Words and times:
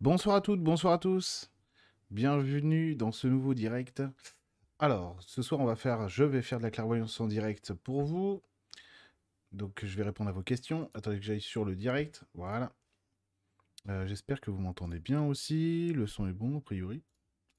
Bonsoir 0.00 0.36
à 0.36 0.40
toutes, 0.40 0.62
bonsoir 0.62 0.94
à 0.94 0.98
tous. 0.98 1.50
Bienvenue 2.10 2.94
dans 2.94 3.12
ce 3.12 3.26
nouveau 3.26 3.52
direct. 3.52 4.02
Alors, 4.78 5.22
ce 5.22 5.42
soir, 5.42 5.60
on 5.60 5.66
va 5.66 5.76
faire, 5.76 6.08
je 6.08 6.24
vais 6.24 6.40
faire 6.40 6.56
de 6.56 6.62
la 6.62 6.70
clairvoyance 6.70 7.20
en 7.20 7.26
direct 7.26 7.74
pour 7.74 8.04
vous. 8.04 8.42
Donc, 9.52 9.84
je 9.84 9.94
vais 9.98 10.02
répondre 10.02 10.30
à 10.30 10.32
vos 10.32 10.42
questions. 10.42 10.90
Attendez 10.94 11.18
que 11.18 11.24
j'aille 11.26 11.42
sur 11.42 11.66
le 11.66 11.76
direct. 11.76 12.24
Voilà. 12.32 12.72
Euh, 13.90 14.06
j'espère 14.06 14.40
que 14.40 14.50
vous 14.50 14.58
m'entendez 14.58 15.00
bien 15.00 15.22
aussi. 15.22 15.92
Le 15.92 16.06
son 16.06 16.26
est 16.26 16.32
bon, 16.32 16.56
a 16.56 16.60
priori. 16.62 17.02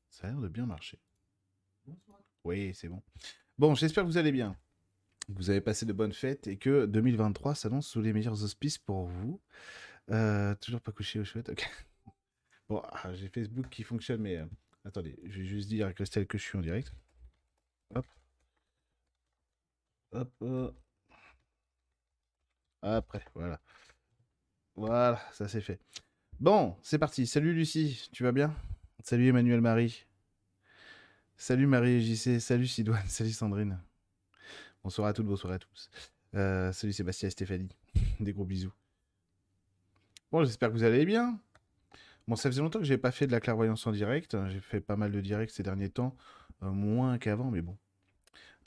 Ça 0.09 0.25
a 0.25 0.31
l'air 0.31 0.41
de 0.41 0.47
bien 0.47 0.65
marcher. 0.65 0.99
Oui, 2.43 2.73
c'est 2.73 2.89
bon. 2.89 3.03
Bon, 3.59 3.75
j'espère 3.75 4.03
que 4.03 4.09
vous 4.09 4.17
allez 4.17 4.31
bien. 4.31 4.57
Vous 5.29 5.51
avez 5.51 5.61
passé 5.61 5.85
de 5.85 5.93
bonnes 5.93 6.11
fêtes 6.11 6.47
et 6.47 6.57
que 6.57 6.87
2023 6.87 7.53
s'annonce 7.53 7.85
sous 7.85 8.01
les 8.01 8.13
meilleurs 8.13 8.43
auspices 8.43 8.79
pour 8.79 9.05
vous. 9.05 9.39
Euh, 10.09 10.55
toujours 10.55 10.81
pas 10.81 10.91
couché 10.91 11.19
au 11.19 11.23
chouette, 11.23 11.49
ok. 11.49 11.69
Bon, 12.71 12.81
ah, 12.89 13.13
j'ai 13.13 13.27
Facebook 13.27 13.67
qui 13.67 13.83
fonctionne, 13.83 14.21
mais 14.21 14.37
euh, 14.37 14.45
attendez, 14.85 15.19
je 15.25 15.41
vais 15.41 15.45
juste 15.45 15.67
dire 15.67 15.87
à 15.87 15.91
Christelle 15.91 16.25
que 16.25 16.37
je 16.37 16.43
suis 16.43 16.57
en 16.57 16.61
direct. 16.61 16.95
Hop. 17.93 18.05
Hop. 20.13 20.31
euh. 20.41 20.71
Après, 22.81 23.25
voilà. 23.35 23.59
Voilà, 24.73 25.21
ça 25.33 25.49
c'est 25.49 25.59
fait. 25.59 25.81
Bon, 26.39 26.77
c'est 26.81 26.97
parti. 26.97 27.27
Salut 27.27 27.53
Lucie, 27.53 28.07
tu 28.13 28.23
vas 28.23 28.31
bien? 28.31 28.55
Salut 29.03 29.27
Emmanuel 29.27 29.59
Marie. 29.59 30.05
Salut 31.35 31.67
Marie 31.67 31.99
JC. 31.99 32.39
Salut 32.39 32.67
Sidoine. 32.67 33.05
Salut 33.09 33.33
Sandrine. 33.33 33.83
Bonsoir 34.81 35.09
à 35.09 35.13
toutes, 35.13 35.27
bonsoir 35.27 35.51
à 35.51 35.59
tous. 35.59 35.89
Euh, 36.35 36.71
salut 36.71 36.93
Sébastien 36.93 37.27
et 37.27 37.31
Stéphanie. 37.31 37.75
Des 38.21 38.31
gros 38.31 38.45
bisous. 38.45 38.71
Bon, 40.31 40.45
j'espère 40.45 40.69
que 40.69 40.75
vous 40.75 40.83
allez 40.85 41.05
bien. 41.05 41.37
Bon, 42.27 42.35
ça 42.35 42.49
faisait 42.49 42.61
longtemps 42.61 42.79
que 42.79 42.85
j'ai 42.85 42.97
pas 42.97 43.11
fait 43.11 43.27
de 43.27 43.31
la 43.31 43.39
clairvoyance 43.39 43.85
en 43.87 43.91
direct. 43.91 44.37
J'ai 44.47 44.59
fait 44.59 44.81
pas 44.81 44.95
mal 44.95 45.11
de 45.11 45.21
directs 45.21 45.51
ces 45.51 45.63
derniers 45.63 45.89
temps, 45.89 46.15
euh, 46.63 46.71
moins 46.71 47.17
qu'avant, 47.17 47.49
mais 47.51 47.61
bon. 47.61 47.77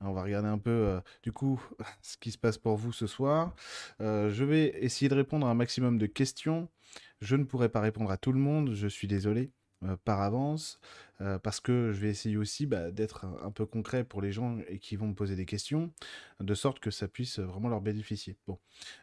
On 0.00 0.12
va 0.12 0.22
regarder 0.22 0.48
un 0.48 0.58
peu, 0.58 0.70
euh, 0.70 1.00
du 1.22 1.32
coup, 1.32 1.62
ce 2.02 2.16
qui 2.16 2.30
se 2.30 2.38
passe 2.38 2.58
pour 2.58 2.76
vous 2.76 2.92
ce 2.92 3.06
soir. 3.06 3.54
Euh, 4.00 4.30
je 4.30 4.44
vais 4.44 4.76
essayer 4.84 5.08
de 5.08 5.14
répondre 5.14 5.46
à 5.46 5.50
un 5.50 5.54
maximum 5.54 5.98
de 5.98 6.06
questions. 6.06 6.68
Je 7.20 7.36
ne 7.36 7.44
pourrai 7.44 7.68
pas 7.68 7.80
répondre 7.80 8.10
à 8.10 8.16
tout 8.16 8.32
le 8.32 8.40
monde, 8.40 8.74
je 8.74 8.88
suis 8.88 9.08
désolé 9.08 9.50
par 10.04 10.22
avance, 10.22 10.80
parce 11.42 11.60
que 11.60 11.92
je 11.92 12.00
vais 12.00 12.08
essayer 12.08 12.38
aussi 12.38 12.64
bah, 12.64 12.90
d'être 12.90 13.26
un, 13.42 13.50
peu 13.50 13.66
concret 13.66 14.02
pour 14.02 14.22
les 14.22 14.32
gens 14.32 14.58
qui 14.80 14.96
vont 14.96 15.08
me 15.08 15.14
poser 15.14 15.36
des 15.36 15.44
questions, 15.44 15.92
de 16.40 16.54
sorte 16.54 16.80
que 16.80 16.90
ça 16.90 17.06
puisse 17.06 17.38
vraiment 17.38 17.68
leur 17.68 17.82
bénéficier. 17.82 18.38
Bon, 18.46 18.58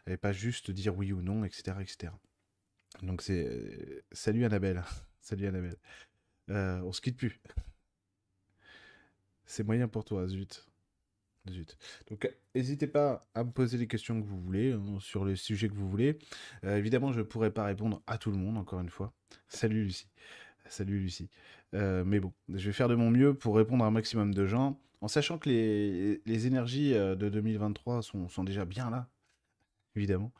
et 0.08 0.16
pas 0.16 0.32
juste 0.32 0.72
dire 0.72 0.96
oui 0.96 1.12
ou 1.12 1.22
non, 1.22 1.44
etc., 1.44 1.76
etc. 1.80 2.12
Donc 3.00 3.22
c'est 3.22 3.46
euh, 3.46 4.02
salut 4.12 4.44
Annabelle, 4.44 4.82
salut 5.20 5.46
Annabelle. 5.46 5.76
Euh, 6.50 6.80
on 6.82 6.92
se 6.92 7.00
quitte 7.00 7.16
plus. 7.16 7.40
C'est 9.46 9.64
moyen 9.64 9.88
pour 9.88 10.04
toi, 10.04 10.26
zut. 10.26 10.66
Zut. 11.50 11.76
Donc, 12.08 12.30
n'hésitez 12.54 12.86
pas 12.86 13.20
à 13.34 13.42
me 13.42 13.50
poser 13.50 13.76
les 13.76 13.88
questions 13.88 14.20
que 14.20 14.26
vous 14.26 14.40
voulez, 14.40 14.72
hein, 14.72 14.98
sur 15.00 15.24
le 15.24 15.34
sujet 15.34 15.68
que 15.68 15.74
vous 15.74 15.88
voulez. 15.88 16.18
Euh, 16.64 16.76
évidemment, 16.76 17.12
je 17.12 17.18
ne 17.18 17.24
pourrai 17.24 17.50
pas 17.50 17.64
répondre 17.64 18.00
à 18.06 18.16
tout 18.16 18.30
le 18.30 18.36
monde, 18.36 18.56
encore 18.56 18.80
une 18.80 18.90
fois. 18.90 19.12
Salut 19.48 19.84
Lucie. 19.84 20.08
Salut 20.66 21.00
Lucie. 21.00 21.28
Mais 21.72 22.20
bon, 22.20 22.32
je 22.48 22.66
vais 22.66 22.72
faire 22.72 22.88
de 22.88 22.94
mon 22.94 23.10
mieux 23.10 23.34
pour 23.34 23.56
répondre 23.56 23.84
à 23.84 23.88
un 23.88 23.90
maximum 23.90 24.32
de 24.34 24.46
gens, 24.46 24.80
en 25.00 25.08
sachant 25.08 25.38
que 25.38 25.48
les, 25.48 26.22
les 26.24 26.46
énergies 26.46 26.92
de 26.92 27.28
2023 27.28 28.02
sont, 28.02 28.28
sont 28.28 28.44
déjà 28.44 28.64
bien 28.64 28.90
là, 28.90 29.08
évidemment. 29.96 30.32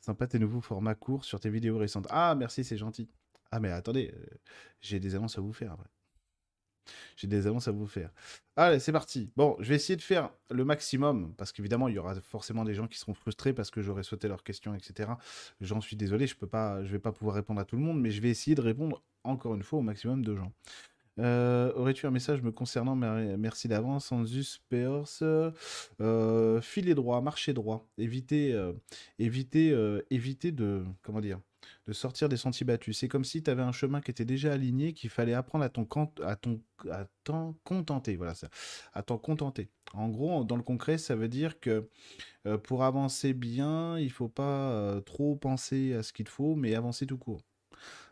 Sympa 0.00 0.26
tes 0.26 0.38
nouveaux 0.38 0.60
formats 0.60 0.94
courts 0.94 1.24
sur 1.24 1.40
tes 1.40 1.50
vidéos 1.50 1.78
récentes. 1.78 2.06
Ah, 2.10 2.34
merci, 2.34 2.64
c'est 2.64 2.76
gentil. 2.76 3.08
Ah, 3.50 3.60
mais 3.60 3.70
attendez, 3.70 4.12
euh, 4.14 4.26
j'ai 4.80 5.00
des 5.00 5.14
annonces 5.14 5.38
à 5.38 5.40
vous 5.40 5.52
faire. 5.52 5.76
J'ai 7.16 7.26
des 7.26 7.46
annonces 7.46 7.68
à 7.68 7.72
vous 7.72 7.86
faire. 7.86 8.10
Allez, 8.56 8.78
c'est 8.78 8.92
parti. 8.92 9.30
Bon, 9.36 9.56
je 9.60 9.68
vais 9.68 9.76
essayer 9.76 9.96
de 9.96 10.02
faire 10.02 10.30
le 10.50 10.64
maximum, 10.64 11.34
parce 11.36 11.52
qu'évidemment, 11.52 11.88
il 11.88 11.94
y 11.94 11.98
aura 11.98 12.14
forcément 12.20 12.64
des 12.64 12.74
gens 12.74 12.86
qui 12.86 12.98
seront 12.98 13.14
frustrés 13.14 13.52
parce 13.52 13.70
que 13.70 13.82
j'aurai 13.82 14.02
sauté 14.02 14.28
leurs 14.28 14.42
questions, 14.42 14.74
etc. 14.74 15.10
J'en 15.60 15.80
suis 15.80 15.96
désolé, 15.96 16.26
je 16.26 16.34
je 16.34 16.90
vais 16.90 16.98
pas 16.98 17.12
pouvoir 17.12 17.36
répondre 17.36 17.60
à 17.60 17.64
tout 17.64 17.76
le 17.76 17.82
monde, 17.82 18.00
mais 18.00 18.10
je 18.10 18.20
vais 18.20 18.30
essayer 18.30 18.54
de 18.54 18.62
répondre 18.62 19.02
encore 19.24 19.54
une 19.54 19.62
fois 19.62 19.78
au 19.78 19.82
maximum 19.82 20.24
de 20.24 20.36
gens. 20.36 20.52
Euh, 21.18 21.72
Aurais-tu 21.74 22.06
un 22.06 22.10
message 22.10 22.40
me 22.42 22.50
concernant 22.52 22.94
Mer- 22.96 23.36
Merci 23.38 23.68
d'avance, 23.68 24.10
Anzus 24.12 24.60
Peors. 24.68 25.08
Euh, 26.00 26.60
filez 26.62 26.94
droit, 26.94 27.20
marchez 27.20 27.52
droit. 27.52 27.86
Évitez, 27.98 28.52
euh, 28.54 28.72
évitez, 29.18 29.70
euh, 29.72 30.00
évitez 30.10 30.52
de, 30.52 30.84
comment 31.02 31.20
dire, 31.20 31.40
de 31.86 31.92
sortir 31.92 32.28
des 32.28 32.36
sentiers 32.38 32.64
battus. 32.64 32.98
C'est 32.98 33.08
comme 33.08 33.24
si 33.24 33.42
tu 33.42 33.50
avais 33.50 33.62
un 33.62 33.72
chemin 33.72 34.00
qui 34.00 34.10
était 34.10 34.24
déjà 34.24 34.52
aligné, 34.52 34.94
qu'il 34.94 35.10
fallait 35.10 35.34
apprendre 35.34 35.64
à 35.64 35.68
cont- 35.68 36.12
à 36.24 36.36
ton, 36.36 36.62
à 36.90 37.06
t'en 37.24 37.54
contenter. 37.64 38.16
Voilà 38.16 38.34
ça, 38.34 38.48
à 38.94 39.02
t'en 39.02 39.18
contenter. 39.18 39.68
En 39.92 40.08
gros, 40.08 40.44
dans 40.44 40.56
le 40.56 40.62
concret, 40.62 40.96
ça 40.98 41.16
veut 41.16 41.28
dire 41.28 41.60
que 41.60 41.88
euh, 42.46 42.58
pour 42.58 42.84
avancer 42.84 43.34
bien, 43.34 43.98
il 43.98 44.10
faut 44.12 44.28
pas 44.28 45.00
trop 45.06 45.36
penser 45.36 45.94
à 45.94 46.02
ce 46.02 46.12
qu'il 46.12 46.28
faut, 46.28 46.56
mais 46.56 46.74
avancer 46.74 47.06
tout 47.06 47.18
court. 47.18 47.42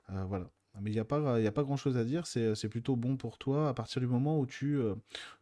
Voilà. 0.09 0.50
Mais 0.81 0.91
il 0.91 0.94
n'y 0.94 1.00
a 1.00 1.05
pas, 1.05 1.41
y 1.41 1.47
a 1.47 1.53
pas 1.53 1.62
grand-chose 1.65 1.97
à 1.97 2.05
dire, 2.05 2.27
c'est 2.27 2.69
plutôt 2.69 2.97
bon 2.97 3.16
pour 3.16 3.39
toi 3.39 3.69
à 3.69 3.75
partir 3.75 4.00
du 4.00 4.06
moment 4.06 4.39
où 4.39 4.47
tu, 4.47 4.77
euh, 4.78 4.94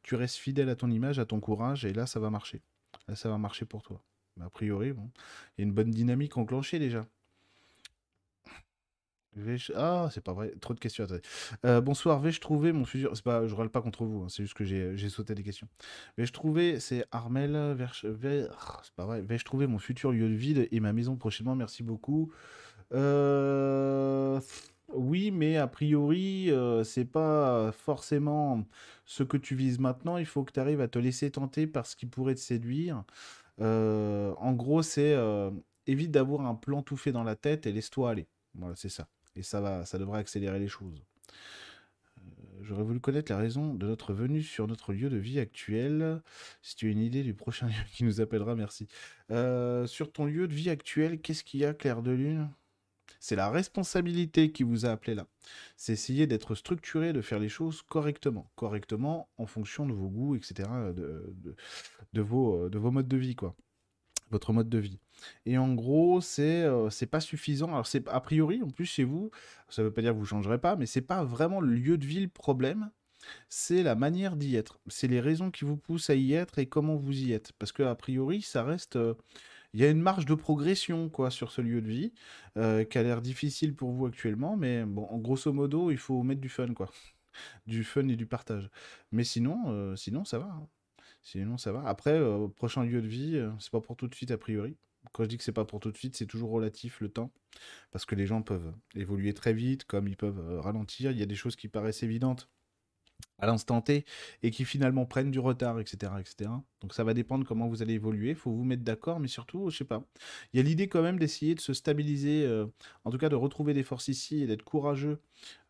tu 0.02 0.14
restes 0.14 0.36
fidèle 0.36 0.69
à 0.69 0.76
ton 0.76 0.91
image, 0.91 1.19
à 1.19 1.26
ton 1.26 1.41
courage, 1.41 1.84
et 1.84 1.92
là, 1.92 2.06
ça 2.06 2.20
va 2.20 2.30
marcher. 2.30 2.62
Là, 3.08 3.16
ça 3.16 3.28
va 3.28 3.38
marcher 3.38 3.64
pour 3.66 3.82
toi. 3.82 4.02
A 4.41 4.50
priori, 4.50 4.92
bon, 4.92 5.10
il 5.56 5.62
y 5.62 5.64
a 5.64 5.66
une 5.69 5.72
bonne 5.72 5.91
dynamique 5.91 6.36
enclenchée 6.36 6.78
déjà. 6.78 7.06
Ah, 9.74 10.08
c'est 10.12 10.22
pas 10.22 10.32
vrai, 10.32 10.54
trop 10.62 10.72
de 10.72 10.78
questions. 10.80 11.04
attendez. 11.04 11.20
Euh, 11.66 11.82
bonsoir, 11.82 12.20
vais-je 12.20 12.41
trouver 12.41 12.72
mon 12.72 12.86
futur. 12.86 13.14
C'est 13.14 13.22
pas, 13.24 13.47
je 13.47 13.54
râle 13.54 13.68
pas 13.68 13.82
contre 13.82 14.04
vous, 14.04 14.22
hein, 14.22 14.28
c'est 14.30 14.42
juste 14.42 14.54
que 14.54 14.64
j'ai 14.64 15.08
sauté 15.10 15.34
des 15.34 15.42
questions. 15.42 15.68
Vais-je 16.16 16.32
trouver, 16.32 16.80
c'est 16.80 17.04
Armel, 17.10 17.53
vers- 17.74 17.94
c'est 17.94 18.94
pas 18.97 19.04
vrai, 19.04 19.20
vais-je 19.20 19.44
trouver 19.44 19.66
mon 19.66 19.78
futur 19.78 20.10
lieu 20.12 20.28
de 20.30 20.34
vie 20.34 20.66
et 20.70 20.80
ma 20.80 20.94
maison 20.94 21.16
prochainement? 21.16 21.54
Merci 21.54 21.82
beaucoup. 21.82 22.32
Euh, 22.94 24.41
Oui, 24.92 25.32
mais 25.32 25.56
a 25.56 25.66
priori, 25.66 26.50
euh, 26.50 26.84
c'est 26.84 27.04
pas 27.04 27.72
forcément 27.72 28.64
ce 29.04 29.24
que 29.24 29.36
tu 29.36 29.56
vises 29.56 29.80
maintenant. 29.80 30.16
Il 30.16 30.26
faut 30.26 30.44
que 30.44 30.52
tu 30.52 30.60
arrives 30.60 30.80
à 30.80 30.88
te 30.88 30.98
laisser 30.98 31.30
tenter 31.30 31.66
par 31.66 31.86
ce 31.86 31.97
qui 31.97 32.06
pourrait 32.06 32.36
te 32.36 32.41
séduire. 32.41 33.04
Euh, 33.60 34.32
en 34.38 34.52
gros, 34.52 34.82
c'est 34.82 35.14
euh, 35.14 35.50
évite 35.86 36.12
d'avoir 36.12 36.47
un 36.47 36.54
plan 36.54 36.82
tout 36.82 36.97
fait 36.97 37.12
dans 37.12 37.24
la 37.24 37.34
tête 37.34 37.66
et 37.66 37.72
laisse-toi 37.72 38.10
aller. 38.10 38.28
Voilà, 38.54 38.76
c'est 38.76 38.88
ça. 38.88 39.08
Et 39.34 39.42
ça 39.42 39.60
va, 39.60 39.84
ça 39.84 39.98
devrait 39.98 40.20
accélérer 40.20 40.60
les 40.60 40.69
choses. 40.69 41.03
J'aurais 42.62 42.84
voulu 42.84 43.00
connaître 43.00 43.30
la 43.30 43.38
raison 43.38 43.74
de 43.74 43.86
notre 43.86 44.12
venue 44.12 44.42
sur 44.42 44.66
notre 44.66 44.92
lieu 44.92 45.10
de 45.10 45.16
vie 45.16 45.41
actuel. 45.41 46.22
Si 46.62 46.76
tu 46.76 46.88
as 46.88 46.91
une 46.91 47.00
idée 47.00 47.22
du 47.22 47.34
prochain 47.34 47.66
lieu 47.68 47.74
qui 47.92 48.04
nous 48.04 48.20
appellera, 48.20 48.54
merci. 48.54 48.86
Sur 49.28 50.12
ton 50.12 50.26
lieu 50.26 50.47
de 50.47 50.54
vie 50.54 50.70
actuel, 50.70 51.20
qu'est-ce 51.20 51.44
qu'il 51.44 51.60
y 51.60 51.64
a, 51.64 51.74
Claire 51.74 52.03
de 52.03 52.12
Lune 52.12 52.48
C'est 53.21 53.37
la 53.37 53.50
responsabilité 53.50 54.53
qui 54.53 54.62
vous 54.62 54.87
a 54.87 54.91
appelé 54.91 55.15
là. 55.15 55.27
C'est 55.77 55.93
essayer 55.93 56.27
d'être 56.27 56.54
structuré, 56.54 57.12
de 57.12 57.21
faire 57.21 57.38
les 57.38 57.49
choses 57.49 57.82
correctement. 57.82 58.50
Correctement 58.56 59.28
en 59.38 59.47
fonction 59.47 59.87
de 59.87 59.93
vos 59.93 60.09
goûts, 60.09 60.34
etc. 60.34 60.69
De, 60.94 62.22
vos, 62.22 62.69
de 62.69 62.78
vos 62.78 62.91
modes 62.91 63.09
de 63.09 63.16
vie, 63.16 63.37
quoi. 63.37 63.54
Votre 64.31 64.53
mode 64.53 64.69
de 64.69 64.78
vie. 64.78 64.99
Et 65.44 65.56
en 65.56 65.72
gros, 65.75 66.21
c'est 66.21 66.65
euh, 66.65 66.91
c'est 66.91 67.06
pas 67.06 67.21
suffisant. 67.21 67.69
Alors, 67.69 67.87
c'est 67.87 68.09
a 68.09 68.21
priori, 68.21 68.60
en 68.62 68.71
plus, 68.71 68.87
chez 68.87 69.04
vous, 69.04 69.31
ça 69.69 69.83
veut 69.83 69.93
pas 69.93 70.03
dire 70.03 70.12
que 70.12 70.19
vous 70.19 70.27
changerez 70.27 70.59
pas, 70.59 70.75
mais 70.77 70.87
c'est 70.87 71.00
pas 71.00 71.25
vraiment 71.25 71.60
le 71.60 71.75
lieu 71.75 71.97
de 71.97 72.04
vie 72.04 72.21
le 72.21 72.28
problème. 72.28 72.91
C'est 73.48 73.83
la 73.83 73.94
manière 73.94 74.37
d'y 74.37 74.56
être. 74.56 74.78
C'est 74.88 75.09
les 75.09 75.21
raisons 75.21 75.50
qui 75.50 75.65
vous 75.65 75.77
poussent 75.77 76.10
à 76.10 76.15
y 76.15 76.33
être 76.34 76.59
et 76.59 76.66
comment 76.66 76.97
vous 76.97 77.16
y 77.16 77.33
êtes. 77.33 77.53
Parce 77.59 77.72
que, 77.72 77.83
a 77.83 77.94
priori, 77.94 78.42
ça 78.42 78.62
reste. 78.65 78.98
Il 79.74 79.80
y 79.80 79.84
a 79.84 79.91
une 79.91 80.01
marge 80.01 80.27
de 80.27 80.34
progression 80.34 81.09
quoi 81.09 81.30
sur 81.30 81.51
ce 81.53 81.60
lieu 81.60 81.80
de 81.83 81.89
vie 81.89 82.13
euh, 82.57 82.84
qui 82.84 82.98
a 82.98 83.03
l'air 83.03 83.22
difficile 83.22 83.74
pour 83.74 83.91
vous 83.92 84.07
actuellement, 84.07 84.57
mais 84.57 84.84
grosso 84.86 85.53
modo, 85.53 85.91
il 85.91 85.98
faut 85.98 86.22
mettre 86.22 86.41
du 86.41 86.48
fun 86.48 86.72
quoi, 86.74 86.91
du 87.66 87.84
fun 87.84 88.09
et 88.09 88.16
du 88.16 88.27
partage. 88.27 88.71
Mais 89.13 89.24
sinon, 89.24 89.65
euh, 89.68 89.97
sinon 89.97 90.24
ça 90.24 90.39
va. 90.39 90.47
hein. 90.47 90.68
Sinon 91.22 91.59
ça 91.59 91.72
va. 91.72 91.83
Après, 91.86 92.13
euh, 92.13 92.48
prochain 92.48 92.84
lieu 92.84 93.03
de 93.03 93.09
vie, 93.09 93.36
euh, 93.36 93.51
c'est 93.59 93.71
pas 93.72 93.80
pour 93.80 93.97
tout 93.97 94.09
de 94.09 94.15
suite 94.15 94.30
a 94.30 94.39
priori. 94.39 94.77
Quand 95.13 95.24
je 95.24 95.28
dis 95.28 95.39
que 95.39 95.45
c'est 95.45 95.53
pas 95.53 95.65
pour 95.65 95.80
tout 95.80 95.91
de 95.92 95.97
suite, 95.97 96.16
c'est 96.16 96.27
toujours 96.27 96.51
relatif 96.51 97.01
le 97.01 97.09
temps, 97.09 97.30
parce 97.92 98.04
que 98.07 98.15
les 98.15 98.27
gens 98.27 98.42
peuvent 98.42 98.72
évoluer 98.95 99.34
très 99.34 99.53
vite, 99.54 99.84
comme 99.84 100.09
ils 100.09 100.16
peuvent 100.16 100.60
ralentir. 100.60 101.10
Il 101.12 101.19
y 101.19 101.22
a 101.22 101.27
des 101.27 101.34
choses 101.36 101.57
qui 101.57 101.69
paraissent 101.69 102.03
évidentes 102.03 102.48
à 103.38 103.47
l'instant 103.47 103.80
T 103.80 104.04
et 104.42 104.50
qui 104.50 104.65
finalement 104.65 105.06
prennent 105.06 105.30
du 105.30 105.38
retard, 105.38 105.78
etc., 105.80 106.12
etc. 106.21 106.50
Donc 106.80 106.94
ça 106.94 107.04
va 107.04 107.15
dépendre 107.15 107.47
comment 107.47 107.68
vous 107.68 107.83
allez 107.83 107.94
évoluer. 107.94 108.30
Il 108.30 108.34
faut 108.34 108.53
vous 108.53 108.65
mettre 108.65 108.83
d'accord, 108.83 109.21
mais 109.21 109.28
surtout, 109.28 109.71
je 109.71 109.78
sais 109.78 109.84
pas. 109.84 110.04
Il 110.53 110.59
y 110.59 110.60
a 110.60 110.62
l'idée 110.62 110.88
quand 110.88 111.03
même 111.03 111.18
d'essayer 111.18 111.54
de 111.54 111.60
se 111.60 111.72
stabiliser, 111.72 112.44
euh, 112.44 112.66
en 113.04 113.10
tout 113.10 113.18
cas 113.18 113.28
de 113.28 113.36
retrouver 113.36 113.74
des 113.74 113.83
forces 113.83 114.09
ici 114.09 114.42
et 114.42 114.47
d'être 114.47 114.65
courageux 114.65 115.21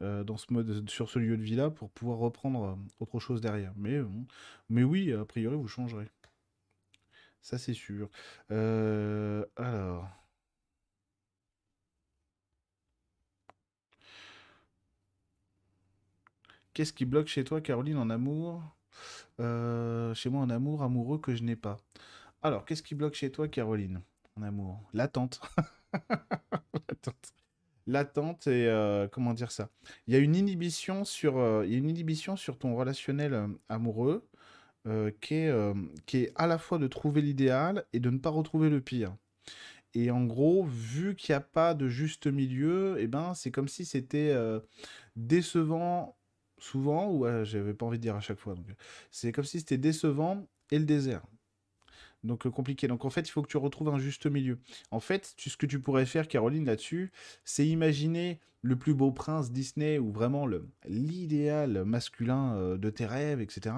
euh, 0.03 0.25
dans 0.25 0.37
ce 0.37 0.53
mode, 0.53 0.89
sur 0.89 1.11
ce 1.11 1.19
lieu 1.19 1.37
de 1.37 1.43
vie-là 1.43 1.71
pour 1.71 1.91
pouvoir 1.91 2.19
reprendre 2.19 2.65
euh, 2.65 2.75
autre 3.01 3.19
chose 3.21 3.41
derrière. 3.41 3.73
Mais, 3.77 4.01
mais 4.69 4.83
oui, 4.83 5.13
a 5.13 5.25
priori, 5.25 5.57
vous 5.57 5.69
changerez. 5.69 6.07
Ça, 7.41 7.59
c'est 7.59 7.75
sûr. 7.75 8.09
Alors. 8.49 10.09
Qu'est-ce 16.77 16.93
qui 16.93 17.07
bloque 17.07 17.29
chez 17.29 17.43
toi, 17.43 17.63
Caroline, 17.63 17.97
en 17.97 18.11
amour 18.11 18.63
euh, 19.41 20.13
Chez 20.13 20.29
moi, 20.29 20.43
en 20.43 20.51
amour, 20.51 20.83
amoureux 20.83 21.17
que 21.17 21.35
je 21.35 21.43
n'ai 21.43 21.57
pas? 21.57 21.79
Alors, 22.43 22.67
qu'est-ce 22.67 22.83
qui 22.83 22.95
bloque 22.95 23.15
chez 23.15 23.33
toi, 23.33 23.49
Caroline, 23.49 24.03
en 24.39 24.43
amour? 24.43 24.83
L'attente. 24.93 25.41
L'attente. 25.95 27.33
L'attente 27.87 28.47
et 28.49 28.67
euh, 28.67 29.09
comment 29.09 29.33
dire 29.33 29.53
ça? 29.53 29.71
Il 30.07 30.13
y 30.13 30.19
a 30.19 30.21
une 30.21 30.37
inhibition 30.37 31.07
sur, 31.07 31.39
euh, 31.39 31.65
y 31.65 31.75
a 31.75 31.79
une 31.79 31.89
inhibition 31.89 32.37
sur 32.37 32.59
ton 32.59 32.77
relationnel 32.77 33.49
amoureux 33.71 34.29
qui 35.23 35.35
est, 35.35 35.75
qui 36.05 36.19
est 36.19 36.33
à 36.35 36.47
la 36.47 36.59
fois 36.59 36.77
de 36.77 36.89
trouver 36.89 37.23
l'idéal 37.23 37.87
et 37.95 38.01
de 38.01 38.11
ne 38.11 38.19
pas 38.19 38.29
retrouver 38.29 38.69
le 38.69 38.83
pire. 38.83 39.17
Et 39.95 40.11
en 40.11 40.27
gros, 40.27 40.63
vu 40.63 41.17
qu'il 41.17 41.33
n'y 41.33 41.39
a 41.39 41.41
pas 41.41 41.73
de 41.73 41.89
juste 41.89 42.27
milieu, 42.27 42.97
eh 42.99 43.07
ben, 43.07 43.33
c'est 43.33 43.51
comme 43.51 43.67
si 43.67 43.87
c'était 43.87 44.37
décevant 45.17 46.17
souvent, 46.59 47.11
ou 47.11 47.27
j'avais 47.45 47.75
pas 47.75 47.87
envie 47.87 47.99
de 47.99 48.03
dire 48.03 48.17
à 48.17 48.21
chaque 48.21 48.39
fois. 48.39 48.55
C'est 49.11 49.33
comme 49.33 49.45
si 49.45 49.61
c'était 49.61 49.79
décevant 49.79 50.47
et 50.71 50.79
le 50.79 50.85
désert. 50.85 51.23
Donc 52.25 52.49
compliqué. 52.49 52.89
Donc 52.89 53.05
en 53.05 53.11
fait, 53.11 53.29
il 53.29 53.31
faut 53.31 53.43
que 53.43 53.49
tu 53.49 53.57
retrouves 53.57 53.89
un 53.89 53.99
juste 53.99 54.27
milieu. 54.27 54.59
En 54.91 55.01
fait, 55.01 55.35
ce 55.37 55.57
que 55.57 55.67
tu 55.67 55.81
pourrais 55.81 56.07
faire, 56.07 56.27
Caroline, 56.27 56.65
là-dessus, 56.65 57.13
c'est 57.45 57.67
imaginer 57.67 58.41
le 58.63 58.75
plus 58.75 58.95
beau 58.95 59.13
prince 59.13 59.53
Disney 59.53 59.99
ou 59.99 60.11
vraiment 60.11 60.49
l'idéal 60.89 61.85
masculin 61.85 62.77
de 62.77 62.91
tes 62.91 63.07
rêves, 63.07 63.41
etc. 63.41 63.77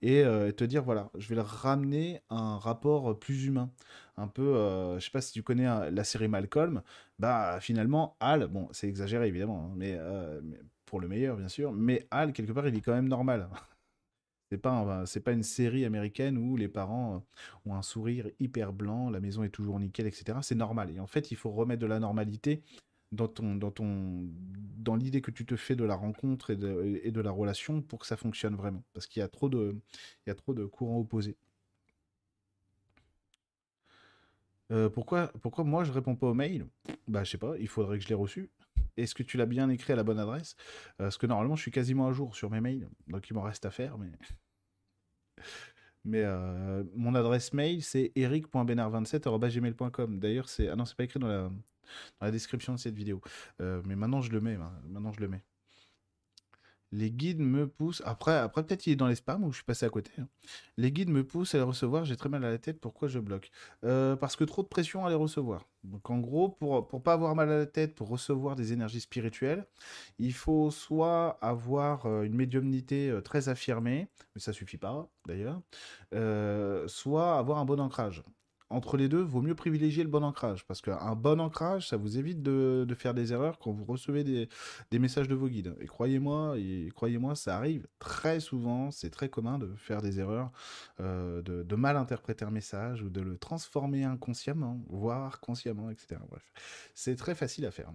Et 0.00 0.22
te 0.22 0.64
dire, 0.64 0.84
voilà, 0.84 1.10
je 1.16 1.28
vais 1.28 1.34
le 1.34 1.40
ramener 1.40 2.20
à 2.28 2.36
un 2.36 2.58
rapport 2.58 3.18
plus 3.18 3.46
humain. 3.46 3.70
Un 4.16 4.28
peu, 4.28 4.54
je 4.98 5.04
sais 5.04 5.10
pas 5.10 5.20
si 5.20 5.32
tu 5.32 5.42
connais 5.42 5.90
la 5.90 6.04
série 6.04 6.28
Malcolm, 6.28 6.82
bah 7.18 7.58
finalement, 7.60 8.16
Al, 8.20 8.46
bon, 8.46 8.68
c'est 8.70 8.86
exagéré 8.88 9.26
évidemment, 9.26 9.70
hein, 9.70 9.74
mais 9.76 9.98
pour 10.92 11.00
le 11.00 11.08
meilleur, 11.08 11.38
bien 11.38 11.48
sûr. 11.48 11.72
Mais 11.72 12.06
Hal, 12.10 12.34
quelque 12.34 12.52
part, 12.52 12.68
il 12.68 12.76
est 12.76 12.82
quand 12.82 12.92
même 12.92 13.08
normal. 13.08 13.48
C'est 14.50 14.58
pas, 14.58 15.06
c'est 15.06 15.20
pas 15.20 15.32
une 15.32 15.42
série 15.42 15.86
américaine 15.86 16.36
où 16.36 16.58
les 16.58 16.68
parents 16.68 17.14
euh, 17.14 17.70
ont 17.70 17.74
un 17.74 17.80
sourire 17.80 18.28
hyper 18.38 18.74
blanc, 18.74 19.08
la 19.08 19.18
maison 19.18 19.44
est 19.44 19.48
toujours 19.48 19.80
nickel, 19.80 20.06
etc. 20.06 20.40
C'est 20.42 20.54
normal. 20.54 20.90
Et 20.94 21.00
en 21.00 21.06
fait, 21.06 21.30
il 21.30 21.38
faut 21.38 21.50
remettre 21.50 21.80
de 21.80 21.86
la 21.86 21.98
normalité 21.98 22.62
dans 23.12 23.28
ton, 23.28 23.54
dans 23.56 23.70
ton, 23.70 24.28
dans 24.76 24.94
l'idée 24.94 25.22
que 25.22 25.30
tu 25.30 25.46
te 25.46 25.56
fais 25.56 25.74
de 25.74 25.84
la 25.84 25.94
rencontre 25.94 26.50
et 26.50 26.56
de, 26.56 27.20
la 27.22 27.30
relation 27.30 27.80
pour 27.80 27.98
que 28.00 28.06
ça 28.06 28.18
fonctionne 28.18 28.54
vraiment. 28.54 28.84
Parce 28.92 29.06
qu'il 29.06 29.20
y 29.20 29.22
a 29.22 29.28
trop 29.28 29.48
de, 29.48 29.74
il 30.26 30.28
y 30.28 30.30
a 30.30 30.34
trop 30.34 30.52
de 30.52 30.66
courants 30.66 30.98
opposés. 30.98 31.38
Euh, 34.70 34.90
pourquoi, 34.90 35.28
pourquoi 35.40 35.64
moi 35.64 35.84
je 35.84 35.92
réponds 35.92 36.14
pas 36.14 36.26
aux 36.26 36.34
mails? 36.34 36.66
Bah 37.08 37.24
je 37.24 37.30
sais 37.30 37.38
pas, 37.38 37.56
il 37.58 37.68
faudrait 37.68 37.96
que 37.96 38.04
je 38.04 38.08
l'ai 38.10 38.14
reçu. 38.14 38.50
Est-ce 38.96 39.14
que 39.14 39.22
tu 39.22 39.36
l'as 39.36 39.46
bien 39.46 39.68
écrit 39.68 39.92
à 39.92 39.96
la 39.96 40.04
bonne 40.04 40.18
adresse? 40.18 40.56
Euh, 41.00 41.04
Parce 41.04 41.18
que 41.18 41.26
normalement, 41.26 41.56
je 41.56 41.62
suis 41.62 41.70
quasiment 41.70 42.08
à 42.08 42.12
jour 42.12 42.34
sur 42.36 42.50
mes 42.50 42.60
mails, 42.60 42.88
donc 43.08 43.28
il 43.30 43.34
m'en 43.34 43.42
reste 43.42 43.64
à 43.66 43.70
faire, 43.70 43.98
mais. 43.98 44.10
Mais 46.04 46.22
euh, 46.24 46.82
mon 46.96 47.14
adresse 47.14 47.52
mail, 47.52 47.80
c'est 47.82 48.10
eric.benard27.gmail.com. 48.16 50.18
D'ailleurs, 50.18 50.48
c'est. 50.48 50.68
Ah 50.68 50.74
non, 50.74 50.84
c'est 50.84 50.96
pas 50.96 51.04
écrit 51.04 51.20
dans 51.20 51.52
la... 52.20 52.30
description 52.32 52.72
de 52.74 52.78
cette 52.78 52.96
vidéo. 52.96 53.20
Euh, 53.60 53.82
mais 53.86 53.94
maintenant, 53.94 54.20
je 54.20 54.32
le 54.32 54.40
mets. 54.40 54.56
Maintenant, 54.56 55.12
je 55.12 55.20
le 55.20 55.28
mets. 55.28 55.44
Les 56.92 57.10
guides 57.10 57.40
me 57.40 57.66
poussent. 57.66 58.02
Après, 58.04 58.36
après 58.36 58.62
peut-être 58.62 58.86
il 58.86 58.92
est 58.92 58.96
dans 58.96 59.08
les 59.08 59.14
spams 59.14 59.42
ou 59.44 59.50
je 59.50 59.56
suis 59.56 59.64
passé 59.64 59.86
à 59.86 59.88
côté. 59.90 60.12
Hein. 60.18 60.28
Les 60.76 60.92
guides 60.92 61.08
me 61.08 61.24
poussent 61.24 61.54
à 61.54 61.58
les 61.58 61.64
recevoir. 61.64 62.04
J'ai 62.04 62.16
très 62.16 62.28
mal 62.28 62.44
à 62.44 62.50
la 62.50 62.58
tête. 62.58 62.80
Pourquoi 62.80 63.08
je 63.08 63.18
bloque? 63.18 63.50
Euh, 63.84 64.14
Parce 64.14 64.36
que 64.36 64.44
trop 64.44 64.62
de 64.62 64.68
pression 64.68 65.06
à 65.06 65.08
les 65.08 65.16
recevoir. 65.16 65.66
Donc 65.84 66.10
en 66.10 66.18
gros, 66.18 66.50
pour 66.50 66.86
ne 66.92 66.98
pas 67.00 67.14
avoir 67.14 67.34
mal 67.34 67.50
à 67.50 67.58
la 67.58 67.66
tête, 67.66 67.94
pour 67.94 68.08
recevoir 68.08 68.54
des 68.54 68.72
énergies 68.72 69.00
spirituelles, 69.00 69.66
il 70.18 70.32
faut 70.32 70.70
soit 70.70 71.38
avoir 71.40 72.06
euh, 72.06 72.22
une 72.22 72.34
médiumnité 72.34 73.10
euh, 73.10 73.20
très 73.20 73.48
affirmée, 73.48 74.08
mais 74.34 74.40
ça 74.40 74.52
suffit 74.52 74.78
pas 74.78 75.08
d'ailleurs, 75.26 75.60
soit 76.88 77.38
avoir 77.38 77.58
un 77.58 77.64
bon 77.64 77.80
ancrage 77.80 78.22
entre 78.72 78.96
les 78.96 79.08
deux, 79.08 79.22
vaut 79.22 79.42
mieux 79.42 79.54
privilégier 79.54 80.02
le 80.02 80.08
bon 80.08 80.24
ancrage. 80.24 80.64
Parce 80.66 80.80
qu'un 80.80 81.14
bon 81.14 81.40
ancrage, 81.40 81.88
ça 81.88 81.96
vous 81.96 82.18
évite 82.18 82.42
de, 82.42 82.86
faire 82.96 83.14
des 83.14 83.32
erreurs 83.32 83.58
quand 83.58 83.72
vous 83.72 83.84
recevez 83.84 84.24
des, 84.24 84.98
messages 84.98 85.28
de 85.28 85.34
vos 85.34 85.48
guides. 85.48 85.74
Et 85.80 85.86
croyez-moi, 85.86 86.56
croyez-moi, 86.94 87.34
ça 87.34 87.56
arrive 87.56 87.86
très 87.98 88.40
souvent, 88.40 88.90
c'est 88.90 89.10
très 89.10 89.28
commun 89.28 89.58
de 89.58 89.74
faire 89.76 90.02
des 90.02 90.20
erreurs, 90.20 90.50
euh, 91.00 91.42
de, 91.42 91.76
mal 91.76 91.96
interpréter 91.96 92.44
un 92.44 92.50
message 92.50 93.02
ou 93.02 93.10
de 93.10 93.20
le 93.20 93.36
transformer 93.36 94.04
inconsciemment, 94.04 94.84
voire 94.88 95.40
consciemment, 95.40 95.90
etc. 95.90 96.20
Bref, 96.28 96.52
c'est 96.94 97.16
très 97.16 97.34
facile 97.34 97.66
à 97.66 97.70
faire. 97.70 97.90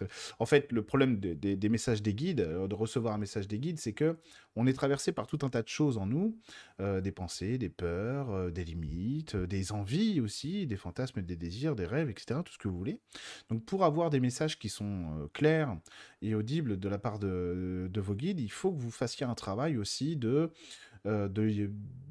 en 0.38 0.46
fait, 0.46 0.72
le 0.72 0.82
problème 0.82 1.20
des 1.20 1.68
messages 1.68 2.02
des 2.02 2.14
guides, 2.14 2.40
euh, 2.40 2.66
de 2.66 2.74
recevoir 2.74 3.14
un 3.14 3.18
message 3.18 3.46
des 3.46 3.58
guides, 3.58 3.78
c'est 3.78 3.92
que 3.92 4.16
on 4.56 4.66
est 4.66 4.72
traversé 4.72 5.12
par 5.12 5.28
tout 5.28 5.38
un 5.42 5.50
tas 5.50 5.62
de 5.62 5.68
choses 5.68 5.98
en 5.98 6.06
nous, 6.06 6.36
euh, 6.80 7.00
des 7.00 7.12
pensées, 7.12 7.58
des 7.58 7.68
peurs, 7.68 8.50
des 8.50 8.64
limites, 8.64 9.36
des 9.36 9.70
envies 9.70 10.17
aussi, 10.20 10.66
des 10.66 10.76
fantasmes, 10.76 11.22
des 11.22 11.36
désirs, 11.36 11.74
des 11.74 11.86
rêves, 11.86 12.10
etc., 12.10 12.40
tout 12.44 12.52
ce 12.52 12.58
que 12.58 12.68
vous 12.68 12.76
voulez. 12.76 13.00
Donc 13.48 13.64
pour 13.64 13.84
avoir 13.84 14.10
des 14.10 14.20
messages 14.20 14.58
qui 14.58 14.68
sont 14.68 15.18
euh, 15.18 15.28
clairs 15.32 15.76
et 16.22 16.34
audibles 16.34 16.78
de 16.78 16.88
la 16.88 16.98
part 16.98 17.18
de, 17.18 17.90
vos 17.96 18.14
guides, 18.14 18.40
il 18.40 18.50
faut 18.50 18.72
que 18.72 18.80
vous 18.80 18.90
fassiez 18.90 19.26
un 19.26 19.34
travail 19.34 19.76
aussi 19.76 20.16
de 20.16 20.50
euh, 21.06 21.28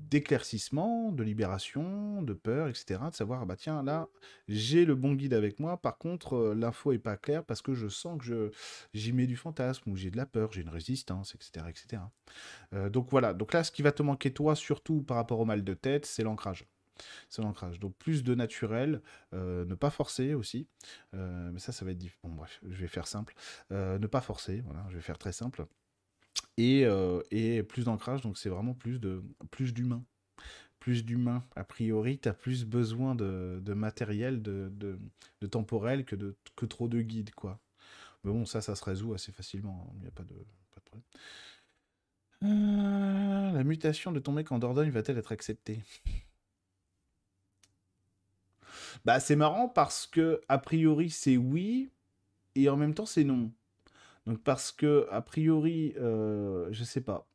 d'éclaircissement, 0.09 1.12
de 1.12 1.21
libération, 1.21 2.21
de 2.21 2.33
peur, 2.33 2.69
etc. 2.69 3.01
De 3.09 3.15
savoir, 3.15 3.45
bah 3.45 3.57
tiens, 3.57 3.83
là, 3.83 4.07
j'ai 4.48 4.86
le 4.86 4.95
bon 4.95 5.13
guide 5.13 5.33
avec 5.33 5.59
moi, 5.59 5.75
par 5.75 5.98
contre, 5.98 6.36
euh, 6.36 6.56
l'info 6.56 6.94
est 6.94 6.98
pas 6.98 7.18
claire 7.18 7.44
parce 7.44 7.62
que 7.62 7.74
je 7.74 7.89
sens 7.89 8.18
que 8.21 8.51
j'y 8.94 9.12
mets 9.12 9.27
du 9.27 9.36
fantasme, 9.36 9.92
ou 9.92 9.98
j'ai 9.98 10.09
de 10.09 10.18
la 10.18 10.25
peur, 10.25 10.54
j'ai 10.54 10.62
une 10.62 10.69
résistance, 10.69 11.36
etc. 11.36 11.65
etc. 11.69 12.01
donc 12.89 13.09
voilà, 13.12 13.33
donc 13.33 13.54
là, 13.54 13.63
ce 13.63 13.71
qui 13.71 13.81
va 13.81 13.92
te 13.92 14.01
manquer, 14.01 14.31
toi, 14.31 14.56
surtout 14.56 15.01
par 15.04 15.18
rapport 15.18 15.39
au 15.39 15.45
mal 15.45 15.63
de 15.63 15.74
tête, 15.74 16.06
c'est 16.06 16.24
l'ancrage 16.24 16.65
c'est 17.30 17.42
l'ancrage. 17.42 17.80
Donc 17.80 17.96
plus 17.98 18.24
de 18.24 18.36
naturel, 18.36 19.02
euh, 19.34 19.66
ne 19.66 19.76
pas 19.76 19.90
forcer 19.90 20.34
aussi. 20.34 20.68
Euh, 21.14 21.52
mais 21.52 21.60
ça, 21.60 21.72
ça 21.72 21.86
va 21.86 21.92
être 21.92 21.98
difficile. 21.98 22.20
Bon, 22.24 22.36
bref, 22.36 22.60
je 22.64 22.82
vais 22.82 22.88
faire 22.88 23.08
simple. 23.08 23.34
Euh, 23.72 24.00
ne 24.00 24.08
pas 24.08 24.22
forcer, 24.22 24.62
voilà, 24.66 24.86
je 24.90 24.96
vais 24.96 25.02
faire 25.02 25.18
très 25.18 25.32
simple. 25.32 25.66
Et, 26.58 26.86
et 27.32 27.64
plus 27.64 27.86
d'ancrage, 27.86 28.22
donc 28.22 28.38
c'est 28.38 28.50
vraiment 28.50 28.74
plus 28.74 29.00
de 29.00 29.24
plus 29.52 29.74
d'humain. 29.74 30.04
Plus 30.80 31.06
d'humain. 31.06 31.44
A 31.56 31.64
priori, 31.64 32.20
tu 32.20 32.30
as 32.30 32.34
plus 32.34 32.66
besoin 32.66 33.16
de, 33.16 33.60
de 33.64 33.74
matériel, 33.74 34.42
de, 34.42 34.71
de, 34.71 35.48
temporel 35.48 36.06
que, 36.06 36.16
de, 36.16 36.36
que 36.56 36.66
trop 36.66 36.88
de 36.88 37.02
guides, 37.02 37.33
quoi. 37.36 37.60
Mais 38.24 38.31
bon, 38.31 38.45
ça, 38.45 38.62
ça 38.62 38.76
se 38.76 38.83
résout 38.83 39.14
assez 39.14 39.31
facilement. 39.31 39.88
Hein. 39.88 39.94
Il 39.98 40.02
n'y 40.02 40.07
a 40.07 40.12
pas 40.12 40.24
de, 40.24 40.33
pas 40.71 40.80
de 40.80 40.86
problème. 42.42 43.54
la 43.54 43.64
mutation 43.64 44.12
de 44.12 44.19
ton 44.19 44.31
mec 44.31 44.52
en 44.52 44.60
Dordogne 44.60 44.90
va-t-elle 44.90 45.18
être 45.18 45.31
acceptée? 45.31 45.80
Bah, 49.07 49.21
c'est 49.21 49.37
marrant 49.37 49.69
parce 49.69 50.06
que, 50.06 50.42
a 50.49 50.57
priori, 50.57 51.09
c'est 51.09 51.37
oui, 51.37 51.90
et 52.56 52.68
en 52.68 52.76
même 52.76 52.94
temps, 52.94 53.06
c'est 53.06 53.23
non. 53.23 53.54
Donc, 54.26 54.44
parce 54.44 54.73
que, 54.73 55.07
a 55.09 55.21
priori, 55.21 55.94
euh, 55.95 56.68
je 56.71 56.83
sais 56.83 56.99
pas. 56.99 57.30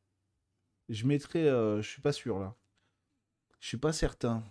Je 0.91 1.07
mettrais. 1.07 1.49
Euh, 1.49 1.81
je 1.81 1.89
suis 1.89 2.03
pas 2.03 2.13
sûr, 2.13 2.39
là. 2.39 2.55
Je 3.59 3.69
suis 3.69 3.79
pas 3.79 3.95
certain. 3.95 4.45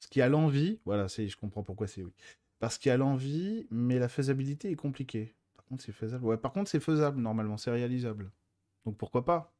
Ce 0.00 0.08
qui 0.08 0.20
a 0.20 0.28
l'envie, 0.28 0.80
voilà, 0.84 1.06
je 1.06 1.34
comprends 1.36 1.62
pourquoi 1.62 1.86
c'est 1.86 2.02
oui. 2.02 2.12
Parce 2.58 2.76
qu'il 2.76 2.90
y 2.90 2.92
a 2.92 2.98
l'envie, 2.98 3.66
mais 3.70 3.98
la 3.98 4.10
faisabilité 4.10 4.70
est 4.70 4.76
compliquée. 4.76 5.34
Par 5.54 5.64
contre, 5.64 5.82
c'est 5.82 5.92
faisable. 5.92 6.26
Ouais, 6.26 6.36
par 6.36 6.52
contre, 6.52 6.70
c'est 6.70 6.78
faisable, 6.80 7.22
normalement, 7.22 7.56
c'est 7.56 7.70
réalisable. 7.70 8.30
Donc, 8.84 8.98
pourquoi 8.98 9.24
pas? 9.24 9.55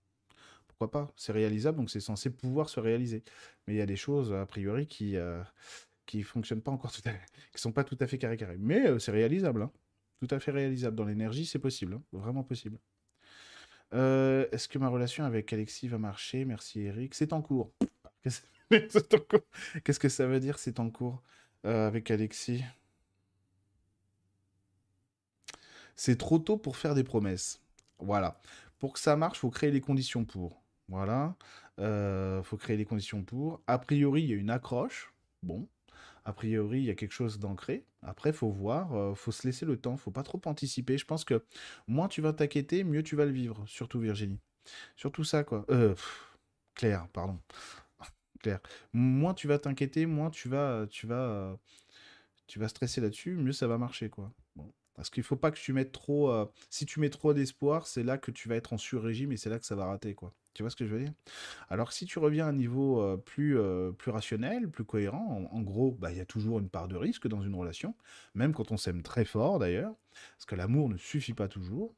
Pourquoi 0.78 0.90
pas 0.90 1.12
C'est 1.16 1.32
réalisable, 1.32 1.78
donc 1.78 1.90
c'est 1.90 2.00
censé 2.00 2.30
pouvoir 2.30 2.68
se 2.68 2.80
réaliser. 2.80 3.24
Mais 3.66 3.74
il 3.74 3.76
y 3.78 3.80
a 3.80 3.86
des 3.86 3.96
choses, 3.96 4.32
a 4.32 4.44
priori, 4.44 4.86
qui 4.86 5.16
euh, 5.16 5.42
fonctionnent 6.24 6.60
pas 6.60 6.70
encore 6.70 6.92
tout 6.92 7.02
à 7.06 7.12
fait, 7.12 7.26
qui 7.54 7.60
sont 7.60 7.72
pas 7.72 7.84
tout 7.84 7.96
à 8.00 8.06
fait 8.06 8.18
carré 8.18 8.36
carré. 8.36 8.56
Mais 8.58 8.86
euh, 8.86 8.98
c'est 8.98 9.12
réalisable, 9.12 9.62
hein. 9.62 9.72
tout 10.20 10.28
à 10.34 10.38
fait 10.38 10.50
réalisable. 10.50 10.94
Dans 10.94 11.06
l'énergie, 11.06 11.46
c'est 11.46 11.58
possible, 11.58 11.94
hein. 11.94 12.02
vraiment 12.12 12.44
possible. 12.44 12.78
Euh, 13.94 14.46
est-ce 14.52 14.68
que 14.68 14.78
ma 14.78 14.88
relation 14.88 15.24
avec 15.24 15.52
Alexis 15.52 15.88
va 15.88 15.98
marcher? 15.98 16.44
Merci 16.44 16.80
Eric. 16.80 17.14
C'est 17.14 17.32
en 17.32 17.40
cours. 17.40 17.72
Qu'est-ce 18.70 20.00
que 20.00 20.08
ça 20.08 20.26
veut 20.26 20.40
dire 20.40 20.58
c'est 20.58 20.80
en 20.80 20.90
cours 20.90 21.22
avec 21.62 22.10
Alexis? 22.10 22.64
C'est 25.94 26.18
trop 26.18 26.38
tôt 26.40 26.56
pour 26.56 26.76
faire 26.76 26.94
des 26.94 27.04
promesses. 27.04 27.60
Voilà. 27.98 28.40
Pour 28.78 28.92
que 28.92 28.98
ça 28.98 29.16
marche, 29.16 29.38
il 29.38 29.40
faut 29.40 29.50
créer 29.50 29.70
les 29.70 29.80
conditions 29.80 30.24
pour. 30.24 30.65
Voilà. 30.88 31.36
Il 31.78 31.84
euh, 31.84 32.42
faut 32.42 32.56
créer 32.56 32.76
les 32.76 32.84
conditions 32.84 33.22
pour. 33.24 33.60
A 33.66 33.78
priori, 33.78 34.22
il 34.22 34.30
y 34.30 34.32
a 34.32 34.36
une 34.36 34.50
accroche. 34.50 35.12
Bon. 35.42 35.68
A 36.24 36.32
priori, 36.32 36.78
il 36.80 36.84
y 36.84 36.90
a 36.90 36.94
quelque 36.94 37.12
chose 37.12 37.38
d'ancré. 37.38 37.84
Après, 38.02 38.32
faut 38.32 38.50
voir, 38.50 38.94
euh, 38.94 39.14
faut 39.14 39.32
se 39.32 39.46
laisser 39.46 39.64
le 39.66 39.76
temps, 39.76 39.96
faut 39.96 40.10
pas 40.10 40.22
trop 40.24 40.40
anticiper. 40.46 40.98
Je 40.98 41.04
pense 41.04 41.24
que 41.24 41.44
moins 41.86 42.08
tu 42.08 42.20
vas 42.20 42.32
t'inquiéter, 42.32 42.84
mieux 42.84 43.02
tu 43.02 43.16
vas 43.16 43.24
le 43.26 43.32
vivre. 43.32 43.64
Surtout 43.66 44.00
Virginie. 44.00 44.40
Surtout 44.96 45.24
ça, 45.24 45.44
quoi. 45.44 45.64
Euh, 45.70 45.94
Claire, 46.74 47.08
pardon. 47.12 47.38
Claire. 48.40 48.60
Moins 48.92 49.34
tu 49.34 49.48
vas 49.48 49.58
t'inquiéter, 49.58 50.06
moins 50.06 50.30
tu 50.30 50.48
vas, 50.48 50.86
tu 50.88 51.06
vas, 51.06 51.58
tu 52.46 52.58
vas 52.58 52.68
stresser 52.68 53.00
là-dessus, 53.00 53.34
mieux 53.36 53.52
ça 53.52 53.66
va 53.68 53.78
marcher, 53.78 54.10
quoi. 54.10 54.32
Parce 54.94 55.10
qu'il 55.10 55.22
faut 55.22 55.36
pas 55.36 55.50
que 55.50 55.58
tu 55.58 55.72
mettes 55.72 55.92
trop. 55.92 56.30
euh, 56.30 56.46
si 56.70 56.86
tu 56.86 57.00
mets 57.00 57.10
trop 57.10 57.34
d'espoir, 57.34 57.86
c'est 57.86 58.02
là 58.02 58.18
que 58.18 58.30
tu 58.30 58.48
vas 58.48 58.56
être 58.56 58.72
en 58.72 58.78
sur-régime 58.78 59.30
et 59.32 59.36
c'est 59.36 59.50
là 59.50 59.58
que 59.58 59.66
ça 59.66 59.76
va 59.76 59.86
rater, 59.86 60.14
quoi. 60.14 60.32
Tu 60.56 60.62
vois 60.62 60.70
ce 60.70 60.76
que 60.76 60.86
je 60.86 60.94
veux 60.94 61.00
dire? 61.00 61.12
Alors 61.68 61.92
si 61.92 62.06
tu 62.06 62.18
reviens 62.18 62.46
à 62.46 62.48
un 62.48 62.54
niveau 62.54 63.02
euh, 63.02 63.18
plus, 63.18 63.58
euh, 63.58 63.92
plus 63.92 64.10
rationnel, 64.10 64.70
plus 64.70 64.84
cohérent, 64.84 65.46
en, 65.52 65.60
gros, 65.60 65.92
bah, 65.92 66.10
il 66.12 66.16
y 66.16 66.20
a 66.20 66.24
toujours 66.24 66.60
une 66.60 66.70
part 66.70 66.88
de 66.88 66.96
risque 66.96 67.28
dans 67.28 67.42
une 67.42 67.54
relation, 67.54 67.94
même 68.34 68.54
quand 68.54 68.72
on 68.72 68.78
s'aime 68.78 69.02
très 69.02 69.26
fort 69.26 69.58
d'ailleurs, 69.58 69.94
parce 70.38 70.46
que 70.46 70.54
l'amour 70.54 70.88
ne 70.88 70.96
suffit 70.96 71.34
pas 71.34 71.46
toujours. 71.46 71.94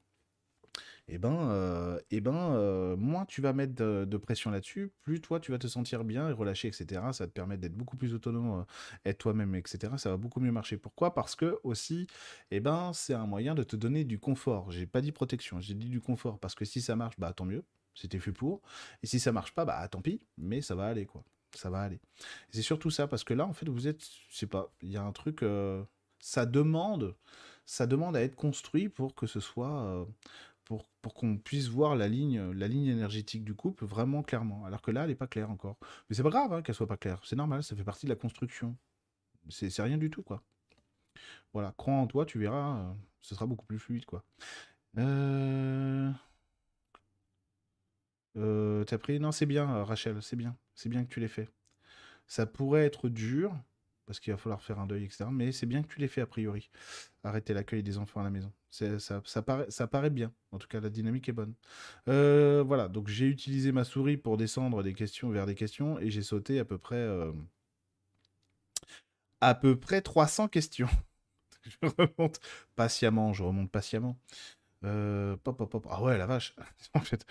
Et 1.06 1.18
ben, 1.18 1.50
euh, 1.50 2.00
eh 2.10 2.20
ben 2.20 2.96
moins 2.96 3.24
tu 3.26 3.40
vas 3.40 3.52
mettre 3.52 3.74
de, 3.76 4.16
pression 4.16 4.50
là-dessus, 4.50 4.90
plus 5.02 5.20
toi 5.20 5.38
tu 5.38 5.52
vas 5.52 5.58
te 5.58 5.68
sentir 5.68 6.02
bien 6.02 6.28
et 6.28 6.32
relâché, 6.32 6.66
etc. 6.66 7.00
Ça 7.12 7.24
va 7.24 7.28
te 7.28 7.32
permettre 7.32 7.60
d'être 7.60 7.76
beaucoup 7.76 7.96
plus 7.96 8.12
autonome, 8.12 8.66
être 9.04 9.18
toi-même, 9.18 9.54
etc. 9.54 9.92
Ça 9.98 10.10
va 10.10 10.16
beaucoup 10.16 10.40
mieux 10.40 10.50
marcher. 10.52 10.78
Pourquoi? 10.78 11.14
Parce 11.14 11.36
que 11.36 11.60
aussi, 11.62 12.08
eh 12.50 12.58
ben, 12.58 12.92
c'est 12.92 13.14
un 13.14 13.26
moyen 13.26 13.54
de 13.54 13.62
te 13.62 13.76
donner 13.76 14.02
du 14.04 14.18
confort. 14.18 14.72
J'ai 14.72 14.86
pas 14.86 15.00
dit 15.00 15.12
protection, 15.12 15.60
j'ai 15.60 15.74
dit 15.74 15.88
du 15.88 16.00
confort. 16.00 16.40
Parce 16.40 16.56
que 16.56 16.64
si 16.64 16.80
ça 16.80 16.96
marche, 16.96 17.14
bah 17.18 17.32
tant 17.32 17.44
mieux, 17.44 17.64
c'était 18.00 18.18
fait 18.18 18.32
pour. 18.32 18.62
Et 19.02 19.06
si 19.06 19.20
ça 19.20 19.32
marche 19.32 19.52
pas, 19.52 19.64
bah 19.64 19.86
tant 19.88 20.00
pis, 20.00 20.20
mais 20.36 20.60
ça 20.60 20.74
va 20.74 20.86
aller 20.86 21.06
quoi. 21.06 21.24
Ça 21.54 21.70
va 21.70 21.80
aller. 21.80 22.00
C'est 22.50 22.62
surtout 22.62 22.90
ça, 22.90 23.08
parce 23.08 23.24
que 23.24 23.34
là, 23.34 23.46
en 23.46 23.52
fait, 23.52 23.68
vous 23.68 23.88
êtes, 23.88 24.04
je 24.30 24.36
sais 24.36 24.46
pas, 24.46 24.70
il 24.82 24.90
y 24.90 24.96
a 24.96 25.02
un 25.02 25.12
truc, 25.12 25.42
euh, 25.42 25.82
ça 26.20 26.44
demande, 26.46 27.16
ça 27.64 27.86
demande 27.86 28.16
à 28.16 28.22
être 28.22 28.36
construit 28.36 28.88
pour 28.88 29.14
que 29.14 29.26
ce 29.26 29.40
soit, 29.40 29.82
euh, 29.82 30.04
pour, 30.64 30.90
pour 31.00 31.14
qu'on 31.14 31.38
puisse 31.38 31.68
voir 31.68 31.96
la 31.96 32.08
ligne, 32.08 32.52
la 32.52 32.68
ligne 32.68 32.86
énergétique 32.88 33.44
du 33.44 33.54
couple 33.54 33.86
vraiment 33.86 34.22
clairement. 34.22 34.64
Alors 34.66 34.82
que 34.82 34.90
là, 34.90 35.04
elle 35.04 35.08
n'est 35.08 35.14
pas 35.14 35.26
claire 35.26 35.50
encore. 35.50 35.78
Mais 36.08 36.16
c'est 36.16 36.22
pas 36.22 36.30
grave 36.30 36.52
hein, 36.52 36.62
qu'elle 36.62 36.74
soit 36.74 36.86
pas 36.86 36.98
claire. 36.98 37.20
C'est 37.24 37.36
normal, 37.36 37.62
ça 37.62 37.74
fait 37.74 37.84
partie 37.84 38.06
de 38.06 38.10
la 38.10 38.16
construction. 38.16 38.76
C'est 39.48 39.82
rien 39.82 39.96
du 39.96 40.10
tout, 40.10 40.22
quoi. 40.22 40.42
Voilà, 41.54 41.72
crois 41.78 41.94
en 41.94 42.06
toi, 42.06 42.26
tu 42.26 42.38
verras, 42.38 42.78
euh, 42.78 42.92
ce 43.22 43.34
sera 43.34 43.46
beaucoup 43.46 43.66
plus 43.66 43.78
fluide, 43.78 44.04
quoi. 44.04 44.22
Euh... 44.98 46.12
euh, 48.38 48.84
T'as 48.84 48.98
pris... 48.98 49.20
Non, 49.20 49.32
c'est 49.32 49.46
bien, 49.46 49.70
euh, 49.74 49.84
Rachel, 49.84 50.22
c'est 50.22 50.36
bien. 50.36 50.56
C'est 50.74 50.88
bien 50.88 51.04
que 51.04 51.08
tu 51.12 51.20
l'aies 51.20 51.28
fait. 51.28 51.48
Ça 52.26 52.46
pourrait 52.46 52.84
être 52.84 53.08
dur, 53.08 53.54
parce 54.06 54.20
qu'il 54.20 54.32
va 54.32 54.36
falloir 54.38 54.62
faire 54.62 54.78
un 54.78 54.86
deuil, 54.86 55.04
etc. 55.04 55.26
Mais 55.32 55.52
c'est 55.52 55.66
bien 55.66 55.82
que 55.82 55.88
tu 55.88 56.00
l'aies 56.00 56.08
fait, 56.08 56.20
a 56.20 56.26
priori. 56.26 56.70
Arrêter 57.24 57.54
l'accueil 57.54 57.82
des 57.82 57.98
enfants 57.98 58.20
à 58.20 58.24
la 58.24 58.30
maison. 58.30 58.52
Ça, 58.70 58.98
ça, 58.98 59.42
paraît, 59.42 59.70
ça 59.70 59.86
paraît 59.86 60.10
bien. 60.10 60.32
En 60.52 60.58
tout 60.58 60.68
cas, 60.68 60.80
la 60.80 60.90
dynamique 60.90 61.28
est 61.28 61.32
bonne. 61.32 61.54
Euh, 62.08 62.62
voilà, 62.66 62.88
donc 62.88 63.08
j'ai 63.08 63.26
utilisé 63.26 63.72
ma 63.72 63.84
souris 63.84 64.16
pour 64.16 64.36
descendre 64.36 64.82
des 64.82 64.94
questions 64.94 65.30
vers 65.30 65.46
des 65.46 65.54
questions, 65.54 65.98
et 65.98 66.10
j'ai 66.10 66.22
sauté 66.22 66.58
à 66.58 66.64
peu 66.64 66.78
près... 66.78 67.06
à 69.40 69.54
peu 69.54 69.78
près 69.78 70.02
300 70.02 70.48
questions. 70.48 70.88
Je 71.64 71.88
remonte 71.98 72.40
patiemment, 72.76 73.32
je 73.34 73.42
remonte 73.42 73.70
patiemment. 73.70 74.18
Euh, 74.84 75.36
pop, 75.38 75.56
pop, 75.58 75.70
pop. 75.70 75.86
Ah 75.90 76.02
ouais, 76.02 76.18
la 76.18 76.26
vache. 76.26 76.54
En 76.94 77.00
fait, 77.00 77.24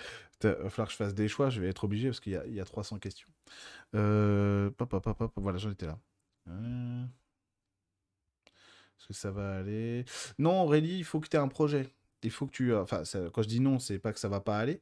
il 0.44 0.50
va 0.50 0.70
falloir 0.70 0.88
que 0.88 0.92
je 0.94 0.98
fasse 0.98 1.14
des 1.16 1.28
choix. 1.28 1.50
Je 1.50 1.62
vais 1.62 1.70
être 1.70 1.84
obligé 1.86 2.10
parce 2.10 2.20
qu'il 2.20 2.34
y 2.48 2.54
y 2.54 2.60
a 2.62 2.66
300 2.66 3.00
questions. 3.00 3.30
Euh, 3.96 4.70
pop, 4.72 4.90
pop, 4.90 5.04
pop, 5.04 5.18
pop. 5.18 5.32
Voilà, 5.38 5.58
j'en 5.58 5.72
étais 5.72 5.88
là. 5.88 6.00
Euh, 6.50 7.06
Est-ce 9.00 9.08
que 9.08 9.14
ça 9.14 9.32
va 9.32 9.58
aller? 9.58 10.06
Non, 10.40 10.62
Aurélie, 10.64 10.98
il 11.00 11.04
faut 11.04 11.20
que 11.20 11.28
tu 11.28 11.38
aies 11.38 11.40
un 11.40 11.48
projet. 11.48 11.88
Il 12.24 12.32
faut 12.32 12.48
que 12.48 12.52
tu. 12.52 12.74
euh, 12.74 12.82
Enfin, 12.82 13.04
quand 13.34 13.42
je 13.44 13.48
dis 13.48 13.60
non, 13.60 13.80
c'est 13.80 14.00
pas 14.00 14.12
que 14.14 14.20
ça 14.20 14.28
va 14.30 14.42
pas 14.42 14.58
aller. 14.58 14.82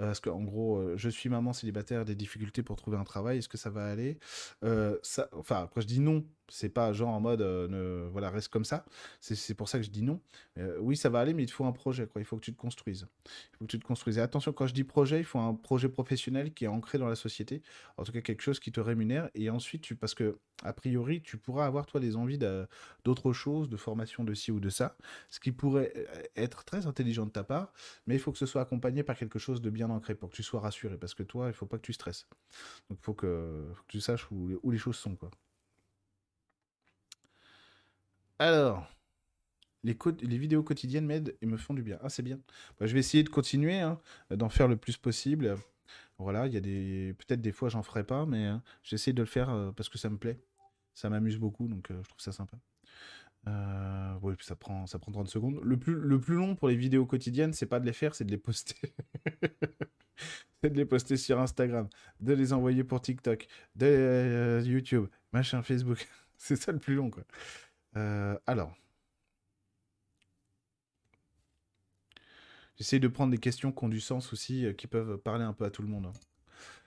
Euh, 0.00 0.06
parce 0.06 0.20
qu'en 0.20 0.42
gros, 0.42 0.78
euh, 0.78 0.96
je 0.96 1.08
suis 1.08 1.28
maman 1.28 1.52
célibataire, 1.52 2.04
des 2.04 2.16
difficultés 2.16 2.62
pour 2.62 2.76
trouver 2.76 2.96
un 2.98 3.04
travail. 3.04 3.38
Est-ce 3.38 3.48
que 3.48 3.58
ça 3.58 3.70
va 3.70 3.86
aller? 3.90 4.18
Euh, 4.64 4.98
Enfin, 5.32 5.68
quand 5.72 5.80
je 5.80 5.86
dis 5.86 6.00
non, 6.00 6.24
c'est 6.48 6.68
pas 6.68 6.92
genre 6.92 7.10
en 7.10 7.20
mode 7.20 7.40
euh, 7.42 7.68
ne, 7.68 8.08
voilà, 8.10 8.30
reste 8.30 8.48
comme 8.48 8.64
ça. 8.64 8.84
C'est 9.20 9.54
pour 9.54 9.68
ça 9.68 9.78
que 9.78 9.84
je 9.84 9.90
dis 9.90 10.02
non. 10.02 10.20
Euh, 10.58 10.76
oui, 10.80 10.96
ça 10.96 11.08
va 11.08 11.20
aller, 11.20 11.34
mais 11.34 11.44
il 11.44 11.46
te 11.46 11.52
faut 11.52 11.64
un 11.64 11.72
projet, 11.72 12.06
quoi. 12.06 12.20
Il 12.20 12.24
faut 12.24 12.36
que 12.36 12.44
tu 12.44 12.52
te 12.52 12.58
construises. 12.60 13.06
Il 13.26 13.56
faut 13.58 13.64
que 13.64 13.70
tu 13.70 13.78
te 13.78 13.84
construises. 13.84 14.18
Et 14.18 14.20
attention, 14.20 14.52
quand 14.52 14.66
je 14.66 14.74
dis 14.74 14.84
projet, 14.84 15.18
il 15.18 15.24
faut 15.24 15.38
un 15.38 15.54
projet 15.54 15.88
professionnel 15.88 16.52
qui 16.52 16.64
est 16.64 16.68
ancré 16.68 16.98
dans 16.98 17.08
la 17.08 17.16
société. 17.16 17.62
En 17.96 18.04
tout 18.04 18.12
cas, 18.12 18.20
quelque 18.20 18.42
chose 18.42 18.60
qui 18.60 18.72
te 18.72 18.80
rémunère. 18.80 19.30
Et 19.34 19.50
ensuite, 19.50 19.82
tu, 19.82 19.96
parce 19.96 20.14
que, 20.14 20.38
a 20.62 20.72
priori, 20.72 21.22
tu 21.22 21.38
pourras 21.38 21.66
avoir, 21.66 21.86
toi, 21.86 22.00
des 22.00 22.16
envies 22.16 22.38
de- 22.38 22.66
d'autre 23.04 23.32
chose, 23.32 23.68
de 23.68 23.76
formation 23.76 24.24
de 24.24 24.34
ci 24.34 24.50
ou 24.52 24.60
de 24.60 24.68
ça, 24.70 24.96
ce 25.30 25.40
qui 25.40 25.52
pourrait 25.52 25.92
euh, 25.96 26.22
être 26.36 26.64
très 26.64 26.86
intelligent 26.86 27.26
de 27.26 27.30
ta 27.30 27.44
part, 27.44 27.72
mais 28.06 28.14
il 28.14 28.18
faut 28.20 28.32
que 28.32 28.38
ce 28.38 28.46
soit 28.46 28.62
accompagné 28.62 29.02
par 29.02 29.16
quelque 29.16 29.38
chose 29.38 29.60
de 29.62 29.70
bien 29.70 29.90
ancré 29.90 30.14
pour 30.14 30.30
que 30.30 30.36
tu 30.36 30.42
sois 30.42 30.60
rassuré. 30.60 30.96
Parce 30.98 31.14
que 31.14 31.22
toi, 31.22 31.48
il 31.48 31.54
faut 31.54 31.66
pas 31.66 31.78
que 31.78 31.82
tu 31.82 31.92
stresses. 31.92 32.26
Donc, 32.90 32.98
il 33.00 33.04
faut 33.04 33.14
que, 33.14 33.70
faut 33.74 33.82
que 33.84 33.88
tu 33.88 34.00
saches 34.00 34.30
où, 34.30 34.58
où 34.62 34.70
les 34.70 34.78
choses 34.78 34.96
sont, 34.96 35.16
quoi. 35.16 35.30
Alors. 38.42 38.88
Les, 39.84 39.94
vidéos 40.38 40.62
quotidiennes 40.64 41.06
m'aident 41.06 41.36
et 41.40 41.46
me 41.46 41.56
font 41.56 41.74
du 41.74 41.82
bien. 41.82 41.98
Ah, 42.02 42.08
c'est 42.08 42.22
bien. 42.22 42.40
Bah, 42.78 42.86
je 42.86 42.92
vais 42.92 43.00
essayer 43.00 43.22
de 43.22 43.28
continuer, 43.28 43.78
hein, 43.80 44.00
d'en 44.30 44.48
faire 44.48 44.66
le 44.68 44.76
plus 44.76 44.96
possible. 44.96 45.56
Voilà, 46.18 46.46
il 46.48 46.52
y 46.52 46.56
a 46.56 46.60
des. 46.60 47.14
Peut-être 47.18 47.40
des 47.40 47.52
fois, 47.52 47.68
j'en 47.68 47.82
ferai 47.82 48.04
pas, 48.04 48.26
mais 48.26 48.46
hein, 48.46 48.62
j'essaie 48.82 49.12
de 49.12 49.22
le 49.22 49.26
faire 49.26 49.50
euh, 49.50 49.70
parce 49.72 49.88
que 49.88 49.98
ça 49.98 50.10
me 50.10 50.18
plaît. 50.18 50.40
Ça 50.94 51.08
m'amuse 51.08 51.38
beaucoup, 51.38 51.68
donc 51.68 51.90
euh, 51.90 52.00
je 52.02 52.08
trouve 52.08 52.20
ça 52.20 52.32
sympa. 52.32 52.56
Euh, 53.48 54.14
oui, 54.22 54.34
ça 54.40 54.56
prend, 54.56 54.86
ça 54.86 54.98
prend 54.98 55.12
30 55.12 55.28
secondes. 55.28 55.60
Le 55.62 55.76
plus, 55.76 55.94
le 55.94 56.20
plus 56.20 56.34
long 56.34 56.54
pour 56.56 56.68
les 56.68 56.76
vidéos 56.76 57.06
quotidiennes, 57.06 57.52
c'est 57.52 57.66
pas 57.66 57.80
de 57.80 57.86
les 57.86 57.92
faire, 57.92 58.14
c'est 58.14 58.24
de 58.24 58.30
les 58.30 58.38
poster. 58.38 58.94
c'est 60.62 60.70
de 60.70 60.76
les 60.76 60.84
poster 60.84 61.16
sur 61.16 61.40
Instagram, 61.40 61.88
de 62.20 62.32
les 62.32 62.52
envoyer 62.52 62.84
pour 62.84 63.00
TikTok, 63.00 63.46
de 63.76 63.86
euh, 63.86 64.62
YouTube, 64.64 65.06
machin, 65.32 65.62
Facebook. 65.62 66.06
c'est 66.36 66.56
ça 66.56 66.72
le 66.72 66.78
plus 66.78 66.94
long, 66.94 67.10
quoi. 67.10 67.24
Euh, 67.96 68.38
alors. 68.46 68.74
J'essaie 72.76 72.98
de 72.98 73.08
prendre 73.08 73.30
des 73.30 73.38
questions 73.38 73.70
qui 73.72 73.84
ont 73.84 73.88
du 73.88 74.00
sens 74.00 74.32
aussi, 74.32 74.66
euh, 74.66 74.72
qui 74.72 74.86
peuvent 74.86 75.18
parler 75.18 75.44
un 75.44 75.52
peu 75.52 75.64
à 75.64 75.70
tout 75.70 75.82
le 75.82 75.88
monde. 75.88 76.06
hein. 76.06 76.12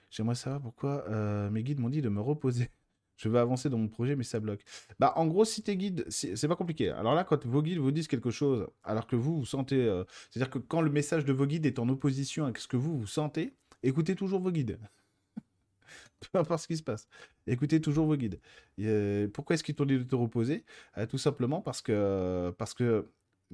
J'aimerais 0.10 0.36
savoir 0.36 0.62
pourquoi 0.62 1.06
euh, 1.10 1.50
mes 1.50 1.64
guides 1.64 1.80
m'ont 1.80 1.90
dit 1.90 2.02
de 2.02 2.10
me 2.10 2.22
reposer. 2.22 2.70
Je 3.18 3.30
veux 3.30 3.40
avancer 3.40 3.70
dans 3.70 3.78
mon 3.78 3.88
projet, 3.88 4.16
mais 4.16 4.24
ça 4.24 4.40
bloque. 4.40 4.64
Bah, 5.00 5.14
en 5.16 5.26
gros, 5.28 5.46
si 5.46 5.64
tes 5.64 5.78
guides, 5.78 6.06
c'est 6.10 6.48
pas 6.50 6.56
compliqué. 6.58 6.90
Alors 6.90 7.16
là, 7.16 7.24
quand 7.24 7.46
vos 7.46 7.62
guides 7.62 7.78
vous 7.78 7.92
disent 7.92 8.10
quelque 8.10 8.30
chose, 8.32 8.68
alors 8.84 9.08
que 9.08 9.16
vous, 9.16 9.38
vous 9.38 9.46
sentez. 9.46 10.04
C'est-à-dire 10.30 10.50
que 10.50 10.60
quand 10.60 10.82
le 10.82 10.92
message 10.92 11.24
de 11.24 11.32
vos 11.32 11.46
guides 11.46 11.66
est 11.66 11.80
en 11.80 11.88
opposition 11.88 12.44
avec 12.44 12.58
ce 12.58 12.68
que 12.68 12.76
vous, 12.76 12.98
vous 13.00 13.08
sentez, 13.08 13.54
écoutez 13.84 14.16
toujours 14.16 14.42
vos 14.42 14.52
guides. 14.52 14.78
Peu 16.32 16.40
importe 16.40 16.62
ce 16.62 16.68
qui 16.68 16.78
se 16.78 16.84
passe. 16.84 17.08
Écoutez 17.48 17.82
toujours 17.82 18.06
vos 18.08 18.16
guides. 18.16 18.40
Euh, 18.80 19.28
pourquoi 19.30 19.56
est-ce 19.56 19.64
qu'ils 19.64 19.76
t'ont 19.76 19.86
dit 19.86 19.98
de 19.98 20.04
te 20.04 20.16
reposer? 20.16 20.66
Euh, 20.98 21.06
Tout 21.06 21.18
simplement 21.18 21.62
parce 21.62 21.82
que, 21.82 22.52
parce 22.58 22.74
que 22.74 23.10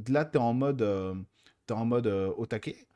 là, 0.08 0.25
tu 0.25 0.38
es 0.38 0.41
en 0.41 0.53
mode, 0.53 0.82
euh, 0.82 1.15
t'es 1.65 1.74
en 1.74 1.86
mode 1.86 2.08
au 2.08 2.46
taquet. 2.46 2.88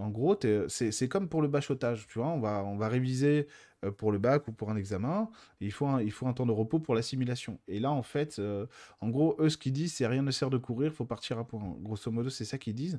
En 0.00 0.08
gros, 0.10 0.38
c'est 0.68 1.08
comme 1.08 1.28
pour 1.28 1.42
le 1.42 1.48
bachotage, 1.48 2.06
tu 2.06 2.18
vois, 2.18 2.28
on 2.28 2.40
va, 2.40 2.64
on 2.64 2.76
va 2.76 2.88
réviser 2.88 3.46
euh, 3.84 3.90
pour 3.90 4.12
le 4.12 4.18
bac 4.18 4.48
ou 4.48 4.52
pour 4.52 4.70
un 4.70 4.76
examen, 4.76 5.30
il 5.60 5.72
faut 5.72 5.86
un, 5.86 6.02
il 6.02 6.10
faut 6.10 6.26
un 6.26 6.32
temps 6.32 6.46
de 6.46 6.52
repos 6.52 6.78
pour 6.78 6.94
l'assimilation. 6.94 7.58
Et 7.68 7.80
là, 7.80 7.90
en 7.90 8.02
fait, 8.02 8.38
euh, 8.38 8.66
en 9.00 9.08
gros, 9.08 9.36
eux, 9.38 9.48
ce 9.48 9.56
qu'ils 9.56 9.72
disent, 9.72 9.94
c'est 9.94 10.06
rien 10.06 10.22
ne 10.22 10.30
sert 10.30 10.50
de 10.50 10.58
courir, 10.58 10.92
faut 10.92 11.04
partir 11.04 11.38
à 11.38 11.46
point. 11.46 11.76
Grosso 11.80 12.10
modo, 12.10 12.30
c'est 12.30 12.44
ça 12.44 12.58
qu'ils 12.58 12.74
disent. 12.74 12.98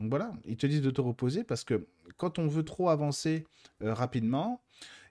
Donc 0.00 0.10
voilà, 0.10 0.32
ils 0.44 0.56
te 0.56 0.66
disent 0.66 0.82
de 0.82 0.90
te 0.90 1.00
reposer 1.00 1.44
parce 1.44 1.64
que 1.64 1.86
quand 2.16 2.38
on 2.38 2.46
veut 2.46 2.64
trop 2.64 2.88
avancer 2.90 3.44
euh, 3.82 3.94
rapidement, 3.94 4.62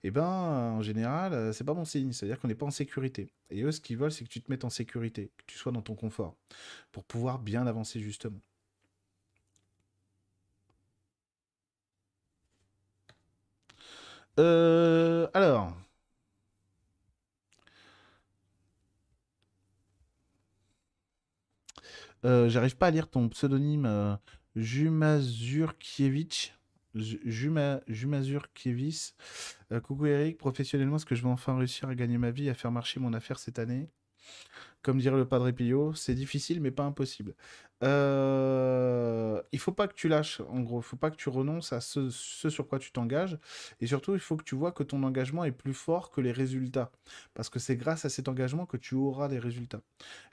eh 0.03 0.11
ben, 0.11 0.23
en 0.23 0.81
général, 0.81 1.53
c'est 1.53 1.63
pas 1.63 1.73
bon 1.73 1.85
signe. 1.85 2.11
C'est-à-dire 2.13 2.39
qu'on 2.39 2.47
n'est 2.47 2.55
pas 2.55 2.65
en 2.67 2.71
sécurité. 2.71 3.27
Et 3.49 3.63
eux, 3.63 3.71
ce 3.71 3.81
qu'ils 3.81 3.97
veulent, 3.97 4.11
c'est 4.11 4.23
que 4.23 4.29
tu 4.29 4.41
te 4.41 4.51
mettes 4.51 4.63
en 4.65 4.69
sécurité, 4.69 5.31
que 5.37 5.43
tu 5.47 5.57
sois 5.57 5.71
dans 5.71 5.81
ton 5.81 5.95
confort, 5.95 6.35
pour 6.91 7.03
pouvoir 7.03 7.39
bien 7.39 7.65
avancer 7.67 7.99
justement. 7.99 8.39
Euh, 14.39 15.27
alors, 15.33 15.73
euh, 22.25 22.49
j'arrive 22.49 22.77
pas 22.77 22.87
à 22.87 22.91
lire 22.91 23.09
ton 23.09 23.29
pseudonyme 23.29 23.85
euh, 23.85 24.15
Jumazurkiewicz. 24.55 26.53
Ju- 26.95 27.19
Juma, 27.25 27.81
Jumazurkiewicz. 27.87 29.13
Coucou 29.83 30.05
Eric, 30.07 30.37
professionnellement, 30.37 30.95
est-ce 30.97 31.05
que 31.05 31.15
je 31.15 31.23
vais 31.23 31.29
enfin 31.29 31.57
réussir 31.57 31.89
à 31.89 31.95
gagner 31.95 32.17
ma 32.17 32.31
vie, 32.31 32.49
à 32.49 32.53
faire 32.53 32.71
marcher 32.71 32.99
mon 32.99 33.13
affaire 33.13 33.39
cette 33.39 33.59
année? 33.59 33.89
Comme 34.85 34.99
dirait 34.99 35.17
le 35.17 35.27
Padre 35.27 35.49
Pio, 35.49 35.95
c'est 35.95 36.13
difficile 36.13 36.61
mais 36.61 36.69
pas 36.69 36.83
impossible. 36.83 37.33
Euh, 37.83 39.41
il 39.51 39.57
faut 39.57 39.71
pas 39.71 39.87
que 39.87 39.95
tu 39.95 40.07
lâches, 40.07 40.41
en 40.47 40.59
gros, 40.61 40.79
il 40.79 40.83
faut 40.83 40.95
pas 40.95 41.09
que 41.09 41.15
tu 41.15 41.27
renonces 41.29 41.73
à 41.73 41.81
ce, 41.81 42.11
sur 42.11 42.67
quoi 42.67 42.77
tu 42.77 42.91
t'engages. 42.91 43.39
Et 43.81 43.87
surtout, 43.87 44.13
il 44.13 44.19
faut 44.19 44.37
que 44.37 44.43
tu 44.43 44.53
vois 44.53 44.71
que 44.71 44.83
ton 44.83 45.01
engagement 45.01 45.43
est 45.43 45.51
plus 45.51 45.73
fort 45.73 46.11
que 46.11 46.21
les 46.21 46.31
résultats. 46.31 46.91
Parce 47.33 47.49
que 47.49 47.57
c'est 47.57 47.75
grâce 47.77 48.05
à 48.05 48.09
cet 48.09 48.27
engagement 48.27 48.67
que 48.67 48.77
tu 48.77 48.93
auras 48.93 49.27
des 49.27 49.39
résultats. 49.39 49.81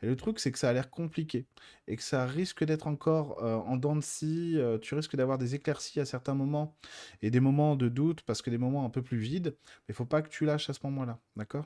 Et 0.02 0.06
le 0.06 0.16
truc, 0.16 0.38
c'est 0.38 0.52
que 0.52 0.58
ça 0.58 0.68
a 0.68 0.72
l'air 0.74 0.90
compliqué. 0.90 1.46
Et 1.88 1.96
que 1.96 2.02
ça 2.02 2.26
risque 2.26 2.62
d'être 2.62 2.86
encore 2.88 3.42
euh, 3.42 3.56
en 3.56 3.78
dents 3.78 3.96
de 3.96 4.02
scie. 4.02 4.58
euh, 4.58 4.78
tu 4.78 4.94
risques 4.94 5.16
d'avoir 5.16 5.38
des 5.38 5.54
éclaircies 5.54 6.00
à 6.00 6.04
certains 6.04 6.34
moments 6.34 6.76
et 7.22 7.30
des 7.30 7.40
moments 7.40 7.74
de 7.76 7.88
doute 7.88 8.20
parce 8.22 8.42
que 8.42 8.50
des 8.50 8.58
moments 8.58 8.84
un 8.84 8.90
peu 8.90 9.00
plus 9.02 9.18
vides. 9.18 9.56
Mais 9.88 9.92
il 9.92 9.94
faut 9.94 10.04
pas 10.06 10.20
que 10.20 10.28
tu 10.28 10.44
lâches 10.44 10.68
à 10.68 10.74
ce 10.74 10.80
moment-là. 10.84 11.18
D'accord? 11.36 11.64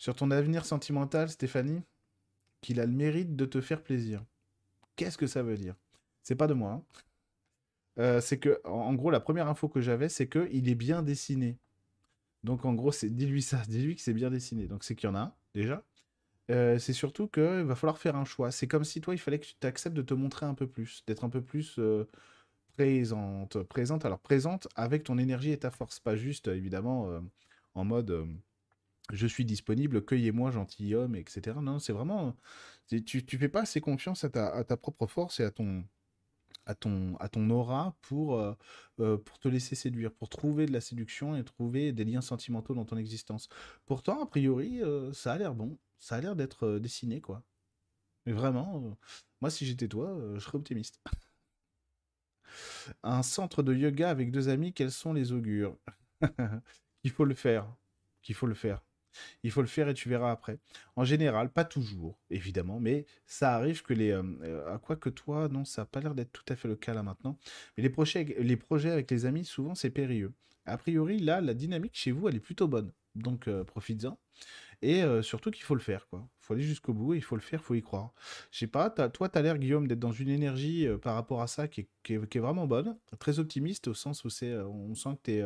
Sur 0.00 0.16
ton 0.16 0.30
avenir 0.30 0.64
sentimental, 0.64 1.28
Stéphanie, 1.28 1.82
qu'il 2.62 2.80
a 2.80 2.86
le 2.86 2.92
mérite 2.92 3.36
de 3.36 3.44
te 3.44 3.60
faire 3.60 3.82
plaisir. 3.82 4.24
Qu'est-ce 4.96 5.18
que 5.18 5.26
ça 5.26 5.42
veut 5.42 5.58
dire? 5.58 5.74
C'est 6.22 6.36
pas 6.36 6.46
de 6.46 6.54
moi. 6.54 6.72
Hein. 6.72 6.84
Euh, 7.98 8.20
c'est 8.22 8.38
que, 8.38 8.62
en 8.64 8.94
gros, 8.94 9.10
la 9.10 9.20
première 9.20 9.46
info 9.46 9.68
que 9.68 9.82
j'avais, 9.82 10.08
c'est 10.08 10.26
qu'il 10.26 10.70
est 10.70 10.74
bien 10.74 11.02
dessiné. 11.02 11.58
Donc, 12.44 12.64
en 12.64 12.72
gros, 12.72 12.92
dis-lui 13.02 13.42
ça, 13.42 13.60
dis-lui 13.68 13.94
que 13.94 14.00
c'est 14.00 14.14
bien 14.14 14.30
dessiné. 14.30 14.68
Donc, 14.68 14.84
c'est 14.84 14.94
qu'il 14.94 15.06
y 15.06 15.12
en 15.12 15.16
a, 15.16 15.36
déjà. 15.52 15.84
Euh, 16.50 16.78
c'est 16.78 16.94
surtout 16.94 17.28
qu'il 17.28 17.42
va 17.42 17.74
falloir 17.74 17.98
faire 17.98 18.16
un 18.16 18.24
choix. 18.24 18.50
C'est 18.52 18.66
comme 18.66 18.84
si 18.84 19.02
toi, 19.02 19.12
il 19.14 19.18
fallait 19.18 19.38
que 19.38 19.48
tu 19.48 19.66
acceptes 19.66 19.94
de 19.94 20.00
te 20.00 20.14
montrer 20.14 20.46
un 20.46 20.54
peu 20.54 20.66
plus, 20.66 21.04
d'être 21.06 21.24
un 21.24 21.30
peu 21.30 21.42
plus 21.42 21.78
euh, 21.78 22.08
présente. 22.74 23.62
Présente, 23.64 24.06
alors 24.06 24.20
présente 24.20 24.66
avec 24.76 25.04
ton 25.04 25.18
énergie 25.18 25.50
et 25.50 25.58
ta 25.58 25.70
force. 25.70 26.00
Pas 26.00 26.16
juste, 26.16 26.48
évidemment, 26.48 27.20
en 27.74 27.84
mode 27.84 28.26
je 29.12 29.26
suis 29.26 29.44
disponible, 29.44 30.04
cueillez-moi, 30.04 30.50
gentilhomme, 30.50 31.16
etc. 31.16 31.58
Non, 31.60 31.78
c'est 31.78 31.92
vraiment. 31.92 32.36
Tu, 32.88 33.24
tu 33.24 33.38
fais 33.38 33.48
pas 33.48 33.62
assez 33.62 33.80
confiance 33.80 34.24
à 34.24 34.30
ta, 34.30 34.76
propre 34.76 35.06
force 35.06 35.40
et 35.40 35.44
à 35.44 35.50
ton, 35.50 35.84
à 36.66 36.74
ton, 36.74 37.16
à 37.16 37.28
ton 37.28 37.48
aura 37.50 37.96
pour, 38.02 38.38
euh, 38.38 38.54
euh, 39.00 39.16
pour 39.16 39.38
te 39.38 39.48
laisser 39.48 39.76
séduire, 39.76 40.12
pour 40.12 40.28
trouver 40.28 40.66
de 40.66 40.72
la 40.72 40.80
séduction 40.80 41.36
et 41.36 41.44
trouver 41.44 41.92
des 41.92 42.04
liens 42.04 42.20
sentimentaux 42.20 42.74
dans 42.74 42.84
ton 42.84 42.96
existence. 42.96 43.48
Pourtant, 43.86 44.22
a 44.22 44.26
priori, 44.26 44.82
euh, 44.82 45.12
ça 45.12 45.32
a 45.32 45.38
l'air 45.38 45.54
bon, 45.54 45.78
ça 45.98 46.16
a 46.16 46.20
l'air 46.20 46.36
d'être 46.36 46.78
dessiné, 46.78 47.20
quoi. 47.20 47.44
Mais 48.26 48.32
vraiment, 48.32 48.96
moi, 49.40 49.50
si 49.50 49.66
j'étais 49.66 49.88
toi, 49.88 50.16
je 50.34 50.40
serais 50.40 50.56
optimiste. 50.56 51.00
Un 53.02 53.22
centre 53.22 53.62
de 53.62 53.74
yoga 53.74 54.10
avec 54.10 54.30
deux 54.30 54.48
amis, 54.48 54.72
quels 54.72 54.90
sont 54.90 55.12
les 55.12 55.32
augures? 55.32 55.76
Il 57.04 57.10
faut 57.10 57.24
le 57.24 57.34
faire. 57.34 57.72
Qu'il 58.22 58.34
faut 58.34 58.46
le 58.46 58.54
faire. 58.54 58.82
Il 59.42 59.50
faut 59.50 59.60
le 59.60 59.66
faire 59.66 59.88
et 59.88 59.94
tu 59.94 60.08
verras 60.08 60.30
après. 60.30 60.58
En 60.96 61.04
général, 61.04 61.50
pas 61.50 61.64
toujours, 61.64 62.18
évidemment, 62.30 62.80
mais 62.80 63.06
ça 63.26 63.54
arrive 63.54 63.82
que 63.82 63.94
les... 63.94 64.10
Euh, 64.10 64.74
à 64.74 64.78
quoi 64.78 64.96
que 64.96 65.08
toi, 65.08 65.48
non, 65.48 65.64
ça 65.64 65.82
n'a 65.82 65.86
pas 65.86 66.00
l'air 66.00 66.14
d'être 66.14 66.32
tout 66.32 66.44
à 66.48 66.56
fait 66.56 66.68
le 66.68 66.76
cas 66.76 66.94
là 66.94 67.02
maintenant. 67.02 67.38
Mais 67.76 67.82
les 67.82 67.90
projets, 67.90 68.36
les 68.38 68.56
projets 68.56 68.90
avec 68.90 69.10
les 69.10 69.26
amis, 69.26 69.44
souvent, 69.44 69.74
c'est 69.74 69.90
périlleux. 69.90 70.32
A 70.66 70.76
priori, 70.76 71.18
là, 71.18 71.40
la 71.40 71.54
dynamique 71.54 71.94
chez 71.94 72.12
vous, 72.12 72.28
elle 72.28 72.36
est 72.36 72.40
plutôt 72.40 72.68
bonne. 72.68 72.92
Donc, 73.14 73.48
euh, 73.48 73.64
profites-en. 73.64 74.18
Et 74.82 75.02
euh, 75.02 75.20
surtout 75.20 75.50
qu'il 75.50 75.64
faut 75.64 75.74
le 75.74 75.80
faire, 75.80 76.06
quoi. 76.08 76.26
Faut 76.38 76.54
aller 76.54 76.62
jusqu'au 76.62 76.94
bout, 76.94 77.14
il 77.14 77.22
faut 77.22 77.36
le 77.36 77.42
faire, 77.42 77.62
faut 77.62 77.74
y 77.74 77.82
croire. 77.82 78.14
Je 78.50 78.58
sais 78.58 78.66
pas, 78.66 78.88
toi, 78.90 79.28
tu 79.28 79.38
as 79.38 79.42
l'air, 79.42 79.58
Guillaume, 79.58 79.86
d'être 79.86 79.98
dans 79.98 80.12
une 80.12 80.30
énergie 80.30 80.88
par 81.02 81.14
rapport 81.14 81.42
à 81.42 81.46
ça 81.46 81.68
qui 81.68 81.88
est, 82.08 82.38
vraiment 82.38 82.66
bonne, 82.66 82.96
très 83.18 83.38
optimiste, 83.38 83.88
au 83.88 83.94
sens 83.94 84.24
où 84.24 84.30
c'est, 84.30 84.56
on 84.56 84.94
sent 84.94 85.10
que 85.22 85.30
tu 85.30 85.32
es, 85.32 85.44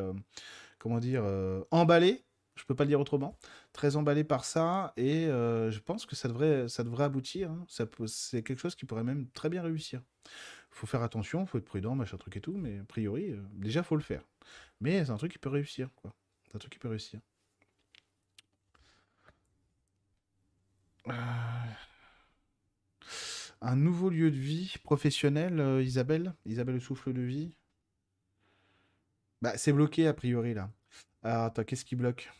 comment 0.78 1.00
dire, 1.00 1.24
emballé 1.70 2.24
je 2.56 2.64
peux 2.64 2.74
pas 2.74 2.84
le 2.84 2.88
dire 2.88 3.00
autrement, 3.00 3.36
très 3.72 3.96
emballé 3.96 4.24
par 4.24 4.44
ça, 4.44 4.92
et 4.96 5.26
euh, 5.26 5.70
je 5.70 5.80
pense 5.80 6.06
que 6.06 6.14
ça 6.14 6.28
devrait, 6.28 6.68
ça 6.68 6.84
devrait 6.84 7.04
aboutir. 7.04 7.50
Hein. 7.50 7.66
c'est 8.06 8.42
quelque 8.42 8.60
chose 8.60 8.74
qui 8.74 8.84
pourrait 8.84 9.04
même 9.04 9.28
très 9.30 9.48
bien 9.48 9.62
réussir. 9.62 10.02
Il 10.26 10.76
faut 10.76 10.86
faire 10.86 11.02
attention, 11.02 11.42
il 11.42 11.46
faut 11.46 11.58
être 11.58 11.64
prudent, 11.64 11.94
machin 11.94 12.16
truc 12.16 12.36
et 12.36 12.40
tout, 12.40 12.56
mais 12.56 12.78
a 12.80 12.84
priori, 12.84 13.26
déjà, 13.26 13.36
euh, 13.36 13.44
déjà 13.52 13.82
faut 13.82 13.96
le 13.96 14.02
faire. 14.02 14.22
Mais 14.80 15.04
c'est 15.04 15.10
un 15.10 15.16
truc 15.16 15.32
qui 15.32 15.38
peut 15.38 15.48
réussir. 15.50 15.88
C'est 16.46 16.56
un 16.56 16.58
truc 16.58 16.72
qui 16.72 16.78
peut 16.78 16.88
réussir. 16.88 17.20
Euh, 21.08 21.12
un 23.60 23.76
nouveau 23.76 24.10
lieu 24.10 24.30
de 24.30 24.36
vie 24.36 24.74
professionnel, 24.84 25.82
Isabelle? 25.82 26.34
Isabelle 26.46 26.76
le 26.76 26.80
souffle 26.80 27.12
de 27.12 27.22
vie? 27.22 27.54
Bah, 29.42 29.56
c'est 29.58 29.72
bloqué 29.72 30.06
a 30.06 30.14
priori 30.14 30.54
là. 30.54 30.70
Alors, 31.22 31.44
attends, 31.44 31.64
qu'est-ce 31.64 31.84
qui 31.84 31.96
bloque? 31.96 32.30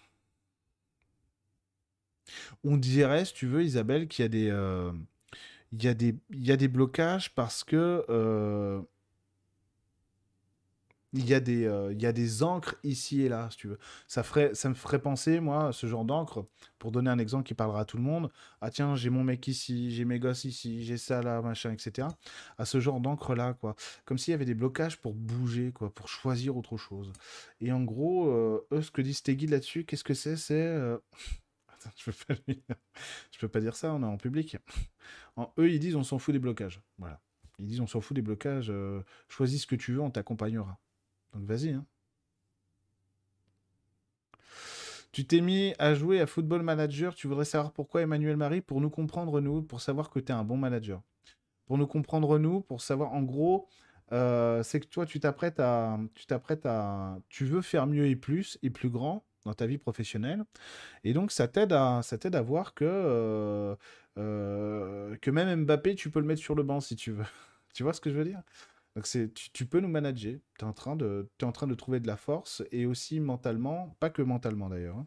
On 2.65 2.77
dirait, 2.77 3.25
si 3.25 3.35
tu 3.35 3.47
veux, 3.47 3.63
Isabelle, 3.65 4.09
qu'il 4.09 4.23
y 4.23 4.27
a 4.27 4.29
des, 4.29 4.51
euh, 4.51 4.93
il 5.73 5.85
y 5.85 6.53
a 6.53 6.57
des, 6.57 6.69
blocages 6.69 7.35
parce 7.35 7.65
que 7.65 8.05
euh, 8.09 8.81
il 11.13 11.27
y 11.27 11.35
a 11.35 11.41
des, 11.41 11.65
euh, 11.65 11.93
il 11.93 12.03
y 12.03 12.07
a 12.07 12.13
des 12.13 12.43
encres 12.43 12.77
ici 12.83 13.23
et 13.23 13.29
là. 13.29 13.49
Ça 14.07 14.23
me 14.23 14.75
ferait 14.75 14.99
penser, 15.01 15.41
moi, 15.41 15.73
ce 15.73 15.87
genre 15.87 16.05
d'encre, 16.05 16.47
pour 16.79 16.93
donner 16.93 17.11
un 17.11 17.19
exemple 17.19 17.45
qui 17.45 17.55
parlera 17.55 17.81
à 17.81 17.85
tout 17.85 17.97
le 17.97 18.03
monde. 18.03 18.31
Ah 18.61 18.71
tiens, 18.71 18.97
j'ai 18.97 19.11
mon 19.11 19.25
mec 19.25 19.47
ici, 19.49 19.91
j'ai 19.93 20.05
mes 20.05 20.19
gosses 20.19 20.45
ici, 20.45 20.85
j'ai 20.85 20.97
ça 20.97 21.23
là, 21.23 21.41
machin, 21.43 21.73
etc. 21.73 22.09
À 22.59 22.65
ce 22.65 22.81
genre 22.81 23.01
d'encre 23.01 23.35
là, 23.35 23.55
quoi. 23.55 23.77
Comme 24.05 24.19
s'il 24.19 24.33
y 24.33 24.35
avait 24.35 24.45
des 24.45 24.55
blocages 24.55 25.01
pour 25.01 25.15
bouger, 25.15 25.73
quoi, 25.73 25.93
pour 25.93 26.09
choisir 26.09 26.57
autre 26.57 26.77
chose. 26.77 27.13
Et 27.61 27.73
en 27.73 27.83
gros, 27.83 28.29
eux, 28.29 28.83
ce 28.83 28.91
que 28.91 29.03
tes 29.23 29.37
guides 29.37 29.51
là-dessus, 29.51 29.85
qu'est-ce 29.85 30.05
que 30.05 30.15
c'est? 30.15 30.37
C'est 30.37 30.77
je 31.97 32.11
peux 32.11 32.37
peux 33.41 33.49
pas 33.49 33.61
dire 33.61 33.77
ça, 33.77 33.93
on 33.93 34.03
est 34.03 34.07
en 34.07 34.17
public. 34.17 34.57
Eux, 35.59 35.71
ils 35.71 35.79
disent 35.79 35.97
on 35.97 36.05
s'en 36.05 36.19
fout 36.19 36.33
des 36.33 36.39
blocages. 36.39 36.81
Voilà. 36.99 37.21
Ils 37.59 37.67
disent 37.67 37.81
on 37.81 37.87
s'en 37.87 38.01
fout 38.01 38.15
des 38.15 38.23
blocages, 38.23 38.71
euh, 38.71 39.03
choisis 39.29 39.63
ce 39.63 39.67
que 39.67 39.77
tu 39.77 39.93
veux, 39.93 40.01
on 40.01 40.11
t'accompagnera. 40.11 40.79
Donc 41.33 41.45
vas-y. 41.45 41.71
Hein. 41.71 41.85
Tu 45.13 45.25
t'es 45.25 45.41
mis 45.41 45.75
à 45.79 45.95
jouer 45.95 46.21
à 46.21 46.27
Football 46.27 46.63
Manager, 46.63 47.15
tu 47.15 47.29
voudrais 47.29 47.45
savoir 47.45 47.73
pourquoi 47.73 48.03
Emmanuel 48.03 48.37
Marie? 48.37 48.61
Pour 48.61 48.81
nous 48.81 48.91
comprendre, 48.91 49.41
nous, 49.41 49.63
pour 49.63 49.81
savoir 49.81 50.11
que 50.11 50.19
tu 50.19 50.33
es 50.33 50.35
un 50.35 50.43
bon 50.43 50.57
manager. 50.57 51.03
Pour 51.67 51.79
nous 51.79 51.87
comprendre, 51.87 52.37
nous, 52.39 52.61
pour 52.61 52.81
savoir, 52.81 53.13
en 53.13 53.23
gros, 53.23 53.69
euh, 54.13 54.65
c'est 54.65 54.81
que 54.81 54.87
toi, 54.87 55.07
tu 55.07 55.21
t'apprêtes 55.21 55.61
à, 55.61 56.01
tu 56.15 56.27
t'apprêtes 56.27 56.67
à, 56.67 57.19
tu 57.29 57.45
veux 57.45 57.63
faire 57.63 57.87
mieux 57.87 58.07
et 58.07 58.17
plus 58.17 58.59
et 58.63 58.71
plus 58.71 58.91
grand, 58.91 59.25
dans 59.45 59.55
ta 59.55 59.67
vie 59.67 59.79
professionnelle. 59.79 60.45
Et 61.05 61.13
donc, 61.13 61.33
ça 61.33 61.49
t'aide 61.49 61.73
à, 61.73 62.03
voir 62.43 62.75
que, 62.75 62.85
euh, 62.85 63.77
euh, 64.19 65.17
que 65.17 65.31
même 65.31 65.65
Mbappé, 65.65 65.95
tu 65.95 66.11
peux 66.11 66.21
le 66.21 66.27
mettre 66.27 66.41
sur 66.41 66.55
le 66.55 66.63
banc 66.63 66.81
si 66.81 66.97
tu 66.97 67.13
veux. 67.13 67.25
tu 67.75 67.83
vois 67.83 67.93
ce 67.93 68.01
que 68.01 68.11
je 68.11 68.17
veux 68.17 68.25
dire? 68.25 68.43
Donc 68.95 69.07
c'est, 69.07 69.33
tu, 69.35 69.67
peux 69.67 69.81
nous 69.81 69.89
manager. 69.89 70.39
Tu 70.59 70.65
es, 70.65 70.69
en 70.69 70.73
train 70.73 70.95
de, 70.95 71.29
train 71.53 71.67
de 71.67 71.75
trouver 71.75 71.99
de 71.99 72.07
la 72.07 72.17
force 72.17 72.63
et 72.71 72.87
aussi 72.87 73.19
mentalement, 73.19 73.97
pas 73.99 74.11
que 74.11 74.23
mentalement 74.23 74.69
d'ailleurs, 74.69 74.99
hein, 74.99 75.07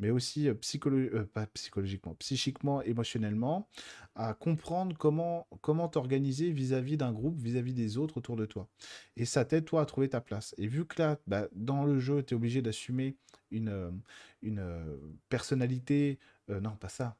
mais 0.00 0.10
aussi 0.10 0.48
psychologiquement, 0.60 2.14
psychiquement, 2.14 2.82
émotionnellement, 2.82 3.68
à 4.14 4.34
comprendre 4.34 4.96
comment 4.96 5.46
comment 5.60 5.88
t'organiser 5.88 6.50
vis-à-vis 6.50 6.96
d'un 6.96 7.12
groupe, 7.12 7.38
vis-à-vis 7.40 7.74
des 7.74 7.98
autres 7.98 8.18
autour 8.18 8.36
de 8.36 8.46
toi. 8.46 8.68
Et 9.16 9.24
ça 9.24 9.44
t'aide 9.44 9.64
toi 9.64 9.82
à 9.82 9.86
trouver 9.86 10.08
ta 10.08 10.20
place. 10.20 10.54
Et 10.58 10.66
vu 10.66 10.86
que 10.86 11.00
là, 11.02 11.18
bah, 11.26 11.48
dans 11.52 11.84
le 11.84 11.98
jeu, 11.98 12.22
tu 12.22 12.34
es 12.34 12.36
obligé 12.36 12.62
d'assumer 12.62 13.16
une, 13.50 14.00
une 14.42 14.62
personnalité, 15.28 16.18
non 16.48 16.76
pas 16.76 16.88
ça, 16.88 17.16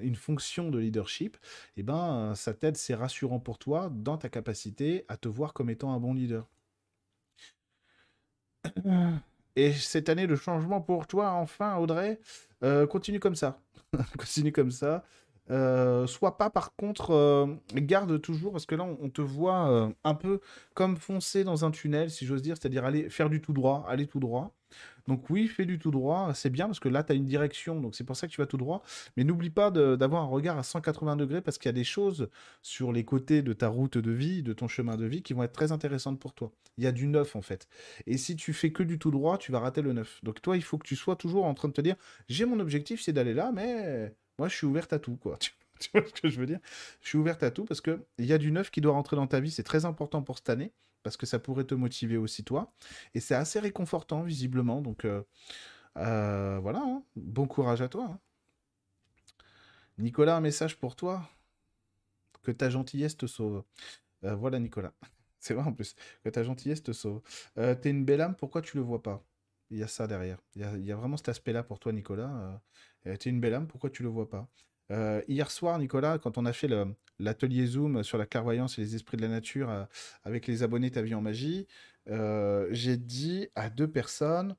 une 0.00 0.16
fonction 0.16 0.70
de 0.70 0.78
leadership, 0.78 1.36
et 1.76 1.80
eh 1.80 1.82
ben 1.82 2.34
ça 2.34 2.54
t'aide, 2.54 2.76
c'est 2.76 2.94
rassurant 2.94 3.40
pour 3.40 3.58
toi 3.58 3.90
dans 3.92 4.18
ta 4.18 4.28
capacité 4.28 5.04
à 5.08 5.16
te 5.16 5.28
voir 5.28 5.52
comme 5.52 5.70
étant 5.70 5.92
un 5.92 6.00
bon 6.00 6.14
leader. 6.14 6.48
Et 9.56 9.72
cette 9.72 10.08
année 10.08 10.26
de 10.26 10.36
changement 10.36 10.80
pour 10.80 11.06
toi, 11.06 11.32
enfin, 11.32 11.76
Audrey, 11.76 12.18
euh, 12.62 12.86
continue 12.86 13.20
comme 13.20 13.34
ça. 13.34 13.60
continue 14.18 14.52
comme 14.52 14.70
ça. 14.70 15.04
Euh, 15.50 16.06
soit 16.06 16.38
pas 16.38 16.50
par 16.50 16.74
contre, 16.76 17.10
euh, 17.10 17.46
garde 17.74 18.20
toujours, 18.20 18.52
parce 18.52 18.64
que 18.64 18.74
là 18.74 18.84
on, 18.84 19.10
te 19.10 19.20
voit 19.20 19.92
un 20.04 20.14
peu 20.14 20.40
comme 20.74 20.96
foncer 20.96 21.44
dans 21.44 21.64
un 21.64 21.70
tunnel, 21.70 22.10
si 22.10 22.24
j'ose 22.26 22.42
dire, 22.42 22.56
c'est-à-dire 22.58 22.84
aller 22.84 23.10
faire 23.10 23.28
du 23.28 23.40
tout 23.40 23.52
droit, 23.52 23.84
aller 23.88 24.06
tout 24.06 24.20
droit. 24.20 24.54
Donc 25.08 25.30
oui, 25.30 25.48
fais 25.48 25.64
du 25.64 25.78
tout 25.78 25.90
droit, 25.90 26.32
c'est 26.34 26.50
bien 26.50 26.66
parce 26.66 26.80
que 26.80 26.88
là, 26.88 27.02
tu 27.02 27.12
as 27.12 27.14
une 27.14 27.26
direction, 27.26 27.80
donc 27.80 27.94
c'est 27.94 28.04
pour 28.04 28.16
ça 28.16 28.26
que 28.26 28.32
tu 28.32 28.40
vas 28.40 28.46
tout 28.46 28.56
droit. 28.56 28.82
Mais 29.16 29.24
n'oublie 29.24 29.50
pas 29.50 29.70
d'avoir 29.70 30.22
un 30.22 30.26
regard 30.26 30.58
à 30.58 30.62
180 30.62 31.16
degrés 31.16 31.40
parce 31.40 31.58
qu'il 31.58 31.68
y 31.68 31.70
a 31.70 31.72
des 31.72 31.84
choses 31.84 32.28
sur 32.62 32.92
les 32.92 33.04
côtés 33.04 33.42
de 33.42 33.52
ta 33.52 33.68
route 33.68 33.98
de 33.98 34.10
vie, 34.10 34.42
de 34.42 34.52
ton 34.52 34.68
chemin 34.68 34.96
de 34.96 35.06
vie, 35.06 35.22
qui 35.22 35.32
vont 35.32 35.42
être 35.42 35.52
très 35.52 35.72
intéressantes 35.72 36.20
pour 36.20 36.34
toi. 36.34 36.52
Il 36.78 36.84
y 36.84 36.86
a 36.86 36.92
du 36.92 37.06
neuf 37.06 37.36
en 37.36 37.42
fait. 37.42 37.68
Et 38.06 38.16
si 38.18 38.36
tu 38.36 38.52
fais 38.52 38.72
que 38.72 38.82
du 38.82 38.98
tout 38.98 39.10
droit, 39.10 39.38
tu 39.38 39.52
vas 39.52 39.60
rater 39.60 39.82
le 39.82 39.92
neuf. 39.92 40.20
Donc 40.22 40.40
toi, 40.42 40.56
il 40.56 40.62
faut 40.62 40.78
que 40.78 40.86
tu 40.86 40.96
sois 40.96 41.16
toujours 41.16 41.44
en 41.44 41.54
train 41.54 41.68
de 41.68 41.74
te 41.74 41.80
dire, 41.80 41.96
j'ai 42.28 42.44
mon 42.44 42.60
objectif, 42.60 43.02
c'est 43.02 43.12
d'aller 43.12 43.34
là, 43.34 43.50
mais 43.52 44.14
moi, 44.38 44.48
je 44.48 44.56
suis 44.56 44.66
ouverte 44.66 44.92
à 44.92 44.98
tout, 44.98 45.16
quoi. 45.16 45.38
Tu 45.80 45.90
vois 45.92 46.04
ce 46.06 46.20
que 46.20 46.28
je 46.28 46.38
veux 46.38 46.46
dire? 46.46 46.60
Je 47.00 47.08
suis 47.08 47.18
ouverte 47.18 47.42
à 47.42 47.50
tout 47.50 47.64
parce 47.64 47.80
qu'il 47.80 47.98
y 48.20 48.32
a 48.32 48.38
du 48.38 48.52
neuf 48.52 48.70
qui 48.70 48.80
doit 48.80 48.92
rentrer 48.92 49.16
dans 49.16 49.26
ta 49.26 49.40
vie, 49.40 49.50
c'est 49.50 49.64
très 49.64 49.84
important 49.84 50.22
pour 50.22 50.38
cette 50.38 50.48
année 50.50 50.72
parce 51.02 51.16
que 51.16 51.26
ça 51.26 51.38
pourrait 51.38 51.64
te 51.64 51.74
motiver 51.74 52.16
aussi 52.16 52.44
toi. 52.44 52.72
Et 53.14 53.20
c'est 53.20 53.34
assez 53.34 53.60
réconfortant, 53.60 54.22
visiblement. 54.22 54.80
Donc 54.80 55.04
euh, 55.04 55.22
euh, 55.98 56.58
voilà, 56.60 56.80
hein. 56.80 57.02
bon 57.16 57.46
courage 57.46 57.82
à 57.82 57.88
toi. 57.88 58.04
Hein. 58.04 58.18
Nicolas, 59.98 60.36
un 60.36 60.40
message 60.40 60.78
pour 60.78 60.96
toi. 60.96 61.28
Que 62.42 62.50
ta 62.50 62.70
gentillesse 62.70 63.16
te 63.16 63.26
sauve. 63.26 63.62
Euh, 64.24 64.34
voilà, 64.34 64.58
Nicolas. 64.58 64.92
C'est 65.38 65.54
vrai 65.54 65.64
en 65.64 65.72
plus. 65.72 65.94
Que 66.24 66.28
ta 66.28 66.42
gentillesse 66.42 66.82
te 66.82 66.92
sauve. 66.92 67.22
T'es 67.54 67.90
une 67.90 68.04
belle 68.04 68.20
âme, 68.20 68.36
pourquoi 68.36 68.62
tu 68.62 68.76
le 68.76 68.82
vois 68.82 69.02
pas? 69.02 69.24
Il 69.70 69.78
y 69.78 69.82
a 69.82 69.88
ça 69.88 70.06
derrière. 70.06 70.38
Il 70.54 70.84
y 70.84 70.92
a, 70.92 70.96
vraiment 70.96 71.16
cet 71.16 71.28
aspect-là 71.30 71.62
pour 71.62 71.78
toi, 71.80 71.92
Nicolas. 71.92 72.60
T'es 73.04 73.30
une 73.30 73.40
belle 73.40 73.54
âme, 73.54 73.66
pourquoi 73.66 73.90
tu 73.90 74.02
le 74.02 74.08
vois 74.08 74.28
pas? 74.28 74.48
Euh, 74.92 75.22
hier 75.26 75.50
soir, 75.50 75.78
Nicolas, 75.78 76.18
quand 76.18 76.38
on 76.38 76.46
a 76.46 76.52
fait 76.52 76.68
l'atelier 77.18 77.66
Zoom 77.66 78.02
sur 78.02 78.18
la 78.18 78.26
clairvoyance 78.26 78.78
et 78.78 78.82
les 78.82 78.94
esprits 78.94 79.16
de 79.16 79.22
la 79.22 79.28
nature 79.28 79.70
euh, 79.70 79.84
avec 80.24 80.46
les 80.46 80.62
abonnés 80.62 80.90
Ta 80.90 81.02
vie 81.02 81.14
en 81.14 81.22
magie, 81.22 81.66
euh, 82.08 82.68
j'ai 82.70 82.96
dit 82.96 83.48
à 83.54 83.70
deux 83.70 83.88
personnes, 83.88 84.56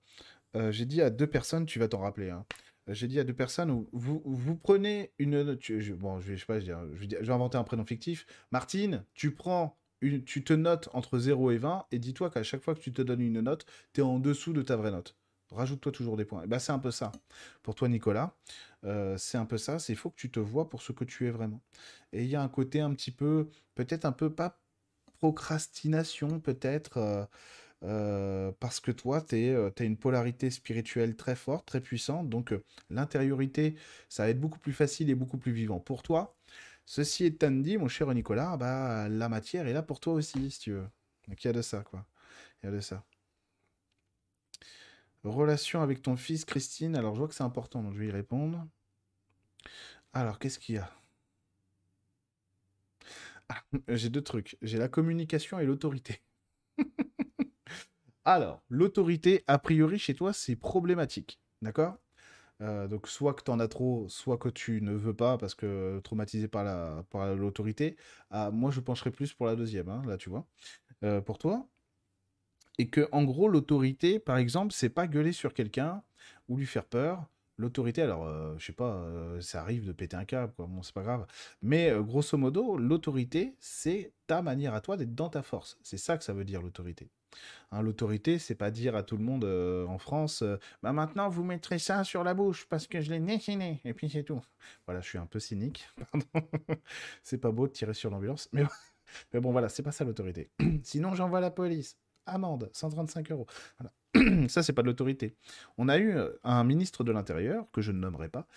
j'ai 0.69 0.85
dit 0.85 1.01
à 1.01 1.09
deux 1.09 1.27
personnes, 1.27 1.65
tu 1.65 1.79
vas 1.79 1.87
t'en 1.87 1.99
rappeler, 1.99 2.29
hein, 2.29 2.45
J'ai 2.87 3.07
dit 3.07 3.19
à 3.19 3.23
deux 3.23 3.33
personnes 3.33 3.85
vous, 3.91 4.21
vous 4.23 4.55
prenez 4.55 5.11
une. 5.17 5.57
bon, 5.95 6.19
je 6.19 6.31
vais, 6.31 6.37
je 6.37 6.45
vais, 6.47 7.21
vais 7.21 7.33
inventer 7.33 7.57
un 7.57 7.63
prénom 7.63 7.85
fictif. 7.85 8.25
Martine, 8.51 9.03
tu 9.13 9.31
prends 9.31 9.77
tu 10.25 10.43
te 10.43 10.53
notes 10.53 10.89
entre 10.93 11.17
0 11.17 11.51
et 11.51 11.57
20 11.57 11.85
et 11.91 11.99
dis-toi 11.99 12.29
qu'à 12.29 12.43
chaque 12.43 12.61
fois 12.61 12.75
que 12.75 12.81
tu 12.81 12.91
te 12.91 13.01
donnes 13.01 13.21
une 13.21 13.39
note, 13.41 13.65
tu 13.93 14.01
es 14.01 14.03
en 14.03 14.19
dessous 14.19 14.53
de 14.53 14.61
ta 14.61 14.75
vraie 14.75 14.91
note. 14.91 15.15
Rajoute-toi 15.53 15.91
toujours 15.91 16.17
des 16.17 16.25
points. 16.25 16.43
Et 16.43 16.47
bah, 16.47 16.59
c'est 16.59 16.71
un 16.71 16.79
peu 16.79 16.91
ça. 16.91 17.11
Pour 17.63 17.75
toi, 17.75 17.87
Nicolas, 17.89 18.35
euh, 18.85 19.17
c'est 19.17 19.37
un 19.37 19.45
peu 19.45 19.57
ça. 19.57 19.79
C'est 19.79 19.95
faut 19.95 20.09
que 20.09 20.15
tu 20.15 20.31
te 20.31 20.39
vois 20.39 20.69
pour 20.69 20.81
ce 20.81 20.91
que 20.91 21.03
tu 21.05 21.27
es 21.27 21.31
vraiment. 21.31 21.61
Et 22.13 22.23
il 22.23 22.29
y 22.29 22.35
a 22.35 22.41
un 22.41 22.49
côté 22.49 22.81
un 22.81 22.93
petit 22.93 23.11
peu, 23.11 23.49
peut-être 23.75 24.05
un 24.05 24.11
peu 24.11 24.33
pas 24.33 24.59
procrastination, 25.19 26.39
peut-être. 26.39 26.97
Euh, 26.97 27.25
euh, 27.83 28.51
parce 28.59 28.79
que 28.79 28.91
toi, 28.91 29.21
tu 29.21 29.35
as 29.35 29.83
une 29.83 29.97
polarité 29.97 30.49
spirituelle 30.49 31.15
très 31.15 31.35
forte, 31.35 31.65
très 31.67 31.81
puissante. 31.81 32.29
Donc, 32.29 32.53
l'intériorité, 32.89 33.75
ça 34.09 34.23
va 34.23 34.29
être 34.29 34.39
beaucoup 34.39 34.59
plus 34.59 34.73
facile 34.73 35.09
et 35.09 35.15
beaucoup 35.15 35.37
plus 35.37 35.51
vivant 35.51 35.79
pour 35.79 36.03
toi. 36.03 36.35
Ceci 36.85 37.25
étant 37.25 37.51
dit, 37.51 37.77
mon 37.77 37.87
cher 37.87 38.13
Nicolas, 38.13 38.57
bah, 38.57 39.09
la 39.09 39.29
matière 39.29 39.67
est 39.67 39.73
là 39.73 39.83
pour 39.83 39.99
toi 39.99 40.13
aussi, 40.13 40.51
si 40.51 40.59
tu 40.59 40.71
veux. 40.73 40.87
Donc 41.27 41.43
il 41.43 41.47
y 41.47 41.49
a 41.49 41.53
de 41.53 41.61
ça, 41.61 41.83
quoi. 41.83 42.05
Il 42.63 42.67
y 42.67 42.69
a 42.69 42.71
de 42.75 42.81
ça. 42.81 43.03
Relation 45.25 45.81
avec 45.81 46.01
ton 46.01 46.15
fils, 46.15 46.45
Christine. 46.45 46.95
Alors, 46.95 47.13
je 47.15 47.19
vois 47.19 47.27
que 47.27 47.33
c'est 47.35 47.43
important, 47.43 47.83
donc 47.83 47.93
je 47.93 47.99
vais 47.99 48.07
y 48.07 48.11
répondre. 48.11 48.65
Alors, 50.13 50.39
qu'est-ce 50.39 50.59
qu'il 50.59 50.75
y 50.75 50.77
a? 50.79 50.89
Ah, 53.49 53.63
J'ai 53.87 54.09
deux 54.09 54.21
trucs. 54.23 54.57
J'ai 54.61 54.77
la 54.77 54.87
communication 54.89 55.59
et 55.59 55.65
l'autorité. 55.65 56.21
Alors, 58.25 58.63
l'autorité, 58.69 59.43
a 59.47 59.59
priori, 59.59 59.99
chez 59.99 60.13
toi, 60.15 60.33
c'est 60.33 60.55
problématique. 60.55 61.39
D'accord? 61.61 61.97
Euh, 62.61 62.87
donc 62.87 63.07
soit 63.07 63.33
que 63.35 63.43
tu 63.43 63.51
en 63.51 63.59
as 63.59 63.67
trop, 63.69 64.07
soit 64.09 64.37
que 64.37 64.49
tu 64.49 64.81
ne 64.81 64.93
veux 64.93 65.15
pas 65.15 65.37
parce 65.37 65.55
que 65.55 65.99
traumatisé 66.03 66.47
par 66.47 66.63
la 66.63 67.05
par 67.11 67.35
l'autorité. 67.35 67.97
Ah, 68.31 68.51
moi, 68.51 68.71
je 68.71 68.81
pencherais 68.81 69.11
plus 69.11 69.33
pour 69.33 69.47
la 69.47 69.55
deuxième, 69.57 69.89
hein, 69.89 70.03
là, 70.07 70.17
tu 70.17 70.29
vois, 70.29 70.47
euh, 71.03 71.21
pour 71.21 71.37
toi? 71.39 71.67
Et 72.79 72.89
que 72.89 73.07
en 73.11 73.23
gros, 73.23 73.47
l'autorité, 73.47 74.19
par 74.19 74.37
exemple, 74.37 74.73
c'est 74.73 74.89
pas 74.89 75.07
gueuler 75.07 75.31
sur 75.31 75.53
quelqu'un 75.53 76.03
ou 76.47 76.57
lui 76.57 76.65
faire 76.65 76.85
peur. 76.85 77.25
L'autorité, 77.57 78.01
alors, 78.01 78.25
euh, 78.25 78.55
je 78.57 78.65
sais 78.65 78.73
pas, 78.73 79.05
ça 79.39 79.61
arrive 79.61 79.85
de 79.85 79.91
péter 79.91 80.15
un 80.15 80.25
câble, 80.25 80.53
quoi. 80.53 80.65
Bon, 80.67 80.81
c'est 80.81 80.93
pas 80.93 81.03
grave. 81.03 81.27
Mais 81.61 81.91
grosso 81.99 82.37
modo, 82.37 82.77
l'autorité, 82.77 83.55
c'est 83.59 84.13
ta 84.27 84.41
manière 84.41 84.73
à 84.73 84.81
toi 84.81 84.97
d'être 84.97 85.13
dans 85.13 85.29
ta 85.29 85.43
force. 85.43 85.77
C'est 85.83 85.97
ça 85.97 86.17
que 86.17 86.23
ça 86.23 86.33
veut 86.33 86.45
dire 86.45 86.61
l'autorité. 86.61 87.11
Hein, 87.71 87.81
l'autorité, 87.81 88.39
c'est 88.39 88.55
pas 88.55 88.71
dire 88.71 88.95
à 88.95 89.03
tout 89.03 89.17
le 89.17 89.23
monde 89.23 89.45
euh, 89.45 89.85
en 89.87 89.97
France, 89.97 90.41
euh, 90.41 90.57
bah 90.81 90.93
maintenant 90.93 91.29
vous 91.29 91.43
mettrez 91.43 91.79
ça 91.79 92.03
sur 92.03 92.23
la 92.23 92.33
bouche 92.33 92.67
parce 92.69 92.87
que 92.87 93.01
je 93.01 93.11
l'ai 93.11 93.19
dessiné, 93.19 93.81
et 93.83 93.93
puis 93.93 94.09
c'est 94.09 94.23
tout. 94.23 94.41
Voilà, 94.85 95.01
je 95.01 95.09
suis 95.09 95.17
un 95.17 95.25
peu 95.25 95.39
cynique, 95.39 95.87
pardon. 96.11 96.47
c'est 97.23 97.37
pas 97.37 97.51
beau 97.51 97.67
de 97.67 97.73
tirer 97.73 97.93
sur 97.93 98.09
l'ambulance, 98.09 98.49
mais, 98.51 98.63
mais 99.33 99.39
bon, 99.39 99.51
voilà, 99.51 99.69
c'est 99.69 99.83
pas 99.83 99.91
ça 99.91 100.03
l'autorité. 100.03 100.51
Sinon, 100.83 101.15
j'envoie 101.15 101.39
la 101.39 101.51
police. 101.51 101.97
Amende, 102.25 102.69
135 102.73 103.31
euros. 103.31 103.47
Voilà. 103.79 104.47
ça, 104.47 104.63
c'est 104.63 104.73
pas 104.73 104.81
de 104.81 104.87
l'autorité. 104.87 105.35
On 105.77 105.89
a 105.89 105.97
eu 105.97 106.15
euh, 106.15 106.29
un 106.43 106.63
ministre 106.63 107.03
de 107.03 107.11
l'Intérieur, 107.11 107.69
que 107.71 107.81
je 107.81 107.91
ne 107.91 107.99
nommerai 107.99 108.29
pas, 108.29 108.47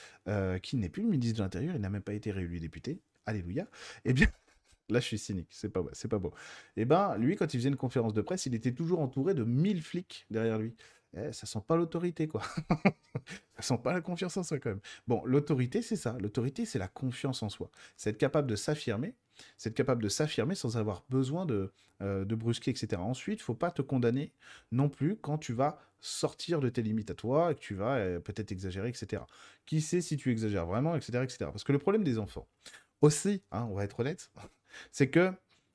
qui 0.60 0.76
n'est 0.76 0.88
plus 0.88 1.02
le 1.02 1.08
ministre 1.08 1.38
de 1.38 1.42
l'Intérieur, 1.42 1.74
il 1.74 1.80
n'a 1.80 1.90
même 1.90 2.02
pas 2.02 2.14
été 2.14 2.30
réélu 2.30 2.60
député. 2.60 3.00
Alléluia. 3.26 3.66
Eh 4.04 4.12
bien. 4.12 4.28
Là, 4.88 5.00
je 5.00 5.06
suis 5.06 5.18
cynique, 5.18 5.48
c'est 5.50 5.68
pas, 5.68 5.82
c'est 5.92 6.06
pas 6.06 6.20
beau. 6.20 6.32
Eh 6.76 6.84
ben, 6.84 7.16
lui, 7.16 7.34
quand 7.34 7.52
il 7.52 7.56
faisait 7.58 7.68
une 7.68 7.76
conférence 7.76 8.14
de 8.14 8.22
presse, 8.22 8.46
il 8.46 8.54
était 8.54 8.70
toujours 8.70 9.00
entouré 9.00 9.34
de 9.34 9.42
1000 9.42 9.82
flics 9.82 10.26
derrière 10.30 10.58
lui. 10.58 10.76
Eh, 11.14 11.32
ça 11.32 11.46
sent 11.46 11.62
pas 11.66 11.76
l'autorité, 11.76 12.28
quoi. 12.28 12.42
ça 13.56 13.62
sent 13.62 13.78
pas 13.82 13.92
la 13.92 14.00
confiance 14.00 14.36
en 14.36 14.42
soi, 14.42 14.58
quand 14.58 14.70
même. 14.70 14.80
Bon, 15.06 15.22
l'autorité, 15.24 15.82
c'est 15.82 15.96
ça. 15.96 16.16
L'autorité, 16.20 16.66
c'est 16.66 16.78
la 16.78 16.88
confiance 16.88 17.42
en 17.42 17.48
soi. 17.48 17.70
C'est 17.96 18.10
être 18.10 18.18
capable 18.18 18.48
de 18.48 18.56
s'affirmer, 18.56 19.14
c'est 19.56 19.70
être 19.70 19.76
capable 19.76 20.02
de 20.02 20.08
s'affirmer 20.08 20.54
sans 20.54 20.76
avoir 20.76 21.04
besoin 21.08 21.46
de, 21.46 21.72
euh, 22.02 22.24
de 22.24 22.34
brusquer, 22.34 22.70
etc. 22.70 23.00
Ensuite, 23.00 23.40
faut 23.40 23.54
pas 23.54 23.70
te 23.70 23.82
condamner 23.82 24.32
non 24.72 24.88
plus 24.88 25.16
quand 25.16 25.38
tu 25.38 25.52
vas 25.52 25.78
sortir 26.00 26.60
de 26.60 26.68
tes 26.68 26.82
limites 26.82 27.10
à 27.10 27.14
toi 27.14 27.52
et 27.52 27.54
que 27.54 27.60
tu 27.60 27.74
vas 27.74 27.96
euh, 27.96 28.20
peut-être 28.20 28.52
exagérer, 28.52 28.88
etc. 28.88 29.22
Qui 29.64 29.80
sait 29.80 30.00
si 30.02 30.16
tu 30.16 30.30
exagères 30.30 30.66
vraiment, 30.66 30.94
etc., 30.96 31.22
etc. 31.22 31.38
Parce 31.50 31.64
que 31.64 31.72
le 31.72 31.78
problème 31.78 32.04
des 32.04 32.18
enfants, 32.18 32.46
aussi, 33.00 33.42
hein, 33.52 33.66
on 33.70 33.74
va 33.74 33.84
être 33.84 34.00
honnête, 34.00 34.30
c'est 34.92 35.08
que 35.08 35.32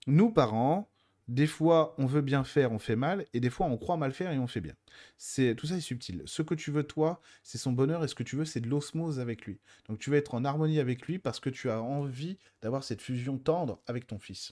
nous, 0.07 0.31
parents, 0.31 0.90
des 1.31 1.47
fois, 1.47 1.95
on 1.97 2.07
veut 2.07 2.19
bien 2.19 2.43
faire, 2.43 2.73
on 2.73 2.77
fait 2.77 2.97
mal, 2.97 3.25
et 3.33 3.39
des 3.39 3.49
fois, 3.49 3.65
on 3.65 3.77
croit 3.77 3.95
mal 3.95 4.11
faire 4.11 4.33
et 4.33 4.37
on 4.37 4.47
fait 4.47 4.59
bien. 4.59 4.75
C'est 5.17 5.55
tout 5.55 5.65
ça 5.65 5.77
est 5.77 5.81
subtil. 5.81 6.23
Ce 6.25 6.41
que 6.41 6.53
tu 6.53 6.71
veux 6.71 6.83
toi, 6.83 7.21
c'est 7.41 7.57
son 7.57 7.71
bonheur, 7.71 8.03
et 8.03 8.09
ce 8.09 8.15
que 8.15 8.23
tu 8.23 8.35
veux, 8.35 8.43
c'est 8.43 8.59
de 8.59 8.67
l'osmose 8.67 9.17
avec 9.17 9.45
lui. 9.45 9.61
Donc, 9.87 9.97
tu 9.97 10.09
veux 10.09 10.17
être 10.17 10.35
en 10.35 10.43
harmonie 10.43 10.79
avec 10.79 11.07
lui 11.07 11.19
parce 11.19 11.39
que 11.39 11.49
tu 11.49 11.69
as 11.69 11.81
envie 11.81 12.37
d'avoir 12.61 12.83
cette 12.83 13.01
fusion 13.01 13.37
tendre 13.37 13.79
avec 13.87 14.07
ton 14.07 14.19
fils. 14.19 14.51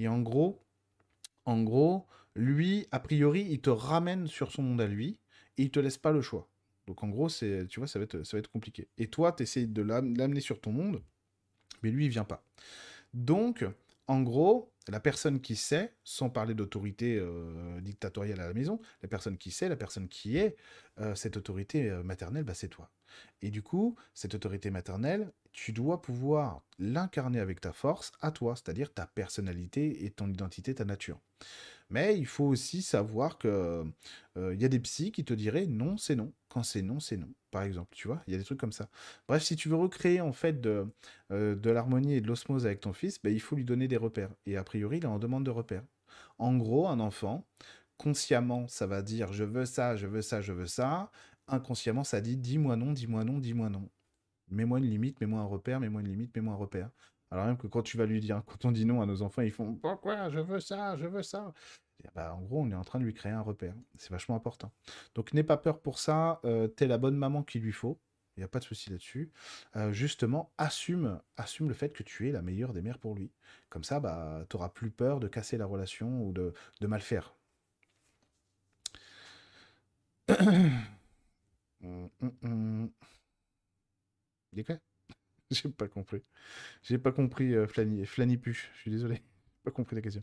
Et 0.00 0.08
en 0.08 0.20
gros, 0.20 0.60
en 1.44 1.62
gros, 1.62 2.04
lui, 2.34 2.88
a 2.90 2.98
priori, 2.98 3.46
il 3.48 3.60
te 3.60 3.70
ramène 3.70 4.26
sur 4.26 4.50
son 4.50 4.62
monde 4.62 4.80
à 4.80 4.88
lui, 4.88 5.20
et 5.56 5.62
il 5.62 5.70
te 5.70 5.78
laisse 5.78 5.98
pas 5.98 6.10
le 6.10 6.20
choix. 6.20 6.48
Donc, 6.88 7.04
en 7.04 7.08
gros, 7.08 7.28
c'est, 7.28 7.68
tu 7.68 7.78
vois, 7.78 7.86
ça 7.86 8.00
va 8.00 8.06
être, 8.06 8.24
ça 8.24 8.36
va 8.36 8.40
être 8.40 8.50
compliqué. 8.50 8.88
Et 8.98 9.06
toi, 9.06 9.30
tu 9.30 9.44
essaies 9.44 9.66
de 9.66 9.82
l'amener 9.82 10.40
sur 10.40 10.60
ton 10.60 10.72
monde, 10.72 11.00
mais 11.84 11.92
lui, 11.92 12.06
il 12.06 12.10
vient 12.10 12.24
pas. 12.24 12.42
Donc, 13.14 13.64
en 14.08 14.22
gros, 14.22 14.72
la 14.90 15.00
personne 15.00 15.40
qui 15.40 15.56
sait, 15.56 15.94
sans 16.04 16.30
parler 16.30 16.54
d'autorité 16.54 17.18
euh, 17.18 17.80
dictatoriale 17.80 18.40
à 18.40 18.48
la 18.48 18.54
maison, 18.54 18.80
la 19.02 19.08
personne 19.08 19.36
qui 19.36 19.50
sait, 19.50 19.68
la 19.68 19.76
personne 19.76 20.08
qui 20.08 20.36
est, 20.38 20.56
euh, 21.00 21.14
cette 21.14 21.36
autorité 21.36 21.90
euh, 21.90 22.02
maternelle, 22.02 22.44
bah, 22.44 22.54
c'est 22.54 22.68
toi. 22.68 22.90
Et 23.42 23.50
du 23.50 23.62
coup, 23.62 23.96
cette 24.14 24.34
autorité 24.34 24.70
maternelle, 24.70 25.32
tu 25.52 25.72
dois 25.72 26.02
pouvoir 26.02 26.62
l'incarner 26.78 27.40
avec 27.40 27.60
ta 27.60 27.72
force 27.72 28.12
à 28.20 28.30
toi, 28.30 28.54
c'est-à-dire 28.56 28.92
ta 28.92 29.06
personnalité 29.06 30.04
et 30.04 30.10
ton 30.10 30.28
identité, 30.28 30.74
ta 30.74 30.84
nature. 30.84 31.20
Mais 31.90 32.18
il 32.18 32.26
faut 32.26 32.44
aussi 32.44 32.82
savoir 32.82 33.38
que 33.38 33.84
il 34.36 34.60
y 34.60 34.64
a 34.64 34.68
des 34.68 34.78
psys 34.80 35.10
qui 35.12 35.24
te 35.24 35.34
diraient 35.34 35.66
non, 35.66 35.96
c'est 35.96 36.14
non. 36.16 36.32
Quand 36.48 36.62
c'est 36.62 36.82
non, 36.82 37.00
c'est 37.00 37.16
non. 37.16 37.28
Par 37.50 37.62
exemple, 37.62 37.90
tu 37.94 38.08
vois, 38.08 38.22
il 38.26 38.32
y 38.32 38.36
a 38.36 38.38
des 38.38 38.44
trucs 38.44 38.60
comme 38.60 38.72
ça. 38.72 38.88
Bref, 39.26 39.42
si 39.42 39.56
tu 39.56 39.68
veux 39.68 39.76
recréer 39.76 40.20
en 40.20 40.32
fait 40.32 40.60
de, 40.60 40.86
de 41.30 41.70
l'harmonie 41.70 42.14
et 42.14 42.20
de 42.20 42.26
l'osmose 42.28 42.66
avec 42.66 42.80
ton 42.80 42.92
fils, 42.92 43.20
ben, 43.22 43.32
il 43.32 43.40
faut 43.40 43.56
lui 43.56 43.64
donner 43.64 43.88
des 43.88 43.96
repères. 43.96 44.30
Et 44.46 44.56
a 44.56 44.64
priori, 44.64 44.98
il 44.98 45.06
en 45.06 45.18
demande 45.18 45.44
de 45.44 45.50
repères. 45.50 45.84
En 46.38 46.56
gros, 46.56 46.88
un 46.88 47.00
enfant, 47.00 47.46
consciemment, 47.96 48.68
ça 48.68 48.86
va 48.86 49.02
dire 49.02 49.32
je 49.32 49.44
veux 49.44 49.66
ça, 49.66 49.96
je 49.96 50.06
veux 50.06 50.22
ça, 50.22 50.40
je 50.40 50.52
veux 50.52 50.66
ça. 50.66 51.10
Inconsciemment, 51.48 52.04
ça 52.04 52.20
dit 52.20 52.36
dis-moi 52.36 52.76
non, 52.76 52.92
dis-moi 52.92 53.24
non, 53.24 53.38
dis-moi 53.38 53.70
non. 53.70 53.88
Mets-moi 54.50 54.78
une 54.78 54.86
limite, 54.90 55.20
mets-moi 55.20 55.40
un 55.40 55.44
repère, 55.46 55.80
mets-moi 55.80 56.00
une 56.02 56.08
limite, 56.08 56.34
mets-moi 56.36 56.54
un 56.54 56.56
repère. 56.58 56.90
Alors 57.30 57.46
même 57.46 57.56
que 57.58 57.66
quand 57.66 57.82
tu 57.82 57.96
vas 57.96 58.06
lui 58.06 58.20
dire, 58.20 58.42
quand 58.46 58.64
on 58.64 58.72
dit 58.72 58.84
non 58.86 59.00
à 59.02 59.06
nos 59.06 59.22
enfants, 59.22 59.42
ils 59.42 59.50
font 59.52 59.74
pourquoi 59.74 60.30
je 60.30 60.38
veux 60.40 60.60
ça, 60.60 60.96
je 60.96 61.06
veux 61.06 61.22
ça? 61.22 61.52
bah, 62.14 62.34
en 62.34 62.42
gros, 62.42 62.60
on 62.62 62.70
est 62.70 62.74
en 62.74 62.84
train 62.84 62.98
de 62.98 63.04
lui 63.04 63.14
créer 63.14 63.32
un 63.32 63.40
repère. 63.40 63.74
C'est 63.96 64.10
vachement 64.10 64.36
important. 64.36 64.72
Donc 65.14 65.32
n'aie 65.34 65.42
pas 65.42 65.56
peur 65.56 65.80
pour 65.80 65.98
ça. 65.98 66.40
Euh, 66.44 66.68
T'es 66.68 66.86
la 66.86 66.98
bonne 66.98 67.16
maman 67.16 67.42
qu'il 67.42 67.62
lui 67.62 67.72
faut. 67.72 68.00
Il 68.36 68.40
n'y 68.40 68.44
a 68.44 68.48
pas 68.48 68.60
de 68.60 68.64
souci 68.64 68.90
là-dessus. 68.90 69.32
Euh, 69.76 69.92
justement, 69.92 70.52
assume, 70.58 71.20
assume 71.36 71.68
le 71.68 71.74
fait 71.74 71.90
que 71.92 72.02
tu 72.04 72.28
es 72.28 72.32
la 72.32 72.40
meilleure 72.42 72.72
des 72.72 72.82
mères 72.82 72.98
pour 72.98 73.14
lui. 73.16 73.32
Comme 73.68 73.82
ça, 73.84 73.98
bah, 74.00 74.44
tu 74.48 74.56
n'auras 74.56 74.68
plus 74.68 74.90
peur 74.90 75.18
de 75.20 75.26
casser 75.28 75.56
la 75.58 75.66
relation 75.66 76.22
ou 76.22 76.32
de, 76.32 76.52
de 76.80 76.86
mal 76.86 77.00
faire. 77.00 77.34
Hum, 81.82 82.10
hum, 82.20 82.32
hum. 82.42 82.92
Il 84.52 84.58
est 84.60 84.64
quoi 84.64 84.78
J'ai 85.50 85.68
pas 85.68 85.88
compris. 85.88 86.22
J'ai 86.82 86.98
pas 86.98 87.12
compris 87.12 87.54
euh, 87.54 87.66
Flanipuche. 87.66 88.70
Je 88.74 88.80
suis 88.80 88.90
désolé. 88.90 89.16
J'ai 89.56 89.62
pas 89.64 89.70
compris 89.70 89.96
la 89.96 90.02
question. 90.02 90.22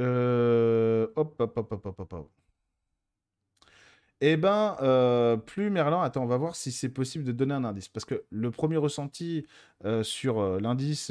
Euh, 0.00 1.06
hop, 1.16 1.34
hop, 1.38 1.56
hop, 1.56 1.72
hop, 1.72 1.86
hop, 1.98 2.12
hop. 2.12 2.30
Eh 4.20 4.36
ben, 4.36 4.76
euh, 4.80 5.36
plus 5.36 5.70
Merlin. 5.70 6.00
Attends, 6.02 6.22
on 6.22 6.26
va 6.26 6.36
voir 6.36 6.54
si 6.54 6.70
c'est 6.72 6.88
possible 6.88 7.24
de 7.24 7.32
donner 7.32 7.54
un 7.54 7.64
indice. 7.64 7.88
Parce 7.88 8.04
que 8.04 8.24
le 8.30 8.50
premier 8.50 8.76
ressenti 8.76 9.46
euh, 9.84 10.02
sur 10.02 10.60
l'indice, 10.60 11.10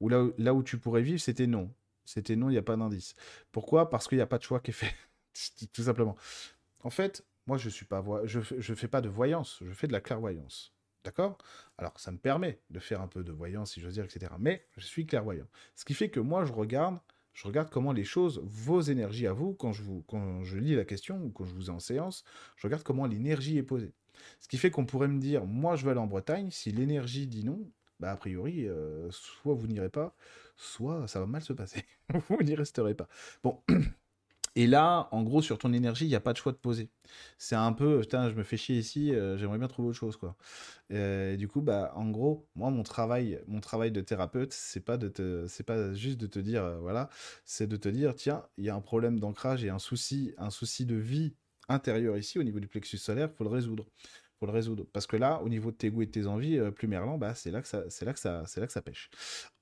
ou 0.00 0.08
là, 0.08 0.26
là 0.38 0.54
où 0.54 0.62
tu 0.62 0.78
pourrais 0.78 1.02
vivre, 1.02 1.20
c'était 1.20 1.46
non. 1.46 1.70
C'était 2.04 2.36
non, 2.36 2.48
il 2.48 2.52
n'y 2.52 2.58
a 2.58 2.62
pas 2.62 2.76
d'indice. 2.76 3.14
Pourquoi? 3.52 3.90
Parce 3.90 4.08
qu'il 4.08 4.18
n'y 4.18 4.22
a 4.22 4.26
pas 4.26 4.38
de 4.38 4.42
choix 4.42 4.60
qui 4.60 4.70
est 4.70 4.74
fait. 4.74 4.94
Tout 5.72 5.82
simplement. 5.82 6.16
En 6.82 6.90
fait, 6.90 7.24
moi, 7.46 7.58
je 7.58 7.68
suis 7.68 7.86
pas 7.86 8.04
je, 8.24 8.40
je 8.40 8.74
fais 8.74 8.88
pas 8.88 9.00
de 9.00 9.08
voyance, 9.08 9.58
je 9.64 9.72
fais 9.72 9.86
de 9.86 9.92
la 9.92 10.00
clairvoyance. 10.00 10.72
D'accord? 11.04 11.36
Alors, 11.78 11.98
ça 11.98 12.12
me 12.12 12.18
permet 12.18 12.60
de 12.70 12.78
faire 12.78 13.00
un 13.00 13.08
peu 13.08 13.24
de 13.24 13.32
voyance, 13.32 13.72
si 13.72 13.80
j'ose 13.80 13.94
dire, 13.94 14.04
etc. 14.04 14.32
Mais 14.38 14.66
je 14.76 14.86
suis 14.86 15.06
clairvoyant. 15.06 15.46
Ce 15.74 15.84
qui 15.84 15.94
fait 15.94 16.10
que 16.10 16.20
moi, 16.20 16.44
je 16.44 16.52
regarde, 16.52 16.98
je 17.32 17.46
regarde 17.46 17.70
comment 17.70 17.92
les 17.92 18.04
choses, 18.04 18.40
vos 18.44 18.80
énergies 18.80 19.26
à 19.26 19.32
vous, 19.32 19.54
quand 19.54 19.72
je, 19.72 19.82
vous, 19.82 20.02
quand 20.06 20.44
je 20.44 20.58
lis 20.58 20.76
la 20.76 20.84
question 20.84 21.20
ou 21.24 21.30
quand 21.30 21.44
je 21.44 21.54
vous 21.54 21.66
ai 21.66 21.70
en 21.70 21.80
séance, 21.80 22.24
je 22.56 22.66
regarde 22.66 22.84
comment 22.84 23.06
l'énergie 23.06 23.58
est 23.58 23.64
posée. 23.64 23.92
Ce 24.38 24.46
qui 24.46 24.58
fait 24.58 24.70
qu'on 24.70 24.86
pourrait 24.86 25.08
me 25.08 25.18
dire, 25.18 25.44
moi, 25.44 25.74
je 25.74 25.84
vais 25.84 25.90
aller 25.90 26.00
en 26.00 26.06
Bretagne. 26.06 26.50
Si 26.52 26.70
l'énergie 26.70 27.26
dit 27.26 27.44
non, 27.44 27.68
bah, 27.98 28.12
a 28.12 28.16
priori, 28.16 28.68
euh, 28.68 29.10
soit 29.10 29.54
vous 29.54 29.66
n'irez 29.66 29.88
pas, 29.88 30.14
soit 30.56 31.08
ça 31.08 31.18
va 31.18 31.26
mal 31.26 31.42
se 31.42 31.52
passer. 31.52 31.84
vous 32.28 32.42
n'y 32.42 32.54
resterez 32.54 32.94
pas. 32.94 33.08
Bon. 33.42 33.60
Et 34.54 34.66
là, 34.66 35.08
en 35.12 35.22
gros, 35.22 35.40
sur 35.40 35.58
ton 35.58 35.72
énergie, 35.72 36.04
il 36.04 36.08
n'y 36.08 36.14
a 36.14 36.20
pas 36.20 36.32
de 36.32 36.38
choix 36.38 36.52
de 36.52 36.58
poser. 36.58 36.90
C'est 37.38 37.54
un 37.54 37.72
peu, 37.72 38.00
putain, 38.00 38.28
je 38.28 38.34
me 38.34 38.42
fais 38.42 38.56
chier 38.58 38.78
ici, 38.78 39.14
euh, 39.14 39.38
j'aimerais 39.38 39.58
bien 39.58 39.68
trouver 39.68 39.88
autre 39.88 39.98
chose, 39.98 40.16
quoi. 40.16 40.36
Et 40.90 41.36
du 41.38 41.48
coup, 41.48 41.62
bah, 41.62 41.92
en 41.96 42.10
gros, 42.10 42.48
moi, 42.54 42.70
mon 42.70 42.82
travail, 42.82 43.40
mon 43.46 43.60
travail 43.60 43.92
de 43.92 44.00
thérapeute, 44.02 44.52
c'est 44.52 44.80
pas 44.84 44.98
de 44.98 45.08
te, 45.08 45.46
c'est 45.48 45.64
pas 45.64 45.94
juste 45.94 46.18
de 46.20 46.26
te 46.26 46.38
dire, 46.38 46.64
euh, 46.64 46.78
voilà, 46.80 47.08
c'est 47.44 47.66
de 47.66 47.76
te 47.76 47.88
dire, 47.88 48.14
tiens, 48.14 48.44
il 48.58 48.64
y 48.64 48.70
a 48.70 48.74
un 48.74 48.80
problème 48.82 49.18
d'ancrage 49.20 49.64
et 49.64 49.70
un 49.70 49.78
souci, 49.78 50.34
un 50.38 50.50
souci 50.50 50.84
de 50.86 50.96
vie 50.96 51.34
intérieure 51.68 52.18
ici, 52.18 52.38
au 52.38 52.42
niveau 52.42 52.60
du 52.60 52.68
plexus 52.68 52.98
solaire, 52.98 53.30
faut 53.32 53.44
le 53.44 53.50
résoudre. 53.50 53.86
Faut 54.38 54.46
le 54.46 54.52
résoudre. 54.52 54.84
Parce 54.92 55.06
que 55.06 55.16
là, 55.16 55.40
au 55.42 55.48
niveau 55.48 55.70
de 55.70 55.76
tes 55.76 55.90
goûts 55.90 56.02
et 56.02 56.06
de 56.06 56.10
tes 56.10 56.26
envies, 56.26 56.58
euh, 56.58 56.70
plus 56.70 56.88
merlant, 56.88 57.16
bah, 57.18 57.34
c'est 57.34 57.50
là 57.50 57.62
que 57.62 57.68
ça, 57.68 57.84
c'est 57.88 58.04
là 58.04 58.12
que 58.12 58.20
ça, 58.20 58.44
c'est 58.46 58.60
là 58.60 58.66
que 58.66 58.72
ça 58.72 58.82
pêche. 58.82 59.10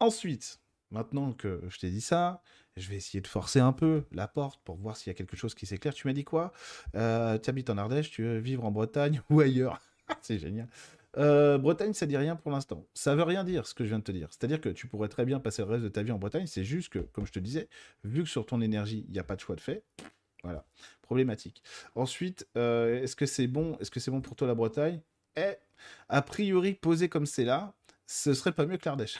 Ensuite, 0.00 0.60
maintenant 0.90 1.32
que 1.32 1.62
je 1.68 1.78
t'ai 1.78 1.90
dit 1.90 2.00
ça, 2.00 2.42
je 2.76 2.88
vais 2.88 2.96
essayer 2.96 3.20
de 3.20 3.26
forcer 3.26 3.60
un 3.60 3.72
peu 3.72 4.04
la 4.12 4.28
porte 4.28 4.60
pour 4.64 4.76
voir 4.76 4.96
s'il 4.96 5.10
y 5.10 5.12
a 5.12 5.14
quelque 5.14 5.36
chose 5.36 5.54
qui 5.54 5.66
s'éclaire. 5.66 5.94
Tu 5.94 6.06
m'as 6.06 6.12
dit 6.12 6.24
quoi? 6.24 6.52
Euh, 6.94 7.38
Tu 7.38 7.50
habites 7.50 7.70
en 7.70 7.78
Ardèche, 7.78 8.10
tu 8.10 8.22
veux 8.22 8.38
vivre 8.38 8.64
en 8.64 8.70
Bretagne 8.70 9.22
ou 9.30 9.40
ailleurs? 9.40 9.80
C'est 10.22 10.38
génial. 10.38 10.68
Euh, 11.16 11.58
Bretagne, 11.58 11.92
ça 11.92 12.06
dit 12.06 12.16
rien 12.16 12.36
pour 12.36 12.52
l'instant. 12.52 12.86
Ça 12.94 13.14
veut 13.16 13.24
rien 13.24 13.42
dire 13.42 13.66
ce 13.66 13.74
que 13.74 13.84
je 13.84 13.88
viens 13.88 13.98
de 13.98 14.04
te 14.04 14.12
dire. 14.12 14.28
C'est-à-dire 14.30 14.60
que 14.60 14.68
tu 14.68 14.86
pourrais 14.86 15.08
très 15.08 15.24
bien 15.24 15.40
passer 15.40 15.62
le 15.62 15.68
reste 15.68 15.82
de 15.82 15.88
ta 15.88 16.02
vie 16.02 16.12
en 16.12 16.18
Bretagne. 16.18 16.46
C'est 16.46 16.64
juste 16.64 16.90
que, 16.90 17.00
comme 17.00 17.26
je 17.26 17.32
te 17.32 17.40
disais, 17.40 17.68
vu 18.04 18.22
que 18.22 18.28
sur 18.28 18.46
ton 18.46 18.60
énergie, 18.60 19.04
il 19.08 19.12
n'y 19.12 19.18
a 19.18 19.24
pas 19.24 19.34
de 19.34 19.40
choix 19.40 19.56
de 19.56 19.60
fait, 19.60 19.82
voilà, 20.44 20.64
problématique. 21.02 21.62
Ensuite, 21.96 22.46
euh, 22.56 23.02
est-ce 23.02 23.16
que 23.16 23.26
c'est 23.26 23.48
bon 23.48 23.76
Est-ce 23.80 23.90
que 23.90 23.98
c'est 23.98 24.12
bon 24.12 24.20
pour 24.20 24.36
toi 24.36 24.46
la 24.46 24.54
Bretagne? 24.54 25.00
Eh, 25.36 25.54
a 26.08 26.22
priori, 26.22 26.74
posé 26.74 27.08
comme 27.08 27.26
c'est 27.26 27.44
là, 27.44 27.74
ce 28.06 28.32
serait 28.32 28.52
pas 28.52 28.66
mieux 28.66 28.76
que 28.76 28.84
l'Ardèche. 28.86 29.18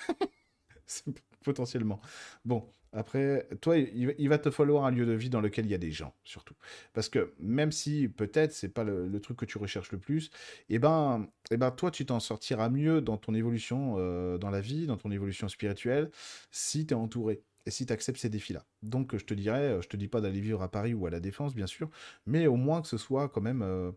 potentiellement. 1.45 2.01
Bon, 2.45 2.67
après, 2.93 3.49
toi, 3.61 3.77
il, 3.77 4.29
va 4.29 4.39
te 4.39 4.51
falloir 4.51 4.85
un 4.85 4.91
lieu 4.91 5.07
de 5.07 5.13
vie 5.13 5.31
dans 5.31 5.41
lequel 5.41 5.65
il 5.67 5.71
y 5.71 5.75
a 5.75 5.79
des 5.79 5.93
gens, 5.93 6.13
surtout. 6.25 6.55
Parce 6.93 7.09
que 7.09 7.33
même 7.39 7.71
si 7.71 8.09
peut-être 8.09 8.53
c'est 8.53 8.69
pas 8.69 8.83
le, 8.83 9.21
truc 9.21 9.37
que 9.37 9.45
tu 9.45 9.59
recherches 9.59 9.93
le 9.93 9.99
plus, 9.99 10.31
eh 10.69 10.81
ben, 10.81 11.29
eh 11.53 11.57
ben 11.57 11.71
toi, 11.71 11.93
tu 11.93 12.05
t'en 12.05 12.19
sortiras 12.19 12.69
mieux 12.69 13.01
dans 13.01 13.17
ton 13.17 13.35
évolution 13.35 13.95
euh, 13.99 14.39
dans 14.39 14.51
la 14.51 14.61
vie, 14.61 14.87
dans 14.87 14.97
ton 14.97 15.13
évolution 15.13 15.49
spirituelle, 15.49 16.11
si 16.51 16.85
tu 16.85 16.95
es 16.95 16.97
entouré 16.97 17.43
et 17.65 17.71
si 17.71 17.87
tu 17.87 17.93
acceptes 17.93 18.19
ces 18.19 18.31
défis-là. 18.31 18.65
Donc, 18.83 19.17
je 19.17 19.25
te 19.25 19.35
dirais, 19.35 19.79
je 19.83 19.89
te 19.89 19.97
dis 19.97 20.09
pas 20.09 20.21
d'aller 20.21 20.41
vivre 20.41 20.63
à 20.63 20.69
Paris 20.69 20.95
ou 20.95 21.07
à 21.07 21.11
la 21.11 21.21
Défense, 21.21 21.55
bien 21.55 21.69
sûr, 21.69 21.91
mais 22.27 22.49
au 22.49 22.57
moins 22.57 22.83
que 22.83 22.89
ce 22.89 22.99
soit 22.99 23.29
quand 23.29 23.43
même. 23.43 23.63
Euh, 23.63 23.93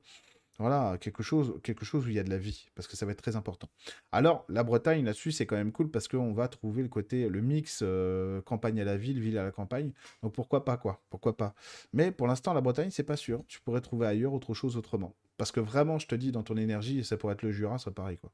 voilà, 0.60 0.98
quelque 1.00 1.24
chose, 1.24 1.60
quelque 1.64 1.86
chose 1.86 2.06
où 2.06 2.10
il 2.10 2.16
y 2.16 2.20
a 2.20 2.24
de 2.24 2.30
la 2.30 2.38
vie, 2.38 2.68
parce 2.76 2.88
que 2.88 2.96
ça 2.96 3.06
va 3.06 3.12
être 3.12 3.22
très 3.22 3.36
important. 3.36 3.68
Alors, 4.12 4.46
la 4.50 4.64
Bretagne, 4.64 5.04
là-dessus, 5.04 5.32
c'est 5.32 5.46
quand 5.46 5.56
même 5.56 5.72
cool, 5.72 5.90
parce 5.90 6.08
qu'on 6.08 6.34
va 6.34 6.48
trouver 6.48 6.84
le 6.84 6.90
côté, 6.90 7.28
le 7.30 7.42
mix 7.42 7.80
euh, 7.82 8.42
campagne 8.42 8.80
à 8.80 8.86
la 8.86 8.98
ville, 8.98 9.20
ville 9.20 9.38
à 9.38 9.44
la 9.44 9.52
campagne. 9.52 9.92
Donc 10.22 10.34
pourquoi 10.34 10.64
pas, 10.66 10.78
quoi? 10.78 11.02
Pourquoi 11.10 11.36
pas? 11.36 11.56
Mais 11.92 12.12
pour 12.12 12.28
l'instant, 12.28 12.54
la 12.54 12.62
Bretagne, 12.62 12.92
c'est 12.92 13.04
pas 13.04 13.18
sûr. 13.18 13.44
Tu 13.48 13.60
pourrais 13.62 13.82
trouver 13.82 14.08
ailleurs 14.08 14.34
autre 14.34 14.54
chose 14.54 14.78
autrement. 14.78 15.16
Parce 15.38 15.52
que 15.52 15.60
vraiment, 15.60 15.98
je 16.00 16.08
te 16.08 16.16
dis, 16.16 16.32
dans 16.32 16.44
ton 16.44 16.58
énergie, 16.58 17.04
ça 17.04 17.18
pourrait 17.18 17.34
être 17.34 17.42
le 17.42 17.52
Jura, 17.52 17.78
ça 17.78 17.92
pareil. 17.92 18.18
Quoi. 18.18 18.32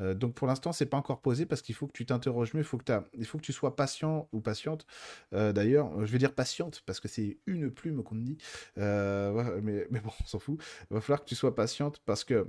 Euh, 0.00 0.14
donc 0.14 0.34
pour 0.34 0.46
l'instant, 0.46 0.72
c'est 0.72 0.86
pas 0.86 0.96
encore 0.96 1.20
posé 1.20 1.46
parce 1.46 1.62
qu'il 1.62 1.74
faut 1.74 1.86
que 1.86 1.92
tu 1.92 2.04
t'interroges 2.06 2.54
mieux, 2.54 2.62
faut, 2.62 2.78
que 2.78 2.92
il 3.14 3.26
faut 3.26 3.38
que 3.38 3.44
tu 3.44 3.52
sois 3.52 3.76
patient 3.76 4.28
ou 4.32 4.40
patiente. 4.40 4.86
Euh, 5.32 5.52
d'ailleurs, 5.52 6.04
je 6.04 6.12
vais 6.12 6.18
dire 6.18 6.34
patiente 6.34 6.82
parce 6.86 7.00
que 7.00 7.08
c'est 7.08 7.38
une 7.46 7.70
plume 7.70 8.02
qu'on 8.02 8.16
me 8.16 8.24
dit. 8.24 8.38
Euh, 8.78 9.60
mais, 9.62 9.86
mais, 9.90 10.00
bon, 10.00 10.10
on 10.20 10.26
s'en 10.26 10.38
fout. 10.38 10.60
Il 10.90 10.94
va 10.94 11.00
falloir 11.00 11.20
que 11.20 11.28
tu 11.28 11.34
sois 11.36 11.54
patiente 11.54 12.00
parce 12.04 12.24
que 12.24 12.46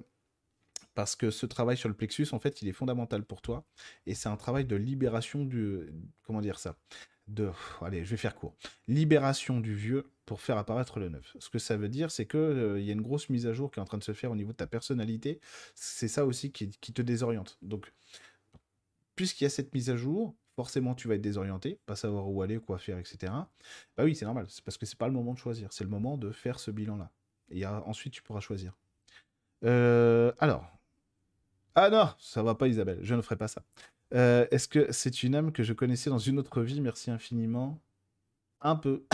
parce 0.96 1.16
que 1.16 1.32
ce 1.32 1.46
travail 1.46 1.78
sur 1.78 1.90
le 1.90 1.96
plexus, 1.96 2.28
en 2.34 2.40
fait, 2.40 2.62
il 2.62 2.68
est 2.68 2.74
fondamental 2.74 3.24
pour 3.24 3.42
toi. 3.42 3.66
Et 4.06 4.14
c'est 4.14 4.30
un 4.30 4.38
travail 4.38 4.66
de 4.66 4.76
libération 4.76 5.44
du... 5.44 5.92
Comment 6.24 6.42
dire 6.42 6.60
ça? 6.60 6.76
De, 7.28 7.50
allez, 7.82 8.04
je 8.06 8.12
vais 8.12 8.18
faire 8.18 8.36
court, 8.36 8.54
libération 8.88 9.60
du 9.60 9.74
vieux 9.74 10.13
pour 10.26 10.42
faire 10.42 10.58
apparaître 10.58 11.00
le 11.00 11.10
neuf. 11.10 11.36
Ce 11.40 11.50
que 11.50 11.60
ça 11.60 11.78
veut 11.78 11.90
dire, 11.90 12.12
c'est 12.12 12.26
que 12.26 12.38
euh, 12.38 12.80
y 12.80 12.90
a 12.90 12.94
une 12.94 13.02
grosse 13.02 13.30
mise 13.30 13.46
à 13.48 13.54
jour 13.54 13.72
qui 13.72 13.80
est 13.80 13.82
en 13.82 13.86
train 13.86 13.98
de 13.98 14.04
se 14.04 14.14
faire 14.14 14.32
au 14.32 14.36
niveau 14.36 14.52
de 14.52 14.58
ta 14.58 14.68
personnalité. 14.68 15.40
C'est 15.76 16.08
ça 16.08 16.26
aussi 16.26 16.52
qui, 16.52 16.70
te 16.70 17.02
désoriente. 17.02 17.58
Donc, 17.62 17.92
puisqu'il 19.16 19.44
y 19.44 19.48
a 19.48 19.50
cette 19.50 19.74
mise 19.74 19.90
à 19.90 19.98
jour, 19.98 20.36
forcément 20.56 20.96
tu 20.96 21.08
vas 21.08 21.16
être 21.16 21.22
désorienté, 21.22 21.80
pas 21.86 21.96
savoir 21.96 22.30
où 22.30 22.42
aller, 22.42 22.60
quoi 22.60 22.78
faire, 22.78 22.98
etc. 22.98 23.34
Bah 23.98 24.04
oui, 24.04 24.16
c'est 24.16 24.26
normal. 24.26 24.46
C'est 24.50 24.64
parce 24.64 24.78
que 24.78 24.86
c'est 24.86 24.98
pas 24.98 25.08
le 25.08 25.14
moment 25.14 25.34
de 25.34 25.40
choisir. 25.40 25.74
C'est 25.74 25.84
le 25.84 25.90
moment 25.90 26.18
de 26.18 26.32
faire 26.32 26.60
ce 26.60 26.72
bilan-là. 26.72 27.12
Et 27.50 27.66
ensuite, 27.66 28.14
tu 28.14 28.24
pourras 28.24 28.40
choisir. 28.40 28.74
Euh, 29.64 30.32
alors. 30.40 30.66
Ah 31.76 31.90
non, 31.90 32.10
ça 32.20 32.44
va 32.44 32.56
pas, 32.56 32.68
Isabelle. 32.68 33.00
Je 33.02 33.16
ne 33.16 33.22
ferai 33.22 33.36
pas 33.36 33.48
ça. 33.48 33.64
Euh, 34.14 34.46
est-ce 34.52 34.68
que 34.68 34.92
c'est 34.92 35.24
une 35.24 35.36
âme 35.36 35.52
que 35.52 35.64
je 35.64 35.74
connaissais 35.74 36.10
dans 36.10 36.20
une 36.20 36.38
autre 36.40 36.62
vie? 36.62 36.82
Merci 36.82 37.12
infiniment. 37.12 37.80
Un 38.62 38.76
peu. 38.76 39.06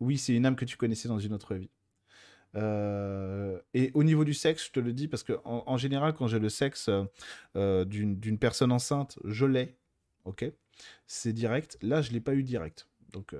Oui, 0.00 0.18
c'est 0.18 0.34
une 0.34 0.46
âme 0.46 0.56
que 0.56 0.64
tu 0.64 0.76
connaissais 0.76 1.08
dans 1.08 1.18
une 1.18 1.32
autre 1.32 1.54
vie. 1.54 1.70
Euh, 2.54 3.60
et 3.74 3.90
au 3.94 4.02
niveau 4.02 4.24
du 4.24 4.34
sexe, 4.34 4.66
je 4.66 4.72
te 4.72 4.80
le 4.80 4.92
dis 4.92 5.08
parce 5.08 5.22
que 5.22 5.34
en, 5.44 5.76
général, 5.76 6.14
quand 6.14 6.26
j'ai 6.26 6.38
le 6.38 6.48
sexe 6.48 6.88
euh, 7.56 7.84
d'une 7.84 8.38
personne 8.38 8.72
enceinte, 8.72 9.18
je 9.24 9.46
l'ai. 9.46 9.76
Ok? 10.24 10.44
C'est 11.06 11.32
direct. 11.32 11.78
Là, 11.82 12.02
je 12.02 12.10
ne 12.10 12.14
l'ai 12.14 12.20
pas 12.20 12.34
eu 12.34 12.42
direct. 12.42 12.88
Donc, 13.12 13.34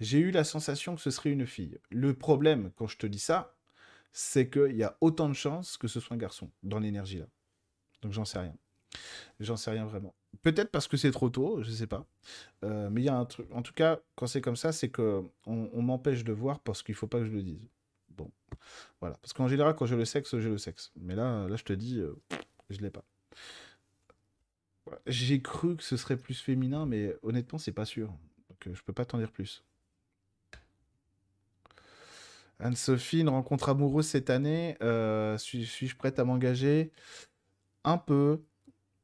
j'ai 0.00 0.18
eu 0.18 0.30
la 0.30 0.44
sensation 0.44 0.94
que 0.94 1.00
ce 1.00 1.10
serait 1.10 1.30
une 1.30 1.46
fille. 1.46 1.78
Le 1.90 2.14
problème, 2.14 2.70
quand 2.76 2.86
je 2.86 2.98
te 2.98 3.06
dis 3.06 3.18
ça, 3.18 3.56
c'est 4.12 4.48
qu'il 4.48 4.76
y 4.76 4.82
a 4.82 4.96
autant 5.00 5.28
de 5.28 5.34
chances 5.34 5.76
que 5.76 5.88
ce 5.88 6.00
soit 6.00 6.14
un 6.14 6.18
garçon 6.18 6.50
dans 6.62 6.78
l'énergie 6.78 7.18
là. 7.18 7.26
Donc, 8.02 8.12
j'en 8.12 8.24
sais 8.24 8.38
rien. 8.38 8.54
J'en 9.40 9.56
sais 9.56 9.70
rien 9.70 9.86
vraiment. 9.86 10.14
Peut-être 10.42 10.70
parce 10.70 10.88
que 10.88 10.96
c'est 10.96 11.10
trop 11.10 11.30
tôt, 11.30 11.62
je 11.62 11.70
sais 11.70 11.86
pas. 11.86 12.06
Euh, 12.64 12.88
mais 12.90 13.02
il 13.02 13.04
y 13.04 13.08
a 13.08 13.16
un 13.16 13.24
truc. 13.24 13.46
En 13.52 13.62
tout 13.62 13.72
cas, 13.72 14.00
quand 14.16 14.26
c'est 14.26 14.40
comme 14.40 14.56
ça, 14.56 14.72
c'est 14.72 14.88
que 14.88 15.22
on, 15.46 15.82
m'empêche 15.82 16.24
de 16.24 16.32
voir 16.32 16.60
parce 16.60 16.82
qu'il 16.82 16.94
faut 16.94 17.06
pas 17.06 17.18
que 17.18 17.26
je 17.26 17.30
le 17.30 17.42
dise. 17.42 17.68
Bon, 18.10 18.30
voilà. 19.00 19.16
Parce 19.16 19.32
qu'en 19.32 19.48
général, 19.48 19.74
quand 19.76 19.86
j'ai 19.86 19.96
le 19.96 20.04
sexe, 20.04 20.38
j'ai 20.38 20.48
le 20.48 20.58
sexe. 20.58 20.92
Mais 20.96 21.14
là, 21.14 21.46
là, 21.48 21.56
je 21.56 21.64
te 21.64 21.72
dis, 21.72 21.98
euh, 21.98 22.14
je 22.70 22.80
l'ai 22.80 22.90
pas. 22.90 23.04
J'ai 25.06 25.40
cru 25.40 25.76
que 25.76 25.82
ce 25.82 25.96
serait 25.96 26.16
plus 26.16 26.40
féminin, 26.40 26.86
mais 26.86 27.14
honnêtement, 27.22 27.58
c'est 27.58 27.72
pas 27.72 27.84
sûr. 27.84 28.08
Donc, 28.48 28.66
euh, 28.66 28.74
je 28.74 28.82
peux 28.82 28.92
pas 28.92 29.04
t'en 29.04 29.18
dire 29.18 29.32
plus. 29.32 29.64
Anne-Sophie, 32.60 33.20
une 33.20 33.28
rencontre 33.28 33.68
amoureuse 33.68 34.06
cette 34.06 34.30
année. 34.30 34.76
Suis-je 35.38 35.96
prête 35.96 36.18
à 36.18 36.24
m'engager? 36.24 36.92
Un 37.84 37.98
peu. 37.98 38.42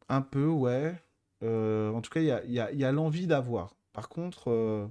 Un 0.08 0.22
peu, 0.22 0.46
ouais. 0.46 0.94
Euh, 1.42 1.90
en 1.92 2.00
tout 2.00 2.10
cas, 2.10 2.20
il 2.20 2.52
y 2.52 2.84
a, 2.84 2.92
l'envie 2.92 3.26
d'avoir. 3.26 3.76
Par 3.92 4.08
contre, 4.08 4.50
euh, 4.50 4.86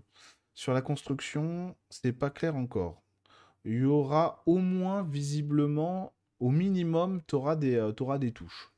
sur 0.54 0.74
la 0.74 0.82
construction, 0.82 1.76
c'est 1.90 2.14
pas 2.14 2.30
clair 2.30 2.56
encore. 2.56 3.02
Il 3.66 3.74
y 3.74 3.86
aura 3.86 4.42
au 4.46 4.58
moins, 4.58 5.04
visiblement, 5.04 6.14
au 6.40 6.50
minimum, 6.50 7.22
tu 7.28 7.36
auras, 7.36 7.56
des, 7.56 7.76
euh, 7.76 8.18
des 8.18 8.32
touches. 8.32 8.72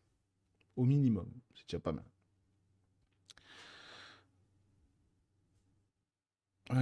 Au 0.75 0.83
minimum. 0.83 1.29
C'est 1.55 1.67
déjà 1.67 1.79
pas 1.79 1.91
mal. 1.91 2.05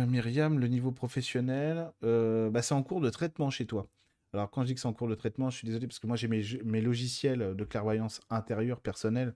Myriam, 0.07 0.59
le 0.59 0.67
niveau 0.67 0.91
professionnel, 0.91 1.91
bah, 2.01 2.61
c'est 2.61 2.75
en 2.75 2.83
cours 2.83 3.01
de 3.01 3.09
traitement 3.09 3.49
chez 3.49 3.65
toi. 3.65 3.87
Alors 4.33 4.51
quand 4.51 4.61
je 4.61 4.67
dis 4.67 4.75
que 4.75 4.81
c'est 4.81 4.87
en 4.87 4.93
cours 4.93 5.07
de 5.07 5.15
traitement, 5.15 5.49
je 5.49 5.57
suis 5.57 5.65
désolé 5.65 5.87
parce 5.87 5.97
que 5.97 6.05
moi 6.05 6.15
j'ai 6.15 6.27
mes, 6.27 6.81
logiciels 6.81 7.55
de 7.55 7.63
clairvoyance 7.63 8.21
intérieure 8.29 8.79
personnelle 8.81 9.33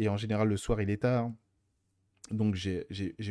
et 0.00 0.08
en 0.08 0.16
général, 0.16 0.48
le 0.48 0.56
soir, 0.56 0.80
il 0.80 0.90
est 0.90 1.02
tard. 1.02 1.30
Donc 2.30 2.54
j'ai 2.54 2.86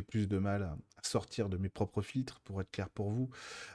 plus 0.07 0.27
de 0.27 0.37
mal 0.37 0.63
à 0.63 0.77
sortir 1.03 1.49
de 1.49 1.57
mes 1.57 1.69
propres 1.69 2.01
filtres, 2.01 2.41
pour 2.41 2.61
être 2.61 2.69
clair 2.69 2.89
pour 2.89 3.09
vous. 3.09 3.29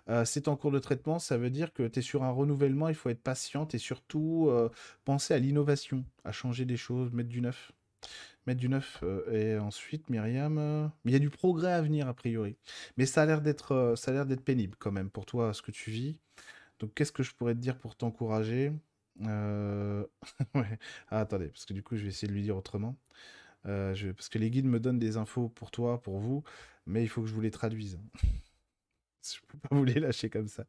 Euh, 0.08 0.24
c'est 0.24 0.48
en 0.48 0.56
cours 0.56 0.70
de 0.70 0.78
traitement, 0.78 1.18
ça 1.18 1.38
veut 1.38 1.50
dire 1.50 1.72
que 1.72 1.88
tu 1.88 1.98
es 1.98 2.02
sur 2.02 2.22
un 2.22 2.30
renouvellement, 2.30 2.88
il 2.88 2.94
faut 2.94 3.08
être 3.08 3.22
patiente 3.22 3.74
et 3.74 3.78
surtout 3.78 4.48
euh, 4.50 4.68
penser 5.06 5.32
à 5.34 5.38
l'innovation, 5.38 6.04
à 6.24 6.32
changer 6.32 6.66
des 6.66 6.76
choses, 6.76 7.10
mettre 7.12 7.30
du 7.30 7.40
neuf. 7.40 7.72
Mettre 8.46 8.60
du 8.60 8.68
neuf. 8.68 9.00
Euh, 9.02 9.32
et 9.32 9.58
ensuite, 9.58 10.10
Myriam, 10.10 10.92
il 11.06 11.12
y 11.12 11.16
a 11.16 11.18
du 11.18 11.30
progrès 11.30 11.72
à 11.72 11.80
venir 11.80 12.06
a 12.06 12.14
priori. 12.14 12.56
Mais 12.98 13.06
ça 13.06 13.22
a 13.22 13.26
l'air 13.26 13.40
d'être 13.40 14.44
pénible 14.44 14.76
quand 14.78 14.92
même 14.92 15.10
pour 15.10 15.24
toi, 15.24 15.54
ce 15.54 15.62
que 15.62 15.70
tu 15.72 15.90
vis. 15.90 16.18
Donc 16.80 16.92
qu'est-ce 16.94 17.12
que 17.12 17.22
je 17.22 17.34
pourrais 17.34 17.54
te 17.54 17.60
dire 17.60 17.78
pour 17.78 17.96
t'encourager? 17.96 18.72
Euh. 19.22 20.06
Ah, 21.08 21.20
attendez, 21.20 21.48
parce 21.48 21.64
que 21.66 21.72
du 21.72 21.82
coup, 21.82 21.96
je 21.96 22.02
vais 22.02 22.08
essayer 22.08 22.28
de 22.28 22.32
lui 22.32 22.42
dire 22.42 22.56
autrement. 22.56 22.96
Euh. 23.66 23.94
Parce 24.14 24.28
que 24.28 24.38
les 24.38 24.50
guides 24.50 24.66
me 24.66 24.80
donnent 24.80 24.98
des 24.98 25.16
infos 25.16 25.48
pour 25.48 25.70
toi, 25.70 26.00
pour 26.02 26.18
vous, 26.18 26.44
mais 26.86 27.02
il 27.02 27.08
faut 27.08 27.22
que 27.22 27.28
je 27.28 27.34
vous 27.34 27.40
les 27.40 27.50
traduise. 27.50 27.98
je 29.22 29.40
peux 29.48 29.58
pas 29.58 29.74
vous 29.74 29.84
les 29.84 30.00
lâcher 30.00 30.30
comme 30.30 30.48
ça. 30.48 30.66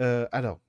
Euh, 0.00 0.28
alors. 0.32 0.60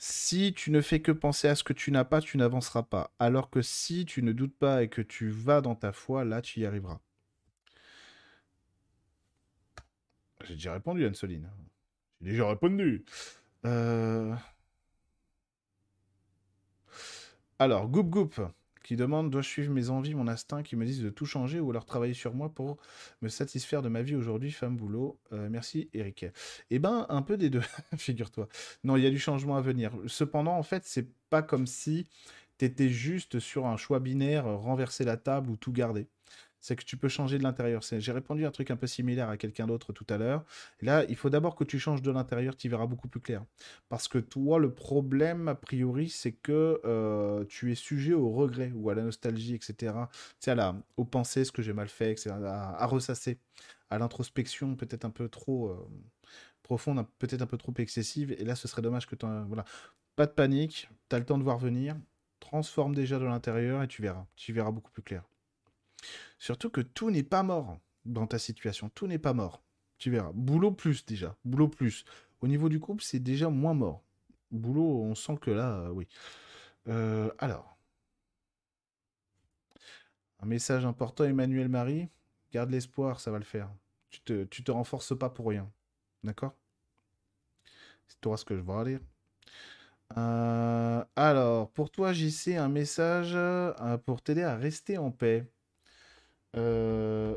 Si 0.00 0.54
tu 0.54 0.70
ne 0.70 0.80
fais 0.80 1.00
que 1.02 1.10
penser 1.10 1.48
à 1.48 1.56
ce 1.56 1.64
que 1.64 1.72
tu 1.72 1.90
n'as 1.90 2.04
pas, 2.04 2.20
tu 2.20 2.36
n'avanceras 2.38 2.84
pas. 2.84 3.12
Alors 3.18 3.50
que 3.50 3.62
si 3.62 4.04
tu 4.04 4.22
ne 4.22 4.32
doutes 4.32 4.56
pas 4.56 4.84
et 4.84 4.88
que 4.88 5.02
tu 5.02 5.28
vas 5.28 5.60
dans 5.60 5.74
ta 5.74 5.92
foi, 5.92 6.24
là, 6.24 6.40
tu 6.40 6.60
y 6.60 6.66
arriveras. 6.66 7.00
J'ai 10.44 10.54
déjà 10.54 10.72
répondu, 10.72 11.04
Anne-Soline. 11.04 11.50
J'ai 12.20 12.30
déjà 12.30 12.48
répondu. 12.48 13.04
Euh, 13.64 14.34
alors, 17.58 17.88
Goop 17.88 18.08
Goop, 18.08 18.40
qui 18.84 18.96
demande 18.96 19.30
dois-je 19.30 19.48
suivre 19.48 19.72
mes 19.72 19.90
envies, 19.90 20.14
mon 20.14 20.28
instinct, 20.28 20.62
qui 20.62 20.76
me 20.76 20.84
disent 20.84 21.02
de 21.02 21.10
tout 21.10 21.26
changer 21.26 21.60
ou 21.60 21.70
alors 21.70 21.84
travailler 21.84 22.14
sur 22.14 22.34
moi 22.34 22.48
pour 22.50 22.78
me 23.22 23.28
satisfaire 23.28 23.82
de 23.82 23.88
ma 23.88 24.02
vie 24.02 24.14
aujourd'hui, 24.14 24.50
femme, 24.52 24.76
boulot. 24.76 25.18
Euh, 25.32 25.48
merci, 25.50 25.90
Eric. 25.94 26.26
Eh 26.70 26.78
ben, 26.78 27.06
un 27.08 27.22
peu 27.22 27.36
des 27.36 27.50
deux, 27.50 27.62
figure-toi. 27.96 28.48
Non, 28.84 28.96
il 28.96 29.02
y 29.02 29.06
a 29.06 29.10
du 29.10 29.18
changement 29.18 29.56
à 29.56 29.60
venir. 29.60 29.92
Cependant, 30.06 30.56
en 30.56 30.62
fait, 30.62 30.84
c'est 30.84 31.08
pas 31.30 31.42
comme 31.42 31.66
si 31.66 32.06
tu 32.58 32.64
étais 32.64 32.88
juste 32.88 33.40
sur 33.40 33.66
un 33.66 33.76
choix 33.76 34.00
binaire, 34.00 34.46
renverser 34.46 35.04
la 35.04 35.16
table 35.16 35.50
ou 35.50 35.56
tout 35.56 35.72
garder 35.72 36.08
c'est 36.60 36.76
que 36.76 36.84
tu 36.84 36.96
peux 36.96 37.08
changer 37.08 37.38
de 37.38 37.42
l'intérieur. 37.42 37.82
J'ai 37.82 38.12
répondu 38.12 38.44
à 38.44 38.48
un 38.48 38.50
truc 38.50 38.70
un 38.70 38.76
peu 38.76 38.86
similaire 38.86 39.28
à 39.28 39.36
quelqu'un 39.36 39.66
d'autre 39.66 39.92
tout 39.92 40.06
à 40.08 40.18
l'heure. 40.18 40.44
Là, 40.80 41.04
il 41.08 41.16
faut 41.16 41.30
d'abord 41.30 41.54
que 41.54 41.64
tu 41.64 41.78
changes 41.78 42.02
de 42.02 42.10
l'intérieur, 42.10 42.56
tu 42.56 42.68
verras 42.68 42.86
beaucoup 42.86 43.08
plus 43.08 43.20
clair. 43.20 43.44
Parce 43.88 44.08
que 44.08 44.18
toi, 44.18 44.58
le 44.58 44.72
problème, 44.72 45.48
a 45.48 45.54
priori, 45.54 46.08
c'est 46.08 46.32
que 46.32 46.80
euh, 46.84 47.44
tu 47.48 47.72
es 47.72 47.74
sujet 47.74 48.14
au 48.14 48.30
regret 48.30 48.72
ou 48.74 48.90
à 48.90 48.94
la 48.94 49.02
nostalgie, 49.02 49.54
etc. 49.54 49.74
Tu 49.82 50.18
sais, 50.40 50.50
à 50.52 50.54
la, 50.54 50.76
aux 50.96 51.04
pensées, 51.04 51.44
ce 51.44 51.52
que 51.52 51.62
j'ai 51.62 51.72
mal 51.72 51.88
fait, 51.88 52.12
etc. 52.12 52.30
À, 52.44 52.86
ressasser, 52.86 53.38
à 53.90 53.98
l'introspection 53.98 54.74
peut-être 54.76 55.04
un 55.04 55.10
peu 55.10 55.28
trop 55.28 55.68
euh, 55.68 55.88
profonde, 56.62 57.04
peut-être 57.18 57.42
un 57.42 57.46
peu 57.46 57.56
trop 57.56 57.74
excessive. 57.78 58.32
Et 58.38 58.44
là, 58.44 58.54
ce 58.54 58.68
serait 58.68 58.82
dommage 58.82 59.06
que 59.06 59.14
tu... 59.14 59.26
Voilà. 59.46 59.64
Pas 60.16 60.26
de 60.26 60.32
panique, 60.32 60.88
tu 61.08 61.16
as 61.16 61.18
le 61.20 61.24
temps 61.24 61.38
de 61.38 61.44
voir 61.44 61.58
venir. 61.58 61.96
Transforme 62.40 62.94
déjà 62.94 63.18
de 63.18 63.24
l'intérieur 63.24 63.82
et 63.82 63.88
tu 63.88 64.02
verras. 64.02 64.26
Tu 64.36 64.52
verras 64.52 64.72
beaucoup 64.72 64.90
plus 64.90 65.02
clair. 65.02 65.22
Surtout 66.38 66.70
que 66.70 66.80
tout 66.80 67.10
n'est 67.10 67.22
pas 67.22 67.42
mort 67.42 67.78
dans 68.04 68.26
ta 68.26 68.38
situation. 68.38 68.88
Tout 68.90 69.06
n'est 69.06 69.18
pas 69.18 69.32
mort. 69.32 69.62
Tu 69.98 70.10
verras. 70.10 70.32
Boulot 70.32 70.72
plus 70.72 71.04
déjà. 71.04 71.36
Boulot 71.44 71.68
plus. 71.68 72.04
Au 72.40 72.48
niveau 72.48 72.68
du 72.68 72.80
couple, 72.80 73.02
c'est 73.02 73.18
déjà 73.18 73.48
moins 73.48 73.74
mort. 73.74 74.02
Boulot, 74.50 75.02
on 75.02 75.14
sent 75.14 75.36
que 75.40 75.50
là, 75.50 75.80
euh, 75.80 75.90
oui. 75.90 76.06
Euh, 76.88 77.30
alors. 77.38 77.76
Un 80.40 80.46
message 80.46 80.86
important, 80.86 81.24
Emmanuel 81.24 81.68
Marie. 81.68 82.08
Garde 82.52 82.70
l'espoir, 82.70 83.20
ça 83.20 83.30
va 83.30 83.38
le 83.38 83.44
faire. 83.44 83.70
Tu 84.10 84.20
te, 84.20 84.44
te 84.44 84.70
renforces 84.70 85.16
pas 85.18 85.28
pour 85.28 85.48
rien. 85.48 85.70
D'accord? 86.22 86.54
C'est 88.06 88.20
toi 88.20 88.36
ce 88.36 88.44
que 88.44 88.56
je 88.56 88.62
vais 88.62 88.90
lire. 88.90 89.00
Euh, 90.16 91.04
alors, 91.16 91.70
pour 91.72 91.90
toi, 91.90 92.12
JC, 92.12 92.56
un 92.56 92.68
message 92.68 93.36
pour 94.06 94.22
t'aider 94.22 94.44
à 94.44 94.56
rester 94.56 94.96
en 94.96 95.10
paix. 95.10 95.44
Euh, 96.56 97.34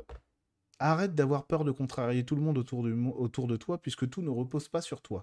arrête 0.80 1.13
d'avoir 1.13 1.45
peur 1.45 1.63
de 1.63 1.71
contrarier 1.71 2.26
tout 2.26 2.36
le 2.36 2.41
monde 2.41 2.58
autour 2.58 2.84
de, 3.47 3.58
toi, 3.58 3.78
puisque 3.80 4.10
tout 4.10 4.21
ne 4.21 4.30
repose 4.30 4.67
pas 4.67 4.82
sur 4.82 5.02
toi. 5.02 5.21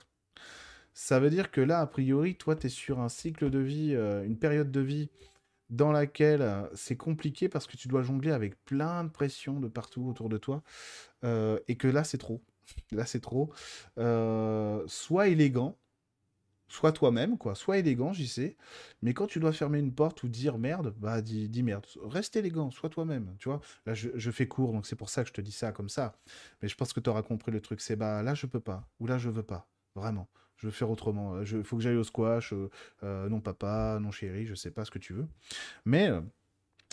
Ça 0.95 1.21
veut 1.21 1.31
dire 1.31 1.51
que 1.51 1.61
là, 1.61 1.81
a 1.81 1.87
priori, 1.87 2.37
toi, 2.37 2.57
tu 2.57 2.67
es 2.67 2.71
sur 2.71 3.01
un 3.01 3.09
cycle 3.09 3.51
de 3.51 3.59
vie, 3.59 3.95
euh, 3.95 4.25
une 4.25 4.39
période 4.39 4.71
de 4.71 4.81
vie 4.81 5.11
dans 5.71 5.93
laquelle 5.93 6.43
euh, 6.43 6.63
c'est 6.75 6.97
compliqué 6.97 7.49
parce 7.49 7.67
que 7.67 7.77
tu 7.77 7.89
dois 7.89 8.03
jongler 8.03 8.31
avec 8.31 8.63
plein 8.65 9.05
de 9.05 9.11
pression 9.11 9.61
de 9.61 9.69
partout 9.69 10.07
autour 10.09 10.29
de 10.29 10.39
toi, 10.39 10.63
et 11.23 11.77
que 11.77 11.89
là, 11.89 12.05
c'est 12.05 12.19
trop. 12.19 12.43
Là, 12.93 13.07
c'est 13.07 13.21
trop. 13.21 13.51
sois 13.97 15.29
élégant, 15.29 15.77
Sois 16.69 16.93
toi-même, 16.93 17.39
quoi. 17.39 17.55
Sois 17.55 17.79
élégant, 17.79 18.13
j'y 18.13 18.29
sais. 18.29 18.57
Mais 19.01 19.15
quand 19.15 19.27
tu 19.27 19.41
dois 19.41 19.53
fermer 19.53 19.79
une 19.79 19.95
porte 19.95 20.23
ou 20.23 20.29
dire 20.29 20.59
merde, 20.59 20.95
bah 20.99 21.23
dis, 21.23 21.63
merde. 21.63 21.87
Reste 22.03 22.37
élégant, 22.37 22.71
sois 22.71 22.91
toi-même. 22.91 23.35
Tu 23.39 23.49
vois, 23.49 23.61
là, 23.87 23.95
je, 23.95 24.31
fais 24.31 24.47
court, 24.47 24.73
donc 24.73 24.87
c'est 24.87 24.97
pour 24.97 25.09
ça 25.09 25.23
que 25.23 25.29
je 25.29 25.35
te 25.35 25.41
dis 25.41 25.53
ça 25.53 25.73
comme 25.73 25.89
ça. 25.89 26.15
Mais 26.63 26.69
je 26.69 26.77
pense 26.77 26.93
que 26.93 27.01
tu 27.01 27.09
auras 27.09 27.23
compris 27.23 27.53
le 27.53 27.61
truc. 27.63 27.81
C'est 27.81 27.97
bah 27.97 28.23
là, 28.23 28.35
je 28.35 28.47
peux 28.47 28.61
pas. 28.61 28.87
Ou 29.01 29.07
là, 29.07 29.17
je 29.19 29.31
veux 29.31 29.43
pas. 29.43 29.69
Vraiment. 29.95 30.29
Je 30.57 30.67
veux 30.67 30.73
faire 30.73 30.91
autrement. 30.91 31.41
Il 31.43 31.65
faut 31.65 31.77
que 31.77 31.83
j'aille 31.83 31.97
au 31.97 32.05
squash. 32.05 32.53
Euh, 32.53 32.69
euh, 33.03 33.29
non, 33.29 33.41
papa, 33.41 33.99
non, 34.01 34.11
chérie, 34.11 34.47
je 34.47 34.55
sais 34.55 34.71
pas 34.71 34.85
ce 34.85 34.91
que 34.91 34.99
tu 34.99 35.15
veux. 35.15 35.29
Mais, 35.87 36.09
euh, 36.09 36.21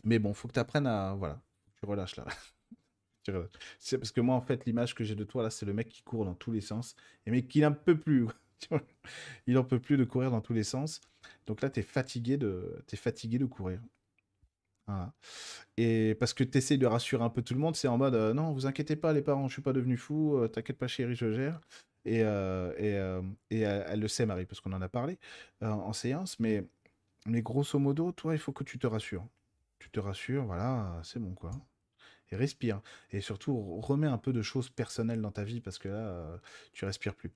mais 0.05 0.19
bon, 0.19 0.33
faut 0.33 0.47
que 0.47 0.53
tu 0.53 0.59
apprennes 0.59 0.87
à. 0.87 1.15
Voilà. 1.15 1.41
Tu 1.79 1.85
relâches 1.85 2.15
là. 2.15 2.25
C'est 3.79 3.97
parce 3.97 4.11
que 4.11 4.21
moi, 4.21 4.35
en 4.35 4.41
fait, 4.41 4.65
l'image 4.65 4.93
que 4.95 5.03
j'ai 5.03 5.15
de 5.15 5.23
toi, 5.23 5.41
là, 5.43 5.49
c'est 5.49 5.65
le 5.65 5.73
mec 5.73 5.89
qui 5.89 6.03
court 6.03 6.25
dans 6.25 6.35
tous 6.35 6.51
les 6.51 6.61
sens. 6.61 6.95
Et 7.25 7.31
mais 7.31 7.43
qui 7.45 7.61
n'en 7.61 7.73
peut 7.73 7.97
plus. 7.97 8.27
il 9.47 9.57
en 9.57 9.63
peut 9.63 9.79
plus 9.79 9.97
de 9.97 10.03
courir 10.03 10.31
dans 10.31 10.41
tous 10.41 10.53
les 10.53 10.63
sens. 10.63 11.01
Donc 11.47 11.61
là, 11.61 11.69
tu 11.69 11.79
es 11.79 11.83
fatigué 11.83 12.37
de, 12.37 12.83
es 12.91 12.95
fatigué 12.95 13.37
de 13.37 13.45
courir. 13.45 13.79
Et 15.77 16.15
parce 16.19 16.33
que 16.33 16.43
tu 16.43 16.57
essaies 16.57 16.77
de 16.77 16.85
rassurer 16.85 17.23
un 17.23 17.29
peu 17.29 17.41
tout 17.41 17.53
le 17.53 17.59
monde, 17.59 17.75
c'est 17.75 17.87
en 17.87 17.97
mode 17.97 18.15
euh, 18.15 18.33
non, 18.33 18.51
vous 18.53 18.65
inquiétez 18.65 18.95
pas, 18.95 19.13
les 19.13 19.21
parents, 19.21 19.47
je 19.47 19.53
suis 19.53 19.61
pas 19.61 19.73
devenu 19.73 19.97
fou, 19.97 20.37
euh, 20.37 20.47
t'inquiète 20.47 20.77
pas, 20.77 20.87
chérie, 20.87 21.15
je 21.15 21.31
gère. 21.31 21.59
Et, 22.05 22.21
euh, 22.23 22.71
et, 23.49 23.55
et 23.57 23.61
elle, 23.61 23.99
le 23.99 24.07
sait, 24.07 24.25
Marie, 24.27 24.45
parce 24.45 24.61
qu'on 24.61 24.73
en 24.73 24.81
a 24.81 24.89
parlé 24.89 25.17
en 25.61 25.91
séance, 25.93 26.39
mais, 26.39 26.63
mais 27.25 27.41
grosso 27.41 27.79
modo, 27.79 28.11
toi, 28.11 28.33
il 28.35 28.39
faut 28.39 28.51
que 28.53 28.63
tu 28.63 28.77
te 28.77 28.85
rassures. 28.87 29.25
Tu 29.79 29.89
te 29.89 29.99
rassures, 29.99 30.45
voilà, 30.45 30.99
c'est 31.03 31.19
bon, 31.19 31.33
quoi. 31.33 31.51
Et 32.31 32.35
respire. 32.35 32.81
Et 33.11 33.21
surtout, 33.21 33.81
remets 33.81 34.07
un 34.07 34.19
peu 34.19 34.33
de 34.33 34.43
choses 34.43 34.69
personnelles 34.69 35.21
dans 35.21 35.31
ta 35.31 35.43
vie, 35.43 35.61
parce 35.61 35.79
que 35.79 35.89
là, 35.89 36.39
tu 36.73 36.85
respires 36.85 37.15
plus. 37.15 37.31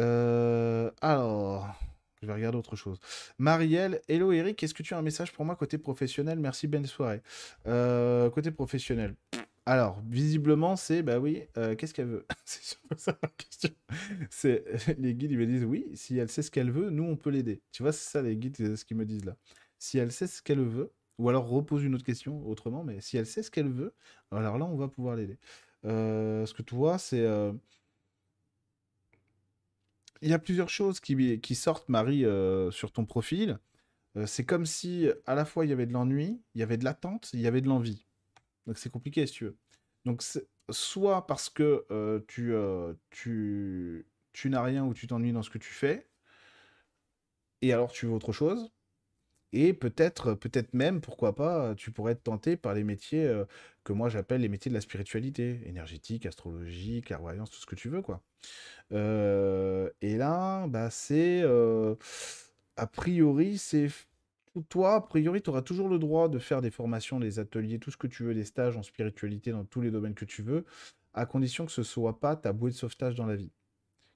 Euh, 0.00 0.90
alors, 1.00 1.74
je 2.20 2.26
vais 2.26 2.32
regarder 2.32 2.58
autre 2.58 2.76
chose. 2.76 2.98
Marielle, 3.38 4.00
hello 4.08 4.32
Eric, 4.32 4.62
est-ce 4.62 4.74
que 4.74 4.82
tu 4.82 4.94
as 4.94 4.98
un 4.98 5.02
message 5.02 5.32
pour 5.32 5.44
moi 5.44 5.56
côté 5.56 5.78
professionnel? 5.78 6.38
Merci, 6.38 6.66
bonne 6.66 6.86
soirée. 6.86 7.22
Euh, 7.66 8.30
côté 8.30 8.50
professionnel. 8.50 9.14
Alors, 9.64 10.00
visiblement, 10.08 10.74
c'est, 10.76 11.02
bah 11.02 11.18
oui, 11.20 11.44
euh, 11.56 11.76
qu'est-ce 11.76 11.94
qu'elle 11.94 12.08
veut? 12.08 12.26
C'est 12.44 12.76
ça 12.96 13.16
la 13.22 13.28
question. 13.28 13.70
C'est, 14.30 14.64
les 14.98 15.14
guides, 15.14 15.30
ils 15.32 15.38
me 15.38 15.46
disent, 15.46 15.64
oui, 15.64 15.86
si 15.94 16.18
elle 16.18 16.28
sait 16.28 16.42
ce 16.42 16.50
qu'elle 16.50 16.70
veut, 16.70 16.90
nous, 16.90 17.04
on 17.04 17.16
peut 17.16 17.30
l'aider. 17.30 17.60
Tu 17.70 17.82
vois, 17.82 17.92
c'est 17.92 18.10
ça 18.10 18.22
les 18.22 18.36
guides, 18.36 18.76
ce 18.76 18.84
qu'ils 18.84 18.96
me 18.96 19.04
disent 19.04 19.24
là. 19.24 19.36
Si 19.78 19.98
elle 19.98 20.10
sait 20.10 20.26
ce 20.26 20.42
qu'elle 20.42 20.60
veut, 20.60 20.92
ou 21.18 21.28
alors 21.28 21.48
repose 21.48 21.84
une 21.84 21.94
autre 21.94 22.04
question 22.04 22.44
autrement, 22.48 22.82
mais 22.82 23.00
si 23.00 23.16
elle 23.16 23.26
sait 23.26 23.42
ce 23.42 23.50
qu'elle 23.50 23.68
veut, 23.68 23.94
alors 24.32 24.58
là, 24.58 24.64
on 24.64 24.76
va 24.76 24.88
pouvoir 24.88 25.16
l'aider. 25.16 25.38
ce 25.84 26.52
que 26.52 26.62
tu 26.62 26.74
vois, 26.74 26.98
c'est 26.98 27.24
il 30.22 30.30
y 30.30 30.34
a 30.34 30.38
plusieurs 30.38 30.68
choses 30.68 31.00
qui, 31.00 31.54
sortent, 31.54 31.88
Marie, 31.88 32.24
euh, 32.24 32.70
sur 32.70 32.92
ton 32.92 33.04
profil. 33.04 33.58
Euh, 34.16 34.26
c'est 34.26 34.44
comme 34.44 34.66
si 34.66 35.08
à 35.26 35.34
la 35.34 35.44
fois 35.44 35.64
il 35.64 35.70
y 35.70 35.72
avait 35.72 35.86
de 35.86 35.92
l'ennui, 35.92 36.40
il 36.54 36.60
y 36.60 36.62
avait 36.62 36.76
de 36.76 36.84
l'attente, 36.84 37.30
il 37.32 37.40
y 37.40 37.46
avait 37.46 37.60
de 37.60 37.68
l'envie. 37.68 38.06
Donc 38.66 38.78
c'est 38.78 38.90
compliqué 38.90 39.26
si 39.26 39.34
tu 39.34 39.44
veux. 39.44 39.56
Donc 40.04 40.22
soit 40.70 41.26
parce 41.26 41.50
que 41.50 41.84
euh, 41.90 42.20
tu, 42.28 42.52
tu, 43.10 44.06
tu 44.32 44.50
n'as 44.50 44.62
rien 44.62 44.84
ou 44.84 44.94
tu 44.94 45.06
t'ennuies 45.06 45.32
dans 45.32 45.42
ce 45.42 45.50
que 45.50 45.58
tu 45.58 45.72
fais, 45.72 46.08
et 47.60 47.72
alors 47.72 47.92
tu 47.92 48.06
veux 48.06 48.12
autre 48.12 48.32
chose, 48.32 48.72
et 49.52 49.72
peut-être, 49.72 50.34
peut-être 50.34 50.74
même, 50.74 51.00
pourquoi 51.00 51.34
pas, 51.34 51.74
tu 51.74 51.90
pourrais 51.90 52.12
être 52.12 52.22
tenté 52.22 52.56
par 52.56 52.74
les 52.74 52.84
métiers 52.84 53.30
que 53.84 53.92
moi 53.92 54.08
j'appelle 54.08 54.40
les 54.40 54.48
métiers 54.48 54.70
de 54.70 54.74
la 54.74 54.80
spiritualité, 54.80 55.60
énergétique, 55.66 56.26
astrologie, 56.26 57.02
clairvoyance, 57.02 57.50
tout 57.50 57.60
ce 57.60 57.66
que 57.66 57.74
tu 57.74 57.88
veux, 57.88 58.02
quoi. 58.02 58.22
et 58.90 60.16
là, 60.16 60.66
bah, 60.68 60.90
c'est, 60.90 61.42
a 62.76 62.86
priori, 62.86 63.58
c'est 63.58 63.88
toi, 64.68 64.96
a 64.96 65.00
priori, 65.00 65.42
tu 65.42 65.50
auras 65.50 65.62
toujours 65.62 65.88
le 65.88 65.98
droit 65.98 66.28
de 66.28 66.38
faire 66.38 66.60
des 66.60 66.70
formations, 66.70 67.18
des 67.18 67.38
ateliers, 67.38 67.78
tout 67.78 67.90
ce 67.90 67.96
que 67.96 68.06
tu 68.06 68.24
veux, 68.24 68.34
des 68.34 68.44
stages 68.44 68.76
en 68.76 68.82
spiritualité 68.82 69.50
dans 69.50 69.64
tous 69.64 69.80
les 69.80 69.90
domaines 69.90 70.14
que 70.14 70.24
tu 70.26 70.42
veux, 70.42 70.64
à 71.14 71.26
condition 71.26 71.64
que 71.66 71.72
ce 71.72 71.82
soit 71.82 72.20
pas 72.20 72.36
ta 72.36 72.52
bouée 72.52 72.70
de 72.70 72.76
sauvetage 72.76 73.14
dans 73.14 73.26
la 73.26 73.36
vie. 73.36 73.50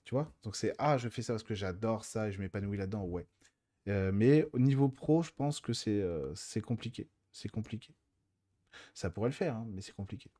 Tu 0.04 0.14
vois? 0.14 0.32
Donc 0.42 0.56
c'est 0.56 0.74
ah, 0.78 0.98
je 0.98 1.08
fais 1.08 1.22
ça 1.22 1.32
parce 1.32 1.42
que 1.42 1.54
j'adore 1.54 2.04
ça 2.04 2.28
et 2.28 2.32
je 2.32 2.40
m'épanouis 2.40 2.76
là-dedans. 2.76 3.04
Ouais. 3.04 3.26
Euh, 3.88 4.10
mais 4.12 4.46
au 4.52 4.58
niveau 4.58 4.88
pro, 4.88 5.22
je 5.22 5.30
pense 5.32 5.60
que 5.60 5.72
c'est 5.72 6.00
euh, 6.00 6.34
compliqué. 6.64 7.08
C'est 7.32 7.48
compliqué. 7.48 7.94
Ça 8.94 9.10
pourrait 9.10 9.30
le 9.30 9.34
faire, 9.34 9.56
hein, 9.56 9.66
mais 9.70 9.80
c'est 9.82 9.94
compliqué. 9.94 10.30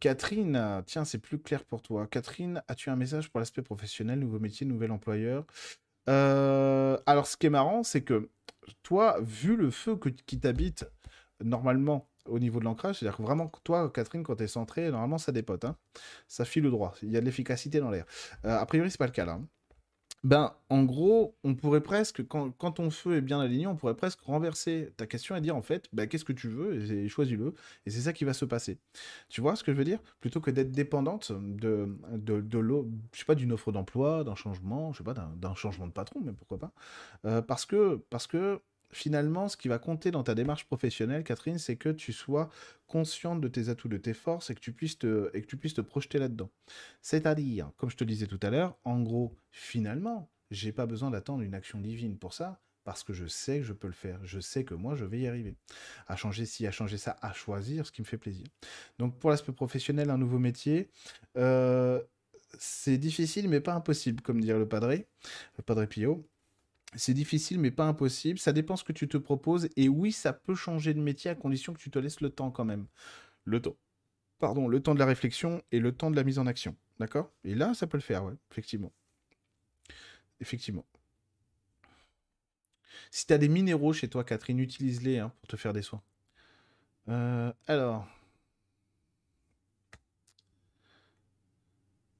Catherine, 0.00 0.82
tiens, 0.86 1.04
c'est 1.06 1.18
plus 1.18 1.38
clair 1.38 1.64
pour 1.64 1.80
toi. 1.80 2.06
Catherine, 2.06 2.62
as-tu 2.68 2.90
un 2.90 2.96
message 2.96 3.30
pour 3.30 3.40
l'aspect 3.40 3.62
professionnel, 3.62 4.18
nouveau 4.18 4.38
métier, 4.38 4.66
nouvel 4.66 4.90
employeur? 4.90 5.46
Euh, 6.10 6.98
Alors, 7.06 7.26
ce 7.26 7.38
qui 7.38 7.46
est 7.46 7.50
marrant, 7.50 7.82
c'est 7.82 8.02
que 8.02 8.28
toi, 8.82 9.18
vu 9.22 9.56
le 9.56 9.70
feu 9.70 9.98
qui 10.26 10.38
t'habite, 10.38 10.86
normalement, 11.42 12.08
au 12.28 12.38
niveau 12.38 12.60
de 12.60 12.64
l'ancrage. 12.64 12.98
C'est-à-dire 12.98 13.16
que 13.16 13.22
vraiment, 13.22 13.50
toi, 13.64 13.90
Catherine, 13.90 14.22
quand 14.22 14.36
tu 14.36 14.44
es 14.44 14.48
centré, 14.48 14.90
normalement, 14.90 15.18
ça 15.18 15.32
dépote. 15.32 15.64
Hein. 15.64 15.76
Ça 16.28 16.44
file 16.44 16.70
droit. 16.70 16.94
Il 17.02 17.10
y 17.10 17.16
a 17.16 17.20
de 17.20 17.24
l'efficacité 17.24 17.80
dans 17.80 17.90
l'air. 17.90 18.06
Euh, 18.44 18.58
a 18.58 18.66
priori, 18.66 18.90
c'est 18.90 18.98
pas 18.98 19.06
le 19.06 19.12
cas 19.12 19.24
là. 19.24 19.32
Hein. 19.32 19.46
Ben, 20.24 20.54
en 20.70 20.84
gros, 20.84 21.36
on 21.44 21.54
pourrait 21.54 21.82
presque, 21.82 22.26
quand, 22.26 22.50
ton 22.50 22.88
feu 22.90 23.16
est 23.16 23.20
bien 23.20 23.40
aligné, 23.40 23.66
on 23.66 23.76
pourrait 23.76 23.94
presque 23.94 24.20
renverser 24.22 24.94
ta 24.96 25.06
question 25.06 25.36
et 25.36 25.42
dire 25.42 25.54
en 25.54 25.60
fait, 25.60 25.86
ben, 25.92 26.08
qu'est-ce 26.08 26.24
que 26.24 26.32
tu 26.32 26.48
veux 26.48 26.90
et, 26.90 27.08
choisis-le. 27.10 27.52
Et 27.84 27.90
c'est 27.90 28.00
ça 28.00 28.14
qui 28.14 28.24
va 28.24 28.32
se 28.32 28.46
passer. 28.46 28.78
Tu 29.28 29.42
vois 29.42 29.54
ce 29.54 29.62
que 29.62 29.70
je 29.70 29.76
veux 29.76 29.84
dire? 29.84 30.00
Plutôt 30.20 30.40
que 30.40 30.50
d'être 30.50 30.72
dépendante 30.72 31.30
de, 31.30 31.94
de, 32.12 32.40
de 32.40 32.58
l'eau, 32.58 32.90
je 33.12 33.18
sais 33.18 33.26
pas, 33.26 33.34
d'une 33.34 33.52
offre 33.52 33.70
d'emploi, 33.70 34.24
d'un 34.24 34.34
changement, 34.34 34.94
je 34.94 34.98
sais 34.98 35.04
pas, 35.04 35.12
d'un 35.12 35.54
changement 35.54 35.86
de 35.86 35.92
patron, 35.92 36.22
mais 36.24 36.32
pourquoi 36.32 36.58
pas. 36.58 36.72
Euh, 37.26 37.42
parce 37.42 37.66
que, 37.66 38.02
parce 38.08 38.26
que 38.26 38.62
finalement, 38.96 39.48
ce 39.48 39.56
qui 39.56 39.68
va 39.68 39.78
compter 39.78 40.10
dans 40.10 40.22
ta 40.22 40.34
démarche 40.34 40.64
professionnelle, 40.64 41.24
Catherine, 41.24 41.58
c'est 41.58 41.76
que 41.76 41.88
tu 41.88 42.12
sois 42.12 42.50
consciente 42.86 43.40
de 43.40 43.48
tes 43.48 43.68
atouts, 43.68 43.88
de 43.88 43.96
tes 43.96 44.14
forces 44.14 44.50
et 44.50 44.54
que 44.54 44.60
tu 44.60 44.72
puisses 44.72 44.98
te, 44.98 45.30
et 45.34 45.42
que 45.42 45.46
tu 45.46 45.56
puisses 45.56 45.74
te 45.74 45.80
projeter 45.80 46.18
là-dedans. 46.18 46.50
C'est-à-dire, 47.02 47.70
comme 47.76 47.90
je 47.90 47.96
te 47.96 48.04
disais 48.04 48.26
tout 48.26 48.40
à 48.42 48.50
l'heure, 48.50 48.76
en 48.84 49.00
gros, 49.00 49.36
finalement, 49.50 50.30
j'ai 50.50 50.72
pas 50.72 50.86
besoin 50.86 51.10
d'attendre 51.10 51.42
une 51.42 51.54
action 51.54 51.80
divine 51.80 52.16
pour 52.18 52.34
ça, 52.34 52.60
parce 52.84 53.02
que 53.02 53.12
je 53.12 53.26
sais 53.26 53.58
que 53.58 53.64
je 53.64 53.72
peux 53.72 53.86
le 53.86 53.94
faire. 53.94 54.20
Je 54.24 54.40
sais 54.40 54.64
que 54.64 54.74
moi, 54.74 54.94
je 54.94 55.04
vais 55.04 55.20
y 55.20 55.26
arriver. 55.26 55.56
À 56.06 56.16
changer 56.16 56.46
ci, 56.46 56.66
à 56.66 56.70
changer 56.70 56.98
ça, 56.98 57.16
à 57.22 57.32
choisir 57.32 57.86
ce 57.86 57.92
qui 57.92 58.02
me 58.02 58.06
fait 58.06 58.18
plaisir. 58.18 58.46
Donc, 58.98 59.18
pour 59.18 59.30
l'aspect 59.30 59.52
professionnel, 59.52 60.10
un 60.10 60.18
nouveau 60.18 60.38
métier, 60.38 60.90
euh, 61.36 62.00
c'est 62.58 62.98
difficile, 62.98 63.48
mais 63.48 63.60
pas 63.60 63.74
impossible, 63.74 64.22
comme 64.22 64.40
dire 64.40 64.58
le 64.58 64.68
padré, 64.68 65.08
le 65.56 65.62
padré 65.62 65.86
Pio. 65.86 66.28
C'est 66.96 67.14
difficile, 67.14 67.58
mais 67.58 67.70
pas 67.70 67.86
impossible. 67.86 68.38
Ça 68.38 68.52
dépend 68.52 68.76
ce 68.76 68.84
que 68.84 68.92
tu 68.92 69.08
te 69.08 69.16
proposes. 69.16 69.68
Et 69.76 69.88
oui, 69.88 70.12
ça 70.12 70.32
peut 70.32 70.54
changer 70.54 70.94
de 70.94 71.00
métier 71.00 71.30
à 71.30 71.34
condition 71.34 71.72
que 71.72 71.78
tu 71.78 71.90
te 71.90 71.98
laisses 71.98 72.20
le 72.20 72.30
temps 72.30 72.50
quand 72.50 72.64
même. 72.64 72.86
Le 73.44 73.60
temps. 73.60 73.76
Pardon, 74.38 74.68
le 74.68 74.80
temps 74.80 74.94
de 74.94 74.98
la 74.98 75.06
réflexion 75.06 75.62
et 75.72 75.80
le 75.80 75.92
temps 75.92 76.10
de 76.10 76.16
la 76.16 76.24
mise 76.24 76.38
en 76.38 76.46
action. 76.46 76.76
D'accord? 76.98 77.32
Et 77.44 77.54
là, 77.54 77.74
ça 77.74 77.86
peut 77.86 77.96
le 77.96 78.02
faire, 78.02 78.24
ouais, 78.24 78.34
effectivement. 78.50 78.92
Effectivement. 80.40 80.84
Si 83.10 83.26
tu 83.26 83.32
as 83.32 83.38
des 83.38 83.48
minéraux 83.48 83.92
chez 83.92 84.08
toi, 84.08 84.24
Catherine, 84.24 84.58
utilise-les 84.58 85.18
hein, 85.18 85.32
pour 85.40 85.48
te 85.48 85.56
faire 85.56 85.72
des 85.72 85.82
soins. 85.82 86.02
Euh, 87.08 87.52
alors. 87.66 88.06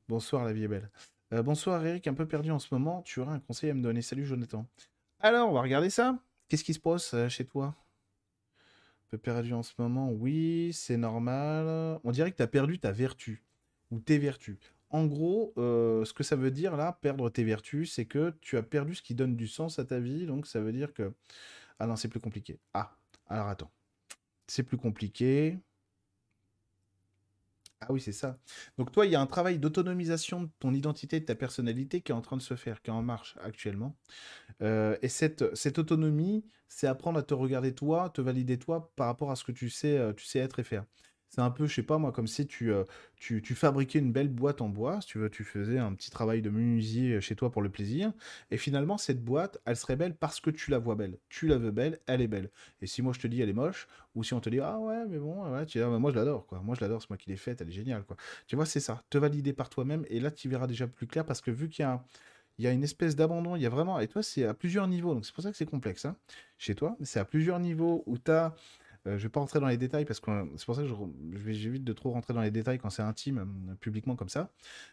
Bonsoir, 0.09 0.45
la 0.45 0.53
vie 0.53 0.65
est 0.65 0.69
belle. 0.69 0.91
Euh, 1.33 1.43
bonsoir, 1.43 1.85
Eric, 1.85 2.07
un 2.07 2.15
peu 2.15 2.27
perdu 2.27 2.51
en 2.51 2.59
ce 2.59 2.69
moment. 2.73 3.03
Tu 3.03 3.21
aurais 3.21 3.35
un 3.35 3.41
conseil 3.41 3.71
à 3.71 3.75
me 3.75 3.83
donner. 3.83 4.03
Salut, 4.03 4.27
Jonathan. 4.27 4.67
Alors, 5.21 5.49
on 5.49 5.53
va 5.53 5.63
regarder 5.63 5.91
ça. 5.91 6.19
Qu'est-ce 6.49 6.65
qui 6.65 6.75
se 6.75 6.81
passe 6.81 7.15
euh, 7.15 7.29
chez 7.29 7.47
toi? 7.47 7.75
Un 9.07 9.11
peu 9.11 9.19
perdu 9.19 9.55
en 9.55 9.63
ce 9.63 9.73
moment. 9.79 10.11
Oui, 10.11 10.73
c'est 10.75 10.99
normal. 10.99 11.99
On 12.05 12.11
dirait 12.11 12.31
que 12.31 12.37
tu 12.37 12.43
as 12.43 12.47
perdu 12.47 12.79
ta 12.79 12.93
vertu 12.93 13.43
ou 13.91 14.01
tes 14.01 14.19
vertus. 14.19 14.59
En 14.91 15.07
gros, 15.07 15.55
euh, 15.57 16.05
ce 16.05 16.13
que 16.13 16.23
ça 16.23 16.37
veut 16.37 16.51
dire 16.51 16.77
là, 16.77 16.99
perdre 17.01 17.31
tes 17.31 17.43
vertus, 17.43 17.95
c'est 17.95 18.05
que 18.05 18.35
tu 18.41 18.57
as 18.59 18.63
perdu 18.63 18.95
ce 18.95 19.03
qui 19.03 19.15
donne 19.15 19.35
du 19.35 19.49
sens 19.49 19.79
à 19.79 19.85
ta 19.85 19.99
vie. 19.99 20.27
Donc 20.27 20.47
ça 20.47 20.61
veut 20.61 20.73
dire 20.73 20.93
que. 20.93 21.13
Ah 21.79 21.87
non, 21.87 21.97
c'est 21.97 22.09
plus 22.09 22.21
compliqué. 22.21 22.59
Ah, 22.75 22.97
alors 23.29 23.49
attends. 23.49 23.71
C'est 24.47 24.63
plus 24.63 24.77
compliqué. 24.77 25.59
Ah 27.87 27.93
oui, 27.93 28.01
c'est 28.01 28.13
ça. 28.13 28.39
Donc 28.79 28.93
toi, 28.93 29.05
il 29.05 29.13
y 29.13 29.15
a 29.15 29.21
un 29.21 29.27
travail 29.27 29.59
d'autonomisation 29.59 30.45
de 30.45 30.49
ton 30.59 30.73
identité, 30.73 31.21
de 31.21 31.27
ta 31.27 31.35
personnalité 31.35 32.01
qui 32.01 32.13
est 32.13 32.15
en 32.15 32.23
train 32.23 32.39
de 32.39 32.43
se 32.43 32.57
faire, 32.57 32.81
qui 32.81 32.91
est 32.91 32.95
en 32.95 33.03
marche 33.03 33.37
actuellement. 33.43 33.95
Euh, 34.63 34.97
et 35.03 35.09
cette, 35.09 35.43
autonomie, 35.79 36.47
c'est 36.69 36.87
apprendre 36.87 37.19
à 37.19 37.23
te 37.23 37.35
regarder 37.35 37.75
toi, 37.75 38.09
te 38.09 38.23
valider 38.23 38.59
toi 38.59 38.91
par 38.97 39.07
rapport 39.07 39.31
à 39.31 39.37
ce 39.37 39.45
que 39.45 39.53
tu 39.53 39.69
sais, 39.69 39.99
euh, 39.99 40.15
tu 40.15 40.25
sais 40.25 40.39
être 40.39 40.61
et 40.61 40.65
faire. 40.65 40.85
C'est 41.35 41.41
un 41.41 41.51
peu, 41.51 41.67
je 41.67 41.75
sais 41.75 41.83
pas 41.83 41.99
moi, 41.99 42.13
comme 42.13 42.29
si 42.29 42.47
tu, 42.47 42.73
euh, 42.73 42.85
tu, 43.17 43.43
tu, 43.43 43.57
fabriquais 43.57 43.99
une 43.99 44.13
belle 44.13 44.29
boîte 44.29 44.61
en 44.61 44.69
bois, 44.69 45.01
si 45.01 45.09
tu 45.09 45.19
veux, 45.19 45.29
tu 45.29 45.43
faisais 45.43 45.79
un 45.79 45.93
petit 45.93 46.09
travail 46.09 46.43
de 46.43 46.49
menuisier 46.49 47.21
chez 47.21 47.35
toi 47.35 47.51
pour 47.51 47.61
le 47.61 47.71
plaisir, 47.71 48.13
et 48.53 48.57
finalement, 48.57 48.99
cette 48.99 49.25
boîte, 49.25 49.59
elle 49.65 49.75
serait 49.75 49.97
belle 49.97 50.15
parce 50.15 50.39
que 50.39 50.51
tu 50.51 50.71
la 50.71 50.79
vois 50.79 50.95
belle. 50.95 51.19
Tu 51.31 51.49
la 51.49 51.59
veux 51.59 51.73
belle, 51.73 51.99
elle 52.07 52.21
est 52.21 52.29
belle. 52.29 52.51
Et 52.83 52.87
si 52.87 53.03
moi 53.03 53.13
je 53.13 53.19
te 53.19 53.27
dis 53.27 53.41
elle 53.43 53.49
est 53.49 53.53
moche, 53.53 53.89
ou 54.15 54.23
si 54.23 54.33
on 54.33 54.39
te 54.39 54.49
dit 54.49 54.61
ah 54.61 54.79
ouais, 54.79 55.07
mais 55.09 55.19
bon, 55.19 55.43
tu 55.65 55.79
dis, 55.79 55.83
ah, 55.83 55.89
moi 55.89 56.13
je 56.13 56.17
l'adore, 56.17 56.47
quoi. 56.47 56.61
Moi 56.61 56.77
je 56.77 56.83
l'adore, 56.83 57.03
c'est 57.03 57.11
moi 57.11 57.17
qui 57.17 57.31
l'ai 57.31 57.37
faite, 57.37 57.61
elle 57.61 57.69
est 57.69 57.73
géniale, 57.73 58.05
quoi. 58.05 58.17
Tu 58.47 58.55
vois, 58.55 58.65
c'est 58.65 58.79
ça. 58.79 59.03
Te 59.11 59.19
valider 59.19 59.53
par 59.53 59.69
toi-même, 59.69 60.05
et 60.11 60.21
là 60.21 60.31
tu 60.31 60.49
verras 60.49 60.69
déjà 60.69 60.87
plus 60.87 61.09
clair 61.09 61.27
parce 61.27 61.41
que 61.41 61.51
vu 61.51 61.69
qu'il 61.69 61.85
y 62.61 62.67
a 62.69 62.71
une 62.71 62.85
espèce 62.85 63.17
d'abandon, 63.17 63.57
il 63.57 63.63
y 63.63 63.67
a 63.67 63.71
vraiment, 63.71 63.99
et 63.99 64.07
toi 64.07 64.23
c'est 64.23 64.45
à 64.45 64.55
plusieurs 64.55 64.87
niveaux, 64.87 65.15
donc 65.15 65.27
c'est 65.27 65.35
pour 65.35 65.43
ça 65.43 65.51
que 65.51 65.57
c'est 65.57 65.67
complexe, 65.67 66.05
hein, 66.05 66.15
chez 66.59 66.77
toi, 66.77 66.97
c'est 67.03 67.19
à 67.19 67.25
plusieurs 67.25 67.59
niveaux 67.59 68.05
où 68.07 68.19
tu 68.19 68.31
as 68.31 68.55
euh, 69.07 69.19
je 69.19 69.25
vais 69.25 69.29
pas 69.29 69.41
rentrer 69.41 69.61
dans 69.61 69.69
les 69.69 69.77
détails 69.77 70.05
parce 70.05 70.21
que 70.21 70.31
c'est 70.57 70.65
pour 70.65 70.77
ça 70.77 70.83
que 70.83 70.89
j'évite 71.53 71.85
de 71.85 71.93
trop 71.93 72.11
rentrer 72.11 72.33
dans 72.33 72.41
les 72.41 72.51
détails 72.51 72.79
quand 72.79 72.91
c'est 72.91 73.03
intime, 73.03 73.39
euh, 73.71 73.75
publiquement 73.77 74.17
comme 74.17 74.29
ça. 74.29 74.51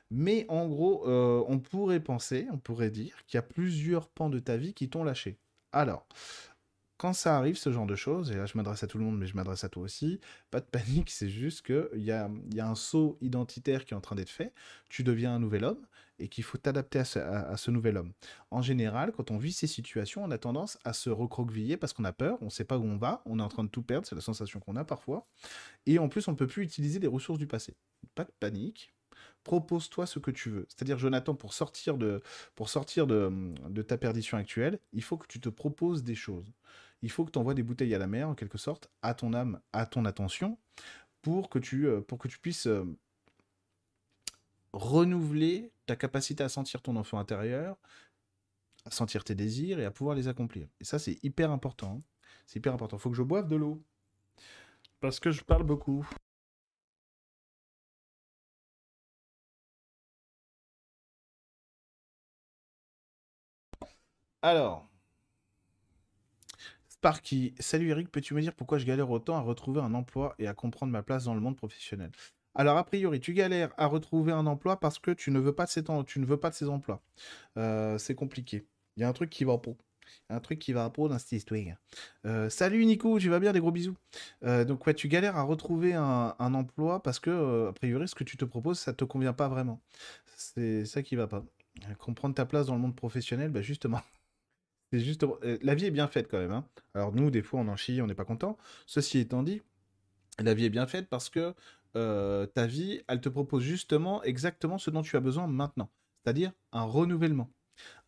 Mais 0.10 0.46
en 0.50 0.68
gros, 0.68 1.08
euh, 1.08 1.44
on 1.48 1.60
pourrait 1.60 2.02
penser, 2.02 2.48
on 2.52 2.58
pourrait 2.58 2.92
dire 2.92 3.24
qu'il 3.28 3.38
y 3.38 3.40
a 3.40 3.44
plusieurs 3.44 4.10
pans 4.10 4.30
de 4.30 4.40
ta 4.40 4.58
vie 4.58 4.74
qui 4.74 4.90
t'ont 4.90 5.04
lâché. 5.04 5.38
Alors, 5.72 6.06
quand 6.98 7.14
ça 7.14 7.38
arrive, 7.38 7.58
ce 7.58 7.72
genre 7.72 7.88
de 7.88 7.96
choses, 7.96 8.32
et 8.32 8.36
là 8.36 8.46
je 8.46 8.58
m'adresse 8.58 8.84
à 8.84 8.88
tout 8.88 8.98
le 8.98 9.06
monde, 9.06 9.18
mais 9.18 9.26
je 9.26 9.36
m'adresse 9.36 9.64
à 9.64 9.70
toi 9.70 9.84
aussi, 9.84 10.20
pas 10.52 10.60
de 10.60 10.66
panique, 10.66 11.10
c'est 11.10 11.30
juste 11.30 11.66
qu'il 11.66 12.04
y 12.04 12.12
a 12.12 12.30
un 12.60 12.76
saut 12.76 13.18
identitaire 13.22 13.86
qui 13.86 13.94
est 13.94 13.98
en 13.98 14.02
train 14.02 14.16
d'être 14.16 14.30
fait, 14.30 14.54
tu 14.90 15.04
deviens 15.04 15.34
un 15.34 15.40
nouvel 15.40 15.64
homme, 15.64 15.84
et 16.22 16.28
qu'il 16.28 16.44
faut 16.44 16.58
t'adapter 16.58 17.00
à, 17.00 17.58
ce, 17.58 17.72
nouvel 17.72 17.98
homme. 17.98 18.14
En 18.52 18.62
général, 18.62 19.12
quand 19.12 19.32
on 19.32 19.38
vit 19.38 19.52
ces 19.52 19.68
situations, 19.68 20.24
on 20.24 20.32
a 20.32 20.38
tendance 20.38 20.78
à 20.84 20.94
se 20.94 21.10
recroqueviller 21.10 21.78
parce 21.78 21.94
qu'on 21.94 22.06
a 22.06 22.14
peur, 22.14 22.38
on 22.42 22.46
ne 22.46 22.50
sait 22.50 22.64
pas 22.64 22.78
où 22.78 22.84
on 22.84 22.98
va, 22.98 23.22
on 23.26 23.40
est 23.40 23.44
en 23.44 23.48
train 23.48 23.64
de 23.64 23.70
tout 23.70 23.82
perdre, 23.82 24.08
c'est 24.08 24.16
la 24.16 24.22
sensation 24.22 24.60
qu'on 24.60 24.76
a 24.76 24.84
parfois, 24.84 25.28
et 25.86 26.00
en 26.00 26.10
plus 26.10 26.28
on 26.28 26.32
ne 26.32 26.38
peut 26.38 26.48
plus 26.48 26.64
utiliser 26.64 27.00
les 27.00 27.08
ressources 27.08 27.40
du 27.40 27.48
passé. 27.48 27.76
Pas 28.14 28.24
de 28.24 28.32
panique, 28.40 28.94
propose-toi 29.44 30.06
ce 30.06 30.20
que 30.20 30.32
tu 30.32 30.50
veux. 30.50 30.68
C'est-à-dire, 30.70 31.00
Jonathan, 31.00 31.34
pour 31.34 31.54
sortir, 31.54 31.98
de, 31.98 32.22
pour 32.56 32.70
sortir 32.70 33.08
de, 33.08 33.82
ta 33.82 33.98
perdition 33.98 34.38
actuelle, 34.38 34.80
il 34.94 35.04
faut 35.04 35.18
que 35.18 35.28
tu 35.28 35.40
te 35.40 35.50
proposes 35.50 36.04
des 36.04 36.16
choses 36.16 36.52
il 37.04 37.10
faut 37.10 37.26
que 37.26 37.32
tu 37.32 37.40
envoies 37.40 37.56
des 37.56 37.64
bouteilles 37.64 37.96
à 37.96 37.98
la 37.98 38.06
mer, 38.06 38.30
en 38.30 38.36
quelque 38.36 38.60
sorte, 38.60 38.92
à 39.02 39.16
ton 39.16 39.34
âme, 39.34 39.60
à 39.74 39.88
ton 39.88 40.06
attention, 40.06 40.60
pour 41.24 41.50
que 41.50 41.58
tu, 41.58 41.88
euh, 41.88 42.00
pour 42.00 42.20
que 42.20 42.28
tu 42.28 42.38
puisses 42.38 42.68
euh, 42.68 42.86
renouveler 44.74 45.72
capacité 45.96 46.44
à 46.44 46.50
sentir 46.50 46.82
ton 46.82 46.96
enfant 46.96 47.20
intérieur, 47.20 47.78
à 48.86 48.92
sentir 48.92 49.24
tes 49.24 49.36
désirs 49.36 49.80
et 49.80 49.86
à 49.86 49.92
pouvoir 49.92 50.16
les 50.16 50.28
accomplir. 50.28 50.68
Et 50.80 50.84
ça, 50.84 51.00
c'est 51.00 51.24
hyper 51.24 51.52
important. 51.52 51.98
Hein. 52.00 52.04
C'est 52.46 52.60
hyper 52.60 52.74
important. 52.74 52.98
Faut 52.98 53.10
que 53.10 53.18
je 53.18 53.24
boive 53.24 53.48
de 53.48 53.56
l'eau. 53.56 53.84
Parce 55.02 55.20
que 55.20 55.32
je 55.32 55.44
parle 55.44 55.64
beaucoup. 55.64 56.08
Alors, 64.44 64.88
Sparky, 66.88 67.56
salut 67.60 67.90
Eric, 67.90 68.12
peux-tu 68.12 68.36
me 68.36 68.42
dire 68.42 68.54
pourquoi 68.54 68.78
je 68.78 68.86
galère 68.86 69.10
autant 69.10 69.36
à 69.36 69.42
retrouver 69.42 69.82
un 69.82 69.94
emploi 69.96 70.36
et 70.38 70.48
à 70.48 70.54
comprendre 70.54 70.92
ma 70.92 71.02
place 71.02 71.24
dans 71.24 71.34
le 71.34 71.40
monde 71.42 71.58
professionnel? 71.58 72.12
Alors, 72.56 72.78
a 72.78 72.84
priori, 72.84 73.20
tu 73.20 73.34
galères 73.34 73.74
à 73.78 73.86
retrouver 73.86 74.32
un 74.32 74.46
emploi 74.46 74.80
parce 74.80 75.00
que 75.00 75.12
tu 75.12 75.32
ne 75.32 75.40
veux 75.40 75.54
pas 75.54 75.66
de 75.66 75.70
ces, 75.70 75.84
tu 76.06 76.20
ne 76.20 76.26
veux 76.26 76.38
pas 76.38 76.50
de 76.50 76.56
ces 76.56 76.68
emplois. 76.68 77.02
Euh, 77.58 77.98
c'est 77.98 78.16
compliqué. 78.16 78.66
Il 78.98 79.02
y 79.02 79.04
a 79.04 79.10
un 79.10 79.14
truc 79.14 79.30
qui 79.30 79.44
va 79.44 79.58
pas. 79.58 79.72
Un 80.30 80.40
truc 80.40 80.60
qui 80.60 80.74
va 80.74 80.90
dans 80.90 81.20
cette 81.20 81.32
histoire. 81.32 81.62
Euh, 82.26 82.50
salut 82.50 82.86
Nico, 82.86 83.20
tu 83.20 83.30
vas 83.30 83.40
bien, 83.40 83.54
des 83.54 83.60
gros 83.60 83.72
bisous. 83.72 83.96
Euh, 84.44 84.66
donc 84.66 84.86
ouais, 84.86 84.94
tu 84.94 85.08
galères 85.08 85.38
à 85.38 85.44
retrouver 85.44 85.94
un, 85.94 86.36
emploi 86.40 87.02
parce 87.02 87.20
que, 87.20 87.70
a 87.70 87.74
priori, 87.74 88.08
ce 88.08 88.16
que 88.16 88.24
tu 88.24 88.36
te 88.38 88.46
proposes, 88.46 88.80
ça 88.80 88.94
te 88.94 89.06
convient 89.06 89.34
pas 89.34 89.48
vraiment. 89.48 89.82
C'est 90.36 90.86
ça 90.86 91.04
qui 91.04 91.16
va 91.16 91.28
pas. 91.28 91.46
Comprendre 92.00 92.36
ta 92.36 92.46
place 92.46 92.68
dans 92.68 92.76
le 92.76 92.82
monde 92.82 92.96
professionnel, 92.96 93.52
bah 93.52 93.62
justement. 93.62 94.02
C'est. 94.92 95.24
Euh, 95.24 95.58
la 95.62 95.76
vie 95.76 95.86
est 95.86 95.92
bien 95.92 96.08
faite 96.08 96.28
quand 96.30 96.40
même. 96.40 96.52
Hein. 96.52 96.66
Alors 96.94 97.14
nous, 97.14 97.32
des 97.32 97.42
fois, 97.42 97.62
on 97.62 97.68
en 97.68 97.78
chie, 97.78 98.02
on 98.02 98.08
n'est 98.08 98.16
pas 98.16 98.26
content. 98.26 98.58
Ceci 98.86 99.20
étant 99.20 99.44
dit, 99.44 99.62
la 100.40 100.54
vie 100.54 100.66
est 100.66 100.70
bien 100.70 100.88
faite 100.88 101.08
parce 101.08 101.30
que 101.30 101.54
euh, 101.96 102.46
ta 102.46 102.68
vie, 102.68 103.02
elle 103.08 103.22
te 103.22 103.30
propose 103.30 103.64
justement 103.64 104.24
exactement 104.24 104.78
ce 104.78 104.90
dont 104.90 105.02
tu 105.02 105.16
as 105.16 105.20
besoin 105.20 105.48
maintenant. 105.48 105.92
C'est-à-dire 106.24 106.52
un 106.72 106.84
renouvellement. 106.84 107.52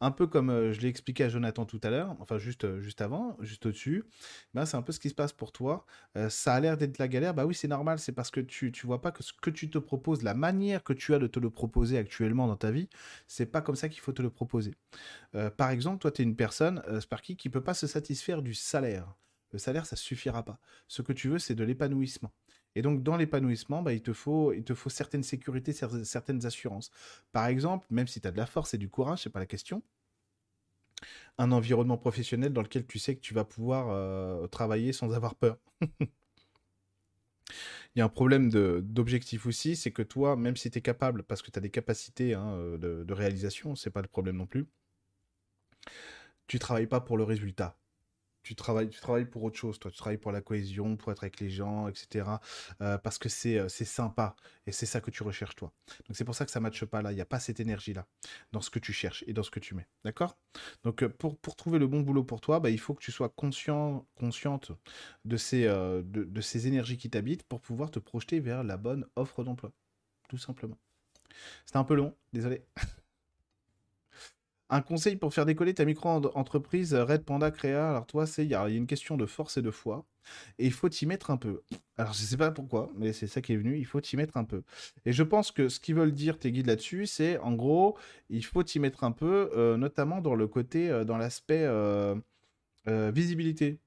Un 0.02 0.12
peu 0.12 0.28
comme 0.28 0.52
euh, 0.52 0.72
je 0.72 0.82
l'ai 0.82 0.88
expliqué 0.88 1.24
à 1.24 1.30
Jonathan 1.30 1.66
tout 1.66 1.80
à 1.84 1.90
l'heure, 1.90 2.16
enfin 2.20 2.38
juste, 2.38 2.66
euh, 2.66 2.80
juste 2.80 3.02
avant, 3.02 3.38
juste 3.40 3.66
au-dessus, 3.66 4.04
ben, 4.54 4.66
c'est 4.66 4.78
un 4.78 4.84
peu 4.84 4.92
ce 4.92 5.00
qui 5.00 5.10
se 5.10 5.16
passe 5.16 5.34
pour 5.34 5.52
toi. 5.52 5.86
Ça 6.30 6.54
a 6.54 6.60
l'air 6.60 6.78
d'être 6.78 7.00
la 7.00 7.08
galère, 7.08 7.34
bah 7.34 7.46
oui 7.46 7.56
c'est 7.56 7.68
normal, 7.68 7.98
c'est 8.00 8.12
parce 8.12 8.30
que 8.30 8.40
tu 8.40 8.68
ne 8.68 8.88
vois 8.88 9.02
pas 9.02 9.12
que 9.12 9.24
ce 9.24 9.34
que 9.34 9.50
tu 9.50 9.70
te 9.70 9.80
proposes, 9.80 10.22
la 10.24 10.36
manière 10.36 10.84
que 10.84 10.94
tu 10.94 11.14
as 11.16 11.20
de 11.20 11.28
te 11.28 11.40
le 11.40 11.50
proposer 11.50 11.98
actuellement 11.98 12.48
dans 12.48 12.58
ta 12.58 12.72
vie, 12.72 12.88
c'est 13.28 13.48
pas 13.48 13.62
comme 13.62 13.76
ça 13.76 13.90
qu'il 13.90 14.02
faut 14.02 14.12
te 14.14 14.22
le 14.22 14.30
proposer. 14.30 14.76
par 15.58 15.72
exemple, 15.72 16.00
toi 16.00 16.12
tu 16.12 16.22
es 16.22 16.26
une 16.26 16.36
personne, 16.36 16.84
Sparky, 17.00 17.36
qui 17.38 17.50
peut 17.50 17.64
pas 17.64 17.74
se 17.74 17.88
satisfaire 17.88 18.42
du 18.44 18.54
salaire. 18.54 19.16
Le 19.54 19.60
salaire, 19.60 19.86
ça 19.86 19.96
suffira 19.96 20.44
pas. 20.44 20.60
Ce 20.88 21.02
que 21.02 21.14
tu 21.14 21.30
veux, 21.30 21.40
c'est 21.40 21.56
de 21.56 21.64
l'épanouissement. 21.64 22.32
Et 22.76 22.82
donc, 22.82 23.04
dans 23.04 23.18
l'épanouissement, 23.18 23.82
bah, 23.82 23.94
il, 23.94 24.02
te 24.02 24.14
faut, 24.14 24.52
il 24.54 24.64
te 24.64 24.74
faut 24.74 24.90
certaines 24.90 25.24
sécurités, 25.24 25.74
certaines 25.74 26.46
assurances. 26.46 26.92
Par 27.32 27.48
exemple, 27.48 27.86
même 27.90 28.08
si 28.08 28.20
tu 28.20 28.28
as 28.28 28.32
de 28.32 28.38
la 28.38 28.46
force 28.46 28.74
et 28.74 28.78
du 28.78 28.90
courage, 28.90 29.24
c'est 29.24 29.30
pas 29.30 29.40
la 29.40 29.46
question, 29.46 29.84
un 31.38 31.52
environnement 31.52 31.98
professionnel 31.98 32.54
dans 32.54 32.62
lequel 32.62 32.86
tu 32.86 33.00
sais 33.00 33.16
que 33.16 33.22
tu 33.22 33.34
vas 33.34 33.46
pouvoir 33.46 33.90
euh, 33.90 34.48
travailler 34.48 34.94
sans 34.94 35.14
avoir 35.14 35.36
peur. 35.36 35.58
Il 37.96 38.00
y 38.00 38.02
a 38.02 38.06
un 38.06 38.10
problème 38.10 38.50
d'objectif 38.50 39.46
aussi, 39.46 39.76
c'est 39.76 39.92
que 39.92 40.02
toi, 40.02 40.36
même 40.36 40.56
si 40.56 40.72
tu 40.72 40.80
es 40.80 40.82
capable, 40.82 41.22
parce 41.22 41.44
que 41.44 41.52
tu 41.52 41.60
as 41.60 41.62
des 41.62 41.70
capacités 41.70 42.34
hein, 42.34 42.56
euh, 42.56 42.78
de, 42.78 43.04
de, 43.04 43.14
réalisation, 43.14 43.76
c'est 43.76 43.92
pas 43.92 44.02
le 44.02 44.08
problème 44.08 44.38
non 44.38 44.48
plus, 44.48 44.66
tu 46.48 46.58
travailles 46.58 46.88
pas 46.88 47.02
pour 47.02 47.18
le 47.18 47.24
résultat 47.24 47.78
tu 48.44 48.56
travailles, 48.56 48.90
tu 48.90 49.00
travailles 49.00 49.26
pour 49.26 49.44
autre 49.44 49.58
chose, 49.58 49.80
toi. 49.80 49.90
Tu 49.90 49.98
travailles 49.98 50.18
pour 50.18 50.32
la 50.32 50.42
cohésion, 50.42 50.98
pour 50.98 51.12
être 51.12 51.24
avec 51.24 51.40
les 51.40 51.50
gens, 51.50 51.88
etc. 51.88 52.30
Euh, 52.82 52.98
parce 52.98 53.18
que 53.18 53.30
euh, 53.58 53.70
c'est 53.70 53.86
sympa 53.86 54.36
et 54.68 54.72
c'est 54.72 54.86
ça 54.86 55.02
que 55.02 55.12
tu 55.12 55.24
recherches, 55.24 55.56
toi. 55.56 55.74
Donc 56.08 56.18
c'est 56.18 56.26
pour 56.26 56.36
ça 56.36 56.46
que 56.46 56.52
ça 56.52 56.60
ne 56.60 56.64
matche 56.64 56.86
pas 56.86 57.02
là. 57.02 57.12
Il 57.12 57.16
n'y 57.16 57.22
a 57.22 57.26
pas 57.26 57.40
cette 57.40 57.60
énergie-là 57.60 58.08
dans 58.52 58.62
ce 58.62 58.70
que 58.70 58.80
tu 58.80 58.94
cherches 58.94 59.24
et 59.28 59.34
dans 59.34 59.44
ce 59.44 59.52
que 59.52 59.60
tu 59.60 59.76
mets. 59.76 59.88
D'accord? 60.04 60.38
Donc 60.84 61.04
euh, 61.04 61.10
pour, 61.10 61.38
pour 61.40 61.56
trouver 61.56 61.80
le 61.80 61.88
bon 61.88 62.02
boulot 62.02 62.24
pour 62.24 62.42
toi, 62.42 62.60
bah, 62.60 62.70
il 62.70 62.80
faut 62.80 62.94
que 62.94 63.04
tu 63.04 63.12
sois 63.12 63.30
conscient, 63.30 64.06
consciente 64.16 64.72
de 65.26 65.38
ces, 65.38 65.64
de, 65.66 66.04
de 66.04 66.42
ces 66.42 66.68
énergies 66.68 66.98
qui 66.98 67.10
t'habitent 67.10 67.44
pour 67.44 67.62
pouvoir 67.62 67.92
te 67.92 68.00
projeter 68.00 68.40
vers 68.40 68.64
la 68.64 68.78
bonne 68.78 69.06
offre 69.16 69.44
d'emploi. 69.44 69.72
Tout 70.30 70.38
simplement. 70.38 70.78
C'était 71.66 71.78
un 71.78 71.84
peu 71.84 71.96
long, 71.96 72.16
désolé. 72.34 72.66
Un 74.74 74.82
conseil 74.82 75.18
pour 75.18 75.32
faire 75.32 75.46
décoller 75.46 75.76
ta 75.76 75.86
micro-entreprise 75.86 76.96
Red 76.96 77.26
Panda 77.26 77.52
Créa. 77.52 77.92
Alors 77.92 78.08
toi, 78.08 78.26
c'est 78.26 78.44
il 78.44 78.50
y, 78.50 78.56
a 78.56 78.68
une 78.68 78.88
question 78.88 79.18
de 79.18 79.28
force 79.28 79.58
et 79.58 79.62
de 79.62 79.70
foi. 79.70 80.08
Et 80.58 80.66
il 80.66 80.72
faut 80.72 80.90
t'y 80.90 81.06
mettre 81.06 81.30
un 81.30 81.38
peu. 81.38 81.62
Alors 81.96 82.14
je 82.14 82.24
sais 82.24 82.38
pas 82.38 82.50
pourquoi, 82.50 82.90
mais 82.96 83.14
c'est 83.14 83.28
ça 83.28 83.40
qui 83.40 83.54
est 83.54 83.56
venu. 83.56 83.78
Il 83.78 83.86
faut 83.86 84.02
t'y 84.02 84.18
mettre 84.18 84.36
un 84.36 84.46
peu. 84.46 84.64
Et 85.06 85.14
je 85.14 85.22
pense 85.22 85.52
que 85.52 85.70
ce 85.70 85.80
qu'ils 85.80 85.94
veulent 85.94 86.12
dire 86.12 86.40
tes 86.40 86.52
guides 86.52 86.66
là-dessus, 86.66 87.06
c'est 87.06 87.38
en 87.38 87.54
gros, 87.54 88.00
il 88.32 88.44
faut 88.44 88.64
t'y 88.64 88.80
mettre 88.80 89.04
un 89.04 89.12
peu, 89.12 89.52
euh, 89.56 89.78
notamment 89.78 90.22
dans 90.22 90.34
le 90.34 90.48
côté, 90.48 90.90
euh, 90.90 91.04
dans 91.04 91.18
l'aspect 91.18 91.66
euh, 91.66 92.16
visibilité. 92.88 93.78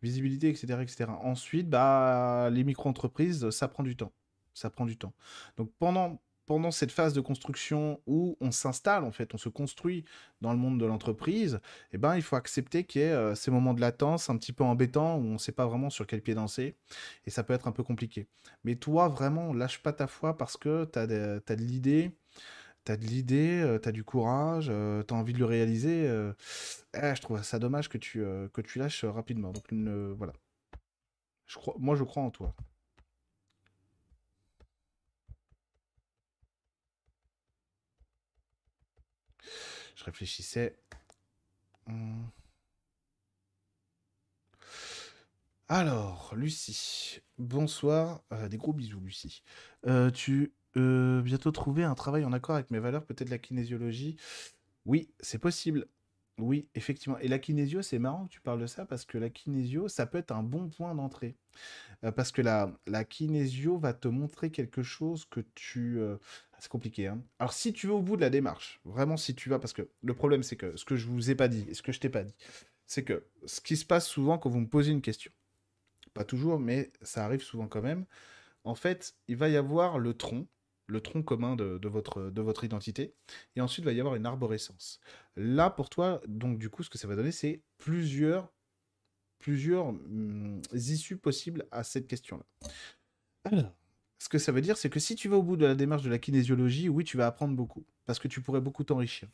Visibilité, 0.00 0.48
etc., 0.48 0.78
etc. 0.80 1.10
Ensuite, 1.24 1.68
bah, 1.68 2.50
les 2.52 2.62
micro-entreprises, 2.62 3.50
ça 3.50 3.66
prend 3.66 3.82
du 3.82 3.96
temps. 3.96 4.12
Ça 4.54 4.70
prend 4.70 4.86
du 4.86 4.96
temps. 4.96 5.12
Donc 5.56 5.72
pendant, 5.80 6.20
pendant 6.50 6.72
cette 6.72 6.90
phase 6.90 7.12
de 7.12 7.20
construction 7.20 8.00
où 8.08 8.36
on 8.40 8.50
s'installe, 8.50 9.04
en 9.04 9.12
fait, 9.12 9.34
on 9.34 9.38
se 9.38 9.48
construit 9.48 10.04
dans 10.40 10.50
le 10.50 10.58
monde 10.58 10.80
de 10.80 10.84
l'entreprise, 10.84 11.60
eh 11.92 11.96
ben, 11.96 12.16
il 12.16 12.22
faut 12.22 12.34
accepter 12.34 12.82
qu'il 12.82 13.02
y 13.02 13.04
ait 13.04 13.12
euh, 13.12 13.36
ces 13.36 13.52
moments 13.52 13.72
de 13.72 13.80
latence 13.80 14.28
un 14.30 14.36
petit 14.36 14.52
peu 14.52 14.64
embêtants 14.64 15.14
où 15.16 15.20
on 15.20 15.34
ne 15.34 15.38
sait 15.38 15.52
pas 15.52 15.66
vraiment 15.66 15.90
sur 15.90 16.08
quel 16.08 16.22
pied 16.22 16.34
danser 16.34 16.74
et 17.24 17.30
ça 17.30 17.44
peut 17.44 17.52
être 17.52 17.68
un 17.68 17.70
peu 17.70 17.84
compliqué. 17.84 18.26
Mais 18.64 18.74
toi, 18.74 19.06
vraiment, 19.06 19.52
lâche 19.52 19.80
pas 19.80 19.92
ta 19.92 20.08
foi 20.08 20.36
parce 20.36 20.56
que 20.56 20.86
tu 20.86 20.98
as, 20.98 21.06
de, 21.06 21.40
l'idée. 21.54 22.18
T'as 22.82 22.96
de 22.96 23.04
l'idée, 23.04 23.60
euh, 23.62 23.78
t'as 23.78 23.92
du 23.92 24.02
courage, 24.02 24.70
euh, 24.72 25.04
t'as 25.04 25.14
envie 25.14 25.34
de 25.34 25.38
le 25.38 25.44
réaliser. 25.44 26.10
Eh, 26.94 27.14
je 27.14 27.20
trouve 27.20 27.40
ça 27.44 27.60
dommage 27.60 27.88
que 27.88 27.98
tu, 27.98 28.24
que 28.52 28.60
tu 28.60 28.80
lâches 28.80 29.04
rapidement. 29.04 29.52
Donc 29.52 29.72
voilà. 30.16 30.32
Moi, 31.78 31.94
je 31.94 32.02
crois 32.02 32.24
en 32.24 32.30
toi. 32.30 32.56
Je 40.00 40.04
réfléchissais. 40.06 40.78
Hmm. 41.86 42.24
Alors, 45.68 46.32
Lucie. 46.34 47.20
Bonsoir. 47.36 48.22
Euh, 48.32 48.48
des 48.48 48.56
gros 48.56 48.72
bisous, 48.72 49.00
Lucie. 49.00 49.42
Euh, 49.86 50.10
tu 50.10 50.54
euh, 50.78 51.20
bientôt 51.20 51.50
trouver 51.50 51.84
un 51.84 51.94
travail 51.94 52.24
en 52.24 52.32
accord 52.32 52.54
avec 52.54 52.70
mes 52.70 52.78
valeurs, 52.78 53.04
peut-être 53.04 53.28
la 53.28 53.36
kinésiologie. 53.36 54.16
Oui, 54.86 55.10
c'est 55.20 55.38
possible. 55.38 55.86
Oui, 56.38 56.66
effectivement. 56.74 57.18
Et 57.18 57.28
la 57.28 57.38
kinésio, 57.38 57.82
c'est 57.82 57.98
marrant 57.98 58.24
que 58.24 58.30
tu 58.30 58.40
parles 58.40 58.60
de 58.62 58.66
ça 58.66 58.86
parce 58.86 59.04
que 59.04 59.18
la 59.18 59.28
kinésio, 59.28 59.88
ça 59.88 60.06
peut 60.06 60.16
être 60.16 60.32
un 60.32 60.42
bon 60.42 60.70
point 60.70 60.94
d'entrée. 60.94 61.36
parce 62.16 62.32
que 62.32 62.40
la, 62.40 62.72
la 62.86 63.04
kinésio 63.04 63.76
va 63.76 63.92
te 63.92 64.08
montrer 64.08 64.50
quelque 64.50 64.82
chose 64.82 65.26
que 65.26 65.40
tu, 65.54 66.00
c'est 66.60 66.70
compliqué. 66.70 67.06
Hein. 67.06 67.22
Alors, 67.38 67.52
si 67.52 67.72
tu 67.72 67.86
veux 67.86 67.94
au 67.94 68.02
bout 68.02 68.16
de 68.16 68.20
la 68.20 68.30
démarche, 68.30 68.80
vraiment, 68.84 69.16
si 69.16 69.34
tu 69.34 69.48
vas, 69.48 69.58
parce 69.58 69.72
que 69.72 69.88
le 70.02 70.14
problème, 70.14 70.42
c'est 70.42 70.56
que 70.56 70.76
ce 70.76 70.84
que 70.84 70.96
je 70.96 71.06
vous 71.06 71.30
ai 71.30 71.34
pas 71.34 71.48
dit, 71.48 71.66
et 71.68 71.74
ce 71.74 71.82
que 71.82 71.92
je 71.92 72.00
t'ai 72.00 72.08
pas 72.08 72.22
dit, 72.22 72.34
c'est 72.86 73.04
que 73.04 73.24
ce 73.46 73.60
qui 73.60 73.76
se 73.76 73.84
passe 73.84 74.06
souvent 74.06 74.38
quand 74.38 74.50
vous 74.50 74.60
me 74.60 74.68
posez 74.68 74.92
une 74.92 75.02
question, 75.02 75.32
pas 76.12 76.24
toujours, 76.24 76.60
mais 76.60 76.92
ça 77.02 77.24
arrive 77.24 77.42
souvent 77.42 77.66
quand 77.66 77.82
même, 77.82 78.04
en 78.64 78.74
fait, 78.74 79.16
il 79.28 79.36
va 79.36 79.48
y 79.48 79.56
avoir 79.56 79.98
le 79.98 80.14
tronc, 80.14 80.46
le 80.86 81.00
tronc 81.00 81.22
commun 81.22 81.56
de, 81.56 81.88
votre, 81.88 82.30
de 82.30 82.42
votre 82.42 82.64
identité, 82.64 83.14
et 83.56 83.60
ensuite, 83.60 83.84
il 83.84 83.86
va 83.86 83.92
y 83.92 84.00
avoir 84.00 84.16
une 84.16 84.26
arborescence. 84.26 85.00
Là, 85.36 85.70
pour 85.70 85.88
toi, 85.88 86.20
donc, 86.26 86.58
du 86.58 86.68
coup, 86.68 86.82
ce 86.82 86.90
que 86.90 86.98
ça 86.98 87.08
va 87.08 87.16
donner, 87.16 87.32
c'est 87.32 87.62
plusieurs, 87.78 88.52
plusieurs 89.38 89.88
hum, 89.88 90.60
issues 90.74 91.16
possibles 91.16 91.66
à 91.70 91.84
cette 91.84 92.06
question-là. 92.06 92.44
Alors, 93.44 93.72
ce 94.20 94.28
que 94.28 94.38
ça 94.38 94.52
veut 94.52 94.60
dire, 94.60 94.76
c'est 94.76 94.90
que 94.90 95.00
si 95.00 95.16
tu 95.16 95.28
vas 95.28 95.36
au 95.38 95.42
bout 95.42 95.56
de 95.56 95.64
la 95.64 95.74
démarche 95.74 96.02
de 96.02 96.10
la 96.10 96.18
kinésiologie, 96.18 96.90
oui, 96.90 97.04
tu 97.04 97.16
vas 97.16 97.26
apprendre 97.26 97.56
beaucoup. 97.56 97.84
Parce 98.04 98.18
que 98.18 98.28
tu 98.28 98.42
pourrais 98.42 98.60
beaucoup 98.60 98.84
t'enrichir. 98.84 99.28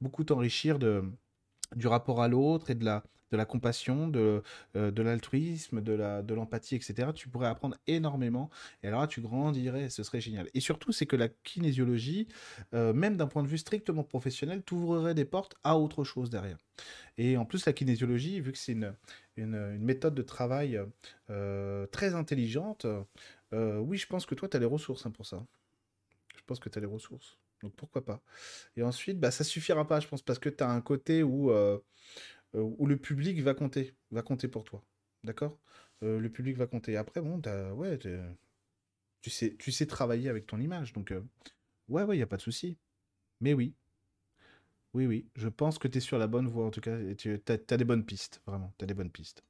Beaucoup 0.00 0.22
t'enrichir 0.22 0.78
de, 0.78 1.02
du 1.74 1.88
rapport 1.88 2.22
à 2.22 2.28
l'autre 2.28 2.70
et 2.70 2.76
de 2.76 2.84
la, 2.84 3.02
de 3.32 3.36
la 3.36 3.44
compassion, 3.44 4.08
de, 4.08 4.42
euh, 4.76 4.90
de 4.92 5.02
l'altruisme, 5.02 5.80
de 5.80 6.34
l'empathie, 6.34 6.76
etc. 6.76 7.10
Tu 7.14 7.28
pourrais 7.28 7.48
apprendre 7.48 7.76
énormément. 7.88 8.48
Et 8.82 8.88
alors 8.88 9.08
tu 9.08 9.20
grandirais, 9.20 9.90
ce 9.90 10.02
serait 10.02 10.20
génial. 10.20 10.48
Et 10.54 10.60
surtout, 10.60 10.92
c'est 10.92 11.06
que 11.06 11.16
la 11.16 11.28
kinésiologie, 11.28 12.28
euh, 12.74 12.92
même 12.92 13.16
d'un 13.16 13.26
point 13.26 13.42
de 13.42 13.48
vue 13.48 13.58
strictement 13.58 14.04
professionnel, 14.04 14.62
t'ouvrirait 14.62 15.14
des 15.14 15.24
portes 15.24 15.56
à 15.64 15.78
autre 15.78 16.04
chose 16.04 16.30
derrière. 16.30 16.58
Et 17.16 17.36
en 17.36 17.44
plus, 17.44 17.66
la 17.66 17.72
kinésiologie, 17.72 18.40
vu 18.40 18.52
que 18.52 18.58
c'est 18.58 18.72
une, 18.72 18.94
une, 19.36 19.78
méthode 19.78 20.14
de 20.14 20.22
travail 20.22 20.80
euh, 21.30 21.86
très 21.88 22.14
intelligente, 22.14 22.86
euh, 23.52 23.78
oui, 23.78 23.96
je 23.96 24.06
pense 24.06 24.26
que 24.26 24.34
toi, 24.34 24.48
tu 24.48 24.56
as 24.56 24.60
les 24.60 24.66
ressources 24.66 25.06
hein, 25.06 25.10
pour 25.10 25.26
ça. 25.26 25.46
Je 26.36 26.42
pense 26.46 26.58
que 26.60 26.68
tu 26.68 26.78
as 26.78 26.80
les 26.80 26.86
ressources. 26.86 27.38
Donc 27.62 27.74
pourquoi 27.74 28.04
pas. 28.04 28.22
Et 28.76 28.82
ensuite, 28.82 29.18
bah, 29.18 29.30
ça 29.30 29.44
suffira 29.44 29.86
pas, 29.86 30.00
je 30.00 30.08
pense, 30.08 30.22
parce 30.22 30.38
que 30.38 30.48
tu 30.48 30.62
as 30.62 30.70
un 30.70 30.80
côté 30.80 31.22
où, 31.22 31.50
euh, 31.50 31.78
euh, 32.54 32.62
où 32.78 32.86
le 32.86 32.96
public 32.96 33.40
va 33.42 33.54
compter, 33.54 33.96
va 34.10 34.22
compter 34.22 34.48
pour 34.48 34.64
toi. 34.64 34.84
D'accord? 35.24 35.58
Le 36.00 36.28
public 36.28 36.56
va 36.56 36.68
compter. 36.68 36.96
Après, 36.96 37.20
bon, 37.20 37.42
ouais, 37.74 37.98
tu 37.98 39.30
sais, 39.30 39.56
tu 39.58 39.72
sais 39.72 39.86
travailler 39.86 40.28
avec 40.28 40.46
ton 40.46 40.60
image. 40.60 40.92
Donc, 40.92 41.12
ouais, 41.88 42.04
ouais, 42.04 42.14
il 42.14 42.18
n'y 42.20 42.22
a 42.22 42.26
pas 42.28 42.36
de 42.36 42.42
souci. 42.42 42.78
Mais 43.40 43.52
oui. 43.52 43.74
Oui, 44.94 45.06
oui. 45.06 45.28
Je 45.34 45.48
pense 45.48 45.78
que 45.78 45.88
tu 45.88 45.98
es 45.98 46.00
sur 46.00 46.18
la 46.18 46.28
bonne 46.28 46.46
voie, 46.46 46.66
en 46.66 46.70
tout 46.70 46.80
cas. 46.80 46.96
Tu 47.16 47.36
des 47.36 47.84
bonnes 47.84 48.06
pistes, 48.06 48.40
vraiment. 48.46 48.72
Tu 48.78 48.84
as 48.84 48.86
des 48.86 48.94
bonnes 48.94 49.10
pistes. 49.10 49.42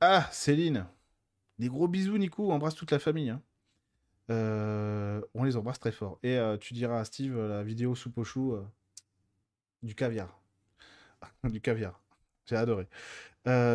Ah, 0.00 0.28
Céline 0.32 0.86
des 1.62 1.68
gros 1.68 1.86
bisous, 1.86 2.18
Nico. 2.18 2.50
Embrasse 2.50 2.74
toute 2.74 2.90
la 2.90 2.98
famille. 2.98 3.30
Hein. 3.30 3.40
Euh, 4.30 5.20
on 5.32 5.44
les 5.44 5.56
embrasse 5.56 5.78
très 5.78 5.92
fort. 5.92 6.18
Et 6.24 6.36
euh, 6.36 6.56
tu 6.56 6.74
diras 6.74 6.98
à 6.98 7.04
Steve 7.04 7.36
euh, 7.38 7.48
la 7.48 7.62
vidéo 7.62 7.94
soupe 7.94 8.18
au 8.18 8.24
chou 8.24 8.56
du 9.82 9.94
caviar. 9.94 10.40
du 11.44 11.60
caviar. 11.60 12.02
J'ai 12.46 12.56
adoré. 12.56 12.88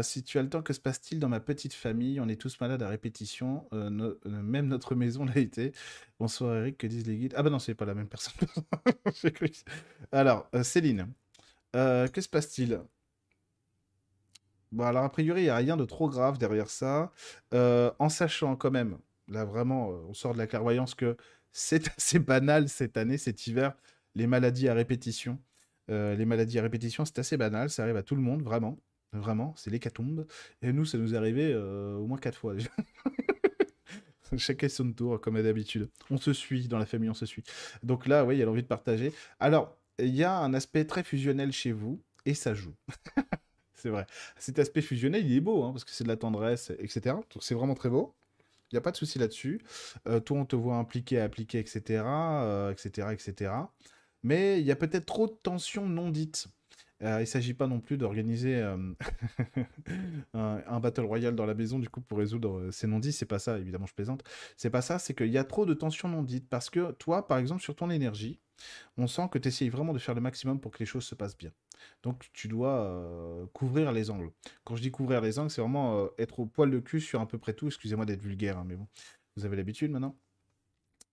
si 0.03 0.23
tu 0.23 0.37
as 0.37 0.43
le 0.43 0.49
temps, 0.49 0.61
que 0.61 0.73
se 0.73 0.81
passe-t-il 0.81 1.21
dans 1.21 1.29
ma 1.29 1.39
petite 1.39 1.73
famille? 1.73 2.19
On 2.19 2.27
est 2.27 2.39
tous 2.39 2.59
malades 2.59 2.83
à 2.83 2.89
répétition. 2.89 3.69
même 3.71 4.67
notre 4.67 4.93
maison 4.93 5.23
l'a 5.23 5.37
été. 5.37 5.71
Bonsoir 6.19 6.57
Eric, 6.57 6.77
que 6.77 6.87
disent 6.87 7.07
les 7.07 7.17
guides 7.17 7.33
Ah 7.37 7.43
bah 7.43 7.49
non, 7.49 7.59
c'est 7.59 7.73
pas 7.73 7.85
la 7.85 7.93
même 7.93 8.09
personne. 8.09 8.33
Alors, 10.11 10.49
Céline, 10.61 11.07
que 11.71 12.21
se 12.21 12.27
passe-t-il? 12.27 12.81
Bon, 14.71 14.83
alors, 14.83 15.03
a 15.03 15.09
priori, 15.09 15.41
il 15.41 15.43
n'y 15.45 15.49
a 15.49 15.55
rien 15.55 15.77
de 15.77 15.85
trop 15.85 16.09
grave 16.09 16.37
derrière 16.37 16.69
ça. 16.69 17.11
Euh, 17.53 17.91
en 17.99 18.09
sachant 18.09 18.55
quand 18.55 18.71
même, 18.71 18.97
là 19.27 19.45
vraiment, 19.45 19.91
euh, 19.91 19.97
on 20.09 20.13
sort 20.13 20.33
de 20.33 20.37
la 20.37 20.47
clairvoyance 20.47 20.93
que 20.95 21.15
c'est 21.51 21.87
assez 21.97 22.19
banal 22.19 22.69
cette 22.69 22.97
année, 22.97 23.17
cet 23.17 23.47
hiver, 23.47 23.73
les 24.15 24.27
maladies 24.27 24.67
à 24.67 24.73
répétition. 24.73 25.39
Euh, 25.89 26.15
les 26.15 26.25
maladies 26.25 26.59
à 26.59 26.63
répétition, 26.63 27.05
c'est 27.05 27.19
assez 27.19 27.37
banal, 27.37 27.69
ça 27.69 27.83
arrive 27.83 27.95
à 27.95 28.03
tout 28.03 28.15
le 28.15 28.21
monde, 28.21 28.43
vraiment. 28.43 28.77
Vraiment, 29.13 29.53
c'est 29.55 29.69
l'hécatombe. 29.71 30.27
Et 30.61 30.73
nous, 30.73 30.85
ça 30.85 30.97
nous 30.97 31.13
est 31.13 31.17
arrivé 31.17 31.55
au 31.55 32.05
moins 32.07 32.17
quatre 32.17 32.37
fois 32.37 32.53
déjà. 32.53 32.69
Chacun 34.37 34.67
son 34.67 34.91
tour, 34.91 35.21
comme 35.21 35.41
d'habitude. 35.41 35.89
On 36.09 36.17
se 36.17 36.33
suit, 36.33 36.67
dans 36.67 36.77
la 36.77 36.85
famille, 36.85 37.09
on 37.09 37.13
se 37.13 37.25
suit. 37.25 37.43
Donc 37.83 38.05
là, 38.05 38.25
oui, 38.25 38.35
il 38.35 38.39
y 38.39 38.41
a 38.43 38.45
l'envie 38.45 38.63
de 38.63 38.67
partager. 38.67 39.13
Alors, 39.39 39.77
il 39.99 40.13
y 40.13 40.25
a 40.25 40.37
un 40.37 40.53
aspect 40.53 40.83
très 40.83 41.03
fusionnel 41.03 41.53
chez 41.53 41.71
vous, 41.71 42.03
et 42.25 42.33
ça 42.33 42.53
joue. 42.53 42.75
c'est 43.77 43.89
vrai. 43.89 44.05
Cet 44.37 44.59
aspect 44.59 44.81
fusionnel, 44.81 45.25
il 45.25 45.35
est 45.37 45.41
beau, 45.41 45.63
hein, 45.63 45.71
parce 45.71 45.85
que 45.85 45.91
c'est 45.91 46.03
de 46.03 46.09
la 46.09 46.17
tendresse, 46.17 46.71
etc. 46.79 47.15
C'est 47.39 47.55
vraiment 47.55 47.75
très 47.75 47.89
beau. 47.89 48.13
Il 48.71 48.75
n'y 48.75 48.77
a 48.79 48.81
pas 48.81 48.91
de 48.91 48.97
souci 48.97 49.17
là-dessus. 49.19 49.61
Euh, 50.07 50.19
toi, 50.19 50.39
on 50.39 50.45
te 50.45 50.55
voit 50.55 50.75
impliqué, 50.75 51.19
appliqué, 51.19 51.59
etc., 51.59 52.03
etc., 52.71 53.07
etc. 53.13 53.51
Mais 54.23 54.59
il 54.59 54.65
y 54.65 54.71
a 54.71 54.75
peut-être 54.75 55.05
trop 55.05 55.27
de 55.27 55.35
tensions 55.41 55.87
non 55.87 56.09
dites. 56.09 56.47
Euh, 57.03 57.17
il 57.17 57.21
ne 57.21 57.25
s'agit 57.25 57.53
pas 57.53 57.67
non 57.67 57.79
plus 57.79 57.97
d'organiser 57.97 58.55
euh, 58.55 58.75
un, 60.33 60.79
battle 60.79 61.05
royale 61.05 61.35
dans 61.35 61.45
la 61.45 61.53
maison 61.53 61.77
du 61.77 61.87
coup 61.89 62.01
pour 62.01 62.17
résoudre 62.17 62.71
ces 62.71 62.87
non-dits. 62.87 63.13
C'est 63.13 63.25
pas 63.27 63.39
ça, 63.39 63.59
évidemment, 63.59 63.85
je 63.85 63.93
plaisante. 63.93 64.23
C'est 64.57 64.71
pas 64.71 64.81
ça, 64.81 64.97
c'est 64.99 65.13
qu'il 65.13 65.31
y 65.31 65.37
a 65.37 65.43
trop 65.43 65.65
de 65.65 65.75
tensions 65.75 66.09
non 66.09 66.23
dites. 66.23 66.49
Parce 66.49 66.69
que 66.69 66.91
toi, 66.93 67.27
par 67.27 67.37
exemple, 67.37 67.61
sur 67.61 67.75
ton 67.75 67.91
énergie, 67.91 68.39
on 68.97 69.07
sent 69.07 69.29
que 69.31 69.37
tu 69.37 69.47
essayes 69.47 69.69
vraiment 69.69 69.93
de 69.93 69.99
faire 69.99 70.15
le 70.15 70.21
maximum 70.21 70.59
pour 70.59 70.71
que 70.71 70.79
les 70.79 70.85
choses 70.85 71.05
se 71.05 71.15
passent 71.15 71.37
bien. 71.37 71.51
Donc 72.03 72.29
tu 72.33 72.47
dois 72.47 72.81
euh, 72.81 73.45
couvrir 73.53 73.91
les 73.91 74.09
angles. 74.09 74.31
Quand 74.63 74.75
je 74.75 74.81
dis 74.81 74.91
couvrir 74.91 75.21
les 75.21 75.39
angles, 75.39 75.51
c'est 75.51 75.61
vraiment 75.61 75.99
euh, 75.99 76.07
être 76.17 76.39
au 76.39 76.45
poil 76.45 76.71
de 76.71 76.79
cul 76.79 77.01
sur 77.01 77.21
à 77.21 77.27
peu 77.27 77.37
près 77.37 77.53
tout. 77.53 77.67
Excusez-moi 77.67 78.05
d'être 78.05 78.21
vulgaire, 78.21 78.57
hein, 78.57 78.65
mais 78.67 78.75
bon, 78.75 78.87
vous 79.35 79.45
avez 79.45 79.55
l'habitude 79.55 79.91
maintenant. 79.91 80.15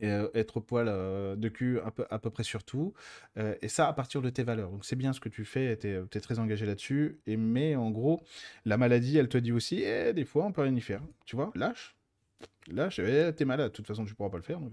Et, 0.01 0.09
euh, 0.09 0.29
être 0.35 0.57
au 0.59 0.61
poil 0.61 0.87
de 0.87 1.49
cul 1.49 1.79
à 1.81 2.19
peu 2.19 2.31
près 2.31 2.43
sur 2.43 2.65
tout. 2.65 2.95
et 3.37 3.69
ça 3.69 3.89
à 3.89 3.93
partir 3.93 4.23
de 4.23 4.31
tes 4.31 4.43
valeurs. 4.43 4.71
Donc 4.71 4.85
c'est 4.85 4.97
bien 4.97 5.13
ce 5.13 5.21
que 5.21 5.29
tu 5.29 5.45
fais, 5.45 5.77
tu 5.79 5.89
es, 5.89 6.21
très 6.21 6.39
engagé 6.39 6.67
là-dessus. 6.67 7.21
Et, 7.27 7.37
mais 7.37 7.77
en 7.77 7.91
gros, 7.91 8.23
la 8.65 8.77
maladie, 8.77 9.17
elle 9.19 9.29
te 9.29 9.39
dit 9.39 9.53
aussi, 9.53 9.83
eh, 9.83 10.13
des 10.13 10.25
fois 10.25 10.45
on 10.47 10.53
peut 10.53 10.63
rien 10.63 10.75
y 10.75 10.81
faire. 10.81 11.03
Tu 11.27 11.37
vois, 11.37 11.53
lâche. 11.55 11.97
Lâche, 12.69 12.99
eh, 12.99 13.33
t'es 13.37 13.45
malade, 13.45 13.71
de 13.71 13.77
toute 13.77 13.87
façon 13.87 14.05
tu 14.05 14.15
pourras 14.15 14.31
pas 14.31 14.39
le 14.39 14.43
faire. 14.43 14.61
Donc, 14.61 14.73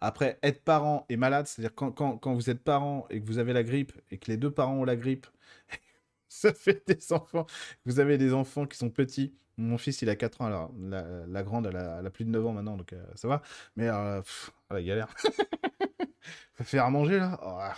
après, 0.00 0.38
être 0.42 0.62
parent 0.64 1.04
et 1.08 1.16
malade, 1.16 1.46
c'est-à-dire 1.46 1.74
quand, 1.74 1.92
quand, 1.92 2.34
vous 2.34 2.48
êtes 2.48 2.62
parent 2.64 3.06
et 3.10 3.20
que 3.20 3.26
vous 3.26 3.38
avez 3.38 3.52
la 3.52 3.62
grippe 3.62 3.92
et 4.10 4.18
que 4.18 4.30
les 4.30 4.38
deux 4.38 4.50
parents 4.50 4.76
ont 4.76 4.84
la 4.84 4.96
grippe, 4.96 5.26
ça 6.28 6.54
fait 6.54 6.82
des 6.86 7.12
enfants. 7.12 7.46
Vous 7.84 8.00
avez 8.00 8.16
des 8.16 8.32
enfants 8.32 8.66
qui 8.66 8.78
sont 8.78 8.90
petits. 8.90 9.34
Mon 9.58 9.76
fils, 9.76 10.00
il 10.00 10.08
a 10.08 10.16
4 10.16 10.40
ans, 10.40 10.46
alors 10.46 10.72
la, 10.78 11.42
grande, 11.42 11.66
elle 11.66 11.76
a, 11.76 12.10
plus 12.10 12.24
de 12.24 12.30
9 12.30 12.46
ans 12.46 12.52
maintenant, 12.54 12.76
donc 12.78 12.94
euh, 12.94 13.04
ça 13.14 13.28
va. 13.28 13.42
Mais 13.76 13.88
euh, 13.88 14.22
la 14.70 14.82
galère. 14.82 15.14
faire 16.62 16.84
à 16.84 16.90
manger 16.90 17.18
là 17.18 17.38
oh, 17.42 17.56
ah. 17.58 17.74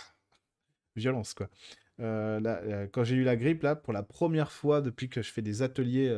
Violence 0.95 1.33
quoi. 1.33 1.49
Euh, 1.99 2.87
quand 2.91 3.03
j'ai 3.03 3.15
eu 3.15 3.23
la 3.23 3.35
grippe, 3.35 3.63
là, 3.63 3.75
pour 3.75 3.93
la 3.93 4.03
première 4.03 4.51
fois 4.51 4.81
depuis 4.81 5.09
que 5.09 5.21
je 5.21 5.31
fais 5.31 5.41
des 5.41 5.61
ateliers, 5.61 6.09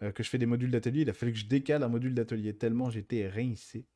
que 0.00 0.22
je 0.22 0.28
fais 0.28 0.38
des 0.38 0.46
modules 0.46 0.70
d'atelier, 0.70 1.02
il 1.02 1.10
a 1.10 1.14
fallu 1.14 1.32
que 1.32 1.38
je 1.38 1.46
décale 1.46 1.82
un 1.82 1.88
module 1.88 2.14
d'atelier 2.14 2.54
tellement 2.54 2.90
j'étais 2.90 3.28
rincé. 3.28 3.86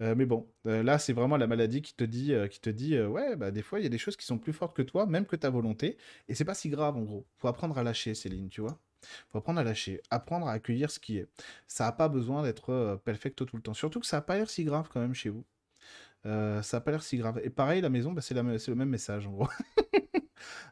Mais 0.00 0.26
bon, 0.26 0.48
là, 0.64 0.98
c'est 0.98 1.12
vraiment 1.12 1.36
la 1.36 1.46
maladie 1.46 1.82
qui 1.82 1.94
te 1.94 2.04
dit, 2.04 2.32
qui 2.50 2.60
te 2.60 2.70
dit 2.70 2.98
ouais, 3.00 3.36
bah, 3.36 3.50
des 3.50 3.62
fois, 3.62 3.80
il 3.80 3.82
y 3.82 3.86
a 3.86 3.90
des 3.90 3.98
choses 3.98 4.16
qui 4.16 4.26
sont 4.26 4.38
plus 4.38 4.52
fortes 4.52 4.76
que 4.76 4.82
toi, 4.82 5.06
même 5.06 5.26
que 5.26 5.36
ta 5.36 5.50
volonté, 5.50 5.96
et 6.28 6.34
c'est 6.34 6.44
pas 6.44 6.54
si 6.54 6.68
grave 6.68 6.96
en 6.96 7.02
gros. 7.02 7.26
Faut 7.36 7.48
apprendre 7.48 7.76
à 7.78 7.82
lâcher, 7.82 8.14
Céline, 8.14 8.48
tu 8.48 8.60
vois. 8.60 8.78
Faut 9.30 9.38
apprendre 9.38 9.60
à 9.60 9.64
lâcher, 9.64 10.00
apprendre 10.10 10.48
à 10.48 10.52
accueillir 10.52 10.90
ce 10.90 10.98
qui 11.00 11.18
est. 11.18 11.28
Ça 11.66 11.84
n'a 11.84 11.92
pas 11.92 12.08
besoin 12.08 12.42
d'être 12.42 13.00
perfecto 13.04 13.44
tout 13.44 13.56
le 13.56 13.62
temps. 13.62 13.74
Surtout 13.74 14.00
que 14.00 14.06
ça 14.06 14.18
n'a 14.18 14.22
pas 14.22 14.36
l'air 14.36 14.50
si 14.50 14.64
grave 14.64 14.88
quand 14.92 15.00
même 15.00 15.14
chez 15.14 15.30
vous. 15.30 15.44
ça 16.24 16.62
n'a 16.72 16.80
pas 16.80 16.90
l'air 16.92 17.02
si 17.02 17.16
grave. 17.16 17.40
Et 17.44 17.50
pareil, 17.50 17.80
la 17.80 17.90
maison, 17.90 18.12
bah, 18.12 18.22
c'est 18.22 18.34
le 18.34 18.74
même 18.74 18.88
message 18.88 19.26
en 19.26 19.32
gros. 19.32 19.48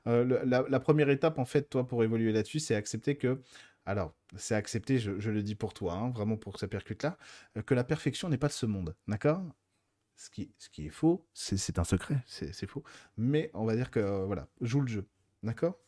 Euh, 0.07 0.45
la, 0.45 0.81
première 0.81 1.11
étape, 1.11 1.39
en 1.39 1.45
fait, 1.45 1.68
toi, 1.68 1.87
pour 1.87 2.05
évoluer 2.05 2.33
là-dessus, 2.33 2.61
c'est 2.61 2.74
accepter 2.74 3.16
que. 3.16 3.41
Alors, 3.87 4.14
c'est 4.37 4.55
accepter, 4.55 4.99
je, 4.99 5.30
le 5.30 5.43
dis 5.43 5.55
pour 5.55 5.72
toi, 5.72 5.95
hein, 5.95 6.11
vraiment 6.11 6.37
pour 6.37 6.55
que 6.55 6.59
ça 6.59 6.68
percute 6.68 7.03
là, 7.05 7.16
euh, 7.57 7.62
que 7.62 7.74
la 7.74 7.84
perfection 7.84 8.28
n'est 8.28 8.39
pas 8.39 8.49
de 8.49 8.53
ce 8.53 8.66
monde, 8.66 8.97
d'accord? 9.09 9.43
Ce 10.16 10.30
qui, 10.30 10.53
ce 10.59 10.68
est 10.80 10.89
faux, 10.89 11.26
c'est 11.34 11.78
un 11.78 11.84
secret, 11.84 12.22
c'est 12.26 12.66
faux. 12.66 12.82
Mais 13.16 13.51
on 13.55 13.64
va 13.64 13.76
dire 13.76 13.91
que, 13.91 14.01
euh, 14.01 14.24
voilà, 14.26 14.49
joue 14.61 14.80
le 14.80 14.89
jeu, 14.89 15.07
d'accord? 15.43 15.78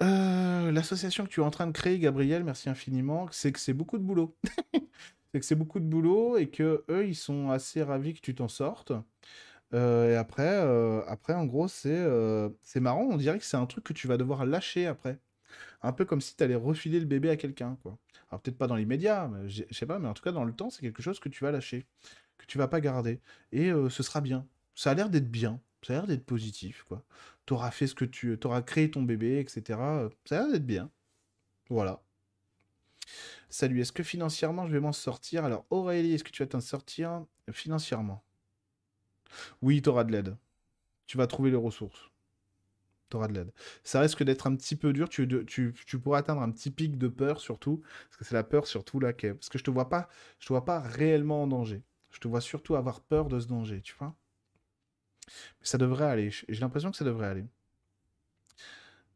L'association 0.00 1.24
que 1.24 1.30
tu 1.30 1.40
es 1.40 1.44
en 1.44 1.50
train 1.50 1.66
de 1.66 1.72
créer, 1.72 1.98
Gabriel, 1.98 2.44
merci 2.44 2.68
infiniment, 2.68 3.26
c'est 3.32 3.52
que 3.52 3.58
c'est 3.58 3.72
beaucoup 3.72 3.98
de 3.98 4.02
boulot. 4.04 4.36
c'est 5.32 5.40
que 5.40 5.44
c'est 5.44 5.54
beaucoup 5.56 5.80
de 5.80 5.84
boulot 5.84 6.36
et 6.38 6.48
que 6.48 6.84
eux, 6.88 7.06
ils 7.06 7.16
sont 7.16 7.50
assez 7.50 7.82
ravis 7.82 8.14
que 8.14 8.20
tu 8.20 8.34
t'en 8.34 8.48
sortes. 8.48 8.92
Euh, 9.74 10.12
et 10.12 10.16
après, 10.16 10.48
euh, 10.48 11.02
après, 11.06 11.34
en 11.34 11.46
gros, 11.46 11.68
euh, 11.86 12.50
c'est 12.62 12.80
marrant. 12.80 13.02
On 13.10 13.16
dirait 13.16 13.38
que 13.38 13.44
c'est 13.44 13.56
un 13.56 13.66
truc 13.66 13.84
que 13.84 13.92
tu 13.92 14.06
vas 14.08 14.16
devoir 14.16 14.44
lâcher 14.46 14.86
après. 14.86 15.18
Un 15.82 15.92
peu 15.92 16.04
comme 16.04 16.20
si 16.20 16.36
tu 16.36 16.44
allais 16.44 16.54
refiler 16.54 17.00
le 17.00 17.06
bébé 17.06 17.30
à 17.30 17.36
quelqu'un, 17.36 17.76
quoi. 17.82 17.98
Alors 18.30 18.40
peut-être 18.40 18.58
pas 18.58 18.66
dans 18.66 18.76
l'immédiat, 18.76 19.30
je 19.46 19.64
sais 19.70 19.86
pas, 19.86 19.98
mais 19.98 20.08
en 20.08 20.14
tout 20.14 20.22
cas 20.22 20.32
dans 20.32 20.44
le 20.44 20.52
temps, 20.52 20.70
c'est 20.70 20.82
quelque 20.82 21.02
chose 21.02 21.20
que 21.20 21.28
tu 21.28 21.44
vas 21.44 21.50
lâcher, 21.50 21.86
que 22.38 22.46
tu 22.46 22.58
vas 22.58 22.68
pas 22.68 22.80
garder. 22.80 23.20
Et 23.52 23.70
ce 23.70 24.02
sera 24.02 24.20
bien. 24.20 24.46
Ça 24.74 24.90
a 24.90 24.94
l'air 24.94 25.10
d'être 25.10 25.30
bien. 25.30 25.60
Ça 25.82 25.94
a 25.94 25.96
l'air 25.96 26.06
d'être 26.06 26.24
positif, 26.26 26.84
quoi. 26.88 27.02
T'auras 27.46 27.70
fait 27.70 27.86
ce 27.86 27.94
que 27.94 28.04
tu... 28.04 28.38
T'auras 28.38 28.62
créé 28.62 28.90
ton 28.90 29.02
bébé, 29.02 29.40
etc. 29.40 29.78
Ça 30.24 30.38
a 30.38 30.42
l'air 30.42 30.52
d'être 30.52 30.66
bien. 30.66 30.90
Voilà. 31.68 32.02
Salut, 33.48 33.80
est-ce 33.80 33.92
que 33.92 34.02
financièrement 34.02 34.66
je 34.66 34.72
vais 34.72 34.80
m'en 34.80 34.92
sortir? 34.92 35.44
Alors 35.44 35.66
Aurélie, 35.70 36.14
est-ce 36.14 36.24
que 36.24 36.30
tu 36.30 36.42
vas 36.42 36.48
t'en 36.48 36.60
sortir? 36.60 37.24
Financièrement 37.50 38.22
oui, 39.62 39.82
tu 39.82 39.88
auras 39.88 40.04
de 40.04 40.12
l'aide. 40.12 40.36
Tu 41.06 41.16
vas 41.16 41.26
trouver 41.26 41.50
les 41.50 41.56
ressources. 41.56 42.09
Tu 43.10 43.16
auras 43.16 43.28
de 43.28 43.34
l'aide. 43.34 43.52
Ça 43.82 44.00
risque 44.00 44.22
d'être 44.22 44.46
un 44.46 44.54
petit 44.56 44.76
peu 44.76 44.92
dur. 44.92 45.08
Tu, 45.08 45.26
tu, 45.46 45.98
pourras 45.98 46.18
atteindre 46.18 46.42
un 46.42 46.50
petit 46.50 46.70
pic 46.70 46.96
de 46.96 47.08
peur, 47.08 47.40
surtout. 47.40 47.82
Parce 48.08 48.16
que 48.16 48.24
c'est 48.24 48.34
la 48.34 48.44
peur, 48.44 48.66
surtout, 48.66 49.00
là. 49.00 49.12
Parce 49.12 49.48
que 49.48 49.58
je 49.58 49.64
te 49.64 49.70
vois 49.70 49.88
pas, 49.88 50.08
je 50.38 50.46
te 50.46 50.52
vois 50.52 50.64
pas 50.64 50.80
réellement 50.80 51.42
en 51.42 51.46
danger. 51.46 51.82
Je 52.10 52.18
te 52.20 52.28
vois 52.28 52.40
surtout 52.40 52.76
avoir 52.76 53.00
peur 53.00 53.28
de 53.28 53.40
ce 53.40 53.46
danger, 53.48 53.80
tu 53.82 53.94
vois. 53.98 54.14
Mais 55.60 55.66
ça 55.66 55.78
devrait 55.78 56.06
aller. 56.06 56.30
J'ai 56.30 56.60
l'impression 56.60 56.90
que 56.90 56.96
ça 56.96 57.04
devrait 57.04 57.26
aller. 57.26 57.46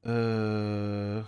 Euh... 0.07 1.23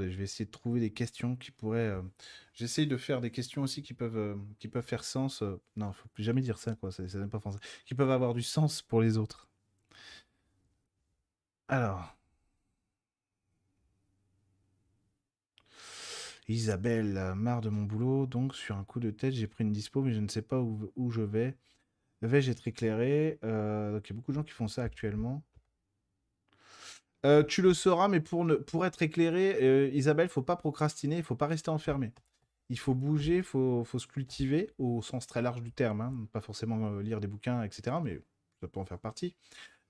Je 0.00 0.16
vais 0.16 0.24
essayer 0.24 0.46
de 0.46 0.50
trouver 0.50 0.80
des 0.80 0.92
questions 0.92 1.36
qui 1.36 1.50
pourraient. 1.50 1.78
Euh, 1.90 2.02
j'essaye 2.54 2.86
de 2.86 2.96
faire 2.96 3.20
des 3.20 3.30
questions 3.30 3.62
aussi 3.62 3.82
qui 3.82 3.94
peuvent, 3.94 4.16
euh, 4.16 4.36
qui 4.58 4.68
peuvent 4.68 4.84
faire 4.86 5.04
sens. 5.04 5.42
Euh, 5.42 5.60
non, 5.76 5.92
faut 5.92 6.08
plus 6.08 6.24
jamais 6.24 6.40
dire 6.42 6.58
ça, 6.58 6.74
quoi. 6.76 6.92
Ça, 6.92 7.02
n'est 7.02 7.26
pas 7.28 7.40
français. 7.40 7.58
Qui 7.86 7.94
peuvent 7.94 8.10
avoir 8.10 8.34
du 8.34 8.42
sens 8.42 8.82
pour 8.82 9.00
les 9.00 9.16
autres. 9.18 9.48
Alors. 11.68 12.16
Isabelle, 16.48 17.34
marre 17.36 17.60
de 17.62 17.70
mon 17.70 17.82
boulot, 17.84 18.26
donc 18.26 18.54
sur 18.54 18.76
un 18.76 18.84
coup 18.84 19.00
de 19.00 19.10
tête, 19.10 19.32
j'ai 19.34 19.46
pris 19.46 19.64
une 19.64 19.72
dispo, 19.72 20.02
mais 20.02 20.12
je 20.12 20.20
ne 20.20 20.28
sais 20.28 20.42
pas 20.42 20.60
où, 20.60 20.90
où 20.96 21.10
je 21.10 21.22
vais. 21.22 21.56
Vais-je 22.22 22.50
être 22.52 22.68
éclairé? 22.68 23.38
Donc 23.42 24.08
il 24.08 24.10
y 24.10 24.12
a 24.12 24.16
beaucoup 24.16 24.32
de 24.32 24.36
gens 24.36 24.44
qui 24.44 24.52
font 24.52 24.68
ça 24.68 24.82
actuellement. 24.84 25.42
Euh, 27.24 27.42
tu 27.42 27.62
le 27.62 27.72
sauras, 27.72 28.08
mais 28.08 28.20
pour, 28.20 28.84
être 28.84 29.02
éclairé, 29.02 29.58
euh, 29.62 29.88
Isabelle, 29.94 30.26
il 30.26 30.32
faut 30.32 30.42
pas 30.42 30.56
procrastiner, 30.56 31.16
il 31.16 31.22
faut 31.22 31.36
pas 31.36 31.46
rester 31.46 31.70
enfermé. 31.70 32.12
Il 32.68 32.78
faut 32.78 32.94
bouger, 32.94 33.38
il 33.38 33.42
faut, 33.42 33.84
faut, 33.84 33.98
se 33.98 34.06
cultiver, 34.06 34.70
au 34.78 35.00
sens 35.02 35.26
très 35.26 35.42
large 35.42 35.62
du 35.62 35.72
terme. 35.72 36.00
Hein. 36.02 36.12
Pas 36.32 36.40
forcément 36.40 36.92
euh, 36.92 37.02
lire 37.02 37.20
des 37.20 37.26
bouquins, 37.26 37.62
etc., 37.62 37.96
mais 38.02 38.20
ça 38.60 38.68
peut 38.68 38.80
en 38.80 38.84
faire 38.84 38.98
partie. 38.98 39.36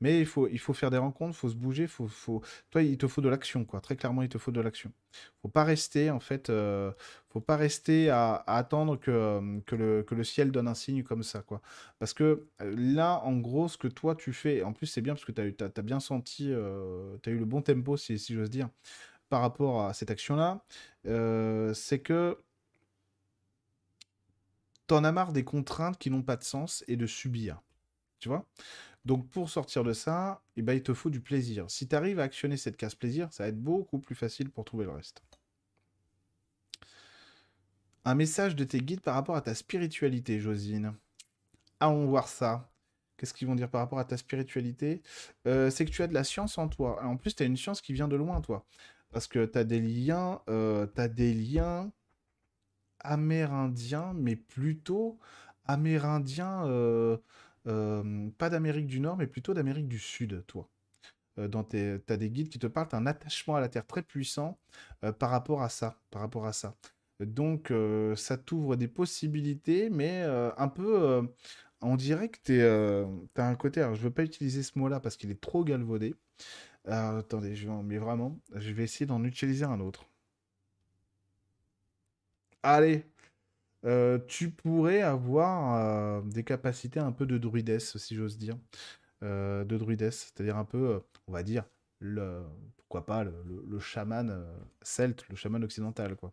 Mais 0.05 0.21
il 0.21 0.27
faut, 0.27 0.49
il 0.49 0.59
faut 0.59 0.75
faire 0.75 0.91
des 0.91 0.99
rencontres, 0.99 1.35
il 1.35 1.39
faut 1.39 1.49
se 1.49 1.55
bouger, 1.55 1.87
faut, 1.87 2.09
faut... 2.09 2.43
toi, 2.71 2.83
il 2.83 2.99
te 2.99 3.07
faut 3.07 3.23
de 3.23 3.29
l'action, 3.31 3.65
quoi. 3.65 3.81
Très 3.81 3.97
clairement, 3.97 4.21
il 4.21 4.29
te 4.29 4.37
faut 4.37 4.53
de 4.53 4.61
l'action. 4.61 4.93
Faut 5.41 5.49
pas 5.49 5.65
rester, 5.65 6.11
en 6.11 6.21
fait, 6.21 6.51
euh... 6.51 6.93
faut 7.31 7.41
pas 7.41 7.57
rester 7.57 8.11
à, 8.11 8.45
attendre 8.47 8.99
que, 9.01 9.11
euh, 9.11 9.61
que, 9.65 9.75
le, 9.75 10.03
que 10.03 10.15
le 10.15 10.23
ciel 10.23 10.53
donne 10.53 10.69
un 10.69 10.75
signe 10.75 11.05
comme 11.05 11.23
ça, 11.23 11.41
quoi. 11.41 11.63
Parce 11.99 12.13
que 12.13 12.47
euh, 12.61 12.75
là, 12.77 13.23
en 13.25 13.39
gros, 13.39 13.67
ce 13.67 13.79
que 13.79 13.89
toi, 13.89 14.15
tu 14.15 14.35
fais, 14.35 14.63
en 14.63 14.75
plus, 14.75 14.87
c'est 14.89 15.01
bien 15.01 15.15
parce 15.15 15.25
que 15.25 15.33
tu 15.33 15.41
as, 15.41 15.71
as, 15.75 15.83
bien 15.83 16.01
senti, 16.01 16.53
euh... 16.53 17.17
tu 17.23 17.31
as 17.31 17.33
eu 17.33 17.39
le 17.39 17.47
bon 17.47 17.63
tempo, 17.63 17.97
si, 17.97 18.19
si 18.19 18.35
j'ose 18.35 18.51
dire, 18.51 18.69
par 19.31 19.41
rapport 19.41 19.87
à 19.87 19.95
cette 19.95 20.11
action-là, 20.11 20.63
c'est 21.73 22.01
que 22.01 22.37
t'en 24.87 25.03
as 25.03 25.13
marre 25.13 25.33
des 25.33 25.45
contraintes 25.45 25.99
qui 25.99 26.11
n'ont 26.11 26.23
pas 26.23 26.37
de 26.37 26.45
sens 26.45 26.85
et 26.89 26.97
de 26.97 27.07
subir. 27.07 27.63
Tu 28.21 28.29
vois? 28.29 28.47
Donc 29.05 29.29
pour 29.29 29.51
sortir 29.51 29.85
de 29.85 29.93
ça, 29.93 30.43
eh 30.57 30.63
ben, 30.63 30.73
il 30.73 30.83
te 30.83 30.95
faut 30.95 31.11
du 31.11 31.21
plaisir. 31.21 31.71
Si 31.71 31.87
tu 31.87 31.95
arrives 31.95 32.21
à 32.21 32.23
actionner 32.23 32.57
cette 32.57 32.77
case 32.77 32.95
plaisir, 32.95 33.33
ça 33.33 33.45
va 33.45 33.49
être 33.51 33.61
beaucoup 33.61 33.99
plus 33.99 34.15
facile 34.15 34.51
pour 34.51 34.65
trouver 34.65 34.87
le 34.87 34.93
reste. 34.93 35.23
Un 38.07 38.15
message 38.15 38.57
de 38.57 38.65
tes 38.65 38.81
guides 38.81 39.01
par 39.01 39.15
rapport 39.15 39.37
à 39.37 39.41
ta 39.41 39.55
spiritualité, 39.55 40.39
Josine. 40.39 40.95
Allons 41.81 42.07
voir 42.07 42.29
ça. 42.29 42.71
Qu'est-ce 43.17 43.33
qu'ils 43.33 43.47
vont 43.47 43.55
dire 43.55 43.71
par 43.71 43.81
rapport 43.81 43.99
à 43.99 44.05
ta 44.05 44.17
spiritualité? 44.17 45.03
Euh, 45.47 45.71
C'est 45.71 45.85
que 45.85 45.91
tu 45.91 46.03
as 46.03 46.07
de 46.07 46.15
la 46.15 46.25
science 46.25 46.59
en 46.59 46.69
toi. 46.69 47.03
En 47.05 47.17
plus, 47.17 47.35
tu 47.35 47.43
as 47.43 47.47
une 47.47 47.57
science 47.57 47.81
qui 47.81 47.93
vient 47.93 48.09
de 48.09 48.17
loin, 48.17 48.41
toi. 48.41 48.67
Parce 49.11 49.27
que 49.27 49.45
tu 49.47 49.59
as 49.59 49.65
des 49.65 49.81
liens, 49.81 50.41
euh, 50.49 50.87
des 51.09 51.33
liens 51.33 51.93
amérindiens, 53.01 54.13
mais 54.15 54.37
plutôt 54.37 55.19
amérindiens. 55.67 56.67
Euh, 56.67 57.19
euh, 57.67 58.31
pas 58.39 58.51
d'Amérique 58.51 58.87
du 58.87 59.01
Nord, 59.01 59.17
mais 59.17 59.27
plutôt 59.27 59.55
d'Amérique 59.55 59.89
du 59.89 59.99
Sud, 59.99 60.45
toi. 60.47 60.69
Euh, 61.39 61.49
dans 61.49 61.65
tes, 61.65 61.99
as 62.09 62.17
des 62.17 62.31
guides 62.31 62.49
qui 62.49 62.59
te 62.59 62.67
parlent 62.67 62.89
d'un 62.89 63.07
attachement 63.07 63.57
à 63.57 63.61
la 63.61 63.69
Terre 63.69 63.87
très 63.87 64.03
puissant 64.03 64.59
euh, 65.05 65.13
par 65.13 65.31
rapport 65.31 65.63
à 65.63 65.69
ça, 65.69 65.99
par 66.11 66.23
rapport 66.23 66.47
à 66.47 66.53
ça. 66.53 66.77
Donc 67.21 67.73
ça 68.17 68.37
t'ouvre 68.37 68.77
des 68.77 68.89
possibilités, 68.89 69.89
mais 69.89 70.23
un 70.25 70.69
peu, 70.69 71.23
on 71.81 71.97
dirait 71.97 72.29
que 72.29 72.39
tu 72.43 72.61
as 73.41 73.49
un 73.49 73.55
côté. 73.55 73.81
Alors 73.81 73.95
je 73.95 74.03
veux 74.03 74.11
pas 74.11 74.25
utiliser 74.25 74.65
ce 74.65 74.77
mot-là 74.79 75.01
parce 75.01 75.17
qu'il 75.17 75.31
est 75.31 75.41
trop 75.41 75.65
galvaudé. 75.65 76.17
attendez, 76.87 77.55
je 77.57 77.69
mais 77.69 77.99
vraiment, 77.99 78.39
je 78.55 78.73
vais 78.73 78.83
essayer 78.85 79.07
d'en 79.07 79.23
utiliser 79.25 79.65
un 79.65 79.81
autre. 79.81 80.07
Allez, 82.65 83.07
euh, 83.85 84.19
tu 84.29 84.51
pourrais 84.51 85.03
avoir 85.03 85.77
euh, 85.77 86.23
des 86.23 86.45
capacités 86.45 87.01
un 87.01 87.13
peu 87.13 87.27
de 87.27 87.37
druidesse, 87.39 87.97
si 87.99 88.15
j'ose 88.15 88.39
dire. 88.39 88.57
Euh, 89.23 89.65
de 89.65 89.77
druidesse, 89.79 90.33
c'est-à-dire 90.35 90.57
un 90.57 90.65
peu, 90.65 91.01
on 91.27 91.33
va 91.33 91.43
dire, 91.43 91.65
pourquoi 92.77 93.07
pas, 93.07 93.25
le, 93.25 93.79
chaman 93.79 94.47
celte, 94.83 95.27
le 95.29 95.37
chaman 95.37 95.63
occidental, 95.65 96.17
quoi. 96.17 96.33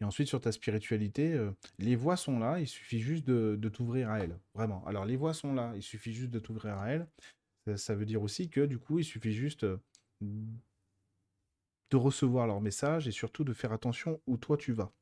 Et 0.00 0.04
ensuite, 0.04 0.28
sur 0.28 0.40
ta 0.40 0.52
spiritualité, 0.52 1.40
les 1.78 1.96
voies 1.96 2.16
sont 2.16 2.38
là, 2.38 2.60
il 2.60 2.68
suffit 2.68 3.00
juste 3.00 3.24
de, 3.24 3.68
t'ouvrir 3.68 4.10
à 4.10 4.20
elles. 4.20 4.38
Vraiment. 4.54 4.84
Alors, 4.86 5.06
les 5.06 5.16
voies 5.16 5.32
sont 5.34 5.54
là, 5.54 5.72
il 5.74 5.82
suffit 5.82 6.12
juste 6.12 6.30
de 6.30 6.38
t'ouvrir 6.38 6.76
à 6.78 6.90
elles. 6.90 7.08
Ça, 7.76 7.94
veut 7.94 8.04
dire 8.04 8.22
aussi 8.22 8.48
que, 8.50 8.60
du 8.60 8.78
coup, 8.78 8.98
il 8.98 9.04
suffit 9.04 9.32
juste 9.32 9.66
de 10.20 11.96
recevoir 11.96 12.46
leur 12.46 12.60
message 12.60 13.08
et 13.08 13.12
surtout 13.12 13.42
de 13.42 13.52
faire 13.52 13.72
attention 13.72 14.20
où 14.26 14.36
toi 14.36 14.56
tu 14.56 14.72
vas 14.72 14.92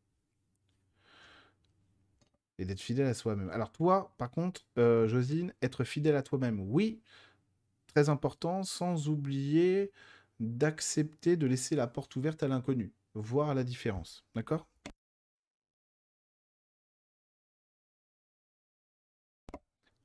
et 2.59 2.65
d'être 2.65 2.81
fidèle 2.81 3.07
à 3.07 3.15
soi-même. 3.15 3.51
Alors 3.51 3.73
toi, 3.73 4.15
par 4.19 4.31
contre, 4.31 4.67
euh, 4.79 5.09
Josine, 5.09 5.53
être 5.63 5.85
fidèle 5.85 6.17
à 6.17 6.23
toi-même, 6.23 6.61
oui, 6.61 7.01
très 7.89 8.09
important, 8.11 8.65
sans 8.65 9.09
oublier 9.09 9.93
d'accepter 10.41 11.37
de 11.37 11.47
laisser 11.47 11.77
la 11.77 11.87
porte 11.87 12.17
ouverte 12.17 12.43
à 12.43 12.49
l'inconnu, 12.49 12.93
voir 13.15 13.55
la 13.55 13.65
différence, 13.65 14.25
d'accord? 14.35 14.69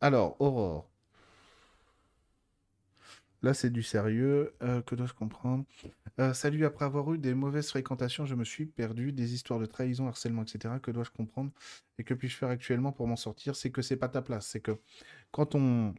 Alors, 0.02 0.36
Aurore. 0.42 0.90
Là, 3.42 3.54
c'est 3.54 3.70
du 3.70 3.84
sérieux. 3.84 4.54
Euh, 4.64 4.82
que 4.82 4.96
dois-je 4.96 5.14
comprendre? 5.14 5.66
Euh, 6.20 6.34
Salut, 6.34 6.66
après 6.66 6.86
avoir 6.86 7.14
eu 7.14 7.18
des 7.18 7.34
mauvaises 7.34 7.70
fréquentations, 7.70 8.26
je 8.26 8.36
me 8.36 8.44
suis 8.44 8.66
perdu. 8.66 9.14
Des 9.14 9.34
histoires 9.34 9.60
de 9.60 9.66
trahison, 9.66 10.08
harcèlement, 10.08 10.44
etc. 10.44 10.80
Que 10.82 10.92
dois-je 10.92 11.12
comprendre? 11.12 11.52
Et 11.98 12.04
que 12.04 12.14
puis-je 12.14 12.36
faire 12.36 12.50
actuellement 12.50 12.92
pour 12.92 13.08
m'en 13.08 13.16
sortir? 13.16 13.56
C'est 13.56 13.72
que 13.72 13.82
c'est 13.82 13.96
pas 13.98 14.10
ta 14.10 14.22
place. 14.22 14.48
C'est 14.48 14.60
que 14.60 14.78
quand 15.32 15.56
on, 15.56 15.96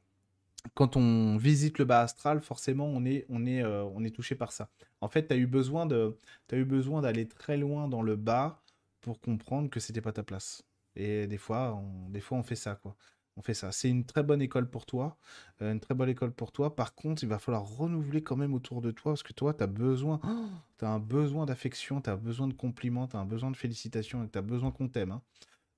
quand 0.75 0.97
on 0.97 1.37
visite 1.39 1.79
le 1.79 1.85
bas 1.87 2.03
astral, 2.03 2.41
forcément, 2.43 2.87
on 2.87 3.05
est, 3.05 3.27
on 3.31 3.47
est, 3.47 3.63
euh, 3.63 3.85
on 3.85 4.05
est 4.05 4.15
touché 4.15 4.35
par 4.35 4.53
ça. 4.53 4.71
En 5.01 5.09
fait, 5.09 5.29
tu 5.29 5.35
as 5.35 5.37
eu 5.39 5.47
besoin 5.47 5.87
d'aller 5.87 7.29
très 7.29 7.57
loin 7.57 7.89
dans 7.89 8.03
le 8.03 8.17
bas 8.17 8.63
pour 9.01 9.21
comprendre 9.21 9.71
que 9.71 9.81
c'était 9.81 10.03
pas 10.03 10.13
ta 10.13 10.23
place. 10.23 10.63
Et 10.97 11.27
des 11.27 11.39
fois, 11.39 11.75
on, 11.75 12.11
des 12.11 12.21
fois, 12.21 12.39
on 12.39 12.43
fait 12.43 12.57
ça, 12.57 12.75
quoi. 12.77 12.97
On 13.37 13.43
fait 13.43 13.55
ça. 13.55 13.73
C'est 13.73 13.89
une 13.89 14.05
très 14.05 14.23
bonne 14.23 14.43
école 14.43 14.69
pour 14.69 14.87
toi. 14.87 15.17
euh, 15.63 15.73
une 15.73 15.81
très 15.81 15.95
bonne 15.95 16.09
école 16.09 16.33
pour 16.33 16.53
toi. 16.53 16.75
Par 16.75 16.95
contre, 16.95 17.23
il 17.23 17.29
va 17.29 17.39
falloir 17.39 17.65
renouveler 17.65 18.23
quand 18.23 18.37
même 18.37 18.55
autour 18.55 18.83
de 18.83 18.91
toi 18.91 19.13
parce 19.13 19.23
que 19.23 19.33
toi, 19.33 19.55
tu 19.55 19.63
as 19.63 19.67
besoin, 19.67 20.21
un 20.83 20.99
besoin 20.99 21.47
d'affection, 21.47 22.01
tu 22.01 22.11
as 22.11 22.17
besoin 22.17 22.49
de 22.49 22.55
compliments, 22.55 23.07
tu 23.07 23.17
as 23.17 23.21
un 23.21 23.25
besoin 23.27 23.51
de 23.51 23.57
félicitations 23.57 24.25
et 24.25 24.29
tu 24.29 24.39
as 24.39 24.43
besoin 24.43 24.71
qu'on 24.71 24.89
t'aime. 24.89 25.13
hein. 25.13 25.23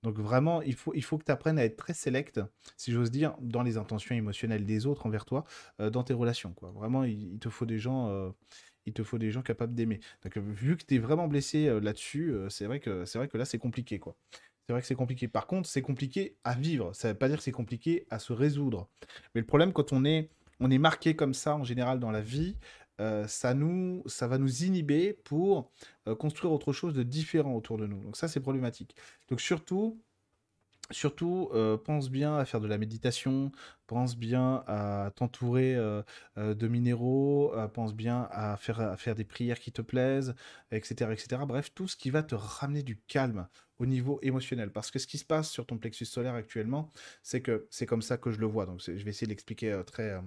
Donc 0.02 0.18
vraiment, 0.18 0.62
il 0.62 0.74
faut, 0.74 0.92
que 0.92 1.24
tu 1.24 1.30
apprennes 1.30 1.58
à 1.60 1.64
être 1.64 1.76
très 1.76 1.94
select, 1.94 2.40
si 2.76 2.90
j'ose 2.90 3.12
dire, 3.12 3.36
dans 3.40 3.62
les 3.62 3.76
intentions 3.76 4.16
émotionnelles 4.16 4.64
des 4.64 4.86
autres 4.86 5.06
envers 5.06 5.24
toi, 5.24 5.44
euh, 5.78 5.90
dans 5.90 6.02
tes 6.02 6.12
relations. 6.12 6.54
Vraiment, 6.60 7.04
il, 7.04 7.34
il 7.34 7.38
te 7.38 7.48
faut 7.48 7.66
des 7.66 7.78
gens, 7.78 8.08
euh, 8.08 8.30
il 8.84 8.94
te 8.94 9.04
faut 9.04 9.18
des 9.18 9.30
gens 9.30 9.42
capables 9.42 9.74
d'aimer. 9.74 10.00
Donc 10.24 10.36
vu 10.38 10.76
que 10.76 10.84
tu 10.84 10.96
es 10.96 10.98
vraiment 10.98 11.28
blessé 11.28 11.78
là-dessus, 11.80 12.34
c'est 12.48 12.66
vrai 12.66 12.80
que 12.80 13.04
vrai 13.16 13.28
que 13.28 13.38
là 13.38 13.44
c'est 13.44 13.58
compliqué. 13.58 14.00
C'est 14.66 14.72
vrai 14.72 14.80
que 14.80 14.86
c'est 14.86 14.94
compliqué. 14.94 15.28
Par 15.28 15.46
contre, 15.46 15.68
c'est 15.68 15.82
compliqué 15.82 16.36
à 16.44 16.54
vivre. 16.54 16.94
Ça 16.94 17.08
ne 17.08 17.12
veut 17.12 17.18
pas 17.18 17.28
dire 17.28 17.38
que 17.38 17.42
c'est 17.42 17.50
compliqué 17.52 18.06
à 18.10 18.18
se 18.18 18.32
résoudre. 18.32 18.88
Mais 19.34 19.40
le 19.40 19.46
problème, 19.46 19.72
quand 19.72 19.92
on 19.92 20.04
est, 20.04 20.30
on 20.60 20.70
est 20.70 20.78
marqué 20.78 21.16
comme 21.16 21.34
ça 21.34 21.56
en 21.56 21.64
général 21.64 21.98
dans 21.98 22.10
la 22.10 22.20
vie, 22.20 22.56
euh, 23.00 23.26
ça, 23.26 23.54
nous, 23.54 24.02
ça 24.06 24.28
va 24.28 24.38
nous 24.38 24.64
inhiber 24.64 25.14
pour 25.24 25.70
euh, 26.06 26.14
construire 26.14 26.52
autre 26.52 26.72
chose 26.72 26.94
de 26.94 27.02
différent 27.02 27.54
autour 27.54 27.78
de 27.78 27.86
nous. 27.86 28.02
Donc 28.02 28.16
ça, 28.16 28.28
c'est 28.28 28.40
problématique. 28.40 28.96
Donc 29.28 29.40
surtout, 29.40 30.00
Surtout, 30.90 31.48
euh, 31.54 31.78
pense 31.78 32.10
bien 32.10 32.36
à 32.36 32.44
faire 32.44 32.60
de 32.60 32.66
la 32.66 32.76
méditation, 32.76 33.50
pense 33.86 34.14
bien 34.14 34.62
à 34.66 35.10
t'entourer 35.16 35.74
de 36.36 36.68
minéraux, 36.68 37.54
pense 37.72 37.94
bien 37.94 38.28
à 38.30 38.58
faire, 38.58 38.80
à 38.80 38.96
faire 38.98 39.14
des 39.14 39.24
prières 39.24 39.58
qui 39.58 39.72
te 39.72 39.80
plaisent, 39.80 40.34
etc., 40.70 41.10
etc. 41.12 41.42
Bref, 41.46 41.72
tout 41.74 41.88
ce 41.88 41.96
qui 41.96 42.10
va 42.10 42.22
te 42.22 42.34
ramener 42.34 42.82
du 42.82 42.98
calme 42.98 43.48
au 43.82 43.86
niveau 43.86 44.20
émotionnel. 44.22 44.70
Parce 44.70 44.90
que 44.90 44.98
ce 45.00 45.06
qui 45.08 45.18
se 45.18 45.24
passe 45.24 45.50
sur 45.50 45.66
ton 45.66 45.76
plexus 45.76 46.04
solaire 46.04 46.34
actuellement, 46.34 46.92
c'est 47.22 47.42
que 47.42 47.66
c'est 47.68 47.84
comme 47.84 48.00
ça 48.00 48.16
que 48.16 48.30
je 48.30 48.38
le 48.38 48.46
vois. 48.46 48.64
Donc, 48.64 48.80
je 48.80 48.92
vais 48.92 49.10
essayer 49.10 49.26
de 49.26 49.32
l'expliquer 49.32 49.72
euh, 49.72 49.82
très 49.82 50.10
euh, 50.10 50.20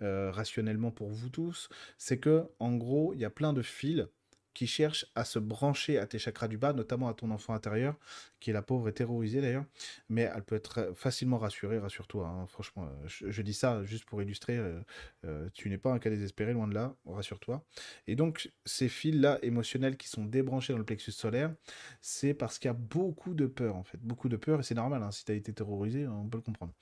euh, 0.00 0.30
rationnellement 0.30 0.90
pour 0.90 1.10
vous 1.10 1.28
tous. 1.28 1.68
C'est 1.98 2.18
que, 2.18 2.44
en 2.58 2.74
gros, 2.74 3.12
il 3.12 3.20
y 3.20 3.26
a 3.26 3.30
plein 3.30 3.52
de 3.52 3.62
fils 3.62 4.06
qui 4.54 4.66
cherchent 4.66 5.06
à 5.14 5.24
se 5.24 5.38
brancher 5.38 5.98
à 5.98 6.06
tes 6.06 6.18
chakras 6.18 6.48
du 6.48 6.58
bas, 6.58 6.72
notamment 6.72 7.08
à 7.08 7.14
ton 7.14 7.30
enfant 7.30 7.54
intérieur, 7.54 7.96
qui 8.40 8.50
est 8.50 8.52
la 8.52 8.62
pauvre 8.62 8.88
et 8.88 8.92
terrorisée 8.92 9.40
d'ailleurs 9.40 9.64
mais 10.08 10.22
elle 10.34 10.42
peut 10.42 10.54
être 10.56 10.92
facilement 10.94 11.38
rassurée, 11.38 11.78
rassure-toi. 11.78 12.26
hein, 12.26 12.46
Franchement, 12.46 12.88
je, 13.06 13.30
je 13.30 13.42
dis 13.42 13.54
ça 13.54 13.84
juste 13.84 14.04
pour 14.04 14.22
illustrer. 14.22 14.56
euh, 14.58 14.80
euh, 15.24 15.48
tu 15.54 15.68
n'es 15.70 15.78
pas 15.78 15.92
un 15.92 15.98
cas 15.98 16.10
désespéré, 16.10 16.52
loin 16.52 16.68
de 16.68 16.74
là, 16.74 16.94
rassure-toi. 17.06 17.64
Et 18.06 18.16
donc, 18.16 18.50
ces 18.64 18.88
fils-là 18.88 19.38
émotionnels 19.42 19.96
qui 19.96 20.08
sont 20.08 20.24
débranchés 20.24 20.72
dans 20.72 20.78
le 20.78 20.84
plexus 20.84 21.12
solaire, 21.12 21.54
c'est 22.00 22.34
parce 22.34 22.58
qu'il 22.58 22.68
y 22.68 22.70
a 22.70 22.74
beaucoup 22.74 23.34
de 23.34 23.46
peur, 23.46 23.76
en 23.76 23.84
fait. 23.84 23.98
Beaucoup 24.00 24.28
de 24.28 24.36
peur, 24.36 24.60
et 24.60 24.62
c'est 24.62 24.74
normal, 24.74 25.02
hein, 25.02 25.10
si 25.10 25.24
tu 25.24 25.32
as 25.32 25.34
été 25.34 25.52
terrorisé, 25.52 26.06
on 26.06 26.28
peut 26.28 26.38
le 26.38 26.42
comprendre. 26.42 26.72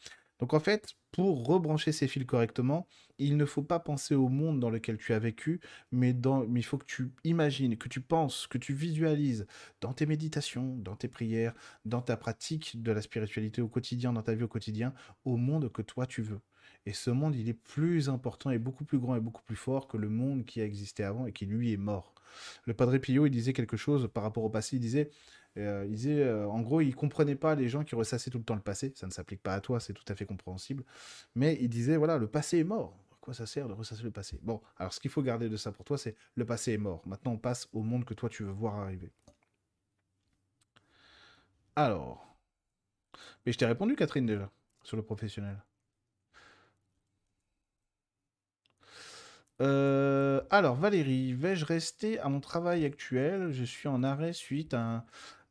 Donc, 0.41 0.55
en 0.55 0.61
fait, 0.61 0.95
pour 1.13 1.47
rebrancher 1.47 1.93
ces 1.93 2.09
fils 2.09 2.25
correctement, 2.25 2.87
il 3.19 3.37
ne 3.37 3.45
faut 3.45 3.63
pas 3.63 3.79
penser 3.79 4.15
au 4.15 4.29
monde 4.29 4.59
dans 4.61 4.71
lequel 4.71 4.97
tu 4.97 5.13
as 5.13 5.19
vécu, 5.19 5.61
mais, 5.93 6.15
il 6.55 6.65
faut 6.65 6.79
que 6.79 6.87
tu 6.87 7.13
imagines, 7.25 7.77
que 7.77 7.89
tu 7.89 8.01
penses, 8.01 8.47
que 8.47 8.59
tu 8.59 8.73
visualises 8.73 9.47
dans 9.81 9.93
tes 9.93 10.07
méditations, 10.07 10.77
dans 10.79 10.97
tes 10.97 11.09
prières, 11.09 11.55
dans 11.85 12.01
ta 12.01 12.17
pratique 12.17 12.83
de 12.83 12.93
la 12.93 13.03
spiritualité 13.03 13.61
au 13.61 13.69
quotidien, 13.69 14.13
dans 14.13 14.23
ta 14.23 14.35
vie 14.35 14.45
au 14.45 14.49
quotidien, 14.49 14.95
au 15.25 15.37
monde 15.37 15.71
que 15.71 15.83
toi 15.83 16.07
tu 16.07 16.23
veux. 16.23 16.41
Et 16.87 16.95
ce 16.95 17.11
monde, 17.11 17.37
il 17.37 17.49
est 17.49 17.55
plus 17.55 18.09
important 18.09 18.51
et 18.51 18.59
beaucoup 18.59 18.85
plus 18.85 18.99
grand 18.99 19.17
et 19.17 19.21
beaucoup 19.21 19.43
plus 19.43 19.57
fort 19.57 19.87
que 19.87 19.99
le 19.99 20.09
monde 20.09 20.47
qui 20.47 20.63
a 20.63 20.65
existé 20.65 21.05
avant 21.05 21.27
et 21.27 21.33
qui 21.33 21.45
lui 21.45 21.73
est 21.73 21.77
mort. 21.77 22.15
Le 22.65 22.75
Padre 22.75 22.97
Pio, 22.99 23.27
il 23.27 23.31
disait 23.31 23.53
quelque 23.53 23.77
chose 23.77 24.09
par 24.13 24.23
rapport 24.23 24.45
au 24.45 24.51
passé. 24.51 24.77
Il 24.77 24.81
disait, 24.81 25.11
euh, 25.59 25.85
il 25.87 25.95
disait 25.97 26.23
euh, 26.23 26.49
en 26.49 26.61
gros, 26.61 26.81
il 26.81 26.95
comprenait 26.95 27.37
pas 27.37 27.55
les 27.55 27.69
gens 27.69 27.85
qui 27.85 27.95
ressassaient 27.95 28.31
tout 28.31 28.39
le 28.39 28.45
temps 28.45 28.55
le 28.55 28.61
passé. 28.63 28.93
Ça 28.97 29.07
ne 29.07 29.13
s'applique 29.13 29.43
pas 29.43 29.55
à 29.55 29.61
toi, 29.61 29.81
c'est 29.81 29.93
tout 29.93 30.05
à 30.09 30.15
fait 30.15 30.27
compréhensible. 30.27 30.85
Mais 31.35 31.59
il 31.61 31.69
disait, 31.69 31.97
voilà, 31.97 32.19
le 32.19 32.29
passé 32.29 32.59
est 32.59 32.65
mort. 32.65 32.99
À 33.13 33.17
quoi 33.21 33.35
ça 33.35 33.47
sert 33.47 33.69
de 33.69 33.75
ressasser 33.75 34.03
le 34.03 34.11
passé? 34.13 34.39
Bon, 34.43 34.61
alors 34.77 34.93
ce 34.95 35.01
qu'il 35.01 35.11
faut 35.11 35.23
garder 35.23 35.49
de 35.49 35.57
ça 35.57 35.73
pour 35.73 35.85
toi, 35.85 35.99
c'est 35.99 36.17
le 36.37 36.45
passé 36.47 36.73
est 36.75 36.79
mort. 36.79 37.03
Maintenant, 37.07 37.33
on 37.33 37.39
passe 37.39 37.69
au 37.73 37.83
monde 37.83 38.05
que 38.05 38.15
toi 38.15 38.29
tu 38.29 38.45
veux 38.45 38.53
voir 38.53 38.77
arriver. 38.77 39.13
Alors, 41.75 42.37
mais 43.45 43.53
je 43.53 43.59
t'ai 43.59 43.67
répondu, 43.67 43.97
Catherine, 43.97 44.27
déjà, 44.27 44.51
sur 44.83 44.97
le 44.97 45.03
professionnel. 45.03 45.59
Euh, 49.61 50.41
alors, 50.51 50.75
Valérie, 50.77 51.35
vais-je 51.35 51.65
rester 51.67 52.19
à 52.21 52.29
mon 52.29 52.41
travail 52.41 52.85
actuel? 52.85 53.51
Je 53.53 53.65
suis 53.65 53.89
en 53.89 54.03
arrêt 54.03 54.33
suite 54.33 54.73
à, 54.75 54.81
un- 54.81 55.05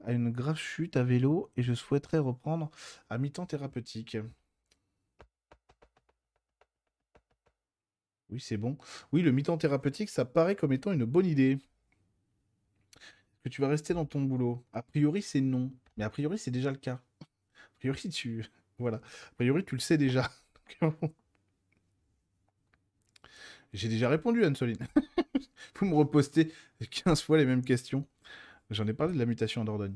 à 0.05 0.13
une 0.13 0.31
grave 0.31 0.57
chute 0.57 0.97
à 0.97 1.03
vélo 1.03 1.51
et 1.57 1.63
je 1.63 1.73
souhaiterais 1.73 2.19
reprendre 2.19 2.71
à 3.09 3.17
mi-temps 3.17 3.45
thérapeutique. 3.45 4.17
Oui, 8.29 8.39
c'est 8.39 8.57
bon. 8.57 8.77
Oui, 9.11 9.21
le 9.21 9.31
mi-temps 9.31 9.57
thérapeutique, 9.57 10.09
ça 10.09 10.25
paraît 10.25 10.55
comme 10.55 10.73
étant 10.73 10.91
une 10.91 11.05
bonne 11.05 11.25
idée. 11.25 11.57
Que 13.43 13.49
tu 13.49 13.61
vas 13.61 13.67
rester 13.67 13.93
dans 13.93 14.05
ton 14.05 14.21
boulot? 14.21 14.63
A 14.73 14.83
priori, 14.83 15.21
c'est 15.21 15.41
non. 15.41 15.71
Mais 15.97 16.03
a 16.03 16.09
priori, 16.09 16.37
c'est 16.37 16.51
déjà 16.51 16.71
le 16.71 16.77
cas. 16.77 17.01
A 17.21 17.25
priori, 17.79 18.09
tu... 18.09 18.45
Voilà. 18.79 18.97
A 18.97 19.35
priori, 19.35 19.65
tu 19.65 19.75
le 19.75 19.81
sais 19.81 19.97
déjà. 19.97 20.29
J'ai 23.73 23.87
déjà 23.89 24.09
répondu, 24.09 24.43
Anne-Soline. 24.43 24.87
Vous 25.75 25.85
me 25.85 25.95
repostez 25.95 26.51
15 26.89 27.21
fois 27.21 27.37
les 27.37 27.45
mêmes 27.45 27.63
questions. 27.63 28.07
J'en 28.69 28.87
ai 28.87 28.93
parlé 28.93 29.13
de 29.13 29.19
la 29.19 29.25
mutation 29.25 29.61
en 29.61 29.65
Dordogne. 29.65 29.95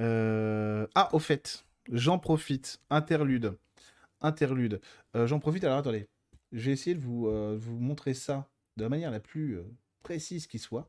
Euh, 0.00 0.86
Ah, 0.94 1.08
au 1.12 1.18
fait, 1.18 1.64
j'en 1.90 2.18
profite. 2.18 2.80
Interlude. 2.90 3.56
Interlude. 4.20 4.80
Euh, 5.16 5.26
j'en 5.26 5.40
profite. 5.40 5.64
Alors, 5.64 5.78
attendez. 5.78 6.08
Je 6.52 6.66
vais 6.66 6.72
essayer 6.72 6.94
de 6.94 7.00
vous, 7.00 7.26
euh, 7.28 7.58
montrer 7.68 8.14
ça 8.14 8.48
de 8.76 8.84
la 8.84 8.88
manière 8.88 9.10
la 9.10 9.20
plus 9.20 9.58
euh, 9.58 9.64
précise 10.02 10.46
qui 10.46 10.58
soit. 10.58 10.88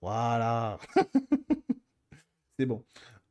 Voilà. 0.00 0.78
C'est 2.58 2.66
bon. 2.66 2.84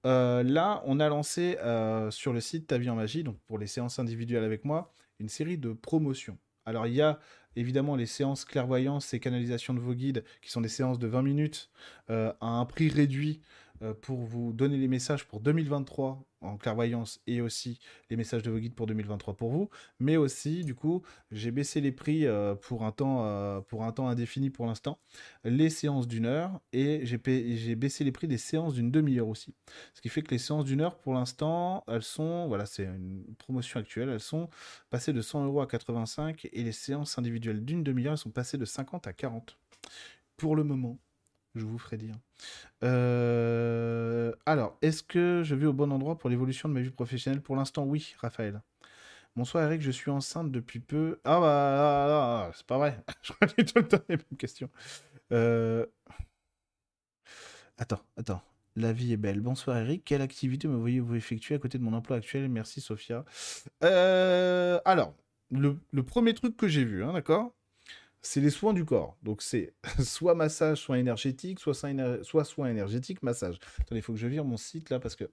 Euh, 0.06 0.44
là, 0.44 0.82
on 0.86 1.00
a 1.00 1.10
lancé 1.10 1.58
euh, 1.60 2.12
sur 2.12 2.34
le 2.34 2.42
site 2.42 2.68
Ta 2.68 2.78
vie 2.78 2.90
en 2.90 2.96
magie, 2.96 3.24
donc 3.24 3.38
pour 3.48 3.58
les 3.58 3.68
séances 3.68 4.00
individuelles 4.00 4.44
avec 4.44 4.64
moi, 4.66 4.94
une 5.20 5.30
série 5.30 5.58
de 5.58 5.74
promotions. 5.74 6.38
Alors, 6.70 6.86
il 6.86 6.94
y 6.94 7.02
a 7.02 7.20
évidemment 7.56 7.96
les 7.96 8.06
séances 8.06 8.46
clairvoyance 8.46 9.16
et 9.16 9.20
canalisation 9.20 9.74
de 9.74 9.80
vos 9.80 9.96
guides, 9.96 10.24
qui 10.40 10.52
sont 10.52 10.62
des 10.62 10.70
séances 10.70 11.00
de 11.00 11.08
20 11.08 11.24
minutes 11.24 11.72
euh, 12.12 12.32
à 12.42 12.46
un 12.46 12.66
prix 12.66 12.90
réduit 12.90 13.42
euh, 13.82 13.96
pour 14.00 14.20
vous 14.20 14.54
donner 14.54 14.78
les 14.78 14.88
messages 14.88 15.26
pour 15.26 15.40
2023 15.40 16.24
en 16.42 16.58
clairvoyance 16.58 17.22
et 17.28 17.42
aussi 17.42 17.80
les 18.10 18.16
messages 18.16 18.44
de 18.44 18.52
vos 18.52 18.60
guides 18.60 18.76
pour 18.76 18.88
2023 18.88 19.36
pour 19.36 19.50
vous. 19.50 19.70
Mais 20.00 20.18
aussi, 20.18 20.64
du 20.64 20.76
coup, 20.76 21.02
j'ai 21.32 21.52
baissé 21.52 21.82
les 21.82 21.92
prix 21.92 22.26
euh, 22.26 22.56
pour, 22.56 22.84
un 22.84 22.92
temps, 22.92 23.26
euh, 23.26 23.62
pour 23.62 23.84
un 23.84 23.92
temps 23.92 24.08
indéfini 24.08 24.50
pour 24.50 24.66
l'instant, 24.66 25.00
les 25.44 25.70
séances 25.70 26.08
d'une 26.08 26.26
heure 26.26 26.60
et 26.74 27.06
j'ai 27.06 27.76
baissé 27.76 28.04
les 28.04 28.12
prix 28.12 28.28
des 28.28 28.38
séances 28.38 28.74
d'une 28.74 28.92
demi-heure 28.92 29.28
aussi. 29.28 29.54
Ce 29.94 30.02
qui 30.02 30.10
fait 30.10 30.22
que 30.22 30.32
les 30.32 30.38
séances 30.38 30.66
d'une 30.66 30.82
heure, 30.82 30.98
pour 30.98 31.14
l'instant, 31.14 31.84
elles 31.88 32.04
sont, 32.04 32.48
voilà, 32.48 32.66
c'est 32.66 32.84
une 32.84 33.24
promotion 33.38 33.80
actuelle, 33.80 34.10
elles 34.10 34.20
sont 34.20 34.50
passées 34.90 35.14
de 35.14 35.22
100 35.22 35.46
euros 35.46 35.62
à 35.62 35.68
85 35.68 36.48
et 36.52 36.64
les 36.64 36.72
séances 36.72 37.18
individuelles 37.18 37.64
d'une 37.64 37.84
demi-heure, 37.84 38.14
elles 38.14 38.18
sont 38.18 38.32
passées 38.32 38.58
de 38.58 38.66
50 38.66 39.08
à 39.08 39.14
40. 39.14 39.58
Pour 40.38 40.56
le 40.56 40.64
moment, 40.64 40.98
je 41.56 41.66
vous 41.66 41.78
ferai 41.78 41.98
dire. 41.98 42.16
Euh, 42.84 44.34
Alors, 44.46 44.78
est-ce 44.82 45.04
que 45.04 45.42
je 45.44 45.56
vais 45.56 45.66
au 45.66 45.74
bon 45.74 45.92
endroit 45.92 46.18
pour 46.18 46.30
l'évolution 46.30 46.70
de 46.70 46.74
ma 46.74 46.82
vie 46.82 46.92
professionnelle? 46.92 47.42
Pour 47.42 47.56
l'instant, 47.56 47.86
oui, 47.86 48.16
Raphaël. 48.20 48.62
Bonsoir 49.36 49.64
Eric, 49.66 49.82
je 49.82 49.92
suis 49.92 50.12
enceinte 50.12 50.52
depuis 50.52 50.80
peu. 50.80 51.20
Ah 51.24 51.40
bah, 51.40 52.52
c'est 52.56 52.66
pas 52.66 52.78
vrai. 52.78 53.04
Je 53.24 53.34
que 53.34 53.62
tout 53.64 53.80
le 53.80 53.88
temps 53.88 54.00
les 54.10 54.18
mêmes 54.18 54.38
questions. 54.38 54.70
Euh, 55.32 55.86
Attends, 57.78 58.02
attends. 58.18 58.42
La 58.76 58.94
vie 58.94 59.14
est 59.14 59.18
belle. 59.18 59.42
Bonsoir 59.42 59.78
Eric. 59.78 60.04
Quelle 60.06 60.22
activité 60.22 60.68
me 60.68 60.76
voyez-vous 60.76 61.16
effectuer 61.16 61.56
à 61.56 61.60
côté 61.60 61.78
de 61.78 61.84
mon 61.84 61.94
emploi 61.94 62.18
actuel? 62.18 62.48
Merci 62.50 62.82
Sophia. 62.82 63.26
Euh, 63.84 64.80
Alors, 64.86 65.14
le, 65.52 65.78
le 65.92 66.04
premier 66.04 66.34
truc 66.34 66.56
que 66.58 66.68
j'ai 66.68 66.86
vu, 66.86 67.04
hein, 67.04 67.14
d'accord? 67.14 67.54
C'est 68.22 68.42
les 68.42 68.50
soins 68.50 68.74
du 68.74 68.86
corps. 68.86 69.18
Donc 69.24 69.42
c'est 69.42 69.74
soit 70.00 70.36
massage, 70.36 70.80
soin 70.80 70.98
énergétique, 70.98 71.60
soit 71.60 71.74
soin, 71.74 72.24
soit 72.24 72.44
soin 72.44 72.70
énergétique, 72.70 73.24
massage. 73.24 73.60
Attendez, 73.80 74.00
il 74.00 74.02
faut 74.02 74.14
que 74.14 74.20
je 74.20 74.28
vire 74.28 74.46
mon 74.46 74.58
site 74.58 74.90
là 74.90 75.00
parce 75.00 75.16
que 75.16 75.30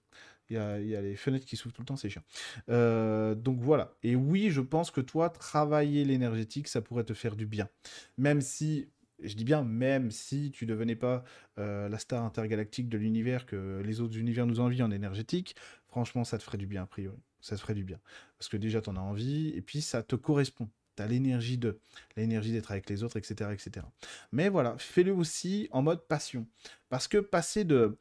il 0.48 0.56
y 0.56 0.94
a, 0.96 1.00
les 1.00 1.16
fenêtres 1.16 1.44
qui 1.44 1.56
s'ouvrent 1.56 1.74
tout 1.74 1.82
le 1.82 1.86
temps, 1.86 1.96
c'est 1.96 2.08
chiant. 2.08 2.22
Euh, 2.68 3.34
donc 3.34 3.58
voilà. 3.60 3.94
Et 4.02 4.14
oui, 4.14 4.50
je 4.50 4.60
pense 4.60 4.90
que 4.90 5.00
toi, 5.00 5.28
travailler 5.28 6.04
l'énergétique, 6.04 6.68
ça 6.68 6.80
pourrait 6.80 7.04
te 7.04 7.14
faire 7.14 7.34
du 7.34 7.46
bien. 7.46 7.68
Même 8.16 8.40
si, 8.40 8.88
je 9.20 9.34
dis 9.34 9.44
bien, 9.44 9.64
même 9.64 10.12
si 10.12 10.52
tu 10.52 10.66
devenais 10.66 10.94
pas 10.94 11.24
euh, 11.58 11.88
la 11.88 11.98
star 11.98 12.22
intergalactique 12.22 12.88
de 12.88 12.96
l'univers 12.96 13.44
que 13.46 13.82
les 13.84 14.00
autres 14.00 14.16
univers 14.18 14.46
nous 14.46 14.60
envient 14.60 14.84
en 14.84 14.92
énergétique, 14.92 15.56
franchement, 15.88 16.22
ça 16.22 16.38
te 16.38 16.44
ferait 16.44 16.58
du 16.58 16.66
bien 16.66 16.84
a 16.84 16.86
priori. 16.86 17.18
Ça 17.40 17.56
te 17.56 17.60
ferait 17.60 17.74
du 17.74 17.84
bien. 17.84 17.98
Parce 18.38 18.48
que 18.48 18.56
déjà, 18.56 18.80
tu 18.80 18.90
en 18.90 18.96
as 18.96 19.00
envie, 19.00 19.48
et 19.48 19.62
puis 19.62 19.80
ça 19.80 20.02
te 20.04 20.14
correspond 20.14 20.68
tu 20.96 21.02
as 21.02 21.06
l'énergie 21.06 21.58
d'être 21.58 22.70
avec 22.70 22.88
les 22.88 23.02
autres, 23.02 23.16
etc., 23.16 23.50
etc. 23.52 23.86
Mais 24.32 24.48
voilà, 24.48 24.76
fais-le 24.78 25.12
aussi 25.12 25.68
en 25.70 25.82
mode 25.82 26.06
passion. 26.06 26.46
Parce 26.88 27.08
que 27.08 27.18
passer 27.18 27.64
de, 27.64 27.98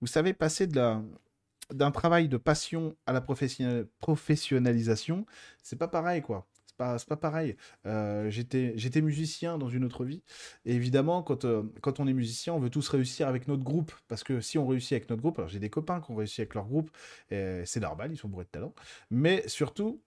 vous 0.00 0.06
savez, 0.06 0.32
passer 0.32 0.66
d'un 0.66 1.04
travail 1.92 2.28
de 2.28 2.36
passion 2.36 2.96
à 3.06 3.12
la 3.12 3.20
professionnalisation, 3.20 5.26
c'est 5.62 5.76
pas 5.76 5.88
pareil, 5.88 6.22
quoi. 6.22 6.46
C'est 6.66 6.76
pas, 6.76 6.96
pas 6.98 7.16
pareil. 7.16 7.56
Euh, 7.84 8.30
j'étais, 8.30 8.72
j'étais 8.76 9.02
musicien 9.02 9.58
dans 9.58 9.68
une 9.68 9.84
autre 9.84 10.04
vie. 10.04 10.22
Et 10.64 10.74
évidemment, 10.74 11.22
quand, 11.22 11.44
euh, 11.44 11.62
quand 11.82 12.00
on 12.00 12.06
est 12.06 12.14
musicien, 12.14 12.54
on 12.54 12.58
veut 12.58 12.70
tous 12.70 12.88
réussir 12.88 13.28
avec 13.28 13.48
notre 13.48 13.64
groupe. 13.64 13.92
Parce 14.08 14.24
que 14.24 14.40
si 14.40 14.56
on 14.56 14.66
réussit 14.66 14.92
avec 14.92 15.10
notre 15.10 15.20
groupe, 15.20 15.38
alors 15.38 15.50
j'ai 15.50 15.58
des 15.58 15.68
copains 15.68 16.00
qui 16.00 16.10
ont 16.10 16.16
réussi 16.16 16.40
avec 16.40 16.54
leur 16.54 16.66
groupe, 16.66 16.90
c'est 17.28 17.80
normal, 17.80 18.12
ils 18.12 18.16
sont 18.16 18.28
bourrés 18.28 18.44
de 18.44 18.50
talent. 18.50 18.74
Mais 19.10 19.46
surtout, 19.46 20.00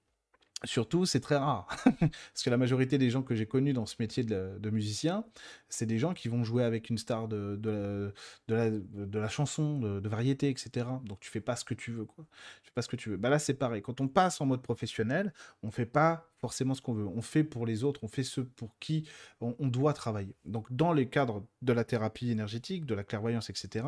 Surtout, 0.66 1.06
c'est 1.06 1.20
très 1.20 1.36
rare. 1.36 1.68
Parce 2.00 2.44
que 2.44 2.50
la 2.50 2.58
majorité 2.58 2.98
des 2.98 3.10
gens 3.10 3.22
que 3.22 3.36
j'ai 3.36 3.46
connus 3.46 3.74
dans 3.74 3.86
ce 3.86 3.96
métier 4.00 4.24
de, 4.24 4.70
musicien, 4.70 5.26
c'est 5.68 5.86
des 5.86 6.00
gens 6.00 6.14
qui 6.14 6.30
vont 6.30 6.44
jouer 6.44 6.64
avec 6.64 6.90
une 6.90 6.98
star 6.98 7.28
de, 7.28 7.58
de, 7.58 8.14
la, 8.48 8.70
la, 9.14 9.28
chanson, 9.28 9.80
de, 9.80 10.08
variété, 10.08 10.50
etc. 10.50 10.86
Donc 11.04 11.20
tu 11.20 11.30
fais 11.30 11.42
pas 11.42 11.56
ce 11.56 11.66
que 11.66 11.74
tu 11.74 11.92
veux. 11.92 12.06
Quoi. 12.06 12.26
Tu 12.64 12.68
fais 12.70 12.74
pas 12.74 12.82
ce 12.82 12.88
que 12.88 12.96
tu 12.96 13.10
veux. 13.10 13.18
Bah 13.18 13.30
là, 13.30 13.40
c'est 13.40 13.56
pareil. 13.56 13.82
Quand 13.82 14.00
on 14.00 14.08
passe 14.08 14.40
en 14.40 14.46
mode 14.46 14.62
professionnel, 14.62 15.34
on 15.64 15.72
fait 15.72 15.86
pas 15.86 16.33
forcément 16.44 16.74
ce 16.74 16.82
qu'on 16.82 16.92
veut. 16.92 17.08
On 17.08 17.22
fait 17.22 17.46
pour 17.46 17.66
les 17.66 17.86
autres, 17.86 18.04
on 18.04 18.10
fait 18.10 18.26
ce 18.26 18.42
pour 18.42 18.78
qui 18.78 19.08
on, 19.40 19.66
doit 19.66 19.94
travailler. 19.94 20.36
Donc 20.44 20.68
dans 20.74 20.92
les 20.92 21.08
cadres 21.08 21.42
de 21.62 21.72
la 21.72 21.86
thérapie 21.86 22.30
énergétique, 22.32 22.86
de 22.86 22.94
la 22.94 23.06
clairvoyance, 23.06 23.50
etc., 23.50 23.86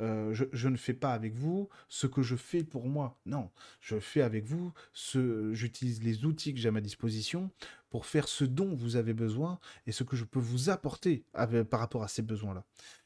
euh, 0.00 0.32
je, 0.32 0.68
ne 0.68 0.76
fais 0.78 0.94
pas 0.94 1.12
avec 1.12 1.34
vous 1.34 1.68
ce 1.90 2.06
que 2.06 2.22
je 2.22 2.34
fais 2.34 2.64
pour 2.64 2.86
moi. 2.86 3.18
Non, 3.26 3.50
je 3.82 4.00
fais 4.00 4.22
avec 4.22 4.46
vous 4.46 4.72
ce, 4.94 5.52
j'utilise 5.52 6.02
les 6.02 6.24
outils 6.24 6.54
que 6.54 6.60
j'ai 6.60 6.70
à 6.70 6.72
ma 6.72 6.80
disposition 6.80 7.50
pour 7.90 8.06
faire 8.06 8.26
ce 8.26 8.44
dont 8.44 8.74
vous 8.74 8.96
avez 8.96 9.12
besoin 9.12 9.58
et 9.86 9.92
ce 9.92 10.02
que 10.02 10.16
je 10.16 10.24
peux 10.24 10.40
vous 10.40 10.70
apporter 10.70 11.26
par 11.68 11.80
rapport 11.80 12.02
à 12.04 12.08
ces 12.08 12.22
besoins-là. 12.22 12.64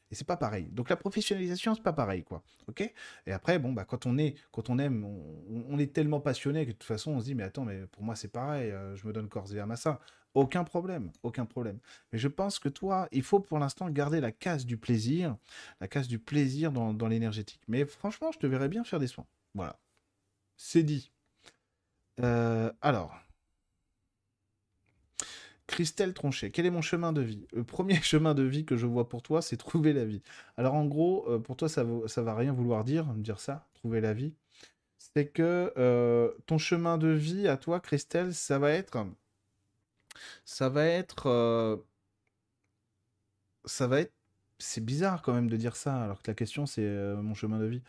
Et 0.09 0.15
c'est 0.15 0.27
pas 0.27 0.37
pareil. 0.37 0.69
Donc 0.71 0.89
la 0.89 0.95
professionnalisation, 0.95 1.75
c'est 1.75 1.83
pas 1.83 1.93
pareil, 1.93 2.23
quoi. 2.23 2.43
Ok? 2.67 2.81
Et 3.25 3.31
après, 3.31 3.59
bon, 3.59 3.73
bah, 3.73 3.85
quand 3.85 4.05
on 4.05 4.17
est, 4.17 4.35
quand 4.51 4.69
on 4.69 4.79
aime, 4.79 5.03
on, 5.03 5.77
est 5.79 5.93
tellement 5.93 6.21
passionné 6.21 6.65
que 6.65 6.71
de 6.71 6.77
toute 6.77 6.87
façon, 6.87 7.11
on 7.11 7.19
se 7.19 7.25
dit, 7.25 7.35
mais 7.35 7.43
attends, 7.43 7.65
mais 7.65 7.87
pour 7.87 8.03
moi, 8.03 8.15
c'est 8.15 8.29
pareil, 8.29 8.71
euh, 8.71 8.95
je 8.95 9.05
me 9.05 9.11
donne 9.11 9.27
corps 9.27 9.53
et 9.53 9.59
âme 9.59 9.71
à 9.71 9.75
ça. 9.75 9.99
Aucun 10.33 10.63
problème, 10.63 11.11
aucun 11.23 11.45
problème. 11.45 11.79
Mais 12.11 12.19
je 12.19 12.27
pense 12.27 12.59
que 12.59 12.69
toi, 12.69 13.07
il 13.11 13.23
faut 13.23 13.39
pour 13.39 13.59
l'instant 13.59 13.89
garder 13.89 14.21
la 14.21 14.31
case 14.31 14.65
du 14.65 14.77
plaisir, 14.77 15.35
la 15.81 15.87
case 15.87 16.07
du 16.07 16.19
plaisir 16.19 16.71
dans, 16.71 16.93
dans 16.93 17.07
l'énergétique. 17.07 17.61
Mais 17.67 17.85
franchement, 17.85 18.31
je 18.31 18.39
te 18.39 18.47
verrais 18.47 18.69
bien 18.69 18.83
faire 18.83 18.99
des 18.99 19.07
soins. 19.07 19.25
Voilà. 19.55 19.79
C'est 20.55 20.83
dit. 20.83 21.11
Euh, 22.19 22.71
alors. 22.81 23.26
Christelle 25.67 26.13
Tronchet, 26.13 26.51
quel 26.51 26.65
est 26.65 26.71
mon 26.71 26.81
chemin 26.81 27.13
de 27.13 27.21
vie? 27.21 27.45
Le 27.53 27.63
premier 27.63 27.95
chemin 28.01 28.33
de 28.33 28.43
vie 28.43 28.65
que 28.65 28.77
je 28.77 28.87
vois 28.87 29.09
pour 29.09 29.21
toi, 29.21 29.41
c'est 29.41 29.57
trouver 29.57 29.93
la 29.93 30.05
vie. 30.05 30.21
Alors 30.57 30.73
en 30.75 30.85
gros, 30.85 31.25
euh, 31.29 31.39
pour 31.39 31.57
toi, 31.57 31.69
ça, 31.69 31.85
ça 32.07 32.23
va 32.23 32.35
rien 32.35 32.53
vouloir 32.53 32.83
dire, 32.83 33.05
me 33.13 33.21
dire 33.21 33.39
ça, 33.39 33.67
trouver 33.75 34.01
la 34.01 34.13
vie. 34.13 34.33
C'est 34.97 35.27
que 35.27 35.73
euh, 35.77 36.31
ton 36.47 36.57
chemin 36.57 36.97
de 36.97 37.09
vie 37.09 37.47
à 37.47 37.57
toi, 37.57 37.79
Christelle, 37.79 38.33
ça 38.33 38.59
va 38.59 38.71
être, 38.71 38.97
ça 40.45 40.69
va 40.69 40.85
être, 40.85 41.27
euh, 41.27 41.77
ça 43.65 43.87
va 43.87 44.01
être, 44.01 44.13
c'est 44.59 44.83
bizarre 44.83 45.21
quand 45.21 45.33
même 45.33 45.49
de 45.49 45.57
dire 45.57 45.75
ça, 45.75 46.01
alors 46.03 46.21
que 46.21 46.31
la 46.31 46.35
question 46.35 46.65
c'est 46.65 46.81
mon 47.17 47.35
chemin 47.35 47.59
de 47.59 47.65
vie 47.65 47.83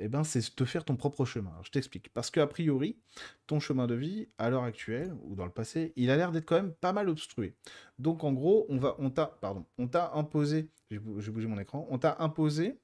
eh 0.00 0.08
ben, 0.08 0.24
c'est 0.24 0.54
te 0.54 0.64
faire 0.64 0.84
ton 0.84 0.96
propre 0.96 1.24
chemin. 1.24 1.52
je 1.62 1.70
t'explique. 1.70 2.08
Parce 2.12 2.30
qu'a 2.30 2.46
priori, 2.46 2.96
ton 3.46 3.60
chemin 3.60 3.86
de 3.86 3.94
vie, 3.94 4.28
à 4.38 4.50
l'heure 4.50 4.64
actuelle, 4.64 5.14
ou 5.22 5.34
dans 5.34 5.44
le 5.44 5.50
passé, 5.50 5.92
il 5.96 6.10
a 6.10 6.16
l'air 6.16 6.32
d'être 6.32 6.46
quand 6.46 6.56
même 6.56 6.72
pas 6.72 6.92
mal 6.92 7.08
obstrué. 7.08 7.54
Donc, 7.98 8.24
en 8.24 8.32
gros, 8.32 8.66
on, 8.68 8.78
va, 8.78 8.96
on 8.98 9.10
t'a, 9.10 9.26
pardon, 9.26 9.64
on 9.78 9.88
t'a 9.88 10.12
imposé, 10.14 10.68
j'ai 10.90 10.98
bougé 10.98 11.46
mon 11.46 11.58
écran, 11.58 11.86
on 11.90 11.98
t'a 11.98 12.16
imposé 12.20 12.78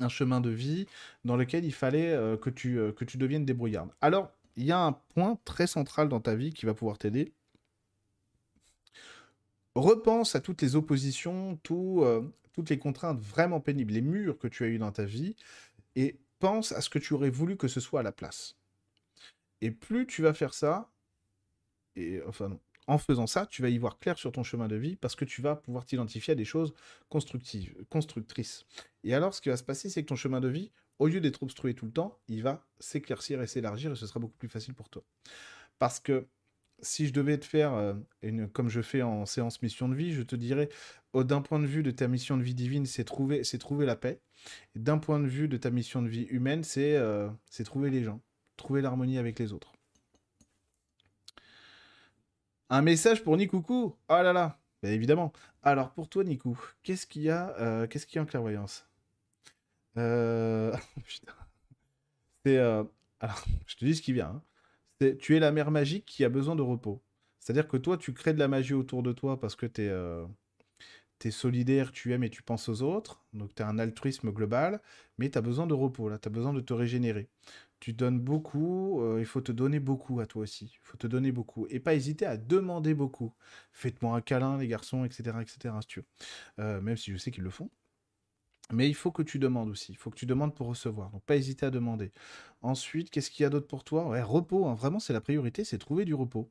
un 0.00 0.08
chemin 0.08 0.40
de 0.40 0.50
vie 0.50 0.86
dans 1.24 1.36
lequel 1.36 1.64
il 1.64 1.72
fallait 1.72 2.12
euh, 2.12 2.36
que, 2.36 2.50
tu, 2.50 2.78
euh, 2.78 2.92
que 2.92 3.04
tu 3.04 3.18
deviennes 3.18 3.44
débrouillarde. 3.44 3.90
Alors, 4.00 4.30
il 4.56 4.64
y 4.64 4.72
a 4.72 4.78
un 4.78 4.92
point 4.92 5.38
très 5.44 5.66
central 5.66 6.08
dans 6.08 6.20
ta 6.20 6.34
vie 6.34 6.52
qui 6.52 6.66
va 6.66 6.74
pouvoir 6.74 6.98
t'aider. 6.98 7.32
Repense 9.74 10.34
à 10.34 10.40
toutes 10.40 10.60
les 10.60 10.76
oppositions, 10.76 11.58
tout, 11.62 12.00
euh, 12.02 12.22
toutes 12.52 12.68
les 12.68 12.78
contraintes 12.78 13.18
vraiment 13.18 13.60
pénibles, 13.60 13.94
les 13.94 14.02
murs 14.02 14.38
que 14.38 14.48
tu 14.48 14.64
as 14.64 14.68
eu 14.68 14.78
dans 14.78 14.92
ta 14.92 15.04
vie, 15.04 15.34
et 15.96 16.18
pense 16.42 16.72
à 16.72 16.80
ce 16.80 16.90
que 16.90 16.98
tu 16.98 17.14
aurais 17.14 17.30
voulu 17.30 17.56
que 17.56 17.68
ce 17.68 17.78
soit 17.78 18.00
à 18.00 18.02
la 18.02 18.10
place. 18.10 18.56
Et 19.60 19.70
plus 19.70 20.08
tu 20.08 20.22
vas 20.22 20.34
faire 20.34 20.54
ça, 20.54 20.90
et 21.94 22.20
enfin 22.26 22.58
en 22.88 22.98
faisant 22.98 23.28
ça, 23.28 23.46
tu 23.46 23.62
vas 23.62 23.68
y 23.68 23.78
voir 23.78 24.00
clair 24.00 24.18
sur 24.18 24.32
ton 24.32 24.42
chemin 24.42 24.66
de 24.66 24.74
vie 24.74 24.96
parce 24.96 25.14
que 25.14 25.24
tu 25.24 25.40
vas 25.40 25.54
pouvoir 25.54 25.86
t'identifier 25.86 26.32
à 26.32 26.34
des 26.34 26.44
choses 26.44 26.74
constructives, 27.08 27.76
constructrices. 27.90 28.66
Et 29.04 29.14
alors, 29.14 29.34
ce 29.34 29.40
qui 29.40 29.50
va 29.50 29.56
se 29.56 29.62
passer, 29.62 29.88
c'est 29.88 30.02
que 30.02 30.08
ton 30.08 30.16
chemin 30.16 30.40
de 30.40 30.48
vie, 30.48 30.72
au 30.98 31.06
lieu 31.06 31.20
d'être 31.20 31.44
obstrué 31.44 31.74
tout 31.74 31.86
le 31.86 31.92
temps, 31.92 32.18
il 32.26 32.42
va 32.42 32.66
s'éclaircir 32.80 33.40
et 33.40 33.46
s'élargir 33.46 33.92
et 33.92 33.94
ce 33.94 34.04
sera 34.04 34.18
beaucoup 34.18 34.36
plus 34.36 34.48
facile 34.48 34.74
pour 34.74 34.88
toi. 34.88 35.04
Parce 35.78 36.00
que 36.00 36.26
si 36.80 37.06
je 37.06 37.12
devais 37.12 37.38
te 37.38 37.44
faire, 37.44 37.72
euh, 37.74 37.94
une, 38.22 38.48
comme 38.48 38.68
je 38.68 38.82
fais 38.82 39.02
en 39.02 39.26
séance 39.26 39.62
mission 39.62 39.88
de 39.88 39.94
vie, 39.94 40.12
je 40.12 40.22
te 40.22 40.34
dirais, 40.34 40.68
d'un 41.14 41.40
point 41.40 41.60
de 41.60 41.66
vue 41.66 41.84
de 41.84 41.92
ta 41.92 42.08
mission 42.08 42.36
de 42.36 42.42
vie 42.42 42.54
divine, 42.54 42.86
c'est 42.86 43.04
trouver, 43.04 43.44
c'est 43.44 43.58
trouver 43.58 43.86
la 43.86 43.94
paix. 43.94 44.20
D'un 44.74 44.98
point 44.98 45.20
de 45.20 45.26
vue 45.26 45.48
de 45.48 45.56
ta 45.56 45.70
mission 45.70 46.02
de 46.02 46.08
vie 46.08 46.24
humaine, 46.24 46.64
c'est 46.64 46.96
euh, 46.96 47.28
c'est 47.50 47.64
trouver 47.64 47.90
les 47.90 48.02
gens, 48.02 48.20
trouver 48.56 48.80
l'harmonie 48.80 49.18
avec 49.18 49.38
les 49.38 49.52
autres. 49.52 49.72
Un 52.70 52.82
message 52.82 53.22
pour 53.22 53.36
Nikoukou? 53.36 53.94
Oh 54.08 54.12
là 54.14 54.32
là 54.32 54.58
Bien 54.82 54.92
évidemment. 54.92 55.32
Alors 55.62 55.92
pour 55.92 56.08
toi, 56.08 56.24
Nikou, 56.24 56.58
qu'est-ce 56.82 57.06
qu'il 57.06 57.22
y 57.22 57.30
a, 57.30 57.54
euh, 57.60 57.86
y 58.14 58.18
a 58.18 58.22
en 58.22 58.26
clairvoyance? 58.26 58.86
Putain. 59.94 61.34
C'est 62.44 62.58
alors, 63.22 63.44
je 63.66 63.76
te 63.76 63.84
dis 63.84 63.94
ce 63.94 64.02
qui 64.02 64.12
vient. 64.12 64.28
Hein 64.28 64.42
tu 65.18 65.36
es 65.36 65.40
la 65.40 65.52
mère 65.52 65.70
magique 65.70 66.04
qui 66.04 66.24
a 66.24 66.28
besoin 66.28 66.54
de 66.54 66.62
repos. 66.62 67.02
C'est-à-dire 67.40 67.66
que 67.66 67.76
toi, 67.76 67.96
tu 67.96 68.12
crées 68.12 68.32
de 68.32 68.38
la 68.38 68.48
magie 68.48 68.74
autour 68.74 69.02
de 69.02 69.12
toi 69.12 69.40
parce 69.40 69.56
que 69.56 69.66
tu 69.66 69.82
es, 69.82 69.90
euh, 71.26 71.30
solidaire, 71.30 71.92
tu 71.92 72.12
aimes 72.12 72.24
et 72.24 72.30
tu 72.30 72.42
penses 72.42 72.68
aux 72.68 72.82
autres. 72.82 73.22
Donc 73.32 73.54
tu 73.54 73.62
as 73.62 73.68
un 73.68 73.78
altruisme 73.78 74.30
global, 74.30 74.80
mais 75.18 75.30
tu 75.30 75.38
as 75.38 75.40
besoin 75.42 75.66
de 75.66 75.74
repos, 75.74 76.08
là, 76.08 76.18
tu 76.18 76.28
as 76.28 76.30
besoin 76.30 76.52
de 76.52 76.60
te 76.60 76.72
régénérer. 76.72 77.28
Tu 77.80 77.92
donnes 77.92 78.20
beaucoup, 78.20 79.02
euh, 79.02 79.18
il 79.18 79.26
faut 79.26 79.40
te 79.40 79.52
donner 79.52 79.80
beaucoup 79.80 80.20
à 80.20 80.26
toi 80.26 80.42
aussi. 80.42 80.66
Il 80.72 80.78
faut 80.82 80.96
te 80.96 81.06
donner 81.06 81.32
beaucoup. 81.32 81.66
Et 81.68 81.80
pas 81.80 81.94
hésiter 81.94 82.26
à 82.26 82.36
demander 82.36 82.94
beaucoup. 82.94 83.34
Faites-moi 83.72 84.16
un 84.16 84.20
câlin, 84.20 84.56
les 84.58 84.68
garçons, 84.68 85.04
etc. 85.04 85.36
etc. 85.40 85.74
Si 85.80 85.88
tu 85.88 86.00
veux. 86.00 86.06
Euh, 86.60 86.80
même 86.80 86.96
si 86.96 87.12
je 87.12 87.16
sais 87.16 87.30
qu'ils 87.32 87.44
le 87.44 87.50
font. 87.50 87.70
Mais 88.72 88.88
il 88.88 88.94
faut 88.94 89.10
que 89.10 89.22
tu 89.22 89.38
demandes 89.38 89.68
aussi. 89.68 89.92
Il 89.92 89.96
faut 89.96 90.10
que 90.10 90.16
tu 90.16 90.26
demandes 90.26 90.54
pour 90.54 90.68
recevoir. 90.68 91.10
Donc, 91.10 91.22
pas 91.24 91.36
hésiter 91.36 91.66
à 91.66 91.70
demander. 91.70 92.12
Ensuite, 92.62 93.10
qu'est-ce 93.10 93.30
qu'il 93.30 93.42
y 93.42 93.46
a 93.46 93.50
d'autre 93.50 93.66
pour 93.66 93.84
toi? 93.84 94.22
Repos. 94.24 94.66
Hein. 94.66 94.74
Vraiment, 94.74 95.00
c'est 95.00 95.12
la 95.12 95.20
priorité, 95.20 95.64
c'est 95.64 95.78
trouver 95.78 96.04
du 96.04 96.14
repos. 96.14 96.50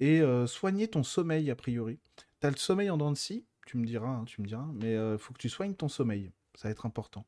Et 0.00 0.20
euh, 0.20 0.46
soigner 0.46 0.88
ton 0.88 1.02
sommeil, 1.02 1.50
a 1.50 1.56
priori. 1.56 1.98
Tu 2.40 2.46
as 2.46 2.50
le 2.50 2.56
sommeil 2.56 2.90
en 2.90 2.96
dents 2.96 3.10
de 3.10 3.16
scie, 3.16 3.44
tu 3.66 3.76
me 3.76 3.84
diras, 3.84 4.08
hein, 4.08 4.24
tu 4.24 4.40
me 4.40 4.46
diras. 4.46 4.66
Mais 4.74 4.92
il 4.92 4.96
euh, 4.96 5.18
faut 5.18 5.34
que 5.34 5.38
tu 5.38 5.48
soignes 5.48 5.74
ton 5.74 5.88
sommeil. 5.88 6.32
Ça 6.54 6.68
va 6.68 6.72
être 6.72 6.86
important. 6.86 7.26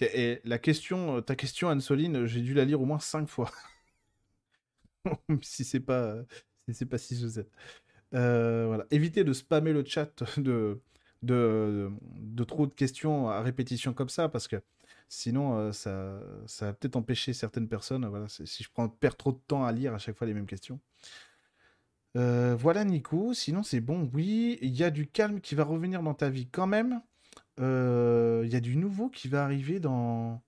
Et 0.00 0.40
la 0.44 0.58
question, 0.58 1.18
euh, 1.18 1.20
ta 1.20 1.36
question, 1.36 1.68
Anne-Soline, 1.68 2.26
j'ai 2.26 2.40
dû 2.40 2.54
la 2.54 2.64
lire 2.64 2.80
au 2.80 2.86
moins 2.86 2.98
cinq 2.98 3.28
fois. 3.28 3.52
si 5.42 5.64
c'est 5.64 5.80
pas, 5.80 6.16
si 6.66 6.74
c'est 6.74 6.86
pas 6.86 6.98
6 6.98 7.24
ou 7.24 7.28
7. 7.28 7.48
voilà. 8.10 8.86
Évitez 8.90 9.22
de 9.22 9.32
spammer 9.32 9.72
le 9.72 9.84
chat 9.84 10.24
de, 10.38 10.80
de, 11.22 11.90
de, 12.02 12.44
trop 12.44 12.66
de 12.66 12.74
questions 12.74 13.28
à 13.28 13.42
répétition 13.42 13.92
comme 13.94 14.08
ça, 14.08 14.28
parce 14.28 14.48
que 14.48 14.56
sinon, 15.08 15.58
euh, 15.58 15.72
ça, 15.72 16.20
ça 16.46 16.66
va 16.66 16.72
peut-être 16.72 16.96
empêcher 16.96 17.32
certaines 17.32 17.68
personnes. 17.68 18.06
Voilà, 18.06 18.26
si 18.28 18.62
je 18.62 18.68
prends, 18.72 18.88
perds 18.88 19.16
trop 19.16 19.32
de 19.32 19.40
temps 19.46 19.64
à 19.64 19.72
lire 19.72 19.94
à 19.94 19.98
chaque 19.98 20.16
fois 20.16 20.26
les 20.26 20.34
mêmes 20.34 20.46
questions. 20.46 20.80
Euh, 22.16 22.54
voilà, 22.56 22.84
Nico. 22.84 23.34
Sinon, 23.34 23.62
c'est 23.62 23.80
bon. 23.80 24.10
Oui, 24.12 24.58
il 24.62 24.74
y 24.74 24.84
a 24.84 24.90
du 24.90 25.06
calme 25.06 25.40
qui 25.40 25.54
va 25.54 25.64
revenir 25.64 26.02
dans 26.02 26.14
ta 26.14 26.30
vie 26.30 26.46
quand 26.48 26.66
même. 26.66 27.02
Euh, 27.60 28.42
il 28.44 28.52
y 28.52 28.56
a 28.56 28.60
du 28.60 28.76
nouveau 28.76 29.08
qui 29.08 29.28
va 29.28 29.44
arriver 29.44 29.80
dans, 29.80 30.42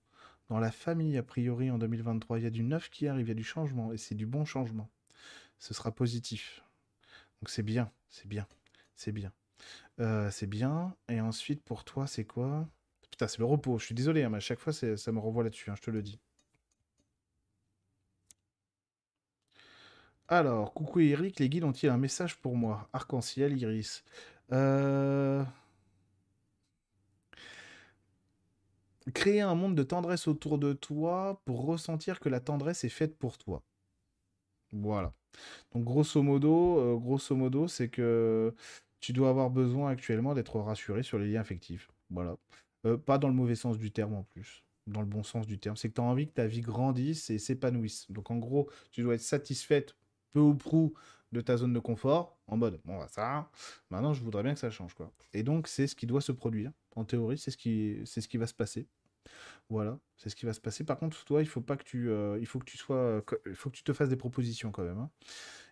dans 0.49 0.59
la 0.59 0.71
famille, 0.71 1.17
a 1.17 1.23
priori, 1.23 1.71
en 1.71 1.77
2023. 1.77 2.39
Il 2.39 2.43
y 2.43 2.47
a 2.47 2.51
du 2.51 2.63
neuf 2.63 2.89
qui 2.89 3.07
arrive, 3.07 3.27
il 3.27 3.29
y 3.29 3.31
a 3.31 3.35
du 3.35 3.43
changement, 3.43 3.91
et 3.93 3.97
c'est 3.97 4.15
du 4.15 4.25
bon 4.25 4.45
changement. 4.45 4.89
Ce 5.59 5.73
sera 5.73 5.91
positif. 5.91 6.63
Donc 7.41 7.49
c'est 7.49 7.63
bien, 7.63 7.91
c'est 8.09 8.27
bien, 8.27 8.47
c'est 8.95 9.11
bien. 9.11 9.31
Euh, 9.99 10.29
c'est 10.31 10.47
bien. 10.47 10.95
Et 11.09 11.21
ensuite, 11.21 11.63
pour 11.63 11.83
toi, 11.85 12.07
c'est 12.07 12.25
quoi? 12.25 12.67
Putain, 13.11 13.27
c'est 13.27 13.39
le 13.39 13.45
repos. 13.45 13.79
Je 13.79 13.85
suis 13.85 13.95
désolé, 13.95 14.23
hein, 14.23 14.29
mais 14.29 14.37
à 14.37 14.41
chaque 14.41 14.59
fois, 14.59 14.73
ça 14.73 15.11
me 15.11 15.19
renvoie 15.19 15.43
là-dessus, 15.43 15.69
hein, 15.71 15.75
je 15.77 15.81
te 15.83 15.91
le 15.91 16.01
dis. 16.01 16.19
Alors, 20.27 20.73
coucou 20.73 21.01
Eric, 21.01 21.39
les 21.39 21.49
guides 21.49 21.63
ont-ils 21.65 21.89
un 21.89 21.97
message 21.97 22.37
pour 22.37 22.55
moi? 22.55 22.89
Arc-en-ciel, 22.93 23.57
Iris. 23.61 24.03
Euh... 24.51 25.43
Créer 29.13 29.41
un 29.41 29.53
monde 29.53 29.75
de 29.75 29.83
tendresse 29.83 30.27
autour 30.27 30.57
de 30.57 30.73
toi 30.73 31.39
pour 31.45 31.65
ressentir 31.65 32.19
que 32.19 32.29
la 32.29 32.39
tendresse 32.39 32.83
est 32.83 32.89
faite 32.89 33.15
pour 33.17 33.37
toi. 33.37 33.61
Voilà. 34.71 35.13
Donc 35.73 35.83
grosso 35.83 36.23
modo, 36.23 36.79
euh, 36.79 36.97
grosso 36.97 37.35
modo, 37.35 37.67
c'est 37.67 37.89
que 37.89 38.55
tu 39.01 39.13
dois 39.13 39.29
avoir 39.29 39.51
besoin 39.51 39.91
actuellement 39.91 40.33
d'être 40.33 40.59
rassuré 40.59 41.03
sur 41.03 41.19
les 41.19 41.31
liens 41.31 41.41
affectifs. 41.41 41.91
Voilà. 42.09 42.35
Euh, 42.87 42.97
pas 42.97 43.19
dans 43.19 43.27
le 43.27 43.35
mauvais 43.35 43.55
sens 43.55 43.77
du 43.77 43.91
terme 43.91 44.15
en 44.15 44.23
plus. 44.23 44.63
Dans 44.87 45.01
le 45.01 45.07
bon 45.07 45.21
sens 45.23 45.45
du 45.45 45.59
terme. 45.59 45.77
C'est 45.77 45.89
que 45.89 45.95
tu 45.95 46.01
as 46.01 46.03
envie 46.03 46.27
que 46.27 46.33
ta 46.33 46.47
vie 46.47 46.61
grandisse 46.61 47.29
et 47.29 47.37
s'épanouisse. 47.37 48.09
Donc 48.09 48.31
en 48.31 48.37
gros, 48.37 48.69
tu 48.91 49.03
dois 49.03 49.13
être 49.15 49.21
satisfaite 49.21 49.95
peu 50.35 50.41
ou 50.41 50.53
prou 50.53 50.93
de 51.31 51.39
ta 51.39 51.55
zone 51.55 51.71
de 51.73 51.79
confort. 51.79 52.37
En 52.47 52.57
mode, 52.57 52.81
bon, 52.83 52.97
bah, 52.99 53.07
ça, 53.07 53.49
maintenant 53.89 54.13
je 54.13 54.21
voudrais 54.21 54.43
bien 54.43 54.53
que 54.53 54.59
ça 54.59 54.69
change. 54.69 54.93
quoi. 54.93 55.11
Et 55.33 55.43
donc 55.43 55.67
c'est 55.69 55.87
ce 55.87 55.95
qui 55.95 56.05
doit 56.05 56.21
se 56.21 56.33
produire. 56.33 56.71
En 56.95 57.05
théorie, 57.05 57.37
c'est 57.37 57.51
ce, 57.51 57.57
qui, 57.57 58.01
c'est 58.05 58.19
ce 58.21 58.27
qui 58.27 58.37
va 58.37 58.45
se 58.45 58.53
passer. 58.53 58.85
Voilà, 59.69 59.99
c'est 60.17 60.29
ce 60.29 60.35
qui 60.35 60.45
va 60.45 60.53
se 60.53 60.61
passer. 60.61 60.83
Par 60.83 60.97
contre, 60.99 61.25
toi, 61.25 61.41
il 61.41 61.47
faut 61.47 61.61
pas 61.61 61.75
que 61.75 61.83
tu, 61.83 62.09
euh, 62.09 62.37
il 62.39 62.45
faut 62.45 62.59
que 62.59 62.65
tu 62.65 62.77
sois, 62.77 63.23
il 63.47 63.55
faut 63.55 63.69
que 63.69 63.75
tu 63.75 63.83
te 63.83 63.93
fasses 63.93 64.09
des 64.09 64.15
propositions 64.15 64.71
quand 64.71 64.83
même. 64.83 64.99
Hein. 64.99 65.09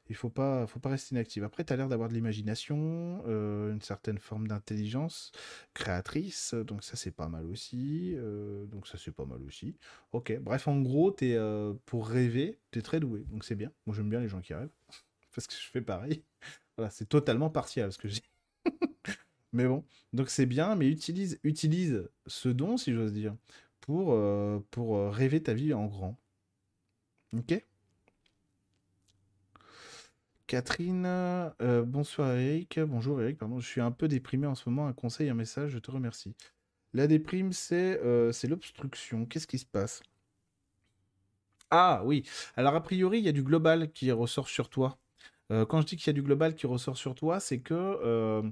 Il 0.09 0.15
faut 0.15 0.29
pas, 0.29 0.67
faut 0.67 0.79
pas 0.79 0.89
rester 0.89 1.15
inactif. 1.15 1.43
Après, 1.43 1.63
tu 1.63 1.71
as 1.71 1.75
l'air 1.77 1.87
d'avoir 1.87 2.09
de 2.09 2.13
l'imagination, 2.13 3.23
euh, 3.27 3.71
une 3.71 3.81
certaine 3.81 4.17
forme 4.17 4.47
d'intelligence 4.47 5.31
créatrice, 5.73 6.53
donc 6.55 6.83
ça 6.83 6.97
c'est 6.97 7.11
pas 7.11 7.29
mal 7.29 7.45
aussi. 7.45 8.13
Euh, 8.17 8.65
donc 8.65 8.87
ça 8.87 8.97
c'est 8.97 9.13
pas 9.13 9.25
mal 9.25 9.41
aussi. 9.43 9.77
Ok, 10.11 10.37
bref, 10.39 10.67
en 10.67 10.81
gros, 10.81 11.15
es, 11.21 11.37
pour 11.85 12.07
rêver, 12.07 12.59
tu 12.71 12.79
es 12.79 12.81
très 12.81 12.99
doué, 12.99 13.25
donc 13.29 13.43
c'est 13.45 13.55
bien. 13.55 13.71
Moi 13.85 13.95
j'aime 13.95 14.09
bien 14.09 14.19
les 14.19 14.27
gens 14.27 14.41
qui 14.41 14.53
rêvent, 14.53 14.73
parce 15.35 15.47
que 15.47 15.53
je 15.53 15.69
fais 15.69 15.81
pareil. 15.81 16.23
Voilà, 16.77 16.89
c'est 16.89 17.05
totalement 17.05 17.49
partial 17.49 17.91
ce 17.93 17.97
que 17.99 18.07
dis. 18.07 18.23
Mais 19.53 19.67
bon, 19.67 19.85
donc 20.13 20.29
c'est 20.29 20.47
bien, 20.47 20.75
mais 20.75 20.87
utilise, 20.87 21.39
utilise 21.43 22.09
ce 22.25 22.49
don, 22.49 22.75
si 22.75 22.91
j'ose 22.91 23.13
dire, 23.13 23.35
pour, 23.81 24.13
euh, 24.13 24.59
pour 24.71 24.97
euh, 24.97 25.11
rêver 25.11 25.43
ta 25.43 25.53
vie 25.53 25.73
en 25.75 25.85
grand. 25.85 26.17
Ok? 27.37 27.63
Catherine, 30.47 31.05
euh, 31.05 31.83
bonsoir 31.85 32.35
Eric. 32.35 32.79
Bonjour 32.79 33.21
Eric, 33.21 33.37
pardon, 33.37 33.59
je 33.59 33.67
suis 33.67 33.81
un 33.81 33.91
peu 33.91 34.07
déprimé 34.07 34.47
en 34.47 34.55
ce 34.55 34.67
moment. 34.67 34.87
Un 34.87 34.93
conseil, 34.93 35.29
un 35.29 35.35
message, 35.35 35.71
je 35.71 35.79
te 35.79 35.91
remercie. 35.91 36.33
La 36.93 37.05
déprime, 37.05 37.53
c'est 37.53 37.99
l'obstruction. 38.47 39.25
Qu'est-ce 39.25 39.47
qui 39.47 39.59
se 39.59 39.65
passe? 39.65 40.01
Ah 41.69 42.03
oui, 42.05 42.23
alors 42.55 42.75
a 42.75 42.83
priori, 42.83 43.19
il 43.19 43.25
y 43.25 43.29
a 43.29 43.31
du 43.31 43.43
global 43.43 43.91
qui 43.91 44.11
ressort 44.11 44.47
sur 44.47 44.69
toi. 44.69 44.99
quand 45.49 45.81
je 45.81 45.87
dis 45.87 45.95
qu'il 45.97 46.07
y 46.07 46.09
a 46.11 46.13
du 46.13 46.21
global 46.21 46.55
qui 46.55 46.67
ressort 46.67 46.97
sur 46.97 47.15
toi, 47.15 47.39
c'est 47.39 47.61
que 47.61 48.51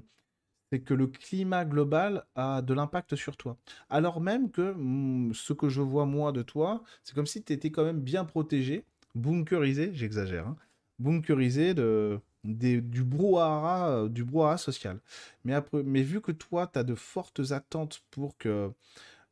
c'est 0.72 0.80
que 0.80 0.94
le 0.94 1.06
climat 1.06 1.66
global 1.66 2.24
a 2.34 2.62
de 2.62 2.72
l'impact 2.72 3.14
sur 3.14 3.36
toi. 3.36 3.58
Alors 3.90 4.22
même 4.22 4.50
que 4.50 4.72
hmm, 4.72 5.34
ce 5.34 5.52
que 5.52 5.68
je 5.68 5.82
vois 5.82 6.06
moi 6.06 6.32
de 6.32 6.40
toi, 6.40 6.82
c'est 7.04 7.14
comme 7.14 7.26
si 7.26 7.42
tu 7.42 7.52
étais 7.52 7.70
quand 7.70 7.84
même 7.84 8.00
bien 8.00 8.24
protégé, 8.24 8.86
bunkerisé, 9.14 9.90
j'exagère, 9.92 10.46
hein, 10.48 10.56
bunkerisé 10.98 11.74
de, 11.74 12.20
du 12.42 13.04
brouhaha, 13.04 13.90
euh, 13.90 14.08
du 14.08 14.24
brouhaha 14.24 14.56
social. 14.56 14.98
Mais, 15.44 15.52
après, 15.52 15.82
mais 15.82 16.02
vu 16.02 16.22
que 16.22 16.32
toi, 16.32 16.66
tu 16.66 16.78
as 16.78 16.84
de 16.84 16.94
fortes 16.94 17.52
attentes 17.52 18.02
pour 18.10 18.38
que 18.38 18.72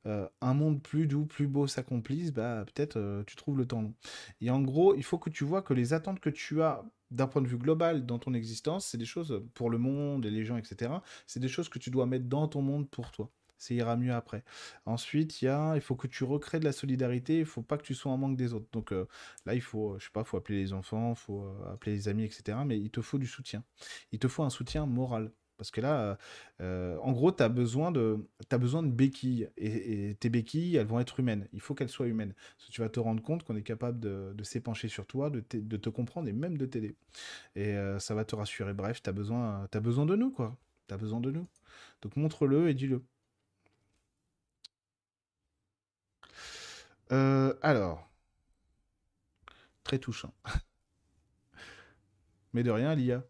euh, 0.07 0.29
un 0.43 0.53
monde 0.53 0.83
plus 0.83 1.07
doux, 1.07 1.25
plus 1.25 1.47
beau 1.47 1.67
s'accomplisse, 1.67 2.33
bah, 2.33 2.67
peut-être 2.67 2.99
euh, 2.99 3.25
tu 3.27 3.37
trouves 3.37 3.57
le 3.57 3.67
temps. 3.67 3.95
Et 4.43 4.51
en 4.51 4.61
gros, 4.61 4.95
il 4.95 5.05
faut 5.05 5.19
que 5.19 5.31
tu 5.31 5.45
vois 5.45 5.63
que 5.63 5.73
les 5.73 5.95
attentes 5.95 6.21
que 6.21 6.31
tu 6.31 6.63
as 6.63 6.85
d'un 7.11 7.27
point 7.27 7.43
de 7.43 7.49
vue 7.49 7.59
global 7.59 8.07
dans 8.07 8.19
ton 8.19 8.35
existence, 8.35 8.87
c'est 8.87 8.99
des 8.99 9.05
choses 9.05 9.43
pour 9.55 9.71
le 9.71 9.79
monde 9.79 10.27
et 10.27 10.31
les 10.31 10.45
gens, 10.45 10.57
etc. 10.57 10.93
C'est 11.27 11.41
des 11.41 11.49
choses 11.49 11.69
que 11.69 11.79
tu 11.79 11.91
dois 11.91 12.07
mettre 12.07 12.27
dans 12.27 12.49
ton 12.49 12.63
monde 12.63 12.89
pour 12.89 13.11
toi. 13.11 13.31
Ça 13.59 13.75
ira 13.75 13.95
mieux 13.97 14.15
après. 14.15 14.43
Ensuite, 14.87 15.43
il 15.43 15.45
y 15.45 15.49
a, 15.49 15.75
il 15.75 15.83
faut 15.83 15.95
que 15.95 16.07
tu 16.07 16.25
recrées 16.25 16.61
de 16.61 16.65
la 16.65 16.73
solidarité. 16.73 17.41
Il 17.41 17.45
faut 17.45 17.61
pas 17.61 17.77
que 17.77 17.83
tu 17.83 17.95
sois 17.95 18.11
en 18.11 18.17
manque 18.17 18.37
des 18.37 18.55
autres. 18.55 18.69
Donc 18.73 18.91
euh, 18.91 19.07
là, 19.45 19.55
il 19.55 19.61
faut, 19.61 19.99
je 19.99 20.05
sais 20.07 20.11
pas, 20.11 20.25
faut 20.25 20.39
appeler 20.39 20.59
les 20.61 20.73
enfants, 20.73 21.15
faut 21.15 21.45
euh, 21.45 21.75
appeler 21.75 21.93
les 21.93 22.09
amis, 22.09 22.25
etc. 22.25 22.59
Mais 22.65 22.79
il 22.79 22.91
te 22.91 23.03
faut 23.03 23.19
du 23.19 23.27
soutien. 23.27 23.63
Il 24.13 24.19
te 24.19 24.29
faut 24.29 24.45
un 24.45 24.51
soutien 24.51 24.87
moral. 24.87 25.31
Parce 25.61 25.71
que 25.71 25.83
là, 25.83 26.17
euh, 26.63 26.97
en 27.03 27.13
gros, 27.13 27.33
tu 27.33 27.43
as, 27.43 27.51
besoin 27.51 27.93
de, 27.93 28.17
béquilles. 28.89 29.51
Et, 29.59 30.17
tes 30.19 30.31
béquilles, 30.31 30.77
elles 30.77 30.87
vont 30.87 31.01
être 31.01 31.21
humaines. 31.21 31.47
Il 31.53 31.61
faut 31.61 31.75
qu'elles 31.75 31.91
soient 31.91 32.07
humaines. 32.07 32.33
Parce 32.57 32.69
que 32.69 32.73
tu 32.73 32.81
vas 32.81 32.89
te 32.89 32.99
rendre 32.99 33.23
compte 33.23 33.45
qu'on 33.45 33.57
est 33.57 33.63
capable 33.63 34.01
de, 34.01 34.43
s'épancher 34.43 34.89
sur 34.89 35.07
toi, 35.07 35.29
de, 35.29 35.41
te 35.41 35.91
comprendre 35.91 36.29
et 36.29 36.33
même 36.33 36.57
de 36.57 36.65
t'aider. 36.65 36.97
Et 37.57 37.77
euh, 37.77 37.99
ça 37.99 38.15
va 38.15 38.25
te 38.25 38.35
rassurer. 38.35 38.73
Bref, 38.73 39.03
tu 39.03 39.11
as 39.11 39.13
besoin, 39.13 39.69
besoin 39.83 40.07
de 40.07 40.17
nous, 40.17 40.31
quoi. 40.31 40.57
Tu 40.89 40.95
as 40.95 40.97
besoin 40.97 41.21
de 41.21 41.31
nous. 41.31 41.47
Donc 42.01 42.17
montre-le 42.17 42.71
et 42.71 42.75
dis-le. 42.75 43.05
Euh, 47.13 47.53
alors. 47.61 48.11
Très 49.85 49.99
touchant. 49.99 50.33
Mais 52.55 52.63
de 52.63 52.71
rien, 52.71 52.95
l'IA. 52.95 53.23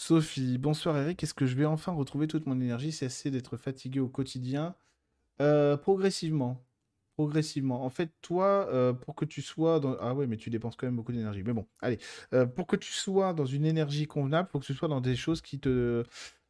Sophie, 0.00 0.56
bonsoir 0.56 0.96
Eric. 0.96 1.22
Est-ce 1.22 1.34
que 1.34 1.44
je 1.44 1.54
vais 1.54 1.66
enfin 1.66 1.92
retrouver 1.92 2.26
toute 2.26 2.46
mon 2.46 2.58
énergie, 2.58 2.90
cesser 2.90 3.30
d'être 3.30 3.58
fatigué 3.58 4.00
au 4.00 4.08
quotidien? 4.08 4.74
Euh, 5.42 5.76
Progressivement. 5.76 6.64
Progressivement. 7.18 7.84
En 7.84 7.90
fait, 7.90 8.10
toi, 8.22 8.66
euh, 8.72 8.94
pour 8.94 9.14
que 9.14 9.26
tu 9.26 9.42
sois 9.42 9.78
dans... 9.78 9.98
Ah 10.00 10.14
ouais, 10.14 10.26
mais 10.26 10.38
tu 10.38 10.48
dépenses 10.48 10.74
quand 10.76 10.86
même 10.86 10.96
beaucoup 10.96 11.12
d'énergie. 11.12 11.42
Mais 11.42 11.52
bon, 11.52 11.66
allez. 11.82 11.98
Euh, 12.32 12.46
pour 12.46 12.66
que 12.66 12.76
tu 12.76 12.94
sois 12.94 13.34
dans 13.34 13.44
une 13.44 13.66
énergie 13.66 14.06
convenable, 14.06 14.48
il 14.48 14.52
faut 14.52 14.58
que 14.60 14.64
tu 14.64 14.72
sois 14.72 14.88
dans 14.88 15.02
des 15.02 15.16
choses 15.16 15.42
qui 15.42 15.60
te 15.60 16.02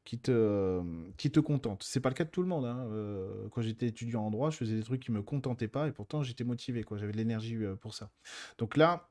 qui 0.04 0.16
te, 0.16 0.80
qui 1.16 1.32
te 1.32 1.40
contentent. 1.40 1.82
C'est 1.82 2.00
pas 2.00 2.08
le 2.08 2.14
cas 2.14 2.24
de 2.24 2.30
tout 2.30 2.42
le 2.42 2.48
monde. 2.48 2.64
Hein. 2.64 2.86
quand 3.50 3.62
j'étais 3.62 3.88
étudiant 3.88 4.22
en 4.22 4.30
droit, 4.30 4.50
je 4.50 4.58
faisais 4.58 4.76
des 4.76 4.84
trucs 4.84 5.02
qui 5.02 5.10
me 5.10 5.22
contentaient 5.22 5.68
pas 5.68 5.88
et 5.88 5.92
pourtant 5.92 6.22
j'étais 6.22 6.44
motivé. 6.44 6.84
J'avais 6.88 7.12
de 7.12 7.16
l'énergie 7.16 7.58
pour 7.80 7.94
ça. 7.94 8.12
Donc 8.58 8.76
là, 8.76 9.09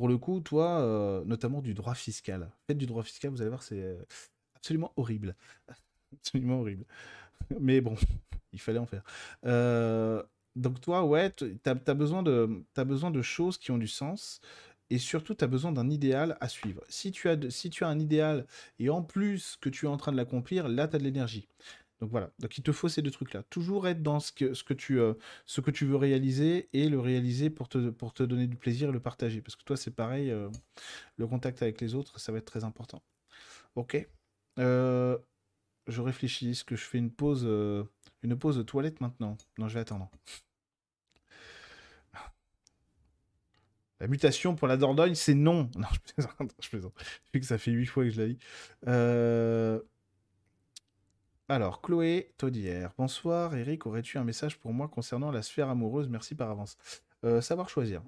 pour 0.00 0.08
le 0.08 0.16
coup, 0.16 0.40
toi, 0.40 0.80
euh, 0.80 1.22
notamment 1.26 1.60
du 1.60 1.74
droit 1.74 1.94
fiscal. 1.94 2.50
Faites 2.66 2.78
du 2.78 2.86
droit 2.86 3.02
fiscal, 3.02 3.30
vous 3.30 3.42
allez 3.42 3.50
voir, 3.50 3.62
c'est 3.62 3.82
euh, 3.82 4.02
absolument 4.54 4.94
horrible. 4.96 5.36
absolument 6.14 6.60
horrible. 6.60 6.86
Mais 7.60 7.82
bon, 7.82 7.96
il 8.54 8.58
fallait 8.58 8.78
en 8.78 8.86
faire. 8.86 9.02
Euh, 9.44 10.22
donc 10.56 10.80
toi, 10.80 11.04
ouais, 11.04 11.30
tu 11.32 11.54
as, 11.66 11.74
besoin 11.92 12.22
de, 12.22 12.64
as 12.78 12.84
besoin 12.84 13.10
de 13.10 13.20
choses 13.20 13.58
qui 13.58 13.72
ont 13.72 13.76
du 13.76 13.88
sens. 13.88 14.40
Et 14.88 14.96
surtout, 14.96 15.34
tu 15.34 15.44
as 15.44 15.48
besoin 15.48 15.70
d'un 15.70 15.90
idéal 15.90 16.38
à 16.40 16.48
suivre. 16.48 16.82
Si 16.88 17.12
tu, 17.12 17.28
as 17.28 17.36
si 17.50 17.68
tu 17.68 17.84
as 17.84 17.88
un 17.88 17.98
idéal 17.98 18.46
et 18.78 18.88
en 18.88 19.02
plus 19.02 19.58
que 19.60 19.68
tu 19.68 19.84
es 19.84 19.88
en 19.88 19.98
train 19.98 20.12
de 20.12 20.16
l'accomplir, 20.16 20.66
là, 20.66 20.88
tu 20.88 20.96
as 20.96 20.98
de 20.98 21.04
l'énergie. 21.04 21.46
Donc 22.00 22.10
voilà, 22.10 22.30
donc 22.38 22.56
il 22.56 22.62
te 22.62 22.72
faut 22.72 22.88
ces 22.88 23.02
deux 23.02 23.10
trucs-là. 23.10 23.42
Toujours 23.50 23.86
être 23.86 24.02
dans 24.02 24.20
ce 24.20 24.32
que, 24.32 24.44
euh, 24.92 25.14
tu 25.72 25.84
veux 25.84 25.96
réaliser 25.96 26.70
et 26.72 26.88
le 26.88 26.98
réaliser 26.98 27.50
pour 27.50 27.68
te, 27.68 28.22
donner 28.22 28.46
du 28.46 28.56
plaisir 28.56 28.88
et 28.88 28.92
le 28.92 29.00
partager. 29.00 29.42
Parce 29.42 29.54
que 29.54 29.64
toi, 29.64 29.76
c'est 29.76 29.90
pareil, 29.90 30.30
euh, 30.30 30.48
le 31.16 31.26
contact 31.26 31.62
avec 31.62 31.80
les 31.80 31.94
autres, 31.94 32.18
ça 32.18 32.32
va 32.32 32.38
être 32.38 32.46
très 32.46 32.64
important. 32.64 33.02
Ok. 33.74 34.08
Euh, 34.58 35.18
je 35.88 36.00
réfléchis, 36.00 36.50
est-ce 36.50 36.64
que 36.64 36.76
je 36.76 36.84
fais 36.84 36.98
une 36.98 37.10
pause, 37.10 37.44
une 38.22 38.38
pause 38.38 38.56
de 38.56 38.62
toilette 38.62 39.00
maintenant? 39.02 39.36
Non, 39.58 39.68
je 39.68 39.74
vais 39.74 39.80
attendre. 39.80 40.10
La 44.00 44.08
mutation 44.08 44.56
pour 44.56 44.66
la 44.66 44.78
Dordogne, 44.78 45.14
c'est 45.14 45.34
non. 45.34 45.70
Non, 45.76 45.88
je 45.92 46.14
plaisante, 46.14 46.54
je 46.62 46.68
plaisante. 46.70 46.94
Vu 47.34 47.40
que 47.40 47.46
ça 47.46 47.58
fait 47.58 47.70
huit 47.70 47.86
fois 47.86 48.04
que 48.04 48.10
je 48.10 48.22
l'ai 48.22 48.28
dit. 48.34 48.38
Euh... 48.86 49.80
Alors, 51.50 51.82
Chloé 51.82 52.32
Taudière. 52.38 52.92
Bonsoir, 52.96 53.56
Eric. 53.56 53.84
Aurais-tu 53.84 54.18
un 54.18 54.22
message 54.22 54.56
pour 54.56 54.72
moi 54.72 54.86
concernant 54.86 55.32
la 55.32 55.42
sphère 55.42 55.68
amoureuse? 55.68 56.08
Merci 56.08 56.36
par 56.36 56.48
avance. 56.48 56.78
Euh, 57.24 57.40
savoir 57.40 57.68
choisir. 57.68 58.02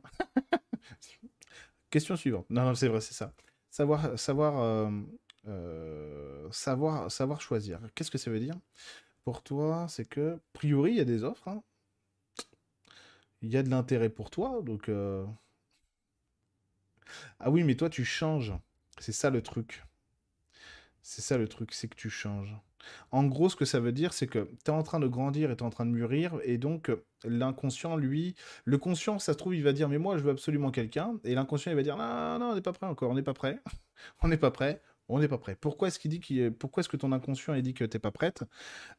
Question 1.91 2.15
suivante. 2.15 2.47
Non, 2.51 2.67
non, 2.67 2.77
c'est 2.77 2.87
vrai, 2.87 3.01
c'est 3.01 3.15
ça. 3.15 3.35
Savoir, 3.69 4.17
savoir, 4.17 4.61
euh, 4.61 4.91
euh, 5.49 6.49
savoir, 6.53 7.11
savoir 7.11 7.41
choisir. 7.41 7.81
Qu'est-ce 7.97 8.13
que 8.13 8.17
ça 8.19 8.31
veut 8.31 8.39
dire? 8.39 8.55
Pour 9.25 9.43
toi, 9.43 9.87
c'est 9.89 10.05
que, 10.05 10.37
a 10.37 10.41
priori, 10.53 10.93
il 10.93 10.99
y 10.99 11.01
a 11.01 11.05
des 11.05 11.25
offres. 11.25 11.49
Hein. 11.49 11.65
Il 13.41 13.51
y 13.51 13.57
a 13.57 13.65
de 13.65 13.71
l'intérêt 13.71 14.09
pour 14.09 14.31
toi, 14.31 14.63
donc. 14.63 14.89
Ah 17.41 17.51
oui, 17.51 17.65
mais 17.65 17.75
toi, 17.75 17.91
tu 17.91 18.05
changes. 18.05 18.53
C'est 19.01 19.11
ça 19.11 19.31
le 19.31 19.43
truc. 19.43 19.83
C'est 21.03 21.23
ça 21.23 21.37
le 21.39 21.49
truc, 21.49 21.73
c'est 21.75 21.89
que 21.89 21.97
tu 21.97 22.09
changes. 22.09 22.57
En 23.11 23.25
gros, 23.25 23.49
ce 23.49 23.57
que 23.57 23.65
ça 23.65 23.81
veut 23.81 23.93
dire, 23.93 24.13
c'est 24.13 24.27
que 24.27 24.49
tu 24.65 24.71
es 24.71 24.75
en 24.75 24.83
train 24.83 25.01
de 25.01 25.07
grandir 25.07 25.51
et 25.51 25.57
tu 25.57 25.63
es 25.63 25.67
en 25.67 25.71
train 25.71 25.87
de 25.87 25.91
mûrir, 25.91 26.39
et 26.45 26.59
donc 26.59 26.91
euh, 26.91 27.05
l'inconscient, 27.25 27.97
lui, 27.97 28.35
le 28.65 28.79
conscient, 28.79 29.19
ça 29.19 29.33
se 29.33 29.39
trouve, 29.39 29.55
il 29.55 29.63
va 29.63 29.73
dire, 29.73 29.89
mais 29.89 29.99
moi, 29.99 30.19
je 30.19 30.23
veux 30.23 30.31
absolument 30.31 30.71
quelqu'un, 30.71 31.19
et 31.25 31.35
l'inconscient, 31.35 31.73
il 31.73 31.77
va 31.77 31.83
dire, 31.83 31.97
non, 31.97 32.39
non, 32.39 32.51
on 32.51 32.55
n'est 32.55 32.61
pas 32.63 32.73
prêt 32.73 32.87
encore, 32.87 33.11
on 33.11 33.15
n'est 33.15 33.23
pas 33.23 33.35
prêt, 33.35 33.61
on 34.23 34.29
n'est 34.29 34.37
pas 34.37 34.51
prêt, 34.51 34.83
on 35.09 35.19
n'est 35.19 35.29
pas 35.29 35.39
prêt. 35.39 35.57
Pourquoi 35.57 35.89
est-ce 35.89 35.99
qu'il 35.99 36.11
dit 36.11 36.51
pourquoi 36.59 36.81
est-ce 36.81 36.89
que 36.89 36.97
ton 36.97 37.13
inconscient 37.13 37.55
dit 37.61 37.75
que 37.75 37.85
t'es 37.85 37.99
pas 37.99 38.11
prête? 38.11 38.45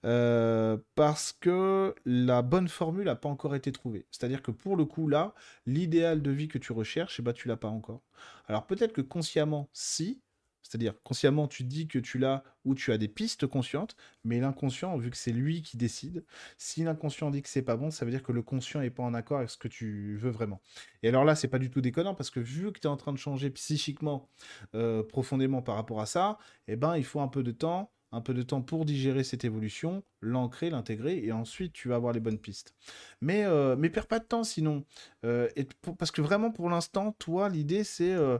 Euh, 0.05 0.77
Parce 0.95 1.33
que 1.33 1.95
la 2.05 2.41
bonne 2.41 2.67
formule 2.67 3.05
n'a 3.05 3.15
pas 3.15 3.29
encore 3.29 3.55
été 3.55 3.71
trouvée. 3.71 4.05
C'est-à-dire 4.11 4.41
que 4.41 4.51
pour 4.51 4.75
le 4.75 4.85
coup 4.85 5.07
là, 5.07 5.33
l'idéal 5.65 6.21
de 6.21 6.31
vie 6.31 6.47
que 6.47 6.57
tu 6.57 6.73
recherches, 6.73 7.19
eh 7.19 7.23
ben, 7.23 7.33
tu 7.33 7.47
l'as 7.47 7.57
pas 7.57 7.69
encore. 7.69 8.01
Alors 8.47 8.67
peut-être 8.67 8.93
que 8.93 9.01
consciemment, 9.01 9.69
si, 9.73 10.21
c'est-à-dire, 10.63 10.93
consciemment, 11.03 11.47
tu 11.47 11.63
dis 11.63 11.87
que 11.87 11.99
tu 11.99 12.17
l'as 12.17 12.43
ou 12.65 12.73
tu 12.73 12.91
as 12.91 12.97
des 12.97 13.07
pistes 13.07 13.45
conscientes, 13.45 13.95
mais 14.23 14.39
l'inconscient, 14.39 14.97
vu 14.97 15.11
que 15.11 15.17
c'est 15.17 15.31
lui 15.31 15.61
qui 15.61 15.77
décide, 15.77 16.23
si 16.57 16.83
l'inconscient 16.83 17.29
dit 17.29 17.41
que 17.41 17.49
c'est 17.49 17.61
pas 17.61 17.75
bon, 17.75 17.91
ça 17.91 18.05
veut 18.05 18.11
dire 18.11 18.23
que 18.23 18.31
le 18.31 18.41
conscient 18.41 18.81
est 18.81 18.89
pas 18.89 19.03
en 19.03 19.13
accord 19.13 19.37
avec 19.37 19.49
ce 19.49 19.57
que 19.57 19.67
tu 19.67 20.15
veux 20.17 20.31
vraiment. 20.31 20.61
Et 21.03 21.09
alors 21.09 21.25
là, 21.25 21.35
c'est 21.35 21.49
pas 21.49 21.59
du 21.59 21.69
tout 21.69 21.81
déconnant 21.81 22.15
parce 22.15 22.29
que 22.29 22.39
vu 22.39 22.71
que 22.71 22.79
tu 22.79 22.87
es 22.87 22.89
en 22.89 22.97
train 22.97 23.11
de 23.11 23.17
changer 23.17 23.49
psychiquement 23.49 24.29
euh, 24.73 25.03
profondément 25.03 25.61
par 25.61 25.75
rapport 25.75 26.01
à 26.01 26.05
ça, 26.05 26.37
eh 26.67 26.75
ben, 26.75 26.95
il 26.97 27.03
faut 27.03 27.19
un 27.19 27.27
peu 27.27 27.43
de 27.43 27.51
temps 27.51 27.91
un 28.13 28.21
peu 28.21 28.33
de 28.33 28.43
temps 28.43 28.61
pour 28.61 28.85
digérer 28.85 29.23
cette 29.23 29.43
évolution, 29.43 30.03
l'ancrer, 30.21 30.69
l'intégrer, 30.69 31.23
et 31.25 31.31
ensuite 31.31 31.73
tu 31.73 31.89
vas 31.89 31.95
avoir 31.95 32.13
les 32.13 32.19
bonnes 32.19 32.37
pistes. 32.37 32.73
Mais, 33.21 33.43
euh, 33.43 33.75
mais 33.75 33.89
perds 33.89 34.07
pas 34.07 34.19
de 34.19 34.25
temps 34.25 34.43
sinon. 34.43 34.85
Euh, 35.25 35.49
et 35.55 35.67
parce 35.97 36.11
que 36.11 36.21
vraiment 36.21 36.51
pour 36.51 36.69
l'instant, 36.69 37.11
toi, 37.13 37.49
l'idée 37.49 37.83
c'est 37.83 38.13
euh, 38.13 38.37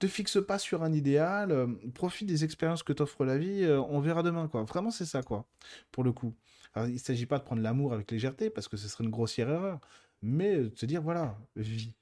te 0.00 0.08
fixe 0.08 0.38
pas 0.44 0.58
sur 0.58 0.82
un 0.82 0.92
idéal, 0.92 1.52
euh, 1.52 1.68
profite 1.94 2.28
des 2.28 2.44
expériences 2.44 2.82
que 2.82 2.92
t'offre 2.92 3.24
la 3.24 3.38
vie, 3.38 3.64
on 3.88 4.00
verra 4.00 4.22
demain 4.22 4.48
quoi. 4.48 4.64
Vraiment 4.64 4.90
c'est 4.90 5.06
ça 5.06 5.22
quoi, 5.22 5.46
pour 5.92 6.04
le 6.04 6.12
coup. 6.12 6.34
Alors, 6.74 6.88
il 6.88 6.98
s'agit 6.98 7.26
pas 7.26 7.38
de 7.38 7.44
prendre 7.44 7.62
l'amour 7.62 7.92
avec 7.92 8.10
légèreté, 8.10 8.50
parce 8.50 8.66
que 8.66 8.76
ce 8.76 8.88
serait 8.88 9.04
une 9.04 9.10
grossière 9.10 9.48
erreur, 9.48 9.80
mais 10.22 10.56
de 10.56 10.68
te 10.68 10.86
dire 10.86 11.02
voilà, 11.02 11.38
vis. 11.56 11.94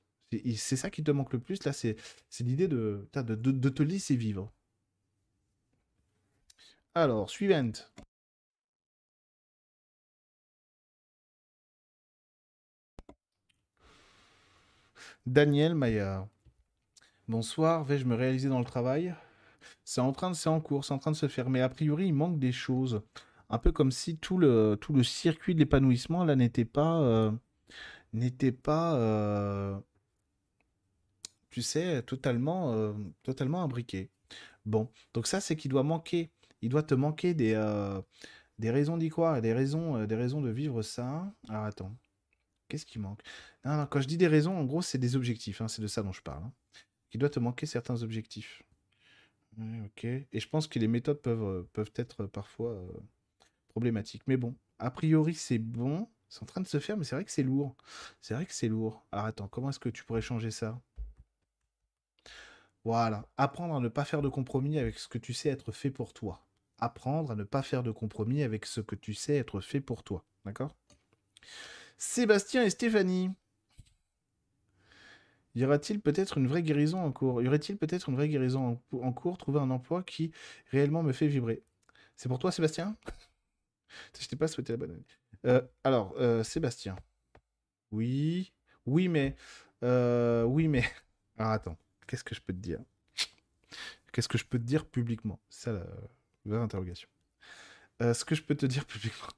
C'est 0.56 0.76
ça 0.76 0.88
qui 0.88 1.04
te 1.04 1.10
manque 1.10 1.34
le 1.34 1.40
plus, 1.40 1.62
là, 1.64 1.74
c'est 1.74 1.96
l'idée 2.40 2.68
de, 2.68 3.06
de, 3.14 3.34
de 3.34 3.68
te 3.68 3.82
laisser 3.82 4.16
vivre. 4.16 4.50
Alors, 6.94 7.30
suivante. 7.30 7.90
Daniel 15.26 15.74
Maillard. 15.74 16.26
Bonsoir, 17.28 17.84
vais-je 17.84 18.04
me 18.04 18.14
réaliser 18.14 18.48
dans 18.50 18.58
le 18.58 18.64
travail? 18.64 19.14
C'est 19.84 20.00
en 20.02 20.12
train 20.12 20.30
de, 20.30 20.48
en 20.48 20.60
cours, 20.60 20.84
c'est 20.84 20.92
en 20.92 20.98
train 20.98 21.12
de 21.12 21.16
se 21.16 21.28
faire, 21.28 21.48
mais 21.50 21.60
a 21.62 21.68
priori, 21.70 22.08
il 22.08 22.12
manque 22.14 22.38
des 22.38 22.52
choses. 22.52 23.02
Un 23.48 23.58
peu 23.58 23.72
comme 23.72 23.90
si 23.92 24.18
tout 24.18 24.38
le, 24.38 24.78
circuit 25.02 25.54
de 25.54 25.60
l'épanouissement, 25.60 26.24
là, 26.24 26.36
n'était 26.36 26.64
pas, 26.66 27.00
euh, 27.00 27.32
n'était 28.12 28.52
pas, 28.52 28.96
euh, 28.96 29.78
tu 31.50 31.62
sais, 31.62 32.02
totalement, 32.02 32.72
euh, 32.74 32.92
totalement 33.22 33.62
imbriqué. 33.62 34.10
Bon, 34.66 34.90
donc 35.14 35.26
ça, 35.26 35.40
c'est 35.40 35.56
qu'il 35.56 35.70
doit 35.70 35.82
manquer 35.82 36.30
il 36.62 36.68
doit 36.68 36.82
te 36.82 36.94
manquer 36.94 37.34
des, 37.34 37.54
euh, 37.54 38.00
raisons 38.60 38.96
d'y 38.96 39.08
croire 39.08 39.36
et 39.36 39.40
des 39.42 39.52
raisons, 39.52 39.96
euh, 39.96 40.06
des 40.06 40.14
raisons 40.14 40.40
de 40.40 40.50
vivre 40.50 40.82
ça. 40.82 41.32
Alors 41.48 41.64
attends, 41.64 41.94
qu'est-ce 42.68 42.86
qui 42.86 42.98
manque? 42.98 43.20
Non, 43.64 43.86
Quand 43.86 44.00
je 44.00 44.08
dis 44.08 44.16
des 44.16 44.28
raisons, 44.28 44.56
en 44.56 44.64
gros, 44.64 44.80
c'est 44.80 44.98
des 44.98 45.16
objectifs. 45.16 45.60
Hein, 45.60 45.68
c'est 45.68 45.82
de 45.82 45.88
ça 45.88 46.02
dont 46.02 46.12
je 46.12 46.22
parle. 46.22 46.44
Hein. 46.44 46.52
Il 47.12 47.20
doit 47.20 47.30
te 47.30 47.40
manquer 47.40 47.66
certains 47.66 48.02
objectifs. 48.02 48.62
ok. 49.58 50.04
Et 50.04 50.26
je 50.40 50.48
pense 50.48 50.66
que 50.68 50.78
les 50.78 50.88
méthodes 50.88 51.20
peuvent, 51.20 51.42
euh, 51.42 51.68
peuvent 51.72 51.92
être 51.96 52.26
parfois 52.26 52.80
problématiques. 53.68 54.22
Mais 54.26 54.36
bon, 54.36 54.54
a 54.78 54.90
priori, 54.90 55.34
c'est 55.34 55.58
bon. 55.58 56.08
C'est 56.28 56.42
en 56.42 56.46
train 56.46 56.62
de 56.62 56.66
se 56.66 56.78
faire, 56.78 56.96
mais 56.96 57.04
c'est 57.04 57.14
vrai 57.14 57.24
que 57.24 57.30
c'est 57.30 57.42
lourd. 57.42 57.76
C'est 58.22 58.32
vrai 58.32 58.46
que 58.46 58.54
c'est 58.54 58.68
lourd. 58.68 59.04
Alors 59.12 59.26
attends, 59.26 59.48
comment 59.48 59.68
est-ce 59.68 59.78
que 59.78 59.90
tu 59.90 60.04
pourrais 60.04 60.22
changer 60.22 60.50
ça? 60.50 60.80
Voilà. 62.84 63.28
Apprendre 63.36 63.74
à 63.74 63.80
ne 63.80 63.88
pas 63.88 64.04
faire 64.04 64.22
de 64.22 64.28
compromis 64.28 64.78
avec 64.78 64.98
ce 64.98 65.08
que 65.08 65.18
tu 65.18 65.34
sais 65.34 65.50
être 65.50 65.72
fait 65.72 65.90
pour 65.90 66.14
toi 66.14 66.44
apprendre 66.82 67.30
à 67.30 67.36
ne 67.36 67.44
pas 67.44 67.62
faire 67.62 67.82
de 67.82 67.90
compromis 67.90 68.42
avec 68.42 68.66
ce 68.66 68.80
que 68.80 68.94
tu 68.94 69.14
sais 69.14 69.36
être 69.36 69.60
fait 69.60 69.80
pour 69.80 70.02
toi. 70.02 70.24
D'accord? 70.44 70.74
Sébastien 71.96 72.64
et 72.64 72.70
Stéphanie. 72.70 73.30
Y 75.54 75.64
aura-t-il 75.64 76.00
peut-être 76.00 76.38
une 76.38 76.48
vraie 76.48 76.62
guérison 76.62 77.04
en 77.04 77.12
cours? 77.12 77.42
Y 77.42 77.46
aurait-il 77.46 77.76
peut-être 77.76 78.08
une 78.08 78.16
vraie 78.16 78.28
guérison 78.28 78.80
en, 78.92 79.12
cours? 79.12 79.38
Trouver 79.38 79.60
un 79.60 79.70
emploi 79.70 80.02
qui 80.02 80.32
réellement 80.70 81.02
me 81.02 81.12
fait 81.12 81.28
vibrer? 81.28 81.62
C'est 82.16 82.28
pour 82.28 82.38
toi, 82.38 82.50
Sébastien? 82.50 82.96
Je 84.18 84.26
t'ai 84.26 84.36
pas 84.36 84.48
souhaité 84.48 84.72
la 84.72 84.78
bonne 84.78 84.92
année. 84.92 85.06
Euh, 85.46 85.60
alors, 85.84 86.14
euh, 86.18 86.42
Sébastien. 86.42 86.96
Oui. 87.92 88.52
Oui, 88.86 89.08
mais. 89.08 89.36
Euh, 89.84 90.42
oui, 90.44 90.68
mais. 90.68 90.84
Alors, 91.36 91.52
attends. 91.52 91.78
Qu'est-ce 92.06 92.24
que 92.24 92.34
je 92.34 92.40
peux 92.40 92.52
te 92.52 92.58
dire? 92.58 92.80
Qu'est-ce 94.12 94.28
que 94.28 94.38
je 94.38 94.44
peux 94.44 94.58
te 94.58 94.64
dire 94.64 94.86
publiquement? 94.86 95.38
Ça, 95.48 95.86
interrogation. 96.50 97.08
Euh, 98.02 98.14
ce 98.14 98.24
que 98.24 98.34
je 98.34 98.42
peux 98.42 98.54
te 98.54 98.66
dire 98.66 98.84
publiquement, 98.86 99.28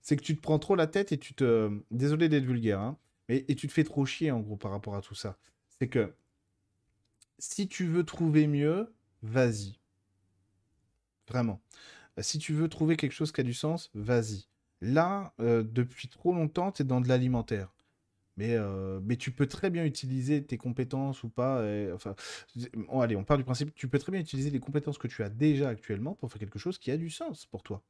c'est 0.00 0.16
que 0.16 0.22
tu 0.22 0.36
te 0.36 0.40
prends 0.40 0.58
trop 0.58 0.74
la 0.74 0.86
tête 0.86 1.12
et 1.12 1.18
tu 1.18 1.34
te. 1.34 1.70
Désolé 1.90 2.28
d'être 2.28 2.44
vulgaire, 2.44 2.80
hein, 2.80 2.98
mais 3.28 3.44
et 3.48 3.54
tu 3.54 3.68
te 3.68 3.72
fais 3.72 3.84
trop 3.84 4.04
chier 4.04 4.30
en 4.30 4.40
gros 4.40 4.56
par 4.56 4.70
rapport 4.70 4.96
à 4.96 5.02
tout 5.02 5.14
ça. 5.14 5.38
C'est 5.78 5.88
que 5.88 6.14
si 7.38 7.68
tu 7.68 7.86
veux 7.86 8.04
trouver 8.04 8.46
mieux, 8.46 8.92
vas-y. 9.22 9.78
Vraiment. 11.28 11.60
Si 12.18 12.38
tu 12.38 12.52
veux 12.52 12.68
trouver 12.68 12.96
quelque 12.96 13.12
chose 13.12 13.32
qui 13.32 13.40
a 13.40 13.44
du 13.44 13.54
sens, 13.54 13.90
vas-y. 13.94 14.46
Là, 14.80 15.34
euh, 15.40 15.62
depuis 15.62 16.08
trop 16.08 16.34
longtemps, 16.34 16.72
tu 16.72 16.82
es 16.82 16.84
dans 16.84 17.00
de 17.00 17.08
l'alimentaire. 17.08 17.72
Mais, 18.36 18.54
euh, 18.54 19.00
mais 19.02 19.16
tu 19.16 19.32
peux 19.32 19.46
très 19.46 19.70
bien 19.70 19.84
utiliser 19.84 20.42
tes 20.44 20.56
compétences 20.56 21.22
ou 21.24 21.28
pas. 21.28 21.62
enfin, 21.94 22.14
allez, 23.00 23.16
on 23.16 23.24
part 23.24 23.36
du 23.36 23.44
principe, 23.44 23.74
tu 23.74 23.88
peux 23.88 23.98
très 23.98 24.12
bien 24.12 24.20
utiliser 24.20 24.50
les 24.50 24.60
compétences 24.60 24.98
que 24.98 25.08
tu 25.08 25.22
as 25.22 25.28
déjà 25.28 25.68
actuellement 25.68 26.14
pour 26.14 26.30
faire 26.30 26.40
quelque 26.40 26.58
chose 26.58 26.78
qui 26.78 26.90
a 26.90 26.96
du 26.96 27.10
sens 27.10 27.46
pour 27.46 27.62
toi. 27.62 27.82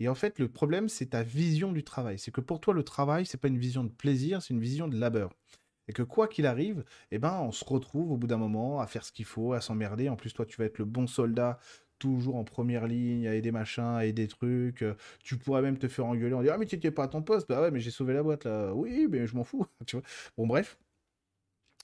Et 0.00 0.08
en 0.08 0.14
fait, 0.14 0.38
le 0.38 0.48
problème, 0.48 0.88
c'est 0.88 1.06
ta 1.06 1.22
vision 1.22 1.72
du 1.72 1.82
travail. 1.82 2.18
C'est 2.18 2.30
que 2.30 2.40
pour 2.40 2.60
toi, 2.60 2.72
le 2.72 2.84
travail, 2.84 3.26
c'est 3.26 3.38
pas 3.38 3.48
une 3.48 3.58
vision 3.58 3.84
de 3.84 3.90
plaisir, 3.90 4.42
c'est 4.42 4.54
une 4.54 4.60
vision 4.60 4.88
de 4.88 4.96
labeur. 4.96 5.34
Et 5.88 5.92
que 5.92 6.02
quoi 6.02 6.28
qu'il 6.28 6.46
arrive, 6.46 6.84
eh 7.10 7.18
ben, 7.18 7.40
on 7.40 7.50
se 7.50 7.64
retrouve 7.64 8.12
au 8.12 8.16
bout 8.16 8.26
d'un 8.26 8.36
moment 8.36 8.80
à 8.80 8.86
faire 8.86 9.04
ce 9.04 9.10
qu'il 9.10 9.24
faut, 9.24 9.54
à 9.54 9.60
s'emmerder. 9.60 10.08
En 10.08 10.16
plus, 10.16 10.32
toi, 10.34 10.46
tu 10.46 10.56
vas 10.58 10.66
être 10.66 10.78
le 10.78 10.84
bon 10.84 11.06
soldat 11.06 11.58
toujours 11.98 12.36
en 12.36 12.44
première 12.44 12.86
ligne, 12.86 13.26
avec 13.26 13.42
des 13.42 13.52
machins, 13.52 14.00
et 14.02 14.12
des 14.12 14.28
trucs. 14.28 14.82
Euh, 14.82 14.94
tu 15.22 15.36
pourrais 15.36 15.62
même 15.62 15.78
te 15.78 15.88
faire 15.88 16.06
engueuler 16.06 16.34
en 16.34 16.40
disant 16.42 16.54
Ah, 16.54 16.58
mais 16.58 16.66
tu 16.66 16.76
n'étais 16.76 16.90
pas 16.90 17.04
à 17.04 17.08
ton 17.08 17.22
poste. 17.22 17.48
Bah 17.48 17.60
ouais, 17.62 17.70
mais 17.70 17.80
j'ai 17.80 17.90
sauvé 17.90 18.14
la 18.14 18.22
boîte 18.22 18.44
là. 18.44 18.72
Oui, 18.74 19.06
mais 19.10 19.26
je 19.26 19.34
m'en 19.36 19.44
fous. 19.44 19.66
tu 19.86 19.96
vois 19.96 20.04
bon, 20.36 20.46
bref. 20.46 20.78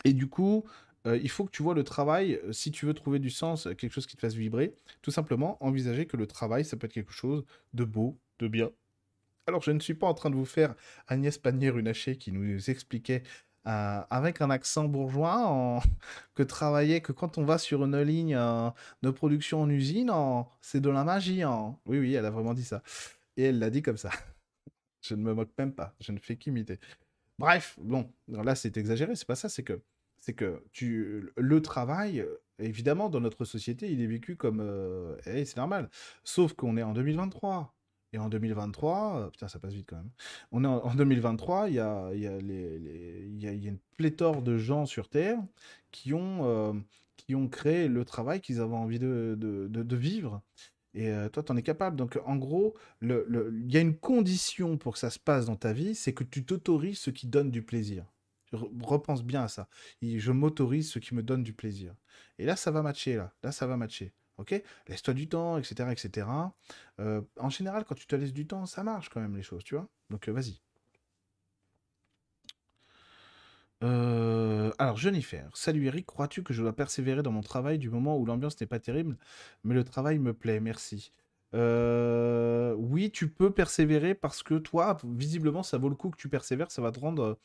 Et 0.05 0.13
du 0.13 0.29
coup, 0.29 0.65
euh, 1.07 1.19
il 1.23 1.31
faut 1.31 1.45
que 1.45 1.51
tu 1.51 1.63
vois 1.63 1.75
le 1.75 1.85
travail, 1.85 2.41
euh, 2.45 2.53
si 2.53 2.71
tu 2.71 2.87
veux 2.87 2.95
trouver 2.95 3.19
du 3.19 3.31
sens, 3.31 3.69
quelque 3.79 3.93
chose 3.93 4.07
qui 4.07 4.17
te 4.17 4.21
fasse 4.21 4.35
vibrer, 4.35 4.75
tout 5.03 5.11
simplement 5.11 5.63
envisager 5.65 6.07
que 6.07 6.17
le 6.17 6.27
travail, 6.27 6.65
ça 6.65 6.77
peut 6.77 6.87
être 6.87 6.93
quelque 6.93 7.13
chose 7.13 7.45
de 7.75 7.85
beau, 7.85 8.19
de 8.39 8.49
bien. 8.49 8.71
Alors, 9.47 9.63
je 9.63 9.71
ne 9.73 9.81
suis 9.81 9.95
pas 9.95 10.07
en 10.07 10.15
train 10.15 10.31
de 10.31 10.37
vous 10.37 10.47
faire 10.47 10.75
Agnès 11.07 11.37
Pannier-Runacher 11.39 12.17
qui 12.17 12.33
nous 12.33 12.71
expliquait 12.71 13.23
euh, 13.67 14.03
avec 14.11 14.41
un 14.41 14.51
accent 14.51 14.85
bourgeois, 14.85 15.83
que 16.35 16.43
travailler, 16.43 17.01
que 17.01 17.13
quand 17.13 17.39
on 17.39 17.45
va 17.45 17.59
sur 17.59 17.85
une 17.85 18.01
ligne 18.03 18.35
euh, 18.35 18.71
de 19.03 19.11
production 19.11 19.63
en 19.63 19.71
usine, 19.71 20.13
c'est 20.61 20.81
de 20.81 20.91
la 20.91 21.05
magie. 21.05 21.43
Oui, 21.87 21.99
oui, 21.99 22.15
elle 22.15 22.27
a 22.27 22.31
vraiment 22.31 22.55
dit 22.55 22.65
ça. 22.65 22.83
Et 23.37 23.45
elle 23.45 23.59
l'a 23.59 23.71
dit 23.71 23.83
comme 23.83 23.97
ça. 23.97 24.11
je 25.03 25.15
ne 25.15 25.23
me 25.23 25.35
moque 25.35 25.51
même 25.59 25.73
pas, 25.73 25.95
je 26.01 26.13
ne 26.13 26.19
fais 26.19 26.37
qu'imiter. 26.37 26.79
Bref, 27.39 27.77
bon, 27.81 28.13
là 28.29 28.55
c'est 28.55 28.77
exagéré, 28.77 29.17
c'est 29.17 29.27
pas 29.27 29.35
ça, 29.35 29.49
c'est 29.49 29.65
que 29.65 29.81
c'est 30.21 30.35
que 30.35 30.63
tu 30.73 31.31
le 31.37 31.63
travail, 31.63 32.25
évidemment, 32.59 33.11
dans 33.11 33.21
notre 33.21 33.45
société, 33.45 33.91
il 33.91 34.01
est 34.01 34.07
vécu 34.07 34.37
comme 34.37 34.63
eh, 35.27 35.45
c'est 35.45 35.57
normal. 35.57 35.91
Sauf 36.23 36.55
qu'on 36.55 36.77
est 36.77 36.83
en 36.83 36.93
2023. 36.95 37.74
Et 38.15 38.19
en 38.19 38.29
2023, 38.29 39.17
euh, 39.17 39.31
putain, 39.31 39.49
ça 39.49 39.59
passe 39.59 39.75
vite 39.75 39.89
quand 39.89 39.97
même. 39.97 40.11
On 40.53 40.63
est 40.63 40.69
en, 40.69 40.95
2023, 40.95 41.69
il 41.69 41.75
y 41.75 41.81
a, 41.81 42.13
une 42.13 43.79
pléthore 43.97 44.41
de 44.41 44.57
gens 44.57 44.87
sur 44.87 45.09
Terre 45.09 45.39
qui 45.91 46.15
ont, 46.15 46.45
euh, 46.45 46.73
créé 47.51 47.89
le 47.89 48.05
travail 48.05 48.41
qu'ils 48.41 48.61
avaient 48.61 48.77
envie 48.77 49.01
de, 49.01 49.97
vivre. 49.97 50.43
Et 50.95 51.09
euh, 51.11 51.29
toi, 51.29 51.43
tu 51.43 51.51
en 51.51 51.57
es 51.57 51.63
capable. 51.63 51.97
Donc, 51.97 52.17
en 52.25 52.37
gros, 52.37 52.77
il 53.03 53.67
y 53.67 53.77
a 53.77 53.81
une 53.81 53.97
condition 53.97 54.79
pour 54.79 54.93
que 54.93 55.01
ça 55.01 55.11
se 55.11 55.19
passe 55.19 55.47
dans 55.47 55.57
ta 55.57 55.73
vie, 55.73 55.97
c'est 55.97 56.15
que 56.15 56.23
tu 56.23 56.45
t'autorises 56.45 57.01
ce 57.01 57.11
qui 57.11 57.27
donne 57.27 57.51
du 57.51 57.63
plaisir. 57.63 58.07
Repense 58.53 59.25
bien 59.25 59.43
à 59.43 59.49
ça. 59.49 59.69
je 60.01 60.31
m'autorise 60.31 60.89
ce 60.89 61.01
qui 61.01 61.17
me 61.17 61.25
donne 61.25 61.43
du 61.43 61.53
plaisir. 61.53 61.97
Et 62.39 62.47
là, 62.47 62.55
ça 62.55 62.71
va 62.71 62.81
matcher. 62.83 63.25
Là, 63.43 63.51
ça 63.51 63.67
va 63.67 63.77
matcher. 63.77 64.13
Ok? 64.39 64.61
Laisse-toi 64.89 65.15
du 65.15 65.29
temps, 65.29 65.59
etc. 65.59 65.93
etc. 65.93 66.27
Euh, 67.01 67.23
en 67.39 67.51
général, 67.51 67.85
quand 67.85 67.95
tu 67.95 68.07
te 68.07 68.17
laisses 68.17 68.33
du 68.33 68.47
temps, 68.47 68.67
ça 68.67 68.83
marche 68.83 69.09
quand 69.09 69.21
même 69.21 69.37
les 69.37 69.43
choses, 69.43 69.65
tu 69.65 69.75
vois? 69.75 69.89
Donc 70.11 70.29
euh, 70.29 70.33
vas-y. 70.33 70.61
Euh, 73.83 74.73
alors, 74.79 74.97
Jennifer. 74.97 75.49
Salut 75.55 75.87
Eric, 75.87 76.07
crois-tu 76.07 76.43
que 76.43 76.55
je 76.55 76.63
dois 76.63 76.75
persévérer 76.75 77.23
dans 77.23 77.33
mon 77.33 77.43
travail 77.43 77.79
du 77.79 77.91
moment 77.91 78.19
où 78.19 78.25
l'ambiance 78.25 78.61
n'est 78.61 78.67
pas 78.67 78.79
terrible, 78.79 79.17
mais 79.63 79.75
le 79.75 79.85
travail 79.85 80.19
me 80.19 80.33
plaît 80.33 80.61
Merci. 80.61 81.13
Oui, 81.53 83.11
tu 83.13 83.29
peux 83.31 83.53
persévérer 83.53 84.15
parce 84.15 84.43
que 84.43 84.55
toi, 84.55 84.97
visiblement, 85.05 85.63
ça 85.63 85.79
vaut 85.79 85.89
le 85.89 85.95
coup 85.95 86.11
que 86.11 86.17
tu 86.17 86.29
persévères, 86.29 86.71
ça 86.73 86.83
va 86.83 86.91
te 86.91 86.99
rendre, 86.99 87.39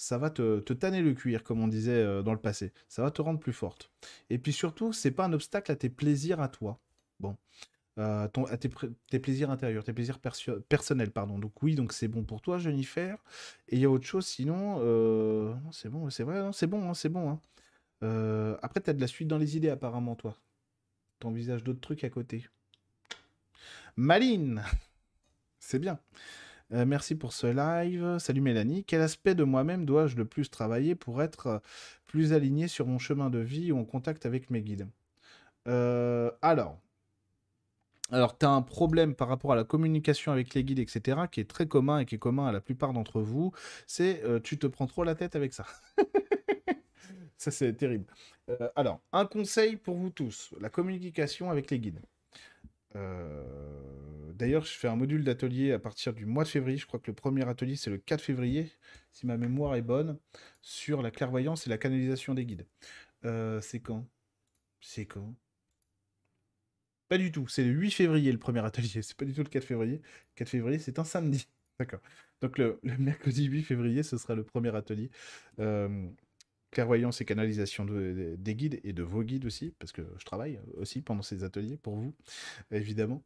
ça 0.00 0.16
va 0.16 0.30
te, 0.30 0.60
te 0.60 0.72
tanner 0.72 1.02
le 1.02 1.12
cuir, 1.12 1.44
comme 1.44 1.60
on 1.60 1.68
disait 1.68 1.92
euh, 1.92 2.22
dans 2.22 2.32
le 2.32 2.40
passé. 2.40 2.72
Ça 2.88 3.02
va 3.02 3.10
te 3.10 3.20
rendre 3.20 3.38
plus 3.38 3.52
forte. 3.52 3.90
Et 4.30 4.38
puis 4.38 4.50
surtout, 4.50 4.94
c'est 4.94 5.10
pas 5.10 5.26
un 5.26 5.32
obstacle 5.34 5.70
à 5.70 5.76
tes 5.76 5.90
plaisirs 5.90 6.40
à 6.40 6.48
toi. 6.48 6.80
Bon. 7.20 7.36
Euh, 7.98 8.26
ton, 8.28 8.46
à 8.46 8.56
tes, 8.56 8.70
tes, 9.10 9.18
plaisirs 9.18 9.50
intérieurs, 9.50 9.84
tes 9.84 9.92
plaisirs 9.92 10.18
personnels, 10.70 11.10
pardon. 11.10 11.38
Donc 11.38 11.62
oui, 11.62 11.74
donc 11.74 11.92
c'est 11.92 12.08
bon 12.08 12.24
pour 12.24 12.40
toi, 12.40 12.56
Jennifer. 12.56 13.22
Et 13.68 13.76
il 13.76 13.82
y 13.82 13.84
a 13.84 13.90
autre 13.90 14.06
chose, 14.06 14.24
sinon, 14.24 14.78
euh... 14.80 15.52
c'est 15.70 15.90
bon, 15.90 16.08
c'est 16.08 16.24
vrai, 16.24 16.48
c'est 16.54 16.66
bon, 16.66 16.88
hein, 16.88 16.94
c'est 16.94 17.10
bon. 17.10 17.38
Hein. 18.02 18.58
Après, 18.62 18.80
tu 18.80 18.88
as 18.88 18.94
de 18.94 19.02
la 19.02 19.06
suite 19.06 19.28
dans 19.28 19.36
les 19.36 19.58
idées, 19.58 19.68
apparemment, 19.68 20.16
toi. 20.16 20.34
T'envisages 21.18 21.62
d'autres 21.62 21.82
trucs 21.82 22.04
à 22.04 22.08
côté. 22.08 22.46
Maline 23.96 24.62
C'est 25.58 25.78
bien. 25.78 25.98
Euh, 26.72 26.84
merci 26.86 27.16
pour 27.16 27.32
ce 27.32 27.48
live. 27.48 28.18
Salut 28.18 28.40
Mélanie. 28.40 28.84
Quel 28.84 29.00
aspect 29.00 29.34
de 29.34 29.42
moi-même 29.42 29.84
dois-je 29.84 30.16
le 30.16 30.24
plus 30.24 30.50
travailler 30.50 30.94
pour 30.94 31.22
être 31.22 31.46
euh, 31.48 31.58
plus 32.06 32.32
aligné 32.32 32.68
sur 32.68 32.86
mon 32.86 32.98
chemin 32.98 33.28
de 33.28 33.40
vie 33.40 33.72
ou 33.72 33.78
en 33.78 33.84
contact 33.84 34.24
avec 34.24 34.50
mes 34.50 34.62
guides? 34.62 34.88
Euh, 35.68 36.30
Alors, 36.42 36.78
alors, 38.12 38.36
tu 38.36 38.44
as 38.44 38.50
un 38.50 38.62
problème 38.62 39.14
par 39.14 39.28
rapport 39.28 39.52
à 39.52 39.56
la 39.56 39.62
communication 39.62 40.32
avec 40.32 40.54
les 40.54 40.64
guides, 40.64 40.80
etc., 40.80 41.28
qui 41.30 41.40
est 41.40 41.48
très 41.48 41.68
commun 41.68 42.00
et 42.00 42.06
qui 42.06 42.16
est 42.16 42.18
commun 42.18 42.46
à 42.46 42.52
la 42.52 42.60
plupart 42.60 42.92
d'entre 42.92 43.20
vous. 43.20 43.52
C'est 43.86 44.22
tu 44.42 44.58
te 44.58 44.66
prends 44.66 44.88
trop 44.88 45.04
la 45.04 45.14
tête 45.14 45.36
avec 45.36 45.52
ça. 45.52 45.64
ça, 47.36 47.52
c'est 47.52 47.72
terrible. 47.74 48.06
alors, 48.74 49.00
un 49.12 49.26
conseil 49.26 49.76
pour 49.76 49.96
vous 49.96 50.10
tous 50.10 50.52
la 50.60 50.70
communication 50.70 51.50
avec 51.50 51.70
les 51.70 51.78
guides. 51.78 52.00
Euh, 52.96 53.44
d'ailleurs, 54.40 54.64
je 54.64 54.72
fais 54.72 54.88
un 54.88 54.96
module 54.96 55.22
d'atelier 55.22 55.72
à 55.72 55.78
partir 55.78 56.14
du 56.14 56.26
mois 56.26 56.44
de 56.44 56.48
février. 56.48 56.78
Je 56.78 56.86
crois 56.86 56.98
que 56.98 57.10
le 57.10 57.14
premier 57.14 57.46
atelier, 57.48 57.76
c'est 57.76 57.90
le 57.90 57.98
4 57.98 58.22
février, 58.22 58.72
si 59.12 59.26
ma 59.26 59.36
mémoire 59.36 59.74
est 59.76 59.82
bonne, 59.82 60.18
sur 60.62 61.02
la 61.02 61.10
clairvoyance 61.10 61.66
et 61.66 61.70
la 61.70 61.78
canalisation 61.78 62.34
des 62.34 62.46
guides. 62.46 62.66
Euh, 63.24 63.60
c'est 63.60 63.80
quand? 63.80 64.08
C'est 64.80 65.06
quand? 65.06 65.34
Pas 67.08 67.18
du 67.18 67.32
tout. 67.32 67.48
C'est 67.48 67.64
le 67.64 67.70
8 67.70 67.90
février, 67.90 68.32
le 68.32 68.38
premier 68.38 68.64
atelier. 68.64 68.88
C'est 69.02 69.16
pas 69.16 69.24
du 69.24 69.34
tout 69.34 69.42
le 69.42 69.48
4 69.48 69.64
février. 69.64 69.96
Le 69.98 70.34
4 70.36 70.48
février, 70.48 70.78
c'est 70.78 70.98
un 70.98 71.04
samedi. 71.04 71.48
D'accord. 71.78 72.00
Donc 72.40 72.56
le, 72.58 72.78
mercredi 72.98 73.44
8 73.44 73.62
février, 73.64 74.02
ce 74.02 74.16
sera 74.16 74.34
le 74.34 74.44
premier 74.44 74.74
atelier. 74.74 75.10
Euh, 75.58 76.08
clairvoyance 76.70 77.20
et 77.20 77.24
canalisation 77.24 77.84
des 77.84 78.54
guides 78.54 78.80
et 78.84 78.92
de 78.92 79.02
vos 79.02 79.22
guides 79.24 79.44
aussi, 79.44 79.74
parce 79.78 79.92
que 79.92 80.02
je 80.18 80.24
travaille 80.24 80.60
aussi 80.74 81.02
pendant 81.02 81.22
ces 81.22 81.42
ateliers 81.44 81.76
pour 81.76 81.96
vous, 81.96 82.14
évidemment. 82.70 83.24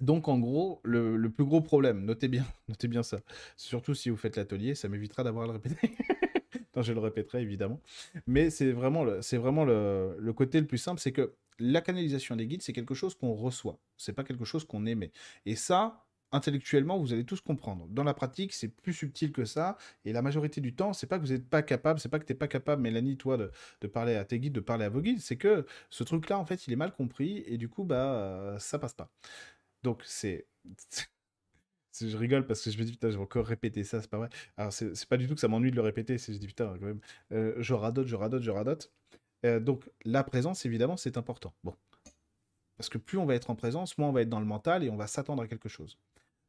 Donc 0.00 0.28
en 0.28 0.38
gros, 0.38 0.80
le, 0.84 1.28
plus 1.28 1.44
gros 1.44 1.60
problème, 1.60 2.04
notez 2.04 2.28
bien, 2.28 2.44
notez 2.68 2.88
bien 2.88 3.02
ça, 3.02 3.20
surtout 3.56 3.94
si 3.94 4.10
vous 4.10 4.16
faites 4.16 4.36
l'atelier, 4.36 4.74
ça 4.74 4.88
m'évitera 4.88 5.22
d'avoir 5.22 5.44
à 5.44 5.46
le 5.48 5.52
répéter. 5.52 5.76
non, 6.76 6.82
je 6.82 6.92
le 6.92 7.00
répéterai 7.00 7.42
évidemment. 7.42 7.80
Mais 8.26 8.50
c'est 8.50 8.72
vraiment, 8.72 9.04
le, 9.04 9.22
c'est 9.22 9.36
vraiment 9.36 9.64
le, 9.64 10.16
le 10.18 10.32
côté 10.32 10.60
le 10.60 10.66
plus 10.66 10.78
simple, 10.78 11.00
c'est 11.00 11.12
que 11.12 11.34
la 11.58 11.80
canalisation 11.80 12.36
des 12.36 12.46
guides, 12.46 12.62
c'est 12.62 12.72
quelque 12.72 12.94
chose 12.94 13.14
qu'on 13.14 13.34
reçoit, 13.34 13.78
c'est 13.96 14.12
pas 14.12 14.24
quelque 14.24 14.44
chose 14.44 14.64
qu'on 14.64 14.86
émet. 14.86 15.12
Et 15.46 15.54
ça, 15.54 16.06
intellectuellement, 16.32 16.98
vous 16.98 17.12
allez 17.12 17.24
tous 17.24 17.40
comprendre. 17.40 17.86
Dans 17.88 18.04
la 18.04 18.14
pratique, 18.14 18.52
c'est 18.52 18.68
plus 18.68 18.94
subtil 18.94 19.32
que 19.32 19.44
ça. 19.44 19.76
Et 20.04 20.12
la 20.12 20.22
majorité 20.22 20.60
du 20.60 20.74
temps, 20.74 20.92
c'est 20.92 21.06
pas 21.06 21.18
que 21.18 21.24
vous 21.24 21.32
n'êtes 21.32 21.48
pas 21.48 21.62
capable, 21.62 22.00
c'est 22.00 22.08
pas 22.08 22.18
que 22.18 22.24
tu 22.24 22.32
n'es 22.32 22.38
pas 22.38 22.48
capable, 22.48 22.82
Mélanie, 22.82 23.16
toi, 23.16 23.36
de, 23.36 23.86
parler 23.86 24.16
à 24.16 24.24
tes 24.24 24.40
guides, 24.40 24.54
de 24.54 24.60
parler 24.60 24.84
à 24.84 24.88
vos 24.88 25.00
guides, 25.00 25.20
c'est 25.20 25.36
que 25.36 25.66
ce 25.90 26.02
truc-là, 26.04 26.38
en 26.38 26.44
fait, 26.44 26.66
il 26.66 26.72
est 26.72 26.76
mal 26.76 26.92
compris 26.92 27.44
et 27.46 27.58
du 27.58 27.68
coup, 27.68 27.84
bah, 27.84 28.56
ça 28.58 28.78
passe 28.78 28.94
pas. 28.94 29.10
Donc, 29.82 30.02
c'est. 30.06 30.46
je 32.00 32.16
rigole 32.16 32.46
parce 32.46 32.62
que 32.62 32.70
je 32.70 32.78
me 32.78 32.84
dis, 32.84 32.92
putain, 32.92 33.10
je 33.10 33.16
vais 33.16 33.22
encore 33.22 33.46
répéter 33.46 33.84
ça, 33.84 34.00
c'est 34.00 34.10
pas 34.10 34.18
vrai. 34.18 34.28
Alors, 34.56 34.72
c'est 34.72 35.06
pas 35.08 35.16
du 35.16 35.26
tout 35.26 35.34
que 35.34 35.40
ça 35.40 35.48
m'ennuie 35.48 35.70
de 35.70 35.76
le 35.76 35.82
répéter, 35.82 36.18
c'est 36.18 36.32
je 36.32 36.38
dis, 36.38 36.46
putain, 36.46 36.76
quand 36.78 36.86
même, 36.86 37.00
euh, 37.32 37.54
je 37.58 37.74
radote, 37.74 38.06
je 38.06 38.16
radote, 38.16 38.42
je 38.42 38.50
radote. 38.50 38.92
Euh, 39.44 39.60
donc, 39.60 39.90
la 40.04 40.24
présence, 40.24 40.64
évidemment, 40.66 40.96
c'est 40.96 41.16
important. 41.16 41.52
Bon. 41.64 41.74
Parce 42.76 42.88
que 42.88 42.98
plus 42.98 43.18
on 43.18 43.26
va 43.26 43.34
être 43.34 43.50
en 43.50 43.54
présence, 43.56 43.98
moins 43.98 44.08
on 44.08 44.12
va 44.12 44.22
être 44.22 44.28
dans 44.28 44.40
le 44.40 44.46
mental 44.46 44.82
et 44.82 44.90
on 44.90 44.96
va 44.96 45.06
s'attendre 45.06 45.42
à 45.42 45.48
quelque 45.48 45.68
chose. 45.68 45.98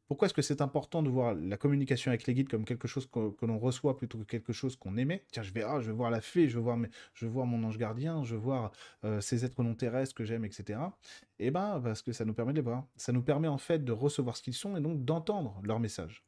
Pourquoi 0.06 0.26
est-ce 0.26 0.34
que 0.34 0.42
c'est 0.42 0.60
important 0.60 1.02
de 1.02 1.08
voir 1.08 1.34
la 1.34 1.56
communication 1.56 2.10
avec 2.10 2.26
les 2.26 2.34
guides 2.34 2.48
comme 2.48 2.64
quelque 2.64 2.86
chose 2.86 3.06
que, 3.06 3.46
l'on 3.46 3.58
reçoit 3.58 3.96
plutôt 3.96 4.18
que 4.18 4.24
quelque 4.24 4.52
chose 4.52 4.76
qu'on 4.76 4.96
aimait 4.98 5.24
Tiens, 5.32 5.42
je 5.42 5.52
vais, 5.52 5.62
ah, 5.62 5.80
je 5.80 5.86
vais 5.86 5.96
voir 5.96 6.10
la 6.10 6.20
fée, 6.20 6.48
je 6.48 6.58
vais 6.58 6.62
voir, 6.62 6.78
je 7.14 7.26
voir 7.26 7.46
mon 7.46 7.64
ange 7.64 7.78
gardien, 7.78 8.22
je 8.22 8.34
vais 8.34 8.40
voir 8.40 8.72
euh, 9.04 9.20
ces 9.20 9.44
êtres 9.44 9.62
non 9.62 9.74
terrestres 9.74 10.14
que 10.14 10.24
j'aime, 10.24 10.44
etc. 10.44 10.78
Eh 11.38 11.50
ben, 11.50 11.80
parce 11.82 12.02
que 12.02 12.12
ça 12.12 12.24
nous 12.24 12.34
permet 12.34 12.52
de 12.52 12.58
les 12.58 12.62
voir. 12.62 12.86
Ça 12.96 13.12
nous 13.12 13.22
permet 13.22 13.48
en 13.48 13.58
fait 13.58 13.84
de 13.84 13.92
recevoir 13.92 14.36
ce 14.36 14.42
qu'ils 14.42 14.54
sont 14.54 14.76
et 14.76 14.80
donc 14.80 15.04
d'entendre 15.04 15.58
leur 15.62 15.80
message. 15.80 16.22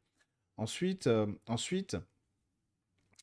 Ensuite, 0.57 1.07
euh, 1.07 1.27
ensuite, 1.47 1.99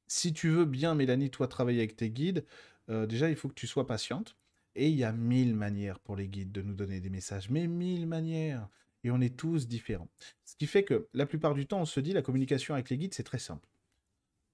si 0.08 0.34
tu 0.34 0.50
veux 0.50 0.66
bien, 0.66 0.94
Mélanie, 0.94 1.32
toi, 1.32 1.48
travailler 1.48 1.80
avec 1.80 1.96
tes 1.96 2.12
guides, 2.12 2.46
euh, 2.90 3.08
déjà, 3.08 3.30
il 3.30 3.36
faut 3.36 3.50
que 3.50 3.56
tu 3.56 3.68
sois 3.68 3.88
patiente. 3.88 4.38
Et 4.76 4.90
il 4.90 4.96
y 4.96 5.04
a 5.04 5.12
mille 5.12 5.56
manières 5.56 6.00
pour 6.00 6.16
les 6.16 6.28
guides 6.28 6.52
de 6.52 6.62
nous 6.62 6.74
donner 6.74 7.00
des 7.00 7.10
messages, 7.10 7.50
mais 7.50 7.68
mille 7.68 8.08
manières 8.08 8.68
et 9.04 9.12
on 9.12 9.22
est 9.22 9.36
tous 9.36 9.68
différents. 9.68 10.10
Ce 10.46 10.56
qui 10.56 10.68
fait 10.68 10.84
que 10.84 11.08
la 11.14 11.26
plupart 11.26 11.54
du 11.54 11.66
temps, 11.66 11.82
on 11.82 11.86
se 11.86 12.00
dit 12.00 12.14
la 12.14 12.22
communication 12.22 12.74
avec 12.74 12.90
les 12.90 12.98
guides, 12.98 13.14
c'est 13.14 13.24
très 13.24 13.40
simple. 13.40 13.68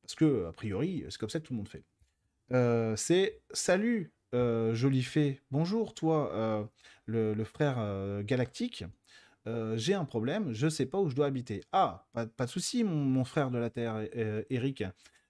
Parce 0.02 0.16
que, 0.16 0.48
a 0.48 0.54
priori, 0.54 1.06
c'est 1.10 1.20
comme 1.20 1.30
ça 1.30 1.40
que 1.40 1.46
tout 1.46 1.54
le 1.54 1.58
monde 1.58 1.70
fait. 1.70 1.84
Euh, 2.52 2.96
c'est 2.96 3.42
salut, 3.52 4.12
euh, 4.34 4.74
jolie 4.74 5.04
fée, 5.04 5.42
bonjour, 5.52 5.94
toi, 5.94 6.34
euh, 6.34 6.64
le, 7.06 7.44
frère 7.44 8.24
galactique. 8.24 8.84
J'ai 9.76 9.96
un 9.96 10.06
problème, 10.06 10.54
je 10.54 10.70
sais 10.70 10.86
pas 10.86 11.00
où 11.00 11.10
je 11.10 11.16
dois 11.16 11.26
habiter. 11.26 11.64
Ah, 11.72 12.08
pas, 12.14 12.28
pas 12.28 12.46
de 12.46 12.52
souci, 12.52 12.84
mon, 12.84 12.96
mon, 12.96 13.24
frère 13.24 13.50
de 13.50 13.58
la 13.58 13.72
Terre, 13.72 14.08
Eric. 14.52 14.84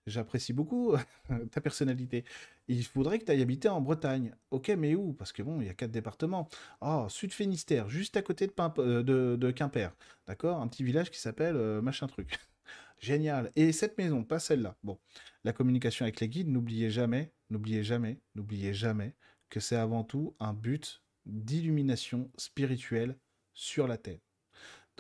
J'apprécie 0.10 0.54
beaucoup 0.54 0.96
ta 1.52 1.62
personnalité. 1.62 2.24
Il 2.68 2.86
faudrait 2.86 3.20
que 3.20 3.26
tu 3.26 3.32
ailles 3.32 3.42
habiter 3.42 3.70
en 3.70 3.82
Bretagne. 3.82 4.34
Ok, 4.52 4.70
mais 4.70 4.96
où? 4.96 5.14
Parce 5.14 5.32
que 5.32 5.42
bon, 5.42 5.62
il 5.62 5.68
y 5.68 5.70
a 5.70 5.74
quatre 5.74 5.92
départements. 5.92 6.48
Ah, 6.82 7.08
Sud 7.10 7.34
Finistère, 7.34 7.90
juste 7.90 8.18
à 8.18 8.22
côté 8.22 8.48
de, 8.48 8.54
euh, 8.60 9.52
Quimper. 9.52 9.92
D'accord? 10.28 10.62
Un 10.62 10.68
petit 10.68 10.84
village 10.84 11.10
qui 11.10 11.20
s'appelle 11.20 11.56
euh, 11.56 11.82
machin 11.82 12.08
truc. 12.08 12.38
Génial. 13.00 13.52
Et 13.56 13.72
cette 13.72 13.98
maison, 13.98 14.24
pas 14.24 14.40
celle-là. 14.40 14.76
Bon, 14.84 15.00
la 15.44 15.54
communication 15.54 16.04
avec 16.04 16.20
les 16.20 16.30
guides, 16.30 16.50
n'oubliez 16.50 16.92
jamais, 16.92 17.32
n'oubliez 17.50 17.84
jamais, 17.84 18.20
n'oubliez 18.36 18.74
jamais 18.74 19.16
que 19.50 19.60
c'est 19.60 19.78
avant 19.78 20.04
tout 20.04 20.36
un 20.40 20.54
but 20.54 21.02
d'illumination 21.26 22.30
spirituelle 22.38 23.18
sur 23.54 23.88
la 23.88 23.98
Terre. 23.98 24.20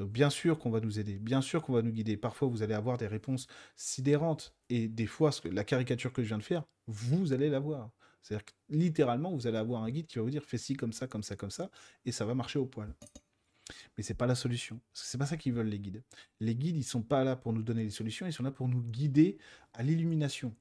Bien 0.05 0.29
sûr 0.29 0.59
qu'on 0.59 0.69
va 0.69 0.79
nous 0.79 0.99
aider, 0.99 1.19
bien 1.19 1.41
sûr 1.41 1.61
qu'on 1.61 1.73
va 1.73 1.81
nous 1.81 1.91
guider. 1.91 2.17
Parfois, 2.17 2.47
vous 2.47 2.63
allez 2.63 2.73
avoir 2.73 2.97
des 2.97 3.07
réponses 3.07 3.47
sidérantes. 3.75 4.53
Et 4.69 4.87
des 4.87 5.07
fois, 5.07 5.31
ce 5.31 5.41
que, 5.41 5.49
la 5.49 5.63
caricature 5.63 6.13
que 6.13 6.23
je 6.23 6.27
viens 6.27 6.37
de 6.37 6.43
faire, 6.43 6.63
vous 6.87 7.33
allez 7.33 7.49
l'avoir. 7.49 7.91
C'est-à-dire 8.21 8.45
que 8.45 8.51
littéralement, 8.69 9.33
vous 9.33 9.47
allez 9.47 9.57
avoir 9.57 9.83
un 9.83 9.89
guide 9.89 10.07
qui 10.07 10.17
va 10.17 10.23
vous 10.23 10.29
dire 10.29 10.43
fais 10.43 10.57
ci 10.57 10.75
comme 10.75 10.93
ça, 10.93 11.07
comme 11.07 11.23
ça, 11.23 11.35
comme 11.35 11.51
ça, 11.51 11.69
et 12.05 12.11
ça 12.11 12.25
va 12.25 12.35
marcher 12.35 12.59
au 12.59 12.65
poil. 12.65 12.93
Mais 13.97 14.03
c'est 14.03 14.13
pas 14.13 14.27
la 14.27 14.35
solution. 14.35 14.79
C'est 14.93 15.17
pas 15.17 15.25
ça 15.25 15.37
qu'ils 15.37 15.53
veulent 15.53 15.67
les 15.67 15.79
guides. 15.79 16.03
Les 16.39 16.55
guides, 16.55 16.77
ils 16.77 16.83
sont 16.83 17.03
pas 17.03 17.23
là 17.23 17.35
pour 17.35 17.53
nous 17.53 17.63
donner 17.63 17.83
les 17.83 17.89
solutions, 17.89 18.25
ils 18.25 18.33
sont 18.33 18.43
là 18.43 18.51
pour 18.51 18.67
nous 18.67 18.81
guider 18.81 19.37
à 19.73 19.83
l'illumination, 19.83 20.55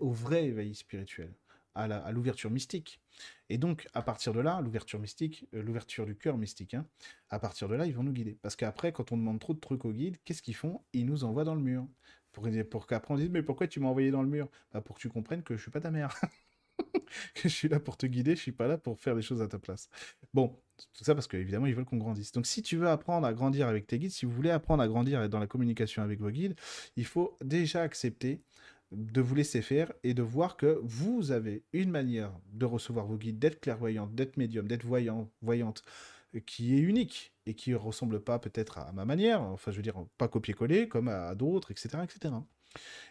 au 0.00 0.10
vrai 0.10 0.46
éveil 0.46 0.74
spirituel, 0.74 1.32
à 1.74 2.12
l'ouverture 2.12 2.50
mystique. 2.50 3.00
Et 3.48 3.58
donc, 3.58 3.86
à 3.92 4.02
partir 4.02 4.32
de 4.32 4.40
là, 4.40 4.60
l'ouverture 4.62 4.98
mystique, 4.98 5.46
euh, 5.54 5.62
l'ouverture 5.62 6.06
du 6.06 6.16
cœur 6.16 6.38
mystique, 6.38 6.74
hein, 6.74 6.86
à 7.28 7.38
partir 7.38 7.68
de 7.68 7.74
là, 7.74 7.86
ils 7.86 7.94
vont 7.94 8.02
nous 8.02 8.12
guider. 8.12 8.38
Parce 8.40 8.56
qu'après, 8.56 8.92
quand 8.92 9.12
on 9.12 9.16
demande 9.16 9.40
trop 9.40 9.52
de 9.52 9.60
trucs 9.60 9.84
aux 9.84 9.92
guides, 9.92 10.16
qu'est-ce 10.24 10.42
qu'ils 10.42 10.56
font? 10.56 10.80
Ils 10.92 11.04
nous 11.04 11.24
envoient 11.24 11.44
dans 11.44 11.54
le 11.54 11.60
mur. 11.60 11.86
Pour, 12.32 12.86
qu'après 12.86 13.12
on 13.12 13.18
dise, 13.18 13.28
mais 13.28 13.42
pourquoi 13.42 13.66
tu 13.66 13.78
m'as 13.78 13.88
envoyé 13.88 14.10
dans 14.10 14.22
le 14.22 14.28
mur? 14.28 14.48
Bah, 14.72 14.80
Pour 14.80 14.96
que 14.96 15.02
tu 15.02 15.10
comprennes 15.10 15.42
que 15.42 15.54
je 15.56 15.60
suis 15.60 15.70
pas 15.70 15.80
ta 15.80 15.90
mère. 15.90 16.18
que 17.34 17.42
je 17.42 17.48
suis 17.48 17.68
là 17.68 17.78
pour 17.78 17.98
te 17.98 18.06
guider, 18.06 18.36
je 18.36 18.40
suis 18.40 18.52
pas 18.52 18.66
là 18.66 18.78
pour 18.78 18.98
faire 18.98 19.14
des 19.14 19.20
choses 19.20 19.42
à 19.42 19.48
ta 19.48 19.58
place. 19.58 19.90
Bon, 20.32 20.56
tout 20.94 21.04
ça 21.04 21.14
parce 21.14 21.26
qu'évidemment, 21.26 21.66
ils 21.66 21.74
veulent 21.74 21.84
qu'on 21.84 21.98
grandisse. 21.98 22.32
Donc, 22.32 22.46
si 22.46 22.62
tu 22.62 22.78
veux 22.78 22.88
apprendre 22.88 23.26
à 23.26 23.34
grandir 23.34 23.68
avec 23.68 23.86
tes 23.86 23.98
guides, 23.98 24.12
si 24.12 24.24
vous 24.24 24.32
voulez 24.32 24.50
apprendre 24.50 24.82
à 24.82 24.88
grandir 24.88 25.28
dans 25.28 25.38
la 25.38 25.46
communication 25.46 26.02
avec 26.02 26.20
vos 26.20 26.30
guides, 26.30 26.54
il 26.96 27.04
faut 27.04 27.36
déjà 27.44 27.82
accepter 27.82 28.40
de 28.92 29.20
vous 29.20 29.34
laisser 29.34 29.62
faire 29.62 29.92
et 30.02 30.14
de 30.14 30.22
voir 30.22 30.56
que 30.56 30.78
vous 30.82 31.32
avez 31.32 31.64
une 31.72 31.90
manière 31.90 32.32
de 32.52 32.66
recevoir 32.66 33.06
vos 33.06 33.16
guides, 33.16 33.38
d'être 33.38 33.60
clairvoyante, 33.60 34.14
d'être 34.14 34.36
médium, 34.36 34.68
d'être 34.68 34.84
voyant, 34.84 35.30
voyante, 35.40 35.82
qui 36.46 36.74
est 36.74 36.80
unique 36.80 37.32
et 37.46 37.54
qui 37.54 37.70
ne 37.70 37.76
ressemble 37.76 38.20
pas 38.20 38.38
peut-être 38.38 38.78
à 38.78 38.92
ma 38.92 39.04
manière, 39.04 39.42
enfin 39.42 39.70
je 39.70 39.76
veux 39.76 39.82
dire 39.82 40.04
pas 40.18 40.28
copier-coller 40.28 40.88
comme 40.88 41.08
à 41.08 41.34
d'autres, 41.34 41.70
etc., 41.70 41.98
etc. 42.02 42.34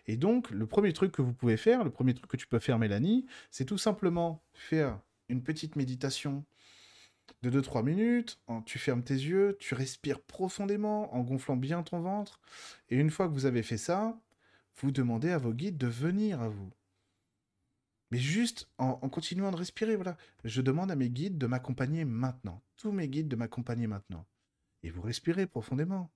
Et 0.08 0.18
donc 0.18 0.50
le 0.50 0.66
premier 0.66 0.94
truc 0.94 1.12
que 1.12 1.22
vous 1.22 1.34
pouvez 1.34 1.58
faire, 1.58 1.84
le 1.84 1.92
premier 1.92 2.14
truc 2.14 2.30
que 2.30 2.38
tu 2.38 2.48
peux 2.48 2.60
faire 2.60 2.80
Mélanie, 2.80 3.26
c'est 3.52 3.66
tout 3.66 3.78
simplement 3.78 4.42
faire 4.54 5.00
une 5.30 5.44
petite 5.44 5.76
méditation 5.76 6.44
de 7.44 7.62
2-3 7.62 7.84
minutes, 7.84 8.40
tu 8.66 8.78
fermes 8.78 9.04
tes 9.04 9.14
yeux, 9.14 9.56
tu 9.60 9.74
respires 9.74 10.20
profondément 10.20 11.14
en 11.16 11.22
gonflant 11.22 11.56
bien 11.56 11.82
ton 11.84 12.00
ventre, 12.02 12.40
et 12.90 12.96
une 12.96 13.10
fois 13.10 13.28
que 13.28 13.34
vous 13.34 13.46
avez 13.46 13.64
fait 13.64 13.78
ça, 13.78 14.20
vous 14.78 14.92
demandez 14.92 15.30
à 15.30 15.38
vos 15.38 15.54
guides 15.54 15.78
de 15.78 15.88
venir 15.88 16.42
à 16.42 16.50
vous. 16.50 16.72
Mais 18.12 18.18
juste 18.18 18.70
en, 18.78 18.96
continuant 19.10 19.52
de 19.52 19.56
respirer, 19.56 19.96
voilà. 19.96 20.18
Je 20.44 20.62
demande 20.62 20.92
à 20.92 20.96
mes 20.96 21.10
guides 21.10 21.38
de 21.38 21.48
m'accompagner 21.48 22.04
maintenant. 22.04 22.62
Tous 22.76 22.92
mes 22.92 23.08
guides 23.08 23.30
de 23.30 23.38
m'accompagner 23.38 23.88
maintenant. 23.88 24.26
Et 24.84 24.90
vous 24.90 25.02
respirez 25.02 25.48
profondément. 25.48 26.12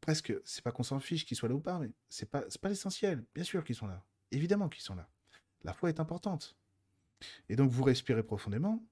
Presque, 0.00 0.34
c'est 0.44 0.62
pas 0.62 0.72
qu'on 0.72 0.82
s'en 0.82 1.00
fiche 1.00 1.26
qu'ils 1.26 1.36
soient 1.36 1.48
là 1.48 1.54
ou 1.54 1.60
pas, 1.60 1.78
mais 1.78 1.90
c'est 2.08 2.30
pas, 2.30 2.44
pas 2.60 2.68
l'essentiel. 2.68 3.24
Bien 3.34 3.44
sûr 3.44 3.62
qu'ils 3.64 3.76
sont 3.76 3.86
là. 3.86 4.04
Évidemment 4.30 4.68
qu'ils 4.68 4.82
sont 4.82 4.94
là. 4.94 5.08
La 5.64 5.74
foi 5.74 5.90
est 5.90 6.00
importante. 6.00 6.56
Et 7.48 7.56
donc 7.56 7.70
vous 7.70 7.84
respirez 7.84 8.22
profondément 8.22 8.82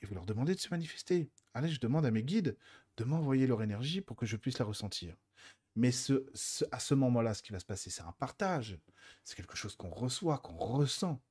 et 0.00 0.06
vous 0.06 0.14
leur 0.14 0.26
demandez 0.26 0.54
de 0.54 0.60
se 0.60 0.68
manifester. 0.70 1.30
Allez, 1.54 1.68
je 1.68 1.80
demande 1.80 2.06
à 2.06 2.10
mes 2.10 2.22
guides 2.22 2.56
de 2.98 3.04
m'envoyer 3.04 3.46
leur 3.46 3.62
énergie 3.62 4.00
pour 4.00 4.16
que 4.16 4.26
je 4.26 4.36
puisse 4.36 4.58
la 4.58 4.64
ressentir. 4.64 5.16
Mais 5.76 5.92
ce, 5.92 6.26
à 6.72 6.80
ce 6.80 6.94
moment-là, 6.94 7.34
ce 7.34 7.42
qui 7.42 7.52
va 7.52 7.60
se 7.60 7.64
passer, 7.64 7.88
c'est 7.88 8.02
un 8.02 8.14
partage. 8.18 8.78
C'est 9.24 9.36
quelque 9.36 9.56
chose 9.56 9.76
qu'on 9.76 9.90
reçoit, 9.90 10.38
qu'on 10.38 10.56
ressent. 10.56 11.22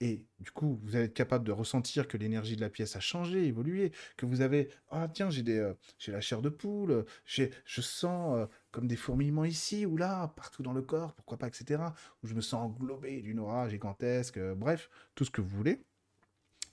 Et 0.00 0.26
du 0.40 0.50
coup, 0.50 0.78
vous 0.82 0.94
allez 0.96 1.06
être 1.06 1.14
capable 1.14 1.44
de 1.46 1.52
ressentir 1.52 2.06
que 2.06 2.18
l'énergie 2.18 2.56
de 2.56 2.60
la 2.60 2.68
pièce 2.68 2.96
a 2.96 3.00
changé, 3.00 3.46
évolué, 3.46 3.92
que 4.18 4.26
vous 4.26 4.42
avez 4.42 4.68
ah 4.90 5.08
tiens 5.08 5.30
euh, 5.30 5.74
j'ai 5.98 6.12
la 6.12 6.20
chair 6.20 6.42
de 6.42 6.50
poule, 6.50 7.06
je 7.24 7.80
sens 7.80 8.36
euh, 8.36 8.46
comme 8.72 8.88
des 8.88 8.96
fourmillements 8.96 9.46
ici 9.46 9.86
ou 9.86 9.96
là, 9.96 10.28
partout 10.36 10.62
dans 10.62 10.74
le 10.74 10.82
corps, 10.82 11.14
pourquoi 11.14 11.38
pas, 11.38 11.48
etc. 11.48 11.82
Où 12.22 12.26
je 12.26 12.34
me 12.34 12.42
sens 12.42 12.62
englobé 12.62 13.22
d'une 13.22 13.38
aura 13.38 13.68
gigantesque, 13.70 14.36
euh, 14.36 14.54
bref, 14.54 14.90
tout 15.14 15.24
ce 15.24 15.30
que 15.30 15.40
vous 15.40 15.56
voulez. 15.56 15.80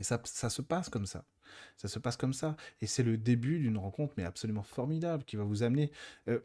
Et 0.01 0.03
ça, 0.03 0.19
ça 0.25 0.49
se 0.49 0.61
passe 0.61 0.89
comme 0.89 1.05
ça. 1.05 1.23
Ça 1.77 1.87
se 1.87 1.99
passe 1.99 2.17
comme 2.17 2.33
ça. 2.33 2.55
Et 2.81 2.87
c'est 2.87 3.03
le 3.03 3.17
début 3.17 3.59
d'une 3.59 3.77
rencontre, 3.77 4.13
mais 4.17 4.23
absolument 4.23 4.63
formidable, 4.63 5.23
qui 5.23 5.35
va 5.35 5.43
vous 5.43 5.63
amener. 5.63 5.91
Euh, 6.27 6.39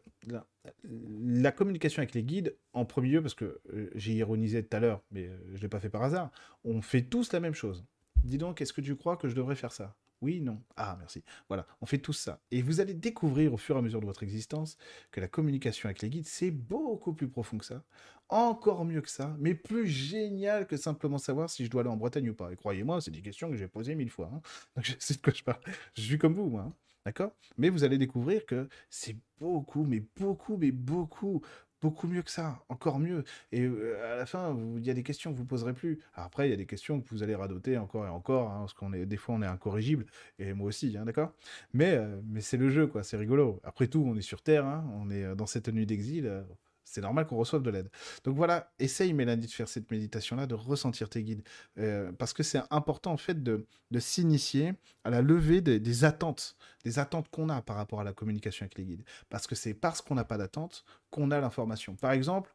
la, 0.87 1.51
communication 1.51 2.01
avec 2.01 2.13
les 2.13 2.23
guides, 2.23 2.55
en 2.73 2.85
premier 2.85 3.09
lieu, 3.09 3.21
parce 3.21 3.33
que 3.33 3.59
euh, 3.73 3.89
j'ai 3.95 4.13
ironisé 4.13 4.63
tout 4.63 4.75
à 4.75 4.79
l'heure, 4.79 5.01
mais 5.11 5.27
euh, 5.27 5.37
je 5.51 5.57
ne 5.57 5.61
l'ai 5.61 5.67
pas 5.67 5.79
fait 5.79 5.89
par 5.89 6.03
hasard, 6.03 6.31
on 6.63 6.81
fait 6.81 7.01
tous 7.01 7.31
la 7.33 7.39
même 7.39 7.53
chose. 7.53 7.83
Dis 8.23 8.37
donc, 8.37 8.61
est-ce 8.61 8.73
que 8.73 8.81
tu 8.81 8.95
crois 8.95 9.17
que 9.17 9.27
je 9.27 9.35
devrais 9.35 9.55
faire 9.55 9.71
ça? 9.71 9.95
Oui, 10.21 10.41
non. 10.41 10.61
Ah, 10.75 10.95
merci. 10.99 11.23
Voilà, 11.47 11.65
on 11.81 11.85
fait 11.85 11.97
tout 11.97 12.13
ça. 12.13 12.41
Et 12.51 12.61
vous 12.61 12.81
allez 12.81 12.93
découvrir 12.93 13.53
au 13.53 13.57
fur 13.57 13.75
et 13.75 13.79
à 13.79 13.81
mesure 13.81 14.01
de 14.01 14.05
votre 14.05 14.23
existence 14.23 14.77
que 15.11 15.21
la 15.21 15.27
communication 15.27 15.87
avec 15.87 16.01
les 16.01 16.09
guides, 16.09 16.27
c'est 16.27 16.51
beaucoup 16.51 17.13
plus 17.13 17.29
profond 17.29 17.57
que 17.57 17.65
ça, 17.65 17.83
encore 18.27 18.85
mieux 18.85 19.01
que 19.01 19.09
ça, 19.09 19.35
mais 19.39 19.55
plus 19.55 19.87
génial 19.87 20.67
que 20.67 20.77
simplement 20.77 21.17
savoir 21.17 21.49
si 21.49 21.65
je 21.65 21.69
dois 21.69 21.81
aller 21.81 21.89
en 21.89 21.97
Bretagne 21.97 22.29
ou 22.29 22.35
pas. 22.35 22.51
Et 22.51 22.55
croyez-moi, 22.55 23.01
c'est 23.01 23.11
des 23.11 23.21
questions 23.21 23.49
que 23.49 23.55
j'ai 23.55 23.67
posées 23.67 23.95
mille 23.95 24.09
fois. 24.09 24.29
Hein. 24.33 24.41
Donc 24.75 24.85
je 24.85 24.93
sais 24.99 25.15
de 25.15 25.21
quoi 25.21 25.33
je 25.33 25.43
parle. 25.43 25.61
Je 25.95 26.01
suis 26.01 26.17
comme 26.17 26.33
vous, 26.33 26.49
moi. 26.49 26.63
Hein. 26.63 26.73
D'accord? 27.05 27.31
Mais 27.57 27.69
vous 27.69 27.83
allez 27.83 27.97
découvrir 27.97 28.45
que 28.45 28.67
c'est 28.89 29.17
beaucoup, 29.39 29.85
mais 29.85 30.03
beaucoup, 30.17 30.57
mais 30.57 30.71
beaucoup 30.71 31.41
beaucoup 31.81 32.07
mieux 32.07 32.21
que 32.21 32.31
ça, 32.31 32.63
encore 32.69 32.99
mieux. 32.99 33.23
Et 33.51 33.65
à 34.11 34.15
la 34.15 34.25
fin, 34.25 34.57
il 34.77 34.85
y 34.85 34.89
a 34.89 34.93
des 34.93 35.03
questions 35.03 35.31
que 35.31 35.37
vous 35.37 35.45
poserez 35.45 35.73
plus. 35.73 35.99
après, 36.15 36.47
il 36.47 36.51
y 36.51 36.53
a 36.53 36.57
des 36.57 36.65
questions 36.65 37.01
que 37.01 37.09
vous 37.09 37.23
allez 37.23 37.35
radoter 37.35 37.77
encore 37.77 38.05
et 38.05 38.09
encore, 38.09 38.51
hein, 38.51 38.59
parce 38.59 38.73
qu'on 38.73 38.93
est 38.93 39.05
des 39.05 39.17
fois 39.17 39.35
on 39.35 39.41
est 39.41 39.47
incorrigible, 39.47 40.05
et 40.39 40.53
moi 40.53 40.67
aussi, 40.67 40.97
hein, 40.97 41.05
d'accord? 41.05 41.33
Mais 41.73 41.99
mais 42.27 42.41
c'est 42.41 42.57
le 42.57 42.69
jeu, 42.69 42.87
quoi. 42.87 43.03
C'est 43.03 43.17
rigolo. 43.17 43.59
Après 43.63 43.87
tout, 43.87 44.03
on 44.05 44.15
est 44.15 44.21
sur 44.21 44.41
Terre, 44.41 44.65
hein, 44.65 44.85
on 44.95 45.09
est 45.09 45.35
dans 45.35 45.45
cette 45.45 45.69
nuit 45.69 45.85
d'exil 45.85 46.43
c'est 46.89 47.01
normal 47.01 47.27
qu'on 47.27 47.37
reçoive 47.37 47.61
de 47.61 47.69
l'aide. 47.69 47.89
Donc 48.23 48.35
voilà, 48.35 48.71
essaye 48.79 49.13
Mélanie 49.13 49.45
de 49.45 49.51
faire 49.51 49.67
cette 49.67 49.91
méditation-là, 49.91 50.47
de 50.47 50.55
ressentir 50.55 51.07
tes 51.07 51.21
guides, 51.21 51.43
euh, 51.77 52.11
parce 52.13 52.33
que 52.33 52.41
c'est 52.41 52.61
important 52.71 53.11
en 53.11 53.17
fait 53.17 53.43
de, 53.43 53.65
s'initier 53.99 54.73
à 55.03 55.11
la 55.11 55.21
levée 55.21 55.61
des, 55.61 56.03
attentes, 56.03 56.55
des 56.83 56.97
attentes 56.97 57.29
qu'on 57.29 57.49
a 57.49 57.61
par 57.61 57.75
rapport 57.75 58.01
à 58.01 58.03
la 58.03 58.13
communication 58.13 58.63
avec 58.63 58.77
les 58.77 58.85
guides, 58.85 59.03
parce 59.29 59.45
que 59.45 59.53
c'est 59.53 59.75
parce 59.75 60.01
qu'on 60.01 60.15
n'a 60.15 60.25
pas 60.25 60.37
d'attente 60.37 60.83
qu'on 61.11 61.29
a 61.29 61.39
l'information. 61.39 61.95
Par 61.95 62.11
exemple, 62.11 62.53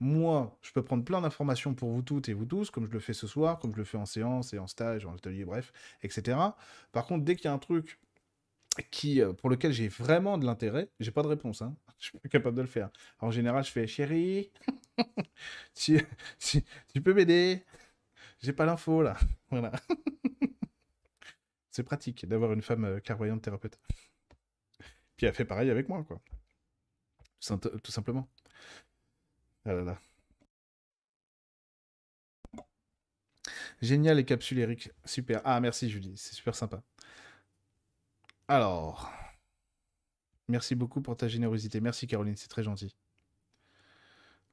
moi, 0.00 0.58
je 0.62 0.72
peux 0.72 0.82
prendre 0.82 1.04
plein 1.04 1.20
d'informations 1.20 1.74
pour 1.74 1.90
vous 1.90 2.02
toutes 2.02 2.28
et 2.28 2.32
vous 2.32 2.44
tous, 2.44 2.70
comme 2.70 2.86
je 2.86 2.92
le 2.92 3.00
fais 3.00 3.12
ce 3.12 3.26
soir, 3.26 3.58
comme 3.60 3.72
je 3.72 3.78
le 3.78 3.84
fais 3.84 3.98
en 3.98 4.06
séance 4.06 4.52
et 4.52 4.58
en 4.58 4.66
stage, 4.66 5.06
en 5.06 5.14
atelier, 5.14 5.44
bref, 5.44 5.72
etc. 6.02 6.38
Par 6.92 7.06
contre, 7.06 7.24
dès 7.24 7.36
qu'il 7.36 7.44
y 7.44 7.48
a 7.48 7.52
un 7.52 7.58
truc 7.58 7.98
qui, 8.82 9.20
euh, 9.20 9.32
pour 9.32 9.50
lequel 9.50 9.72
j'ai 9.72 9.88
vraiment 9.88 10.38
de 10.38 10.46
l'intérêt, 10.46 10.90
j'ai 11.00 11.10
pas 11.10 11.22
de 11.22 11.28
réponse. 11.28 11.62
Hein. 11.62 11.76
Je 11.98 12.06
suis 12.06 12.18
pas 12.18 12.28
capable 12.28 12.56
de 12.56 12.62
le 12.62 12.68
faire. 12.68 12.90
en 13.20 13.30
général, 13.30 13.64
je 13.64 13.70
fais 13.70 13.86
chérie, 13.86 14.50
tu, 15.74 16.06
tu, 16.92 17.00
peux 17.00 17.14
m'aider? 17.14 17.64
J'ai 18.40 18.52
pas 18.52 18.66
l'info 18.66 19.02
là. 19.02 19.16
Voilà. 19.50 19.72
C'est 21.70 21.84
pratique 21.84 22.26
d'avoir 22.26 22.52
une 22.52 22.62
femme 22.62 22.84
euh, 22.84 23.00
clairvoyante 23.00 23.42
thérapeute. 23.42 23.78
Puis 25.16 25.26
elle 25.26 25.32
fait 25.32 25.44
pareil 25.46 25.70
avec 25.70 25.88
moi, 25.88 26.04
quoi. 26.04 26.20
Tout 27.82 27.92
simplement. 27.92 28.28
Ah. 29.64 29.98
Génial 33.82 34.16
les 34.16 34.24
capsules, 34.24 34.58
Eric. 34.58 34.90
Super. 35.04 35.40
Ah, 35.44 35.60
merci 35.60 35.90
Julie. 35.90 36.16
C'est 36.16 36.34
super 36.34 36.54
sympa. 36.54 36.82
Alors, 38.48 39.12
merci 40.48 40.74
beaucoup 40.74 41.00
pour 41.00 41.16
ta 41.16 41.26
générosité. 41.28 41.80
Merci 41.80 42.06
Caroline, 42.06 42.36
c'est 42.36 42.48
très 42.48 42.62
gentil. 42.62 42.94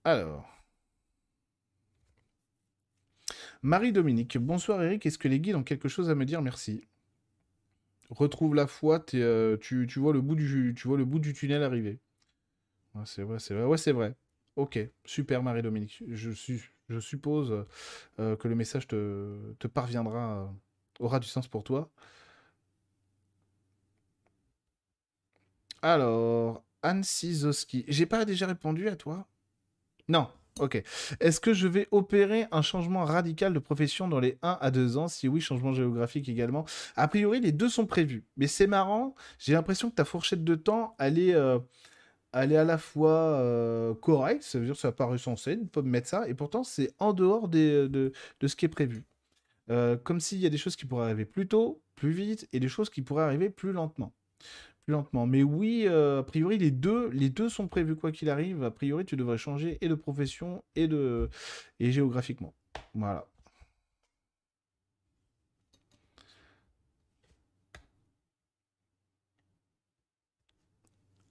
Alors, 0.03 0.53
Marie-Dominique, 3.61 4.37
bonsoir 4.37 4.83
Eric, 4.83 5.05
est-ce 5.05 5.17
que 5.17 5.27
les 5.27 5.39
guides 5.39 5.55
ont 5.55 5.63
quelque 5.63 5.87
chose 5.87 6.09
à 6.09 6.15
me 6.15 6.25
dire? 6.25 6.41
Merci. 6.41 6.83
Retrouve 8.09 8.55
la 8.55 8.67
foi, 8.67 9.03
euh, 9.13 9.57
tu, 9.57 9.87
vois 9.97 10.13
le 10.13 10.21
bout 10.21 10.35
du, 10.35 11.33
tunnel 11.33 11.63
arriver. 11.63 11.99
c'est 13.05 13.23
vrai, 13.23 13.39
c'est 13.39 13.53
vrai. 13.53 13.63
Ouais, 13.63 13.77
c'est 13.77 13.93
vrai. 13.93 14.15
Ok, 14.55 14.79
super 15.05 15.41
Marie-Dominique. 15.43 16.03
Je, 16.09 16.31
je 16.89 16.99
suppose 16.99 17.65
euh, 18.19 18.35
que 18.35 18.47
le 18.47 18.55
message 18.55 18.87
te, 18.87 19.53
te 19.59 19.67
parviendra, 19.67 20.43
euh, 20.43 20.47
aura 20.99 21.19
du 21.19 21.27
sens 21.27 21.47
pour 21.47 21.63
toi. 21.63 21.89
Alors, 25.83 26.63
Anne 26.81 27.03
Sizoski. 27.03 27.83
J'ai 27.89 28.05
pas 28.05 28.23
déjà 28.23 28.47
répondu 28.47 28.87
à 28.87 28.95
toi? 28.95 29.27
Non. 30.07 30.29
Ok. 30.59 30.81
Est-ce 31.19 31.41
que 31.41 31.53
je 31.53 31.67
vais 31.67 31.89
opérer 31.91 32.47
un 32.51 32.61
changement 32.61 33.03
radical 33.03 33.53
de 33.53 33.59
profession 33.59 34.07
dans 34.07 34.21
les 34.21 34.37
1 34.43 34.59
à 34.61 34.71
2 34.71 34.95
ans? 34.97 35.09
Si 35.09 35.27
oui, 35.27 35.41
changement 35.41 35.73
géographique 35.73 36.29
également. 36.29 36.65
A 36.95 37.09
priori, 37.09 37.41
les 37.41 37.51
deux 37.51 37.67
sont 37.67 37.85
prévus. 37.85 38.23
Mais 38.37 38.47
c'est 38.47 38.67
marrant, 38.67 39.13
j'ai 39.39 39.53
l'impression 39.53 39.89
que 39.89 39.95
ta 39.95 40.05
fourchette 40.05 40.45
de 40.45 40.55
temps, 40.55 40.95
elle 40.99 41.19
est, 41.19 41.33
euh, 41.33 41.59
à 42.31 42.45
la 42.45 42.77
fois 42.77 43.11
euh, 43.41 43.93
correcte, 43.95 44.43
ça 44.43 44.59
veut 44.59 44.65
dire 44.65 44.75
que 44.75 44.81
ça 44.81 44.89
n'a 44.89 44.93
pas 44.93 45.05
recensé, 45.05 45.59
on 45.61 45.67
peut 45.67 45.81
mettre 45.81 46.07
ça, 46.07 46.27
et 46.29 46.33
pourtant 46.33 46.63
c'est 46.63 46.93
en 46.99 47.13
dehors 47.13 47.49
de, 47.49 47.87
de, 47.87 48.47
ce 48.47 48.55
qui 48.55 48.65
est 48.65 48.69
prévu. 48.69 49.05
Euh, 49.69 49.97
comme 49.97 50.19
s'il 50.19 50.39
y 50.39 50.45
a 50.45 50.49
des 50.49 50.57
choses 50.57 50.75
qui 50.75 50.85
pourraient 50.85 51.05
arriver 51.05 51.25
plus 51.25 51.47
tôt, 51.47 51.81
plus 51.95 52.11
vite, 52.11 52.47
et 52.53 52.59
des 52.59 52.69
choses 52.69 52.89
qui 52.89 53.01
pourraient 53.01 53.23
arriver 53.23 53.49
plus 53.49 53.73
lentement 53.73 54.13
lentement. 54.87 55.25
Mais 55.27 55.43
oui, 55.43 55.85
euh, 55.87 56.19
a 56.19 56.23
priori, 56.23 56.57
les 56.57 56.71
deux, 56.71 57.09
les 57.09 57.29
deux 57.29 57.49
sont 57.49 57.67
prévus 57.67 57.95
quoi 57.95 58.11
qu'il 58.11 58.29
arrive. 58.29 58.63
A 58.63 58.71
priori, 58.71 59.05
tu 59.05 59.15
devrais 59.15 59.37
changer 59.37 59.77
et 59.81 59.87
de 59.87 59.95
profession 59.95 60.63
et 60.75 60.87
de 60.87 61.29
et 61.79 61.91
géographiquement. 61.91 62.53
Voilà. 62.93 63.27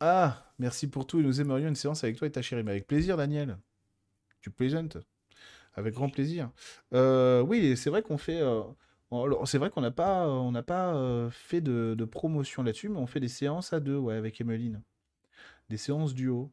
Ah, 0.00 0.52
merci 0.58 0.88
pour 0.88 1.06
tout 1.06 1.20
et 1.20 1.22
nous 1.22 1.40
aimerions 1.40 1.68
une 1.68 1.76
séance 1.76 2.02
avec 2.04 2.16
toi 2.16 2.26
et 2.26 2.32
ta 2.32 2.42
chérie. 2.42 2.62
Mais 2.64 2.72
avec 2.72 2.86
plaisir, 2.86 3.16
Daniel. 3.16 3.56
Tu 4.40 4.50
plaisantes. 4.50 4.98
Avec 5.74 5.94
grand 5.94 6.10
plaisir. 6.10 6.50
Euh, 6.94 7.40
oui, 7.42 7.76
c'est 7.76 7.90
vrai 7.90 8.02
qu'on 8.02 8.18
fait. 8.18 8.40
Euh, 8.40 8.62
c'est 9.44 9.58
vrai 9.58 9.70
qu'on 9.70 9.80
n'a 9.80 9.90
pas, 9.90 10.28
on 10.28 10.52
n'a 10.52 10.62
pas 10.62 10.94
euh, 10.94 11.30
fait 11.30 11.60
de, 11.60 12.04
promotion 12.04 12.62
là-dessus, 12.62 12.88
mais 12.88 12.98
on 12.98 13.06
fait 13.06 13.20
des 13.20 13.28
séances 13.28 13.72
à 13.72 13.80
deux, 13.80 13.96
ouais, 13.96 14.14
avec 14.14 14.40
Emeline. 14.40 14.82
Des 15.68 15.76
séances 15.76 16.14
duo. 16.14 16.52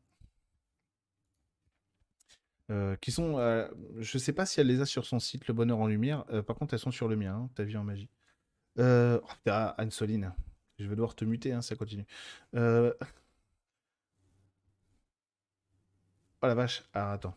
Euh, 2.71 2.95
qui 2.97 3.11
sont, 3.11 3.39
euh, 3.39 3.67
je 3.97 4.17
sais 4.19 4.33
pas 4.33 4.45
si 4.45 4.59
elle 4.59 4.67
les 4.67 4.81
a 4.81 4.85
sur 4.85 5.05
son 5.05 5.19
site, 5.19 5.47
Le 5.47 5.53
Bonheur 5.55 5.79
en 5.79 5.87
Lumière. 5.87 6.25
par 6.45 6.55
contre, 6.55 6.73
elles 6.73 6.79
sont 6.79 6.91
sur 6.91 7.07
le 7.07 7.15
mien, 7.15 7.33
hein, 7.33 7.49
Ta 7.55 7.63
vie 7.63 7.77
en 7.77 7.83
magie. 7.83 8.09
Oh, 8.77 9.21
Anne-Soline. 9.45 10.33
Je 10.77 10.85
vais 10.85 10.95
devoir 10.95 11.15
te 11.15 11.25
muter, 11.25 11.53
hein, 11.53 11.61
ça 11.61 11.75
continue. 11.75 12.05
Oh 16.41 16.47
la 16.47 16.55
vache. 16.55 16.83
Ah, 16.93 17.11
attends. 17.13 17.35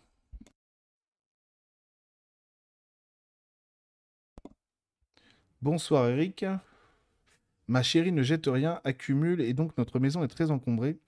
Bonsoir 5.62 6.08
Eric. 6.08 6.44
Ma 7.68 7.84
chérie 7.84 8.10
ne 8.10 8.24
jette 8.24 8.46
rien, 8.48 8.80
accumule 8.82 9.40
et 9.40 9.54
donc 9.54 9.78
notre 9.78 10.00
maison 10.00 10.24
est 10.24 10.28
très 10.28 10.50
encombrée. 10.50 10.98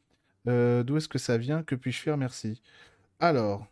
Euh, 0.47 0.85
d'où 0.85 0.97
est-ce 0.97 1.09
que 1.09 1.19
ça 1.19 1.39
vient? 1.39 1.65
Que 1.65 1.75
puis-je 1.75 2.01
faire? 2.01 2.17
Merci. 2.17 2.63
Alors. 3.19 3.67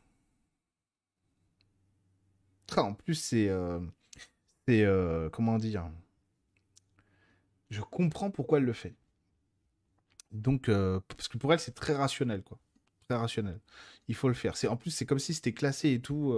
Ah, 2.76 2.82
en 2.82 2.94
plus, 2.94 3.14
c'est. 3.14 3.48
Euh, 3.48 3.78
c'est. 4.66 4.82
Euh, 4.84 5.30
comment 5.30 5.56
dire? 5.56 5.88
Je 7.70 7.80
comprends 7.80 8.32
pourquoi 8.32 8.58
elle 8.58 8.64
le 8.64 8.72
fait. 8.72 8.96
Donc, 10.32 10.68
parce 10.68 11.28
que 11.28 11.38
pour 11.38 11.52
elle, 11.52 11.60
c'est 11.60 11.74
très 11.74 11.94
rationnel, 11.94 12.42
quoi. 12.42 12.58
très 13.08 13.16
rationnel. 13.18 13.60
Il 14.08 14.16
faut 14.16 14.28
le 14.28 14.34
faire. 14.34 14.54
En 14.68 14.76
plus 14.76 14.90
c'est 14.90 15.06
comme 15.06 15.20
si 15.20 15.32
c'était 15.34 15.52
classé 15.52 15.92
et 15.92 16.00
tout. 16.00 16.34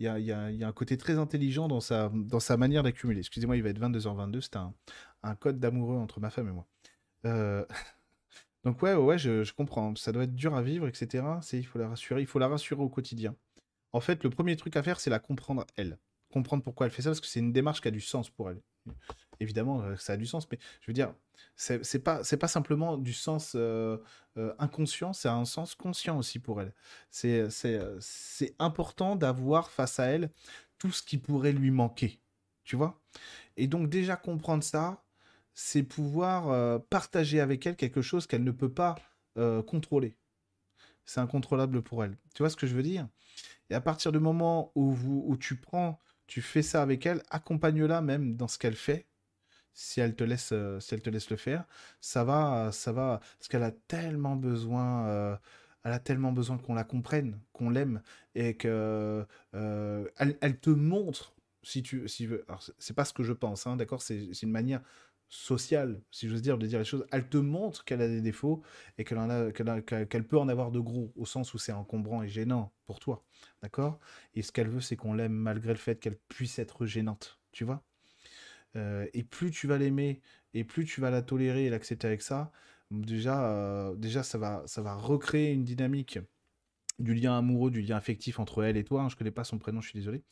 Il 0.00 0.06
y, 0.06 0.32
a, 0.32 0.66
un 0.66 0.72
côté 0.72 0.96
très 0.96 1.18
intelligent 1.18 1.68
dans 1.68 1.80
sa, 1.80 2.56
manière 2.56 2.82
d'accumuler. 2.82 3.20
Excusez-moi, 3.20 3.58
il 3.58 3.62
va 3.62 3.68
être 3.68 3.78
22h22. 3.78 4.40
C'est 4.40 4.56
un, 4.56 5.34
code 5.36 5.60
d'amoureux 5.60 5.96
entre 5.96 6.20
ma 6.20 6.30
femme 6.30 6.48
et 6.48 6.52
moi. 6.52 6.66
Euh, 7.26 7.66
Donc 8.64 8.80
ouais, 8.82 8.94
ouais, 8.94 9.18
je, 9.18 9.52
comprends. 9.52 9.94
Ça 9.96 10.10
doit 10.10 10.24
être 10.24 10.34
dur 10.34 10.54
à 10.54 10.62
vivre, 10.62 10.88
etc. 10.88 11.24
Il 11.52 11.66
faut 11.66 11.78
la 11.78 11.88
rassurer. 11.88 12.22
Il 12.22 12.26
faut 12.26 12.38
la 12.38 12.48
rassurer 12.48 12.80
au 12.82 12.88
quotidien. 12.88 13.36
En 13.92 14.00
fait, 14.00 14.24
le 14.24 14.30
premier 14.30 14.56
truc 14.56 14.74
à 14.76 14.82
faire, 14.82 15.00
c'est 15.00 15.10
la 15.10 15.18
comprendre 15.18 15.66
elle. 15.76 15.98
Comprendre 16.32 16.62
pourquoi 16.62 16.86
elle 16.86 16.92
fait 16.92 17.02
ça, 17.02 17.10
parce 17.10 17.20
que 17.20 17.26
c'est 17.26 17.40
une 17.40 17.52
démarche 17.52 17.82
qui 17.82 17.88
a 17.88 17.90
du 17.90 18.00
sens 18.00 18.30
pour 18.30 18.48
elle. 18.48 18.62
Évidemment, 19.40 19.80
euh, 19.82 19.96
ça 19.96 20.12
a 20.12 20.16
du 20.18 20.26
sens, 20.26 20.46
mais 20.50 20.58
je 20.82 20.86
veux 20.86 20.92
dire, 20.92 21.14
c'est 21.56 22.04
pas, 22.04 22.22
pas 22.22 22.48
simplement 22.48 22.98
du 22.98 23.14
sens 23.14 23.54
euh, 23.54 23.96
euh, 24.36 24.54
inconscient, 24.58 25.14
c'est 25.14 25.28
un 25.28 25.46
sens 25.46 25.74
conscient 25.74 26.18
aussi 26.18 26.38
pour 26.38 26.60
elle. 26.60 26.74
C'est, 27.10 27.48
important 28.58 29.16
d'avoir 29.16 29.70
face 29.70 29.98
à 29.98 30.06
elle 30.06 30.30
tout 30.78 30.90
ce 30.90 31.02
qui 31.02 31.16
pourrait 31.16 31.52
lui 31.52 31.70
manquer, 31.70 32.20
tu 32.64 32.76
vois? 32.76 33.00
Et 33.56 33.66
donc 33.66 33.88
déjà 33.88 34.16
comprendre 34.16 34.62
ça, 34.62 35.02
c'est 35.54 35.82
pouvoir 35.82 36.80
partager 36.84 37.40
avec 37.40 37.66
elle 37.66 37.76
quelque 37.76 38.02
chose 38.02 38.26
qu'elle 38.26 38.44
ne 38.44 38.52
peut 38.52 38.72
pas 38.72 38.96
contrôler. 39.66 40.16
C'est 41.06 41.20
incontrôlable 41.20 41.82
pour 41.82 42.04
elle. 42.04 42.16
Tu 42.34 42.42
vois 42.42 42.50
ce 42.50 42.56
que 42.56 42.66
je 42.66 42.74
veux 42.74 42.82
dire? 42.82 43.08
Et 43.70 43.74
à 43.74 43.80
partir 43.80 44.12
du 44.12 44.18
moment 44.18 44.70
où, 44.74 44.94
où 45.26 45.36
tu 45.36 45.56
prends, 45.56 45.98
tu 46.26 46.42
fais 46.42 46.62
ça 46.62 46.82
avec 46.82 47.06
elle, 47.06 47.22
accompagne-la 47.30 48.00
même 48.02 48.36
dans 48.36 48.48
ce 48.48 48.58
qu'elle 48.58 48.76
fait, 48.76 49.09
si 49.80 50.00
elle 50.00 50.14
te 50.14 50.24
laisse, 50.24 50.50
euh, 50.52 50.78
si 50.78 50.94
elle 50.94 51.00
te 51.00 51.08
laisse 51.08 51.30
le 51.30 51.36
faire, 51.36 51.64
ça 52.02 52.22
va, 52.22 52.70
ça 52.70 52.92
va, 52.92 53.20
parce 53.38 53.48
qu'elle 53.48 53.62
a 53.62 53.70
tellement 53.72 54.36
besoin, 54.36 55.06
euh, 55.08 55.36
elle 55.84 55.92
a 55.92 55.98
tellement 55.98 56.32
besoin 56.32 56.58
qu'on 56.58 56.74
la 56.74 56.84
comprenne, 56.84 57.40
qu'on 57.54 57.70
l'aime, 57.70 58.02
et 58.34 58.56
que 58.56 59.26
euh, 59.54 60.08
elle, 60.18 60.36
elle 60.42 60.60
te 60.60 60.68
montre, 60.70 61.34
si 61.62 61.82
tu, 61.82 62.06
si 62.08 62.26
veux, 62.26 62.44
alors 62.48 62.62
c'est 62.78 62.92
pas 62.94 63.06
ce 63.06 63.14
que 63.14 63.22
je 63.22 63.32
pense, 63.32 63.66
hein, 63.66 63.76
d'accord, 63.76 64.02
c'est 64.02 64.18
une 64.42 64.50
manière 64.50 64.82
sociale, 65.28 66.02
si 66.10 66.28
j'ose 66.28 66.42
dire, 66.42 66.58
de 66.58 66.66
dire 66.66 66.78
les 66.80 66.84
choses. 66.84 67.06
Elle 67.12 67.28
te 67.28 67.38
montre 67.38 67.84
qu'elle 67.84 68.02
a 68.02 68.08
des 68.08 68.20
défauts 68.20 68.62
et 68.98 69.04
qu'elle 69.04 69.18
en 69.18 69.30
a, 69.30 69.50
qu'elle 69.52 70.26
peut 70.26 70.38
en 70.38 70.48
avoir 70.48 70.70
de 70.72 70.80
gros, 70.80 71.10
au 71.16 71.24
sens 71.24 71.54
où 71.54 71.58
c'est 71.58 71.72
encombrant 71.72 72.22
et 72.22 72.28
gênant 72.28 72.72
pour 72.84 72.98
toi, 73.00 73.24
d'accord? 73.62 73.98
Et 74.34 74.42
ce 74.42 74.52
qu'elle 74.52 74.68
veut, 74.68 74.80
c'est 74.82 74.96
qu'on 74.96 75.14
l'aime 75.14 75.32
malgré 75.32 75.72
le 75.72 75.78
fait 75.78 75.98
qu'elle 76.00 76.18
puisse 76.28 76.58
être 76.58 76.84
gênante, 76.84 77.40
tu 77.52 77.64
vois? 77.64 77.82
Euh, 78.76 79.06
et 79.14 79.24
plus 79.24 79.50
tu 79.50 79.66
vas 79.66 79.78
l'aimer, 79.78 80.20
et 80.54 80.64
plus 80.64 80.84
tu 80.84 81.00
vas 81.00 81.10
la 81.10 81.22
tolérer 81.22 81.66
et 81.66 81.70
l'accepter 81.70 82.06
avec 82.06 82.22
ça, 82.22 82.52
déjà, 82.90 83.44
euh, 83.50 83.94
déjà 83.96 84.22
ça 84.22 84.38
va, 84.38 84.62
ça 84.66 84.82
va 84.82 84.94
recréer 84.94 85.52
une 85.52 85.64
dynamique 85.64 86.18
du 86.98 87.14
lien 87.14 87.36
amoureux, 87.38 87.70
du 87.70 87.82
lien 87.82 87.96
affectif 87.96 88.38
entre 88.38 88.62
elle 88.64 88.76
et 88.76 88.84
toi. 88.84 89.02
hein, 89.02 89.08
je 89.08 89.16
connais 89.16 89.30
pas 89.30 89.44
son 89.44 89.58
prénom, 89.58 89.80
je 89.80 89.88
suis 89.88 89.98
désolé. 89.98 90.22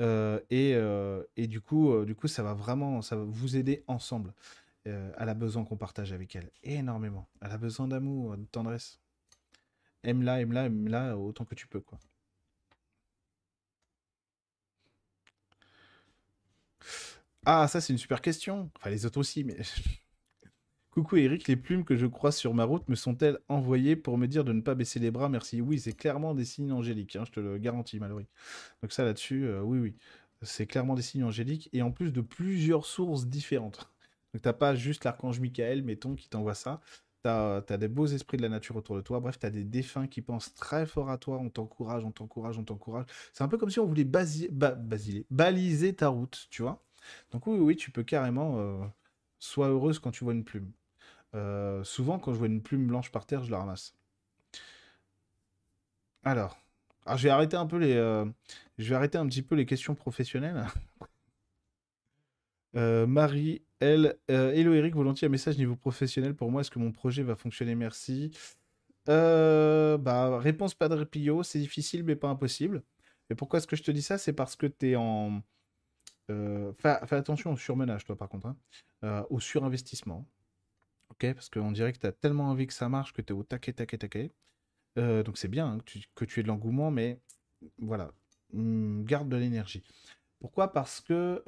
Euh, 0.00 0.40
et, 0.50 0.74
et 1.36 1.46
du 1.46 1.60
coup, 1.60 2.04
du 2.04 2.14
coup, 2.14 2.28
ça 2.28 2.42
va 2.42 2.54
vraiment, 2.54 3.02
ça 3.02 3.16
va 3.16 3.24
vous 3.24 3.56
aider 3.56 3.84
ensemble. 3.86 4.34
Elle 4.84 5.12
a 5.16 5.34
besoin 5.34 5.64
qu'on 5.64 5.76
partage 5.76 6.12
avec 6.12 6.36
elle 6.36 6.50
énormément. 6.62 7.28
Elle 7.42 7.52
a 7.52 7.58
besoin 7.58 7.88
d'amour, 7.88 8.36
de 8.36 8.44
tendresse. 8.44 9.00
Aime-la, 10.02 10.40
aime-la, 10.40 10.66
aime-la 10.66 11.16
autant 11.16 11.44
que 11.44 11.54
tu 11.54 11.66
peux, 11.66 11.80
quoi. 11.80 11.98
Ah, 17.46 17.68
ça, 17.68 17.80
c'est 17.80 17.92
une 17.92 17.98
super 17.98 18.20
question. 18.20 18.70
Enfin, 18.76 18.90
les 18.90 19.06
autres 19.06 19.18
aussi, 19.18 19.44
mais. 19.44 19.56
Coucou 20.90 21.16
Eric, 21.18 21.46
les 21.46 21.56
plumes 21.56 21.84
que 21.84 21.96
je 21.96 22.06
croise 22.06 22.36
sur 22.36 22.52
ma 22.52 22.64
route 22.64 22.88
me 22.88 22.96
sont-elles 22.96 23.38
envoyées 23.48 23.94
pour 23.96 24.18
me 24.18 24.26
dire 24.26 24.44
de 24.44 24.52
ne 24.52 24.60
pas 24.60 24.74
baisser 24.74 24.98
les 24.98 25.10
bras? 25.12 25.28
Merci. 25.28 25.60
Oui, 25.60 25.78
c'est 25.78 25.92
clairement 25.92 26.34
des 26.34 26.44
signes 26.44 26.72
angéliques, 26.72 27.14
hein, 27.16 27.24
je 27.26 27.30
te 27.32 27.40
le 27.40 27.58
garantis, 27.58 28.00
Mallory. 28.00 28.26
Donc 28.82 28.92
ça 28.92 29.04
là-dessus, 29.04 29.44
euh, 29.46 29.62
oui, 29.62 29.78
oui. 29.78 29.96
C'est 30.42 30.66
clairement 30.66 30.94
des 30.96 31.02
signes 31.02 31.24
angéliques 31.24 31.70
et 31.72 31.82
en 31.82 31.92
plus 31.92 32.12
de 32.12 32.20
plusieurs 32.22 32.86
sources 32.86 33.26
différentes. 33.26 33.90
Donc 34.34 34.42
t'as 34.42 34.52
pas 34.54 34.74
juste 34.74 35.04
l'archange 35.04 35.40
Michael, 35.40 35.82
mettons, 35.84 36.14
qui 36.16 36.28
t'envoie 36.28 36.54
ça. 36.54 36.80
T'as 37.22 37.58
as 37.68 37.78
des 37.78 37.88
beaux 37.88 38.06
esprits 38.06 38.38
de 38.38 38.42
la 38.42 38.48
nature 38.48 38.76
autour 38.76 38.96
de 38.96 39.02
toi. 39.02 39.20
Bref, 39.20 39.38
t'as 39.38 39.50
des 39.50 39.64
défunts 39.64 40.08
qui 40.08 40.22
pensent 40.22 40.54
très 40.54 40.86
fort 40.86 41.10
à 41.10 41.18
toi. 41.18 41.38
On 41.40 41.50
t'encourage, 41.50 42.04
on 42.04 42.12
t'encourage, 42.12 42.58
on 42.58 42.64
t'encourage. 42.64 43.06
C'est 43.34 43.44
un 43.44 43.48
peu 43.48 43.58
comme 43.58 43.70
si 43.70 43.80
on 43.80 43.86
voulait 43.86 44.04
basi- 44.04 44.50
ba- 44.50 44.74
basiler- 44.74 45.26
baliser 45.30 45.94
ta 45.94 46.08
route, 46.08 46.48
tu 46.50 46.62
vois? 46.62 46.82
Donc 47.32 47.46
oui, 47.46 47.58
oui, 47.58 47.76
tu 47.76 47.90
peux 47.90 48.02
carrément... 48.04 48.58
euh, 48.58 48.84
Sois 49.38 49.68
heureuse 49.68 49.98
quand 49.98 50.10
tu 50.12 50.24
vois 50.24 50.34
une 50.34 50.44
plume. 50.44 50.72
Euh, 51.34 51.84
souvent, 51.84 52.18
quand 52.18 52.32
je 52.34 52.38
vois 52.38 52.48
une 52.48 52.62
plume 52.62 52.86
blanche 52.88 53.12
par 53.12 53.26
terre, 53.26 53.44
je 53.44 53.50
la 53.52 53.58
ramasse. 53.60 53.94
Alors, 56.24 56.58
alors 57.06 57.18
je 57.18 57.24
vais 57.24 57.30
arrêter 57.30 57.56
un 57.56 57.66
peu 57.66 57.76
les, 57.78 57.94
euh, 57.94 58.24
je 58.78 58.88
vais 58.90 58.94
arrêter 58.94 59.18
un 59.18 59.26
petit 59.26 59.42
peu 59.42 59.54
les 59.54 59.66
questions 59.66 59.94
professionnelles. 59.94 60.66
Euh, 62.76 63.06
Marie, 63.06 63.62
elle, 63.80 64.16
hello 64.28 64.72
Eric, 64.74 64.94
volontiers 64.94 65.26
un 65.26 65.30
message 65.30 65.58
niveau 65.58 65.76
professionnel 65.76 66.34
pour 66.34 66.50
moi. 66.50 66.60
Est-ce 66.60 66.70
que 66.70 66.78
mon 66.78 66.92
projet 66.92 67.22
va 67.22 67.34
fonctionner? 67.34 67.74
Merci. 67.74 68.30
Bah, 69.06 70.38
réponse 70.38 70.74
pas 70.74 70.88
de 70.88 71.42
c'est 71.42 71.58
difficile 71.58 72.04
mais 72.04 72.16
pas 72.16 72.28
impossible. 72.28 72.82
Et 73.30 73.34
pourquoi 73.34 73.58
est-ce 73.58 73.66
que 73.66 73.76
je 73.76 73.82
te 73.82 73.90
dis 73.90 74.02
ça? 74.02 74.18
C'est 74.18 74.32
parce 74.32 74.56
que 74.56 74.66
tu 74.66 74.90
es 74.90 74.96
en. 74.96 75.42
Euh, 76.30 76.72
fais, 76.74 77.16
attention 77.16 77.52
au 77.52 77.56
surmenage, 77.56 78.04
toi, 78.04 78.16
par 78.16 78.28
contre, 78.28 78.46
hein. 78.46 78.56
Euh, 79.04 79.24
au 79.30 79.40
surinvestissement. 79.40 80.28
Ok? 81.10 81.32
Parce 81.34 81.48
qu'on 81.48 81.72
dirait 81.72 81.92
que 81.92 81.98
tu 81.98 82.06
as 82.06 82.12
tellement 82.12 82.50
envie 82.50 82.66
que 82.66 82.74
ça 82.74 82.88
marche 82.88 83.12
que 83.12 83.22
tu 83.22 83.32
es 83.32 83.36
au 83.36 83.42
taquet, 83.42 83.72
taquet, 83.72 83.98
taquet. 83.98 84.32
Euh, 84.98 85.22
donc 85.22 85.38
c'est 85.38 85.48
bien 85.48 85.66
hein, 85.66 85.78
que 86.14 86.24
tu, 86.24 86.40
aies 86.40 86.42
de 86.42 86.48
l'engouement, 86.48 86.90
mais 86.90 87.20
voilà, 87.78 88.12
Hum, 88.52 89.04
garde 89.04 89.28
de 89.28 89.36
l'énergie. 89.36 89.82
Pourquoi? 90.40 90.72
Parce 90.72 91.00
que 91.00 91.42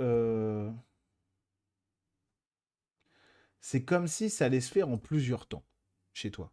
c'est 3.61 3.85
comme 3.85 4.07
si 4.09 4.29
ça 4.29 4.47
allait 4.47 4.61
se 4.61 4.71
faire 4.73 4.89
en 4.89 4.99
plusieurs 4.99 5.47
temps 5.47 5.65
chez 6.13 6.31
toi. 6.31 6.53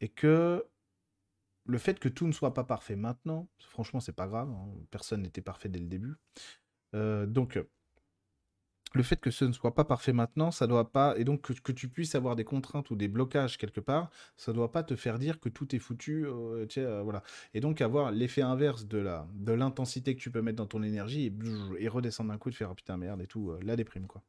Et 0.00 0.08
que 0.08 0.66
le 1.64 1.78
fait 1.78 1.98
que 1.98 2.08
tout 2.08 2.26
ne 2.26 2.32
soit 2.32 2.54
pas 2.54 2.64
parfait 2.64 2.96
maintenant, 2.96 3.48
franchement, 3.58 4.00
c'est 4.00 4.12
pas 4.12 4.26
grave, 4.26 4.50
hein, 4.50 4.68
personne 4.90 5.22
n'était 5.22 5.42
parfait 5.42 5.68
dès 5.68 5.78
le 5.78 5.86
début. 5.86 6.16
Euh, 6.94 7.26
donc, 7.26 7.58
le 8.94 9.02
fait 9.02 9.20
que 9.20 9.30
ce 9.30 9.44
ne 9.44 9.52
soit 9.52 9.74
pas 9.74 9.84
parfait 9.84 10.12
maintenant, 10.12 10.50
ça 10.50 10.66
doit 10.66 10.92
pas, 10.92 11.16
et 11.16 11.24
donc 11.24 11.42
que, 11.62 11.72
tu 11.72 11.88
puisses 11.88 12.14
avoir 12.14 12.36
des 12.36 12.44
contraintes 12.44 12.90
ou 12.90 12.96
des 12.96 13.08
blocages 13.08 13.56
quelque 13.58 13.80
part, 13.80 14.10
ça 14.36 14.52
doit 14.52 14.70
pas 14.70 14.82
te 14.82 14.96
faire 14.96 15.18
dire 15.18 15.40
que 15.40 15.48
tout 15.48 15.74
est 15.74 15.78
foutu, 15.78 16.26
euh, 16.26 16.66
euh, 16.76 17.02
voilà. 17.02 17.22
Et 17.54 17.60
donc 17.60 17.80
avoir 17.80 18.10
l'effet 18.10 18.42
inverse 18.42 18.86
de 18.86 18.98
la, 18.98 19.26
de 19.34 19.52
l'intensité 19.52 20.14
que 20.14 20.20
tu 20.20 20.30
peux 20.30 20.42
mettre 20.42 20.56
dans 20.56 20.66
ton 20.66 20.82
énergie 20.82 21.26
et, 21.26 21.82
et 21.82 21.88
redescendre 21.88 22.30
d'un 22.30 22.38
coup 22.38 22.50
de 22.50 22.54
faire 22.54 22.70
oh, 22.70 22.74
putain 22.74 22.96
merde 22.96 23.22
et 23.22 23.26
tout, 23.26 23.50
euh, 23.50 23.58
la 23.62 23.76
déprime 23.76 24.06
quoi. 24.06 24.22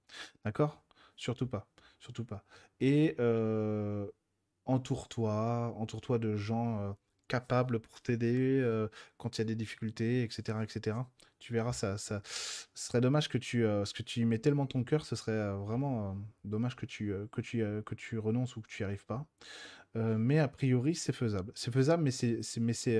D'accord? 0.45 0.81
Surtout 1.15 1.47
pas, 1.47 1.67
surtout 1.99 2.25
pas. 2.25 2.45
Et 2.79 3.15
euh, 3.19 4.07
entoure-toi, 4.65 5.73
entoure-toi 5.77 6.19
de 6.19 6.35
gens 6.35 6.95
capables 7.27 7.79
pour 7.79 8.01
t'aider 8.01 8.63
quand 9.17 9.37
il 9.37 9.41
y 9.41 9.43
a 9.43 9.45
des 9.45 9.55
difficultés, 9.55 10.23
etc., 10.23 10.59
etc. 10.63 10.97
Tu 11.39 11.53
verras, 11.53 11.73
ça, 11.73 11.97
ça 11.97 12.21
ce 12.25 12.67
serait 12.87 13.01
dommage 13.01 13.27
que 13.27 13.37
tu, 13.37 13.65
euh, 13.65 13.83
que 13.93 14.01
tu 14.03 14.21
y 14.21 14.25
mets 14.25 14.39
tellement 14.39 14.65
ton 14.65 14.83
cœur, 14.83 15.05
ce 15.05 15.15
serait 15.15 15.51
vraiment 15.57 16.17
dommage 16.45 16.75
que 16.75 16.85
tu, 16.85 17.13
que 17.31 17.41
tu, 17.41 17.63
que 17.85 17.95
tu 17.95 18.17
renonces 18.17 18.55
ou 18.55 18.61
que 18.61 18.67
tu 18.67 18.81
n'y 18.83 18.85
arrives 18.85 19.05
pas. 19.05 19.25
Mais 19.95 20.39
a 20.39 20.47
priori, 20.47 20.95
c'est 20.95 21.13
faisable. 21.13 21.51
C'est 21.55 21.71
faisable, 21.71 22.03
mais 22.03 22.11
c'est, 22.11 22.41
mais 22.59 22.73
c'est, 22.73 22.99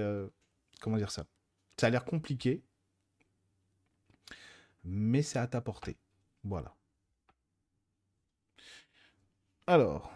comment 0.82 0.98
dire 0.98 1.12
ça? 1.12 1.26
Ça 1.80 1.88
a 1.88 1.90
l'air 1.90 2.06
compliqué, 2.06 2.64
mais 4.84 5.22
c'est 5.22 5.40
à 5.40 5.48
ta 5.48 5.62
portée. 5.62 5.98
Voilà. 6.44 6.76
Alors, 9.66 10.12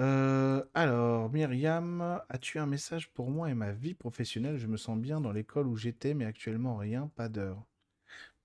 euh, 0.00 0.62
alors, 0.74 1.30
Myriam, 1.30 2.20
as-tu 2.28 2.58
un 2.58 2.66
message 2.66 3.10
pour 3.12 3.30
moi 3.30 3.50
et 3.50 3.54
ma 3.54 3.72
vie 3.72 3.94
professionnelle? 3.94 4.58
Je 4.58 4.66
me 4.66 4.76
sens 4.76 4.98
bien 4.98 5.20
dans 5.20 5.32
l'école 5.32 5.66
où 5.68 5.76
j'étais, 5.76 6.14
mais 6.14 6.24
actuellement 6.26 6.76
rien, 6.76 7.10
pas 7.16 7.28
d'heure. 7.28 7.64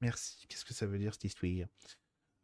Merci. 0.02 0.46
Qu'est-ce 0.48 0.66
que 0.66 0.74
ça 0.74 0.88
veut 0.88 1.00
dire 1.00 1.14
cette 1.14 1.26
histoire? 1.26 1.68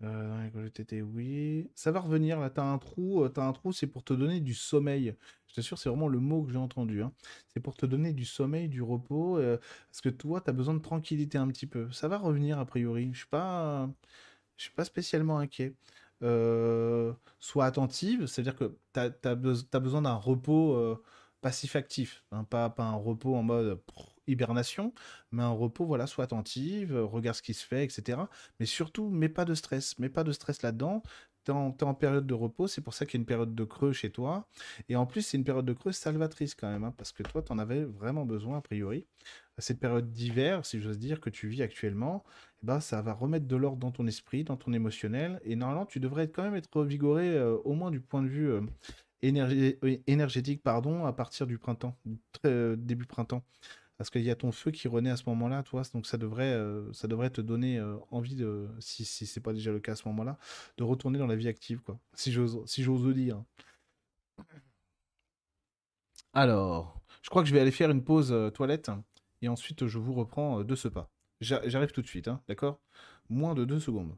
Euh, 0.04 0.50
où 0.56 0.70
t'étais, 0.70 1.02
oui. 1.02 1.70
Ça 1.76 1.92
va 1.92 2.00
revenir, 2.02 2.40
là, 2.40 2.50
t'as 2.52 2.64
un 2.64 2.78
trou, 2.78 3.24
euh, 3.24 3.30
t'as 3.30 3.46
un 3.48 3.54
trou, 3.54 3.74
c'est 3.74 3.88
pour 3.88 4.04
te 4.04 4.14
donner 4.14 4.42
du 4.42 4.54
sommeil. 4.54 5.16
Je 5.48 5.56
t'assure, 5.56 5.80
c'est 5.80 5.90
vraiment 5.90 6.08
le 6.10 6.20
mot 6.20 6.44
que 6.44 6.52
j'ai 6.52 6.58
entendu, 6.60 7.02
hein. 7.02 7.14
C'est 7.50 7.60
pour 7.62 7.76
te 7.76 7.86
donner 7.86 8.14
du 8.14 8.26
sommeil, 8.26 8.70
du 8.70 8.82
repos, 8.84 9.38
euh, 9.40 9.58
parce 9.90 10.02
que 10.02 10.10
toi, 10.10 10.42
t'as 10.42 10.52
besoin 10.52 10.76
de 10.76 10.80
tranquillité 10.82 11.38
un 11.40 11.48
petit 11.48 11.68
peu. 11.68 11.92
Ça 11.92 12.08
va 12.08 12.18
revenir, 12.20 12.60
a 12.60 12.66
priori. 12.66 13.10
Je 13.14 13.20
suis 13.20 13.28
pas, 13.28 13.90
suis 14.58 14.72
pas 14.72 14.86
spécialement 14.86 15.40
inquiet. 15.40 15.74
Euh, 16.24 17.14
sois 17.40 17.66
attentive, 17.66 18.26
c'est-à-dire 18.26 18.56
que 18.56 18.76
beso- 19.36 19.64
t'as 19.70 19.80
besoin 19.80 20.02
d'un 20.02 20.16
repos 20.16 20.74
euh, 20.76 21.02
passif-actif, 21.42 22.24
hein, 22.32 22.44
pas, 22.44 22.74
un 22.80 22.96
repos 22.96 23.36
en 23.36 23.44
mode 23.44 23.82
hibernation, 24.28 24.94
mais 25.32 25.44
un 25.44 25.52
repos, 25.52 25.86
voilà, 25.86 26.08
sois 26.08 26.24
attentive, 26.26 26.96
euh, 26.96 27.06
regarde 27.06 27.38
ce 27.38 27.42
qui 27.44 27.54
se 27.54 27.66
fait, 27.66 27.86
etc. 27.86 28.30
Mais 28.60 28.66
surtout, 28.66 29.10
mets 29.10 29.30
pas 29.30 29.46
de 29.46 29.54
stress, 29.54 29.98
mets 30.00 30.10
pas 30.10 30.24
de 30.24 30.32
stress 30.32 30.62
là-dedans. 30.64 31.04
En 31.54 31.94
période 31.94 32.28
de 32.28 32.34
repos, 32.34 32.68
c'est 32.68 32.82
pour 32.82 32.94
ça 32.94 33.06
qu'il 33.06 33.18
y 33.18 33.18
a 33.20 33.22
une 33.22 33.26
période 33.26 33.56
de 33.56 33.64
creux 33.64 33.94
chez 33.94 34.10
toi. 34.10 34.48
Et 34.90 34.96
en 34.96 35.06
plus, 35.06 35.22
c'est 35.22 35.38
une 35.38 35.44
période 35.44 35.66
de 35.66 35.74
creux 35.74 35.92
salvatrice 35.92 36.56
quand 36.56 36.70
même, 36.70 36.84
hein, 36.84 36.94
parce 36.98 37.12
que 37.12 37.24
toi, 37.24 37.42
tu 37.42 37.52
en 37.52 37.60
avais 37.60 37.84
vraiment 37.84 38.26
besoin 38.26 38.58
a 38.58 38.62
priori. 38.62 39.06
Cette 39.58 39.80
période 39.80 40.12
d'hiver, 40.12 40.66
si 40.66 40.80
j'ose 40.80 41.00
dire, 41.00 41.20
que 41.20 41.30
tu 41.30 41.48
vis 41.48 41.64
actuellement, 41.64 42.24
eh 42.64 42.68
ben, 42.68 42.80
ça 42.80 43.02
va 43.02 43.14
remettre 43.14 43.48
de 43.48 43.56
l'ordre 43.56 43.80
dans 43.80 43.92
ton 43.92 44.06
esprit, 44.08 44.44
dans 44.44 44.58
ton 44.58 44.74
émotionnel. 44.74 45.40
Et 45.44 45.56
normalement, 45.56 45.86
tu 45.86 46.00
devrais 46.00 46.30
quand 46.30 46.44
même 46.44 46.56
être 46.56 46.84
vigoré, 46.84 47.30
euh, 47.30 47.58
au 47.64 47.74
moins 47.74 47.92
du 47.92 48.00
point 48.00 48.22
de 48.22 48.28
vue 48.28 48.52
euh, 48.52 48.62
énergétique, 50.08 50.62
pardon, 50.64 51.06
à 51.06 51.14
partir 51.14 51.48
du 51.48 51.58
printemps, 51.58 51.96
début 52.44 53.06
printemps. 53.06 53.44
Parce 53.98 54.10
qu'il 54.12 54.22
y 54.22 54.30
a 54.30 54.36
ton 54.36 54.52
feu 54.52 54.72
qui 54.72 54.88
renaît 54.88 55.10
à 55.10 55.18
ce 55.18 55.24
moment-là, 55.28 55.64
toi, 55.64 55.82
donc 55.94 56.06
ça 56.06 56.18
devrait, 56.18 56.54
euh, 56.54 56.92
ça 56.94 57.08
devrait 57.08 57.32
te 57.32 57.42
donner 57.42 57.80
euh, 57.80 57.98
envie 58.12 58.36
de, 58.36 58.68
si, 58.80 59.06
si 59.06 59.26
c'est 59.26 59.42
pas 59.42 59.54
déjà 59.54 59.72
le 59.72 59.80
cas 59.80 59.94
à 59.94 59.96
ce 59.96 60.08
moment-là, 60.10 60.38
de 60.78 60.84
retourner 60.84 61.18
dans 61.18 61.28
la 61.28 61.36
vie 61.36 61.48
active, 61.48 61.82
quoi. 61.82 62.00
Si 62.14 62.32
j'ose, 62.32 62.64
si 62.66 62.84
j'ose 62.84 63.14
dire. 63.16 63.44
Alors, 66.34 67.02
je 67.22 67.30
crois 67.30 67.42
que 67.42 67.50
je 67.50 67.54
vais 67.54 67.60
aller 67.60 67.72
faire 67.72 67.90
une 67.90 68.04
pause 68.04 68.32
euh, 68.32 68.50
toilette 68.50 68.92
et 69.42 69.48
ensuite 69.50 69.88
je 69.88 69.98
vous 69.98 70.14
reprends 70.14 70.64
de 70.64 70.76
ce 70.76 70.88
pas. 70.88 71.10
J'arrive 71.42 71.92
tout 71.92 72.02
de 72.02 72.08
suite, 72.08 72.28
hein, 72.28 72.42
d'accord? 72.48 72.80
Moins 73.30 73.56
de 73.56 73.66
deux 73.66 73.80
secondes. 73.80 74.16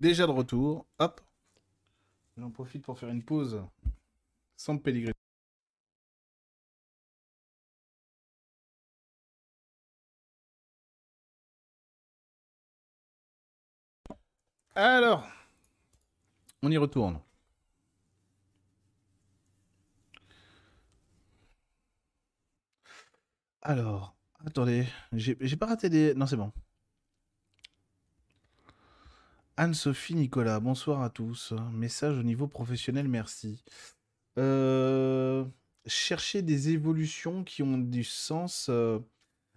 Déjà 0.00 0.26
de 0.26 0.32
retour. 0.32 0.86
Hop. 0.98 1.20
J'en 2.36 2.50
profite 2.50 2.82
pour 2.84 2.98
faire 2.98 3.10
une 3.10 3.22
pause 3.22 3.62
sans 4.56 4.78
pélégrin. 4.78 5.12
Alors, 14.74 15.28
on 16.62 16.70
y 16.70 16.76
retourne. 16.78 17.20
Alors, 23.62 24.14
attendez, 24.46 24.86
j'ai 25.12 25.56
pas 25.56 25.66
raté 25.66 25.88
des... 25.90 26.14
Non, 26.14 26.26
c'est 26.26 26.36
bon. 26.36 26.52
Anne-Sophie 29.60 30.14
Nicolas, 30.14 30.58
bonsoir 30.58 31.02
à 31.02 31.10
tous. 31.10 31.52
Message 31.70 32.16
au 32.16 32.22
niveau 32.22 32.46
professionnel, 32.46 33.08
merci. 33.08 33.62
Euh, 34.38 35.44
chercher 35.84 36.40
des 36.40 36.70
évolutions 36.70 37.44
qui 37.44 37.62
ont 37.62 37.76
du 37.76 38.02
sens. 38.02 38.68
Euh, 38.70 39.00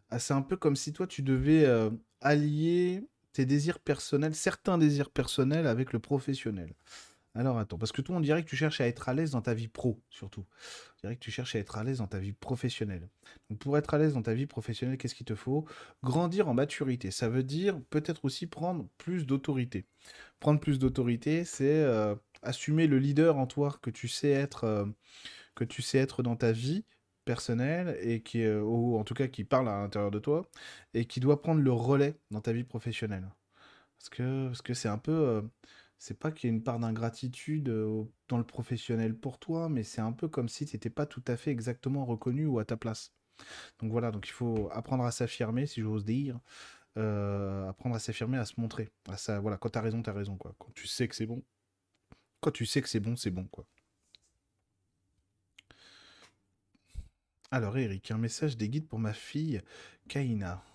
ah, 0.09 0.19
c'est 0.19 0.33
un 0.33 0.41
peu 0.41 0.57
comme 0.57 0.75
si 0.75 0.91
toi, 0.91 1.07
tu 1.07 1.21
devais 1.21 1.63
euh, 1.63 1.89
allier 2.19 3.07
tes 3.31 3.45
désirs 3.45 3.79
personnels, 3.79 4.35
certains 4.35 4.77
désirs 4.77 5.09
personnels 5.09 5.67
avec 5.67 5.93
le 5.93 5.99
professionnel. 5.99 6.73
Alors 7.35 7.57
attends, 7.57 7.79
parce 7.79 7.91
que 7.91 8.01
toi, 8.01 8.15
on 8.15 8.19
dirait 8.19 8.43
que 8.43 8.49
tu 8.49 8.55
cherches 8.55 8.79
à 8.79 8.87
être 8.87 9.09
à 9.09 9.13
l'aise 9.13 9.31
dans 9.31 9.41
ta 9.41 9.55
vie 9.55 9.67
pro, 9.67 9.99
surtout. 10.11 10.45
On 10.97 11.01
dirait 11.01 11.15
que 11.15 11.19
tu 11.23 11.31
cherches 11.31 11.55
à 11.55 11.59
être 11.59 11.77
à 11.77 11.83
l'aise 11.83 11.97
dans 11.97 12.07
ta 12.07 12.19
vie 12.19 12.31
professionnelle. 12.33 13.09
Pour 13.59 13.75
être 13.77 13.95
à 13.95 13.97
l'aise 13.97 14.13
dans 14.13 14.21
ta 14.21 14.35
vie 14.35 14.45
professionnelle, 14.45 14.97
qu'est-ce 14.99 15.15
qu'il 15.15 15.25
te 15.25 15.33
faut? 15.33 15.65
Grandir 16.03 16.47
en 16.47 16.53
maturité. 16.53 17.09
Ça 17.09 17.29
veut 17.29 17.41
dire 17.41 17.81
peut-être 17.89 18.25
aussi 18.25 18.45
prendre 18.45 18.87
plus 18.99 19.25
d'autorité. 19.25 19.87
Prendre 20.39 20.59
plus 20.59 20.77
d'autorité, 20.77 21.43
c'est 21.43 21.83
euh, 21.83 22.15
assumer 22.43 22.85
le 22.85 22.99
leader 22.99 23.37
en 23.37 23.47
toi 23.47 23.79
que 23.81 23.89
tu 23.89 24.07
sais 24.07 24.29
être, 24.29 24.65
euh, 24.65 24.85
que 25.55 25.63
tu 25.63 25.81
sais 25.81 25.97
être 25.97 26.21
dans 26.23 26.35
ta 26.35 26.51
vie 26.51 26.85
personnelle 27.25 27.97
et 28.01 28.21
qui, 28.21 28.43
euh, 28.43 28.61
ou 28.61 28.97
en 28.97 29.03
tout 29.03 29.15
cas 29.15 29.27
qui 29.27 29.43
parle 29.43 29.69
à 29.69 29.79
l'intérieur 29.81 30.11
de 30.11 30.19
toi 30.19 30.43
et 30.93 31.05
qui 31.05 31.19
doit 31.19 31.41
prendre 31.41 31.61
le 31.61 31.71
relais 31.71 32.15
dans 32.31 32.41
ta 32.41 32.53
vie 32.53 32.63
professionnelle. 32.63 33.27
Parce 33.97 34.61
que 34.61 34.73
c'est 34.73 34.89
un 34.89 34.97
peu 34.97 35.43
c'est 36.03 36.19
pas 36.19 36.33
qu'il 36.33 36.49
y 36.49 36.51
ait 36.51 36.55
une 36.57 36.63
part 36.63 36.79
d'ingratitude 36.79 37.69
euh, 37.69 38.03
dans 38.27 38.37
le 38.37 38.43
professionnel 38.43 39.15
pour 39.15 39.39
toi, 39.39 39.69
mais 39.69 39.83
c'est 39.83 40.01
un 40.01 40.11
peu 40.11 40.27
comme 40.27 40.49
si 40.49 40.65
tu 40.65 40.75
n'étais 40.75 40.89
pas 40.89 41.05
tout 41.05 41.23
à 41.27 41.37
fait 41.37 41.49
exactement 41.49 42.03
reconnu 42.05 42.45
ou 42.45 42.59
à 42.59 42.65
ta 42.65 42.75
place. 42.75 43.13
Donc 43.79 43.89
voilà, 43.89 44.11
donc 44.11 44.27
il 44.27 44.33
faut 44.33 44.69
apprendre 44.73 45.05
à 45.05 45.11
s'affirmer, 45.11 45.65
si 45.65 45.79
j'ose 45.79 46.03
dire, 46.03 46.41
euh, 46.97 47.69
apprendre 47.69 47.95
à 47.95 47.99
s'affirmer, 47.99 48.37
à 48.37 48.43
se 48.43 48.59
montrer. 48.59 48.91
Voilà, 49.39 49.57
quand 49.57 49.69
tu 49.69 49.79
as 49.79 49.81
raison, 49.81 50.03
tu 50.03 50.09
as 50.09 50.13
raison, 50.13 50.35
quoi. 50.35 50.53
Quand 50.59 50.73
tu 50.75 50.87
sais 50.87 51.07
que 51.07 51.15
c'est 51.15 51.25
bon, 51.25 51.41
quand 52.41 52.51
tu 52.51 52.65
sais 52.65 52.81
que 52.81 52.89
c'est 52.89 52.99
bon, 52.99 53.15
c'est 53.15 53.31
bon, 53.31 53.45
quoi. 53.45 53.65
Alors 57.49 57.77
Eric, 57.77 58.11
un 58.11 58.17
message 58.17 58.57
des 58.57 58.67
guides 58.67 58.89
pour 58.89 58.99
ma 58.99 59.13
fille, 59.13 59.61
Kaina. 60.09 60.65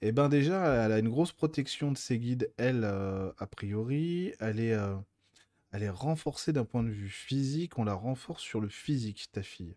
Eh 0.00 0.12
ben 0.12 0.28
déjà, 0.28 0.84
elle 0.84 0.92
a 0.92 0.98
une 0.98 1.08
grosse 1.08 1.32
protection 1.32 1.92
de 1.92 1.98
ses 1.98 2.18
guides, 2.18 2.52
elle, 2.56 2.84
euh, 2.84 3.32
a 3.38 3.46
priori. 3.46 4.32
Elle 4.40 4.60
est, 4.60 4.74
euh, 4.74 4.96
elle 5.72 5.82
est 5.82 5.90
renforcée 5.90 6.52
d'un 6.52 6.64
point 6.64 6.82
de 6.82 6.90
vue 6.90 7.08
physique. 7.08 7.78
On 7.78 7.84
la 7.84 7.94
renforce 7.94 8.42
sur 8.42 8.60
le 8.60 8.68
physique, 8.68 9.28
ta 9.32 9.42
fille. 9.42 9.74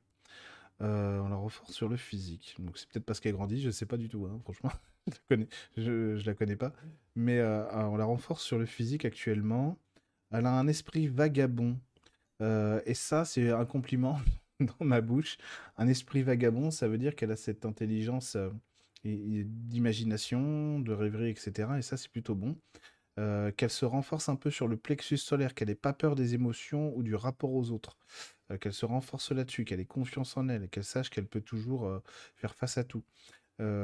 Euh, 0.82 1.20
on 1.20 1.30
la 1.30 1.36
renforce 1.36 1.72
sur 1.72 1.90
le 1.90 1.98
physique. 1.98 2.56
Donc 2.60 2.78
c'est 2.78 2.88
peut-être 2.90 3.06
parce 3.06 3.20
qu'elle 3.20 3.34
grandit, 3.34 3.62
je 3.62 3.72
sais 3.72 3.86
pas 3.86 3.98
du 3.98 4.10
tout, 4.10 4.26
hein, 4.26 4.40
franchement. 4.44 4.72
je, 5.08 5.20
connais, 5.30 5.48
je, 5.78 6.26
la 6.26 6.34
connais 6.36 6.56
pas. 6.56 6.74
Mais 7.16 7.42
on 7.42 7.98
la 7.98 8.06
renforce 8.06 8.44
sur 8.44 8.60
le 8.60 8.66
physique 8.66 9.06
actuellement. 9.06 9.78
Elle 10.32 10.46
a 10.46 10.54
un 10.54 10.68
esprit 10.68 11.08
vagabond. 11.08 11.78
et 12.40 12.94
ça, 12.94 13.26
c'est 13.26 13.52
un 13.52 13.66
compliment 13.66 14.20
dans 14.60 14.86
ma 14.86 15.02
bouche. 15.02 15.38
Un 15.78 15.88
esprit 15.88 16.24
vagabond, 16.24 16.72
ça 16.72 16.88
veut 16.88 16.98
dire 16.98 17.16
qu'elle 17.16 17.32
a 17.32 17.36
cette 17.36 17.66
intelligence 17.66 18.38
d'imagination, 19.04 20.80
de 20.80 20.94
rêverie, 20.94 21.30
etc. 21.30 21.70
Et 21.78 21.82
ça, 21.82 21.98
c'est 21.98 22.10
plutôt 22.12 22.36
bon. 22.36 22.58
Euh, 23.20 23.52
qu'elle 23.52 23.70
se 23.70 23.84
renforce 23.84 24.30
un 24.30 24.38
peu 24.38 24.50
sur 24.50 24.70
le 24.70 24.78
plexus 24.78 25.18
solaire, 25.18 25.54
qu'elle 25.54 25.68
n'ait 25.68 25.76
pas 25.76 25.92
peur 25.92 26.16
des 26.16 26.34
émotions 26.34 26.96
ou 26.96 27.04
du 27.04 27.14
rapport 27.14 27.52
aux 27.52 27.72
autres, 27.72 27.98
euh, 28.52 28.58
qu'elle 28.58 28.74
se 28.74 28.86
renforce 28.86 29.34
là-dessus, 29.34 29.66
qu'elle 29.66 29.82
ait 29.82 29.86
confiance 29.86 30.38
en 30.38 30.48
elle, 30.48 30.70
qu'elle 30.70 30.86
sache 30.86 31.10
qu'elle 31.10 31.28
peut 31.28 31.42
toujours 31.42 31.86
euh, 31.86 32.00
faire 32.36 32.56
face 32.56 32.78
à 32.78 32.84
tout. 32.86 33.04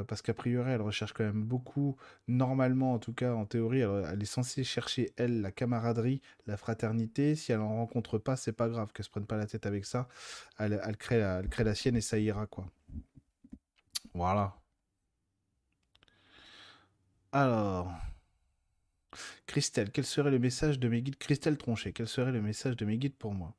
parce 0.08 0.24
qu'a 0.24 0.34
priori, 0.34 0.72
elle 0.72 0.82
recherche 0.82 1.14
quand 1.14 1.24
même 1.24 1.44
beaucoup, 1.44 1.98
normalement 2.28 2.94
en 2.94 3.00
tout 3.00 3.14
cas, 3.14 3.34
en 3.34 3.46
théorie, 3.46 3.82
elle, 3.82 4.22
est 4.22 4.26
censée 4.26 4.64
chercher, 4.64 5.12
elle, 5.18 5.42
la 5.42 5.52
camaraderie, 5.52 6.22
la 6.48 6.58
fraternité. 6.58 7.36
Si 7.36 7.52
elle 7.52 7.60
n'en 7.60 7.76
rencontre 7.76 8.18
pas, 8.18 8.36
c'est 8.38 8.54
pas 8.54 8.70
grave, 8.70 8.92
qu'elle 8.94 9.06
se 9.06 9.12
prenne 9.12 9.28
pas 9.28 9.38
la 9.38 9.46
tête 9.46 9.68
avec 9.68 9.86
ça. 9.86 10.08
Elle, 10.58 10.80
crée 10.98 11.18
elle 11.18 11.50
crée 11.50 11.64
la 11.64 11.76
sienne 11.76 11.96
et 11.96 12.02
ça 12.02 12.18
ira, 12.18 12.48
quoi. 12.48 12.66
Voilà. 14.16 14.58
Alors, 17.32 17.92
Christelle, 19.46 19.92
quel 19.92 20.06
serait 20.06 20.32
le 20.32 20.40
message 20.40 20.80
de 20.80 20.88
mes 20.88 21.02
guides? 21.02 21.18
Christelle 21.18 21.58
Tronchet, 21.58 21.94
quel 21.94 22.08
serait 22.08 22.32
le 22.32 22.42
message 22.42 22.76
de 22.78 22.86
mes 22.86 22.98
guides 22.98 23.16
pour 23.16 23.34
moi? 23.34 23.54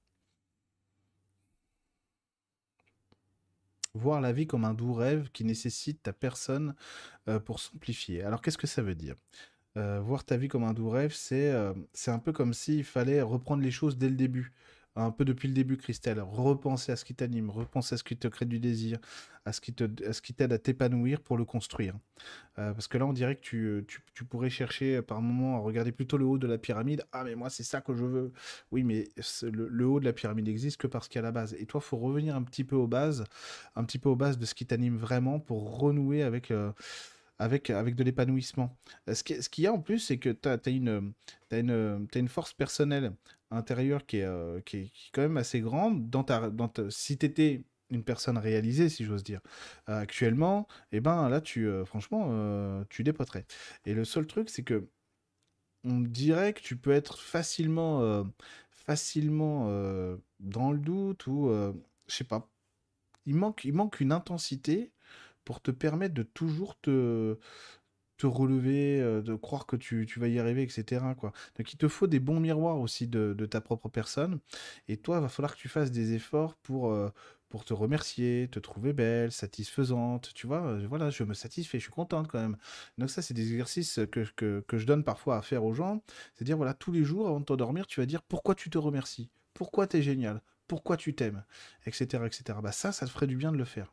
Voir 3.95 4.21
la 4.21 4.33
vie 4.33 4.47
comme 4.47 4.65
un 4.65 4.75
doux 4.75 4.93
rêve 4.95 5.31
qui 5.33 5.45
nécessite 5.45 6.03
ta 6.03 6.13
personne 6.13 6.75
euh, 7.29 7.41
pour 7.41 7.59
s'amplifier. 7.61 8.23
Alors 8.23 8.43
qu'est-ce 8.43 8.59
que 8.59 8.67
ça 8.67 8.83
veut 8.83 8.95
dire? 8.95 9.17
Euh, 9.77 10.01
Voir 10.01 10.25
ta 10.25 10.37
vie 10.37 10.49
comme 10.49 10.65
un 10.65 10.75
doux 10.75 10.89
rêve, 10.91 11.15
euh, 11.33 11.75
c'est 11.93 12.11
un 12.11 12.19
peu 12.19 12.33
comme 12.33 12.55
s'il 12.55 12.85
fallait 12.85 13.23
reprendre 13.23 13.63
les 13.63 13.71
choses 13.71 13.99
dès 13.99 14.09
le 14.09 14.17
début 14.17 14.53
un 14.97 15.11
peu 15.11 15.25
depuis 15.25 15.49
le 15.49 15.55
début, 15.55 15.77
Christelle. 15.77 16.21
Repenser 16.21 16.93
à 16.93 16.97
ce 16.97 17.05
qui 17.05 17.15
t'anime, 17.15 17.51
repenser 17.51 17.95
à 17.95 17.99
ce 17.99 18.05
qui 18.05 18.17
te 18.17 18.29
crée 18.29 18.47
du 18.47 18.59
désir, 18.59 18.99
à 19.45 19.53
ce 19.53 19.61
qui 19.61 19.73
t'aide 19.73 20.53
à 20.53 20.59
t'épanouir 20.59 21.21
pour 21.21 21.37
le 21.37 21.45
construire. 21.45 21.95
Euh, 22.59 22.73
parce 22.73 22.89
que 22.89 22.99
là, 22.99 23.07
on 23.07 23.13
dirait 23.13 23.37
que 23.37 23.41
tu, 23.41 23.87
tu, 24.15 24.25
pourrais 24.25 24.51
chercher 24.51 25.01
par 25.03 25.23
moment 25.23 25.57
à 25.57 25.61
regarder 25.61 25.93
plutôt 25.93 26.19
le 26.19 26.25
haut 26.25 26.39
de 26.39 26.47
la 26.47 26.59
pyramide. 26.59 27.05
Ah, 27.13 27.25
mais 27.25 27.35
moi, 27.35 27.51
c'est 27.51 27.63
ça 27.63 27.81
que 27.81 27.95
je 27.95 28.05
veux. 28.05 28.33
Oui, 28.73 28.83
mais 28.83 29.09
le, 29.43 29.87
haut 29.87 30.01
de 30.01 30.05
la 30.05 30.13
pyramide 30.13 30.47
n'existe 30.47 30.79
que 30.79 30.87
parce 30.87 31.09
qu'il 31.09 31.17
y 31.17 31.21
a 31.21 31.23
la 31.23 31.33
base. 31.33 31.55
Et 31.59 31.67
toi, 31.67 31.81
faut 31.81 31.99
revenir 31.99 32.35
un 32.35 32.43
petit 32.43 32.65
peu 32.65 32.77
aux 32.77 32.89
bases, 32.89 33.25
un 33.77 33.85
petit 33.85 33.99
peu 33.99 34.09
aux 34.09 34.17
bases 34.17 34.39
de 34.39 34.47
ce 34.47 34.55
qui 34.55 34.67
t'anime 34.67 34.97
vraiment 34.97 35.39
pour 35.39 35.79
renouer 35.79 36.23
avec. 36.23 36.51
Euh, 36.51 36.73
avec, 37.41 37.71
avec 37.71 37.95
de 37.95 38.03
l'épanouissement. 38.03 38.77
Ce 39.07 39.23
qu'il 39.23 39.63
y 39.63 39.67
a 39.69 39.73
en 39.73 39.79
plus, 39.79 40.01
c'est 40.01 40.19
que 40.19 40.31
tu 40.31 40.49
as, 40.49 40.59
une, 40.67 41.13
t'as 41.49 41.61
une 41.61 42.29
force 42.29 42.53
personnelle 42.53 43.13
intérieure 43.51 44.07
qui 44.07 44.19
est, 44.19 44.65
qui 44.65 44.77
est, 44.79 44.85
qui 44.91 45.09
est 45.09 45.11
quand 45.13 45.23
même 45.23 45.37
assez 45.37 45.61
grande. 45.61 46.11
Dans 46.11 46.25
ta, 46.25 46.51
dans 46.51 46.71
si 46.91 47.19
tu 47.19 47.27
étais 47.27 47.65
une 47.91 48.05
personne 48.05 48.39
réalisée, 48.39 48.89
si 48.89 49.05
j'ose 49.05 49.25
dire. 49.25 49.41
Euh, 49.89 50.01
actuellement, 50.01 50.67
eh 50.93 51.01
ben 51.01 51.29
là, 51.29 51.41
tu, 51.41 51.67
euh, 51.67 51.85
franchement, 51.85 52.29
euh, 52.31 52.85
tu 52.91 53.05
dépoterais. 53.05 53.47
Et 53.85 53.95
le 53.95 54.05
seul 54.05 54.27
truc, 54.27 54.51
c'est 54.51 54.63
que 54.63 54.89
on 55.85 56.01
dirait 56.01 56.53
que 56.55 56.61
tu 56.61 56.77
peux 56.77 56.91
être 56.91 57.19
facilement, 57.21 58.25
facilement 58.71 59.69
dans 60.41 60.73
le 60.73 60.79
doute 60.79 61.27
ou, 61.29 61.51
je 62.09 62.15
sais 62.15 62.25
pas. 62.25 62.51
Il 63.27 63.37
manque, 63.37 63.65
il 63.65 63.73
manque 63.73 64.01
une 64.01 64.13
intensité 64.13 64.93
pour 65.45 65.63
te 65.63 65.71
permettre 65.71 66.15
de 66.15 66.25
toujours 66.25 66.79
te, 66.81 67.39
te 68.19 68.27
relever, 68.27 69.01
de 69.01 69.35
croire 69.35 69.67
que 69.67 69.77
tu, 69.77 70.05
tu, 70.07 70.21
vas 70.21 70.29
y 70.29 70.39
arriver, 70.39 70.63
etc. 70.63 71.03
Quoi. 71.17 71.33
Donc 71.57 71.73
il 71.73 71.77
te 71.77 71.89
faut 71.89 72.07
des 72.07 72.21
bons 72.21 72.41
miroirs 72.41 72.79
aussi 72.79 73.07
de, 73.07 73.35
de 73.37 73.47
ta 73.47 73.61
propre 73.61 73.89
personne. 73.89 74.41
Et 74.89 74.97
toi, 74.97 75.19
il 75.19 75.23
va 75.23 75.29
falloir 75.29 75.55
que 75.55 75.61
tu 75.61 75.69
fasses 75.69 75.91
des 75.91 76.15
efforts 76.15 76.55
pour, 76.57 76.93
pour 77.49 77.65
te 77.65 77.73
remercier, 77.73 78.49
te 78.51 78.59
trouver 78.59 78.93
belle, 78.93 79.33
satisfaisante. 79.33 80.33
Tu 80.35 80.47
vois, 80.47 80.67
euh, 80.67 80.87
voilà, 80.89 81.11
je 81.11 81.25
me 81.25 81.35
satisfais, 81.35 81.79
je 81.79 81.85
suis 81.85 81.93
contente 81.93 82.29
quand 82.29 82.41
même. 82.41 82.57
Donc 82.99 83.11
ça, 83.11 83.23
c'est 83.23 83.35
des 83.35 83.51
exercices 83.51 84.01
que, 84.11 84.27
que, 84.37 84.61
que, 84.67 84.79
je 84.79 84.87
donne 84.87 85.05
parfois 85.05 85.39
à 85.39 85.43
faire 85.43 85.65
aux 85.65 85.73
gens. 85.73 86.03
C'est 86.35 86.45
dire, 86.45 86.57
voilà, 86.57 86.75
tous 86.75 86.93
les 86.93 87.05
jours, 87.05 87.29
avant 87.29 87.41
de 87.41 87.45
t'endormir, 87.45 87.87
tu 87.87 88.01
vas 88.01 88.07
dire 88.07 88.23
pourquoi 88.23 88.55
tu 88.55 88.71
te 88.71 88.79
remercies, 88.79 89.31
pourquoi 89.55 89.87
tu 89.87 89.99
es 89.99 90.03
génial, 90.03 90.43
pourquoi 90.67 90.97
tu 90.97 91.15
t'aimes, 91.15 91.45
etc., 91.87 92.25
etc. 92.27 92.59
Bah 92.63 92.73
ça, 92.73 92.93
ça 92.93 93.07
te 93.07 93.11
ferait 93.11 93.27
du 93.27 93.37
bien 93.37 93.53
de 93.53 93.59
le 93.59 93.65
faire. 93.65 93.93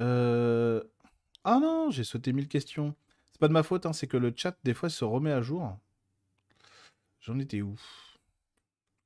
Euh... 0.00 0.82
Ah 1.44 1.58
non, 1.60 1.90
j'ai 1.90 2.04
sauté 2.04 2.32
mille 2.32 2.48
questions. 2.48 2.94
C'est 3.32 3.40
pas 3.40 3.48
de 3.48 3.52
ma 3.52 3.62
faute, 3.62 3.86
hein, 3.86 3.92
c'est 3.92 4.06
que 4.06 4.16
le 4.16 4.32
chat, 4.36 4.56
des 4.64 4.74
fois, 4.74 4.90
se 4.90 5.04
remet 5.04 5.32
à 5.32 5.42
jour. 5.42 5.78
J'en 7.20 7.38
étais 7.38 7.62
où 7.62 7.76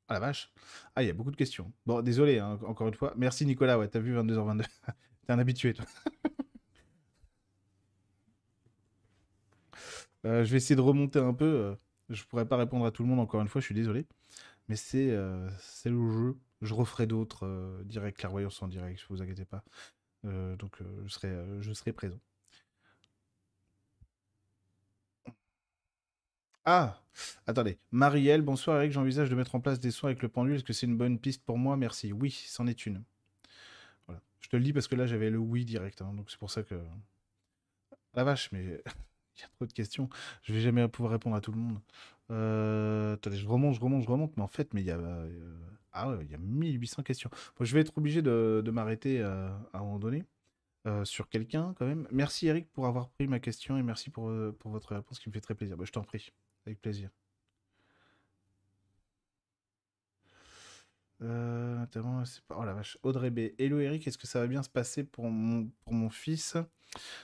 ah 0.09 0.15
la 0.15 0.21
vache. 0.21 0.53
Ah, 0.95 1.03
il 1.03 1.07
y 1.07 1.11
a 1.11 1.15
beaucoup 1.15 1.31
de 1.31 1.37
questions. 1.37 1.73
Bon, 1.87 2.03
désolé, 2.03 2.39
hein, 2.39 2.59
encore 2.67 2.89
une 2.89 2.95
fois. 2.95 3.15
Merci 3.17 3.47
Nicolas, 3.47 3.79
ouais, 3.79 3.89
t'as 3.89 4.01
vu 4.01 4.15
22h22. 4.15 4.65
T'es 5.27 5.33
un 5.33 5.39
habitué, 5.39 5.75
toi. 5.75 5.87
Euh, 10.27 10.43
je 10.43 10.51
vais 10.53 10.57
essayer 10.57 10.75
de 10.75 10.81
remonter 10.81 11.19
un 11.19 11.35
peu. 11.35 11.45
Euh, 11.45 11.75
je 12.09 12.25
pourrais 12.25 12.49
pas 12.49 12.57
répondre 12.57 12.87
à 12.87 12.91
tout 12.91 13.03
le 13.03 13.09
monde, 13.11 13.21
encore 13.21 13.43
une 13.43 13.49
fois, 13.49 13.61
je 13.61 13.67
suis 13.67 13.75
désolé. 13.75 14.07
Mais 14.69 14.77
c'est 14.77 15.11
euh, 15.11 15.51
le 15.85 16.11
jeu. 16.11 16.39
Je 16.63 16.73
referai 16.73 17.07
d'autres 17.07 17.83
direct, 17.85 18.17
clairvoyance 18.17 18.63
en 18.63 18.69
direct, 18.69 19.03
ne 19.03 19.17
vous 19.17 19.23
inquiétez 19.23 19.45
pas. 19.45 19.63
Donc 20.25 20.79
je, 21.05 21.13
serai, 21.13 21.33
je 21.61 21.73
serai 21.73 21.93
présent. 21.93 22.21
Ah 26.65 27.01
Attendez. 27.47 27.79
Marielle, 27.93 28.43
bonsoir 28.43 28.79
Eric, 28.79 28.93
j'envisage 28.93 29.31
de 29.31 29.35
mettre 29.35 29.55
en 29.55 29.61
place 29.61 29.81
des 29.81 29.91
soins 29.91 30.11
avec 30.11 30.23
le 30.23 30.29
pendule. 30.29 30.57
Est-ce 30.57 30.65
que 30.65 30.73
c'est 30.73 30.87
une 30.87 30.97
bonne 30.97 31.19
piste 31.19 31.45
pour 31.45 31.59
moi? 31.59 31.77
Merci. 31.77 32.13
Oui, 32.13 32.31
c'en 32.49 32.67
est 32.67 32.87
une. 32.87 33.05
Voilà. 34.07 34.21
Je 34.41 34.49
te 34.49 34.57
le 34.57 34.63
dis 34.63 34.73
parce 34.73 34.89
que 34.89 34.97
là 34.97 35.07
j'avais 35.07 35.31
le 35.31 35.39
oui 35.39 35.65
direct. 35.65 36.03
Donc 36.03 36.31
c'est 36.31 36.39
pour 36.39 36.51
ça 36.51 36.63
que. 36.63 36.75
La 38.15 38.25
vache, 38.25 38.51
mais 38.53 38.63
il 39.37 39.41
y 39.41 39.45
a 39.45 39.49
trop 39.57 39.67
de 39.67 39.73
questions. 39.73 40.09
Je 40.43 40.55
vais 40.55 40.61
jamais 40.61 40.87
pouvoir 40.89 41.13
répondre 41.13 41.37
à 41.37 41.41
tout 41.41 41.53
le 41.53 41.59
monde. 41.59 41.81
Euh... 42.31 43.15
Attendez, 43.15 43.37
je 43.37 43.47
remonte, 43.47 43.75
je 43.75 43.81
remonte, 43.81 44.03
je 44.03 44.09
remonte. 44.09 44.37
Mais 44.37 44.43
en 44.43 44.49
fait, 44.49 44.73
mais 44.75 44.81
il 44.83 44.87
y 44.87 44.91
a. 44.91 44.97
Euh, 44.97 45.59
ah 45.95 46.11
ouais, 46.11 46.25
il 46.25 46.31
y 46.31 46.35
a 46.35 46.39
1800 46.39 47.03
questions. 47.03 47.31
je 47.61 47.75
vais 47.75 47.81
être 47.81 47.97
obligé 47.97 48.23
de, 48.23 48.71
m'arrêter 48.73 49.21
euh, 49.21 49.49
à 49.73 49.79
un 49.79 49.81
moment 49.81 49.99
donné. 49.99 50.25
Euh, 50.87 51.03
sur 51.07 51.31
quelqu'un 51.31 51.75
quand 51.79 51.87
même. 51.87 52.07
Merci 52.13 52.47
Eric 52.47 52.71
pour 52.71 52.87
avoir 52.87 53.09
pris 53.09 53.27
ma 53.27 53.41
question 53.41 53.79
et 53.79 53.83
merci 53.83 54.11
pour, 54.11 54.31
pour 54.59 54.71
votre 54.71 54.95
réponse 54.95 55.19
qui 55.19 55.31
me 55.31 55.33
fait 55.33 55.41
très 55.41 55.55
plaisir. 55.55 55.79
Bah, 55.79 55.85
je 55.87 55.93
t'en 55.93 56.03
prie. 56.03 56.31
Avec 56.67 56.79
plaisir. 56.83 57.09
Euh, 61.23 61.87
oh 62.51 62.65
la 62.65 62.75
vache. 62.75 62.99
Audrey 63.03 63.31
B. 63.31 63.51
Hello 63.59 63.79
Eric, 63.81 64.07
est-ce 64.07 64.19
que 64.19 64.27
ça 64.27 64.41
va 64.41 64.47
bien 64.47 64.63
se 64.63 64.69
passer 64.69 65.05
pour 65.05 65.31
mon, 65.31 65.71
pour 65.85 65.95
mon 65.95 66.11
fils? 66.11 66.57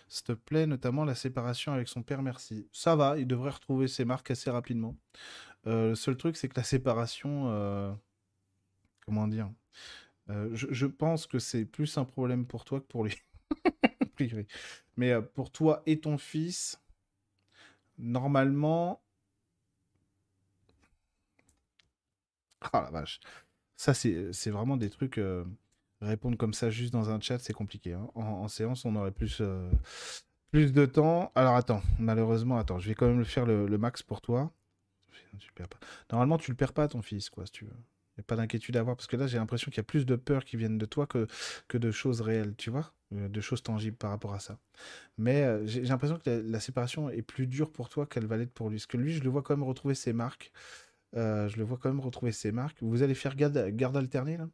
S'il 0.08 0.24
te 0.24 0.32
plaît, 0.32 0.66
notamment 0.66 1.04
la 1.04 1.14
séparation 1.14 1.72
avec 1.72 1.88
son 1.88 2.02
père, 2.02 2.22
merci. 2.22 2.68
Ça 2.72 2.96
va, 2.96 3.18
il 3.18 3.26
devrait 3.26 3.50
retrouver 3.50 3.88
ses 3.88 4.04
marques 4.04 4.30
assez 4.30 4.50
rapidement. 4.50 4.96
Euh, 5.66 5.90
le 5.90 5.94
seul 5.94 6.16
truc, 6.16 6.36
c'est 6.36 6.48
que 6.48 6.56
la 6.56 6.64
séparation. 6.64 7.50
Euh, 7.50 7.92
comment 9.04 9.28
dire? 9.28 9.50
Je, 10.28 10.68
je, 10.70 10.86
pense 10.86 11.26
que 11.26 11.40
c'est 11.40 11.64
plus 11.64 11.98
un 11.98 12.04
problème 12.04 12.46
pour 12.46 12.64
toi 12.64 12.80
que 12.80 12.86
pour 12.86 13.02
lui. 13.02 13.16
Mais 14.96 15.20
pour 15.20 15.50
toi 15.50 15.82
et 15.86 15.98
ton 15.98 16.18
fils, 16.18 16.80
normalement, 17.98 19.02
Ah 22.60 22.82
la 22.82 22.90
vache. 22.90 23.20
Ça, 23.76 23.94
c'est 23.94 24.50
vraiment 24.50 24.76
des 24.76 24.90
trucs. 24.90 25.18
Euh, 25.18 25.44
répondre 26.00 26.36
comme 26.36 26.54
ça 26.54 26.70
juste 26.70 26.92
dans 26.92 27.10
un 27.10 27.20
chat, 27.20 27.38
c'est 27.38 27.52
compliqué. 27.52 27.94
Hein. 27.94 28.08
En, 28.14 28.48
séance, 28.48 28.84
on 28.84 28.94
aurait 28.96 29.12
plus, 29.12 29.38
euh, 29.40 29.70
de 30.52 30.86
temps. 30.86 31.32
Alors 31.34 31.56
attends, 31.56 31.82
malheureusement, 31.98 32.58
attends, 32.58 32.78
je 32.78 32.88
vais 32.88 32.94
quand 32.94 33.06
même 33.06 33.18
le 33.18 33.24
faire 33.24 33.46
le, 33.46 33.66
max 33.78 34.02
pour 34.02 34.20
toi. 34.20 34.52
Normalement, 36.10 36.38
tu 36.38 36.50
le 36.50 36.56
perds 36.56 36.72
pas, 36.72 36.88
ton 36.88 37.02
fils, 37.02 37.30
quoi, 37.30 37.46
si 37.46 37.52
tu 37.52 37.64
veux. 37.64 37.76
Pas 38.26 38.36
d'inquiétude 38.36 38.76
à 38.76 38.80
avoir, 38.80 38.96
parce 38.96 39.06
que 39.06 39.16
là, 39.16 39.26
j'ai 39.26 39.38
l'impression 39.38 39.70
qu'il 39.70 39.78
y 39.78 39.80
a 39.80 39.84
plus 39.84 40.06
de 40.06 40.16
peur 40.16 40.44
qui 40.44 40.56
viennent 40.56 40.78
de 40.78 40.86
toi 40.86 41.06
que, 41.06 41.26
que 41.68 41.78
de 41.78 41.90
choses 41.90 42.20
réelles, 42.20 42.54
tu 42.56 42.70
vois, 42.70 42.92
euh, 43.14 43.28
de 43.28 43.40
choses 43.40 43.62
tangibles 43.62 43.96
par 43.96 44.10
rapport 44.10 44.34
à 44.34 44.40
ça. 44.40 44.58
Mais 45.18 45.66
j'ai 45.66 45.82
l'impression 45.82 46.18
que 46.18 46.30
la, 46.30 46.60
séparation 46.60 47.10
est 47.10 47.22
plus 47.22 47.46
dure 47.46 47.70
pour 47.72 47.88
toi 47.88 48.06
qu'elle 48.06 48.26
va 48.26 48.36
l'être 48.36 48.52
pour 48.52 48.70
lui. 48.70 48.76
Parce 48.78 48.86
que 48.86 48.96
lui, 48.96 49.12
je 49.12 49.22
le 49.22 49.30
vois 49.30 49.42
quand 49.42 49.56
même 49.56 49.66
retrouver 49.66 49.94
ses 49.94 50.12
marques. 50.12 50.52
Euh, 51.16 51.48
je 51.48 51.56
le 51.56 51.64
vois 51.64 51.78
quand 51.78 51.88
même 51.88 52.00
retrouver 52.00 52.32
ses 52.32 52.52
marques. 52.52 52.78
Vous 52.82 53.02
allez 53.02 53.14
faire 53.14 53.34
garde, 53.34 53.68
garde 53.70 53.96
alternée 53.96 54.36
là 54.36 54.48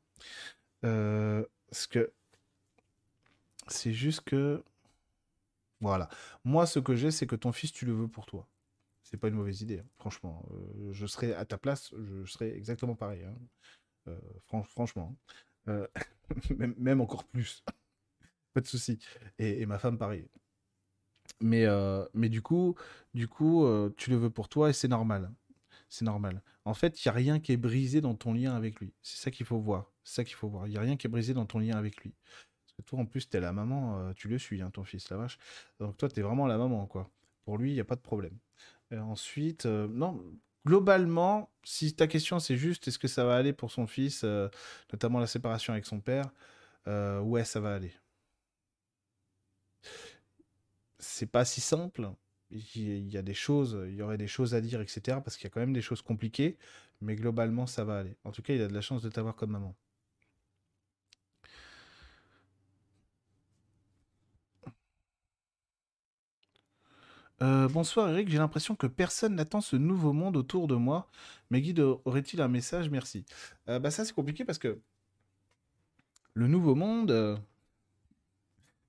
euh, 0.84 1.44
Parce 1.70 1.86
que 1.86 2.12
c'est 3.68 3.92
juste 3.92 4.22
que. 4.22 4.62
Voilà. 5.80 6.08
Moi, 6.44 6.66
ce 6.66 6.78
que 6.78 6.94
j'ai, 6.96 7.10
c'est 7.10 7.26
que 7.26 7.36
ton 7.36 7.52
fils, 7.52 7.72
tu 7.72 7.84
le 7.84 7.92
veux 7.92 8.08
pour 8.08 8.26
toi. 8.26 8.46
C'est 9.08 9.16
pas 9.16 9.28
une 9.28 9.34
mauvaise 9.34 9.62
idée, 9.62 9.78
hein. 9.78 9.86
franchement. 9.98 10.44
Euh, 10.50 10.92
je 10.92 11.06
serais 11.06 11.32
à 11.32 11.44
ta 11.44 11.58
place, 11.58 11.94
je 11.96 12.24
serais 12.24 12.50
exactement 12.56 12.96
pareil. 12.96 13.24
Hein. 13.24 14.12
franchement. 14.66 15.16
Hein. 15.66 15.86
même, 16.76 17.00
encore 17.00 17.24
plus. 17.24 17.64
pas 18.52 18.60
de 18.60 18.66
souci. 18.66 18.98
Et, 19.38 19.64
ma 19.66 19.78
femme, 19.78 19.98
pareil. 19.98 20.28
Mais, 21.40 21.66
mais 22.14 22.28
du 22.28 22.42
coup, 22.42 22.74
du 23.14 23.28
coup 23.28 23.66
tu 23.96 24.10
le 24.10 24.16
veux 24.16 24.30
pour 24.30 24.48
toi 24.48 24.70
et 24.70 24.72
c'est 24.72 24.88
normal 24.88 25.30
c'est 25.88 26.04
normal. 26.04 26.42
En 26.64 26.74
fait, 26.74 27.04
il 27.04 27.08
n'y 27.08 27.10
a 27.10 27.14
rien 27.14 27.40
qui 27.40 27.52
est 27.52 27.56
brisé 27.56 28.00
dans 28.00 28.14
ton 28.14 28.32
lien 28.32 28.54
avec 28.54 28.80
lui. 28.80 28.92
C'est 29.02 29.18
ça 29.18 29.30
qu'il 29.30 29.46
faut 29.46 29.58
voir. 29.58 29.92
C'est 30.04 30.16
ça 30.16 30.24
qu'il 30.24 30.34
faut 30.34 30.48
voir. 30.48 30.66
Il 30.66 30.70
n'y 30.70 30.76
a 30.76 30.80
rien 30.80 30.96
qui 30.96 31.06
est 31.06 31.10
brisé 31.10 31.34
dans 31.34 31.46
ton 31.46 31.58
lien 31.58 31.76
avec 31.76 32.02
lui. 32.02 32.14
Parce 32.64 32.72
que 32.76 32.82
toi, 32.82 32.98
en 33.00 33.06
plus, 33.06 33.28
tu 33.28 33.36
es 33.36 33.40
la 33.40 33.52
maman, 33.52 33.98
euh, 34.00 34.12
tu 34.14 34.28
le 34.28 34.38
suis, 34.38 34.62
ton 34.72 34.84
fils, 34.84 35.08
la 35.10 35.16
vache. 35.16 35.38
Donc 35.80 35.96
toi, 35.96 36.08
tu 36.08 36.20
es 36.20 36.22
vraiment 36.22 36.46
la 36.46 36.58
maman, 36.58 36.86
quoi. 36.86 37.10
Pour 37.44 37.58
lui, 37.58 37.70
il 37.70 37.74
n'y 37.74 37.80
a 37.80 37.84
pas 37.84 37.94
de 37.94 38.00
problème. 38.00 38.36
Ensuite, 38.92 39.66
euh, 39.66 39.88
non, 39.88 40.22
globalement, 40.64 41.50
si 41.64 41.94
ta 41.94 42.06
question 42.06 42.38
c'est 42.38 42.56
juste 42.56 42.88
est-ce 42.88 42.98
que 42.98 43.08
ça 43.08 43.24
va 43.24 43.36
aller 43.36 43.52
pour 43.52 43.70
son 43.70 43.86
fils, 43.86 44.22
euh, 44.24 44.48
notamment 44.92 45.18
la 45.20 45.26
séparation 45.26 45.72
avec 45.72 45.86
son 45.86 46.00
père, 46.00 46.32
ouais, 46.86 47.44
ça 47.44 47.60
va 47.60 47.74
aller. 47.74 47.92
C'est 50.98 51.26
pas 51.30 51.44
si 51.44 51.60
simple, 51.60 52.10
il 52.50 53.08
y 53.08 53.16
a 53.16 53.22
des 53.22 53.34
choses, 53.34 53.78
il 53.88 53.94
y 53.94 54.02
aurait 54.02 54.18
des 54.18 54.26
choses 54.28 54.54
à 54.54 54.60
dire, 54.60 54.80
etc. 54.80 55.20
Parce 55.24 55.36
qu'il 55.36 55.44
y 55.44 55.48
a 55.48 55.50
quand 55.50 55.60
même 55.60 55.72
des 55.72 55.82
choses 55.82 56.02
compliquées, 56.02 56.58
mais 57.00 57.16
globalement, 57.16 57.66
ça 57.66 57.84
va 57.84 57.98
aller. 57.98 58.16
En 58.24 58.32
tout 58.32 58.42
cas, 58.42 58.54
il 58.54 58.62
a 58.62 58.68
de 58.68 58.74
la 58.74 58.80
chance 58.80 59.02
de 59.02 59.08
t'avoir 59.10 59.36
comme 59.36 59.50
maman. 59.50 59.74
Euh, 67.42 67.68
bonsoir 67.68 68.08
Eric, 68.08 68.28
j'ai 68.30 68.38
l'impression 68.38 68.74
que 68.74 68.86
personne 68.86 69.34
n'attend 69.34 69.60
ce 69.60 69.76
nouveau 69.76 70.12
monde 70.12 70.36
autour 70.36 70.68
de 70.68 70.74
moi. 70.74 71.08
Mais 71.50 71.60
Guide 71.60 71.80
aurait-il 71.80 72.40
un 72.40 72.48
message? 72.48 72.88
Merci. 72.90 73.24
Euh, 73.68 73.78
bah 73.78 73.90
ça 73.90 74.04
c'est 74.04 74.14
compliqué 74.14 74.44
parce 74.44 74.58
que 74.58 74.78
le 76.34 76.48
nouveau 76.48 76.74
monde, 76.74 77.10
euh, 77.10 77.36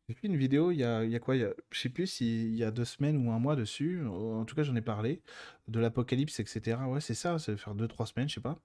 j'ai 0.08 0.16
fait 0.16 0.28
une 0.28 0.38
vidéo 0.38 0.72
il 0.72 0.78
y 0.78 0.84
a, 0.84 1.20
quoi? 1.20 1.36
Il 1.36 1.42
y 1.42 1.46
a, 1.46 1.54
sais 1.72 1.90
plus 1.90 2.08
s'il 2.08 2.56
y 2.56 2.64
a 2.64 2.72
deux 2.72 2.86
semaines 2.86 3.26
ou 3.26 3.32
un 3.32 3.40
mois 3.40 3.56
dessus. 3.56 4.06
En 4.06 4.46
tout 4.46 4.56
cas, 4.56 4.64
j'en 4.64 4.76
ai 4.76 4.82
parlé. 4.82 5.22
De 5.68 5.80
l'apocalypse, 5.80 6.40
etc. 6.40 6.78
Ouais, 6.88 7.02
c'est 7.02 7.14
ça. 7.14 7.40
Ça 7.40 7.52
va 7.54 7.58
faire 7.58 7.76
deux, 7.76 7.88
trois 7.88 8.06
semaines, 8.06 8.30
je 8.30 8.36
sais 8.36 8.42
pas. 8.42 8.60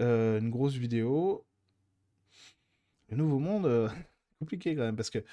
Une 0.00 0.50
grosse 0.50 0.74
vidéo. 0.74 1.44
Le 3.10 3.16
nouveau 3.16 3.38
monde, 3.38 3.90
compliqué 4.38 4.74
quand 4.76 4.82
même. 4.82 4.96
Parce 4.96 5.10
que 5.10 5.24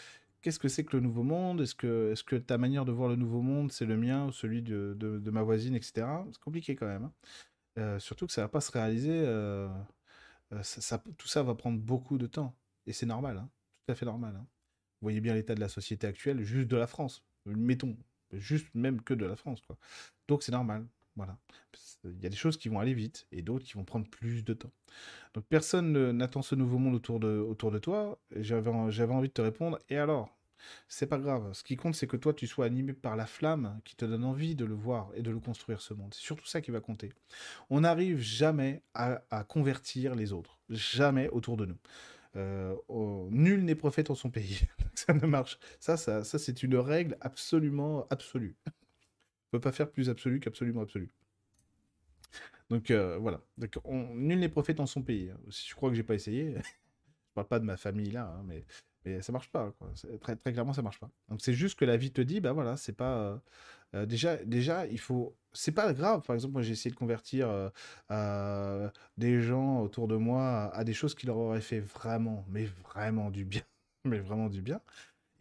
qu'est-ce 0.43 0.59
que 0.59 0.67
c'est 0.67 0.83
que 0.83 0.95
le 0.95 1.01
nouveau 1.01 1.23
monde? 1.23 1.61
Est-ce 1.61 1.73
que, 1.73 2.11
est 2.11 2.23
que 2.23 2.35
ta 2.35 2.59
manière 2.59 2.85
de 2.85 2.91
voir 2.91 3.09
le 3.09 3.15
nouveau 3.15 3.41
monde, 3.41 3.71
c'est 3.71 3.85
le 3.85 3.97
mien 3.97 4.27
ou 4.27 4.31
celui 4.31 4.61
de, 4.61 4.95
de, 4.99 5.31
ma 5.31 5.41
voisine, 5.41 5.73
etc. 5.73 6.05
C'est 6.31 6.39
compliqué 6.39 6.75
quand 6.75 6.85
même. 6.85 7.05
Hein. 7.05 7.13
Euh, 7.79 7.99
surtout 7.99 8.27
que 8.27 8.33
ça 8.33 8.41
va 8.41 8.49
pas 8.49 8.61
se 8.61 8.71
réaliser. 8.71 9.25
Ça, 10.61 11.03
tout 11.17 11.27
ça 11.27 11.41
va 11.41 11.55
prendre 11.55 11.79
beaucoup 11.79 12.19
de 12.19 12.27
temps. 12.27 12.55
Et 12.85 12.93
c'est 12.93 13.07
normal. 13.07 13.37
Hein. 13.37 13.49
Tout 13.87 13.93
à 13.93 13.95
fait 13.95 14.05
normal. 14.05 14.35
Hein. 14.35 14.45
voyez 15.01 15.21
bien 15.21 15.33
l'état 15.33 15.55
de 15.55 15.59
la 15.59 15.69
société 15.69 16.05
actuelle, 16.05 16.43
juste 16.43 16.67
de 16.67 16.77
la 16.77 16.85
France. 16.85 17.25
Mettons, 17.45 17.97
juste 18.33 18.67
même 18.75 19.01
que 19.01 19.13
de 19.13 19.25
la 19.25 19.35
France. 19.35 19.61
Quoi. 19.61 19.77
Donc 20.27 20.43
c'est 20.43 20.51
normal. 20.51 20.85
Voilà. 21.15 21.37
Il 22.03 22.21
y 22.21 22.25
a 22.25 22.29
des 22.29 22.35
choses 22.35 22.57
qui 22.57 22.69
vont 22.69 22.79
aller 22.79 22.93
vite 22.93 23.27
et 23.31 23.41
d'autres 23.41 23.65
qui 23.65 23.73
vont 23.73 23.85
prendre 23.85 24.07
plus 24.09 24.43
de 24.43 24.53
temps. 24.53 24.71
Donc 25.33 25.45
personne 25.45 26.11
n'attend 26.11 26.41
ce 26.41 26.55
nouveau 26.55 26.77
monde 26.77 26.95
autour 26.95 27.19
de, 27.19 27.39
autour 27.39 27.71
de 27.71 27.79
toi. 27.79 28.19
J'avais 28.35 28.69
envie 28.69 29.29
de 29.29 29.33
te 29.33 29.41
répondre. 29.41 29.79
Et 29.89 29.97
alors? 29.97 30.35
C'est 30.87 31.07
pas 31.07 31.17
grave. 31.17 31.51
Ce 31.53 31.63
qui 31.63 31.75
compte, 31.75 31.95
c'est 31.95 32.07
que 32.07 32.17
toi, 32.17 32.33
tu 32.33 32.47
sois 32.47 32.65
animé 32.65 32.93
par 32.93 33.15
la 33.15 33.25
flamme 33.25 33.79
qui 33.83 33.95
te 33.95 34.05
donne 34.05 34.23
envie 34.23 34.55
de 34.55 34.65
le 34.65 34.73
voir 34.73 35.11
et 35.15 35.21
de 35.21 35.31
le 35.31 35.39
construire, 35.39 35.81
ce 35.81 35.93
monde. 35.93 36.13
C'est 36.13 36.21
surtout 36.21 36.45
ça 36.45 36.61
qui 36.61 36.71
va 36.71 36.79
compter. 36.79 37.11
On 37.69 37.81
n'arrive 37.81 38.19
jamais 38.19 38.81
à, 38.93 39.19
convertir 39.47 40.15
les 40.15 40.33
autres. 40.33 40.59
Jamais 40.69 41.29
autour 41.29 41.57
de 41.57 41.65
nous. 41.65 41.77
Euh, 42.35 42.75
nul 43.29 43.63
n'est 43.63 43.75
prophète 43.75 44.09
en 44.09 44.15
son 44.15 44.29
pays. 44.31 44.61
ça 44.95 45.13
ne 45.13 45.25
marche. 45.25 45.59
Ça, 45.79 45.97
ça, 45.97 46.23
ça 46.23 46.39
c'est 46.39 46.63
une 46.63 46.75
règle 46.75 47.17
absolument 47.21 48.07
absolue 48.09 48.55
pas 49.59 49.71
faire 49.71 49.91
plus 49.91 50.09
absolu 50.09 50.39
qu'absolument 50.39 50.81
absolu. 50.81 51.11
Donc 52.69 52.91
euh, 52.91 53.17
voilà. 53.17 53.41
Donc, 53.57 53.77
on, 53.85 54.15
nul 54.15 54.39
n'est 54.39 54.49
prophète 54.49 54.79
en 54.79 54.85
son 54.85 55.01
pays. 55.01 55.31
Si 55.49 55.69
je 55.69 55.75
crois 55.75 55.89
que 55.89 55.95
j'ai 55.95 56.03
pas 56.03 56.15
essayé, 56.15 56.55
je 56.57 57.33
parle 57.35 57.47
pas 57.47 57.59
de 57.59 57.65
ma 57.65 57.77
famille 57.77 58.11
là, 58.11 58.33
hein, 58.35 58.43
mais, 58.47 58.65
mais 59.05 59.21
ça 59.21 59.31
marche 59.31 59.49
pas. 59.51 59.73
Très, 60.21 60.35
très 60.35 60.53
clairement, 60.53 60.73
ça 60.73 60.81
marche 60.81 60.99
pas. 60.99 61.09
Donc 61.29 61.41
c'est 61.41 61.53
juste 61.53 61.77
que 61.77 61.85
la 61.85 61.97
vie 61.97 62.11
te 62.11 62.21
dit, 62.21 62.41
bah 62.41 62.51
voilà, 62.51 62.77
c'est 62.77 62.93
pas. 62.93 63.17
Euh, 63.17 63.37
euh, 63.95 64.05
déjà, 64.05 64.37
déjà, 64.37 64.87
il 64.87 64.99
faut. 64.99 65.35
C'est 65.53 65.71
pas 65.71 65.93
grave. 65.93 66.23
Par 66.25 66.35
exemple, 66.35 66.53
moi, 66.53 66.61
j'ai 66.63 66.71
essayé 66.71 66.91
de 66.91 66.97
convertir 66.97 67.47
des 69.17 69.41
gens 69.41 69.81
autour 69.81 70.07
de 70.07 70.15
moi 70.15 70.73
à 70.73 70.83
des 70.83 70.93
choses 70.93 71.13
qui 71.13 71.27
leur 71.27 71.37
auraient 71.37 71.61
fait 71.61 71.79
vraiment, 71.79 72.43
mais 72.49 72.65
vraiment 72.65 73.29
du 73.29 73.45
bien, 73.45 73.61
mais 74.05 74.19
vraiment 74.19 74.49
du 74.49 74.61
bien. 74.61 74.81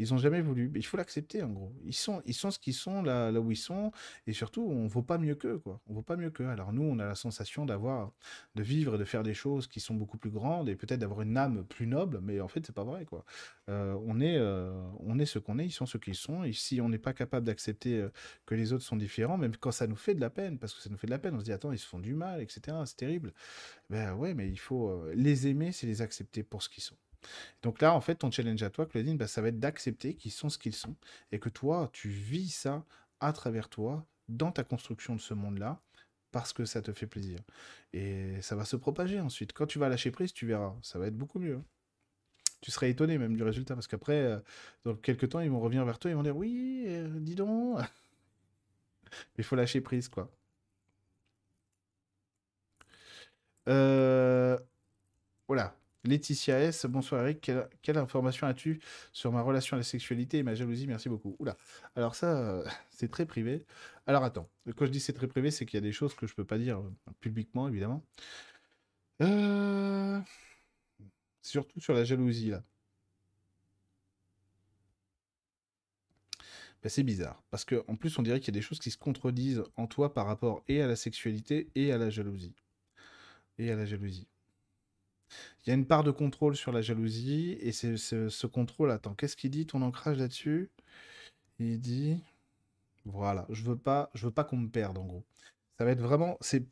Ils 0.03 0.13
ont 0.13 0.19
jamais 0.19 0.43
voulu. 0.43 0.73
Il 0.75 0.85
faut 0.85 0.97
l'accepter, 0.97 1.43
en 1.43 1.51
gros. 1.51 1.73
Ils 1.85 1.95
sont, 1.95 2.23
ils 2.27 2.35
sont 2.35 2.51
ce 2.51 2.59
qu'ils 2.59 2.75
sont, 2.75 3.03
là, 3.03 3.31
là 3.31 3.41
où 3.41 3.53
ils 3.53 3.57
sont. 3.57 3.93
Et 4.27 4.33
surtout, 4.33 4.63
on 4.63 4.89
vaut 4.89 5.03
pas 5.03 5.17
mieux 5.17 5.37
qu'eux, 5.37 5.59
quoi. 5.59 5.81
On 5.87 5.95
vaut 5.95 6.03
pas 6.03 6.17
mieux 6.17 6.31
qu'eux. 6.31 6.49
Alors 6.49 6.73
nous, 6.73 6.83
on 6.83 6.99
a 6.99 7.07
la 7.07 7.15
sensation 7.15 7.65
d'avoir, 7.65 8.13
de 8.57 8.63
vivre 8.63 8.97
et 8.97 8.99
de 8.99 9.05
faire 9.05 9.23
des 9.23 9.35
choses 9.35 9.69
qui 9.69 9.79
sont 9.79 9.95
beaucoup 9.95 10.19
plus 10.19 10.31
grandes 10.31 10.69
et 10.69 10.75
peut-être 10.75 10.99
d'avoir 10.99 11.23
une 11.23 11.37
âme 11.37 11.65
plus 11.65 11.87
noble. 11.87 12.21
Mais 12.21 12.41
en 12.41 12.49
fait, 12.49 12.67
c'est 12.67 12.75
pas 12.75 12.85
vrai, 12.85 13.05
quoi. 13.05 13.25
Euh, 13.69 13.97
on 14.05 14.21
est, 14.21 14.37
euh, 14.39 14.73
on 14.99 15.19
est 15.21 15.27
ce 15.27 15.39
qu'on 15.39 15.59
est. 15.59 15.67
Ils 15.67 15.73
sont 15.73 15.87
ce 15.87 15.99
qu'ils 15.99 16.17
sont. 16.17 16.43
Et 16.43 16.53
si 16.53 16.81
on 16.81 16.89
n'est 16.89 16.99
pas 16.99 17.13
capable 17.13 17.47
d'accepter 17.47 18.01
euh, 18.01 18.11
que 18.45 18.57
les 18.57 18.73
autres 18.73 18.85
sont 18.85 18.97
différents, 18.97 19.39
même 19.39 19.57
quand 19.57 19.73
ça 19.73 19.87
nous 19.87 19.97
fait 19.97 20.15
de 20.15 20.21
la 20.21 20.31
peine, 20.31 20.59
parce 20.59 20.75
que 20.75 20.81
ça 20.83 20.91
nous 20.91 20.99
fait 20.99 21.07
de 21.07 21.13
la 21.13 21.19
peine, 21.21 21.35
on 21.37 21.39
se 21.41 21.45
dit 21.45 21.53
attends, 21.53 21.73
ils 21.73 21.79
se 21.79 21.87
font 21.87 22.01
du 22.01 22.15
mal, 22.15 22.41
etc. 22.43 22.77
C'est 22.87 22.97
terrible. 22.97 23.33
Ben 23.89 24.15
ouais, 24.15 24.35
mais 24.35 24.49
il 24.51 24.59
faut 24.59 25.05
les 25.15 25.47
aimer, 25.47 25.73
c'est 25.73 25.87
les 25.87 26.03
accepter 26.03 26.43
pour 26.43 26.63
ce 26.63 26.69
qu'ils 26.69 26.83
sont. 26.83 26.97
Donc 27.63 27.81
là, 27.81 27.95
en 27.95 28.01
fait, 28.01 28.17
ton 28.17 28.31
challenge 28.31 28.63
à 28.63 28.71
toi, 28.71 28.87
Claudine, 28.87 29.17
bah, 29.17 29.27
ça 29.27 29.43
va 29.43 29.49
être 29.49 29.61
d'accepter 29.61 30.15
qu'ils 30.15 30.33
sont 30.33 30.49
ce 30.49 30.59
qu'ils 30.59 30.75
sont 30.75 30.97
et 31.31 31.39
que 31.39 31.49
toi, 31.49 31.91
tu 31.93 32.09
vis 32.09 32.51
ça 32.51 32.85
à 33.21 33.33
travers 33.33 33.69
toi, 33.69 34.07
dans 34.29 34.53
ta 34.53 34.65
construction 34.65 35.15
de 35.15 35.21
ce 35.21 35.35
monde-là, 35.35 35.81
parce 36.33 36.53
que 36.53 36.65
ça 36.65 36.83
te 36.83 36.93
fait 36.93 37.07
plaisir. 37.07 37.39
Et 37.93 38.41
ça 38.43 38.57
va 38.57 38.65
se 38.65 38.77
propager 38.77 39.21
ensuite. 39.21 39.53
Quand 39.53 39.67
tu 39.67 39.79
vas 39.79 39.89
lâcher 39.89 40.11
prise, 40.11 40.33
tu 40.33 40.47
verras, 40.47 40.75
ça 40.83 40.99
va 40.99 41.07
être 41.07 41.17
beaucoup 41.17 41.39
mieux. 41.39 41.63
Tu 42.61 42.71
serais 42.71 42.91
étonné 42.91 43.19
même 43.19 43.37
du 43.37 43.43
résultat, 43.43 43.75
parce 43.75 43.89
qu'après, 43.89 44.15
euh, 44.23 44.39
dans 44.85 44.95
quelques 44.97 45.29
temps, 45.31 45.41
ils 45.41 45.51
vont 45.51 45.61
revenir 45.61 45.85
vers 45.85 45.99
toi, 45.99 46.11
ils 46.11 46.15
vont 46.17 46.23
dire 46.23 46.37
oui, 46.37 46.85
euh, 46.89 47.09
dis 47.21 47.35
donc. 47.35 47.81
Il 49.39 49.45
faut 49.45 49.57
lâcher 49.57 49.81
prise, 49.81 50.09
quoi. 50.09 50.31
Euh... 53.69 54.59
Voilà. 55.49 55.75
Laetitia 56.05 56.59
S, 56.61 56.87
bonsoir 56.87 57.23
Eric, 57.23 57.51
quelle, 57.83 57.99
information 57.99 58.47
as-tu 58.49 58.81
sur 59.13 59.31
ma 59.31 59.41
relation 59.41 59.77
à 59.77 59.79
la 59.79 59.85
sexualité 59.85 60.39
et 60.39 60.43
ma 60.43 60.55
jalousie? 60.55 60.87
Merci 60.89 61.09
beaucoup. 61.09 61.37
Oula, 61.39 61.57
alors 61.95 62.17
ça, 62.17 62.37
euh, 62.39 62.65
c'est 62.91 63.09
très 63.11 63.25
privé. 63.25 63.65
Alors 64.07 64.25
attends, 64.25 64.49
quand 64.77 64.87
je 64.87 64.91
dis 64.91 65.01
c'est 65.01 65.13
très 65.13 65.29
privé, 65.29 65.51
c'est 65.53 65.65
qu'il 65.65 65.77
y 65.77 65.83
a 65.83 65.87
des 65.87 65.93
choses 65.93 66.15
que 66.15 66.27
je 66.27 66.35
peux 66.35 66.45
pas 66.45 66.59
dire 66.59 66.79
euh, 66.81 66.91
publiquement, 67.21 67.69
évidemment. 67.69 68.05
Euh, 69.23 70.21
surtout 71.43 71.81
sur 71.81 71.95
la 71.95 72.05
jalousie, 72.05 72.51
là. 72.51 72.63
Ben, 76.83 76.89
c'est 76.89 77.03
bizarre, 77.05 77.43
parce 77.51 77.65
qu'en 77.65 77.97
plus, 77.97 78.19
on 78.19 78.23
dirait 78.23 78.41
qu'il 78.41 78.49
y 78.55 78.57
a 78.57 78.59
des 78.59 78.63
choses 78.63 78.79
qui 78.81 78.91
se 78.91 78.99
contredisent 78.99 79.63
en 79.77 79.87
toi 79.87 80.13
par 80.13 80.27
rapport 80.27 80.65
et 80.69 80.83
à 80.83 80.87
la 80.89 80.97
sexualité 80.97 81.71
et 81.77 81.93
à 81.93 81.99
la 81.99 82.11
jalousie. 82.11 82.55
Et 83.59 83.71
à 83.71 83.77
la 83.77 83.87
jalousie. 83.87 84.27
Il 85.65 85.71
y 85.71 85.73
a 85.73 85.75
une 85.75 85.87
part 85.87 86.05
de 86.05 86.11
contrôle 86.11 86.57
sur 86.57 86.73
la 86.73 86.83
jalousie, 86.83 87.57
et 87.61 87.73
c'est 87.73 87.97
ce 87.97 88.47
contrôle. 88.47 88.91
Attends, 88.91 89.15
qu'est-ce 89.15 89.37
qu'il 89.37 89.51
dit 89.51 89.67
ton 89.67 89.83
ancrage 89.83 90.19
là-dessus? 90.19 90.71
Il 91.59 91.81
dit 91.81 92.23
voilà, 93.05 93.47
je 93.51 93.63
veux 93.65 93.77
pas, 93.77 94.11
je 94.15 94.27
veux 94.27 94.33
pas 94.33 94.45
qu'on 94.45 94.57
me 94.57 94.69
perde 94.69 94.99
en 94.99 95.05
gros. 95.05 95.25
Ça 95.79 95.85
va 95.85 95.91
être 95.93 96.01
vraiment, 96.01 96.37
c'est 96.41 96.67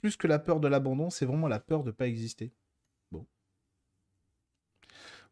plus 0.00 0.16
que 0.16 0.26
la 0.26 0.38
peur 0.38 0.60
de 0.60 0.68
l'abandon, 0.68 1.10
c'est 1.10 1.26
vraiment 1.26 1.48
la 1.48 1.60
peur 1.60 1.84
de 1.84 1.90
pas 1.90 2.06
exister. 2.06 2.52
Bon, 3.12 3.26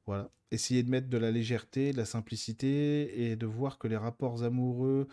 voilà. 0.07 0.31
Essayer 0.51 0.83
de 0.83 0.91
mettre 0.91 1.09
de 1.09 1.17
la 1.17 1.31
légèreté, 1.31 1.93
de 1.93 1.97
la 1.97 2.05
simplicité 2.05 3.23
et 3.31 3.37
de 3.37 3.47
voir 3.47 3.79
que 3.79 3.89
les 3.89 3.97
rapports 3.97 4.43
amoureux, 4.45 5.09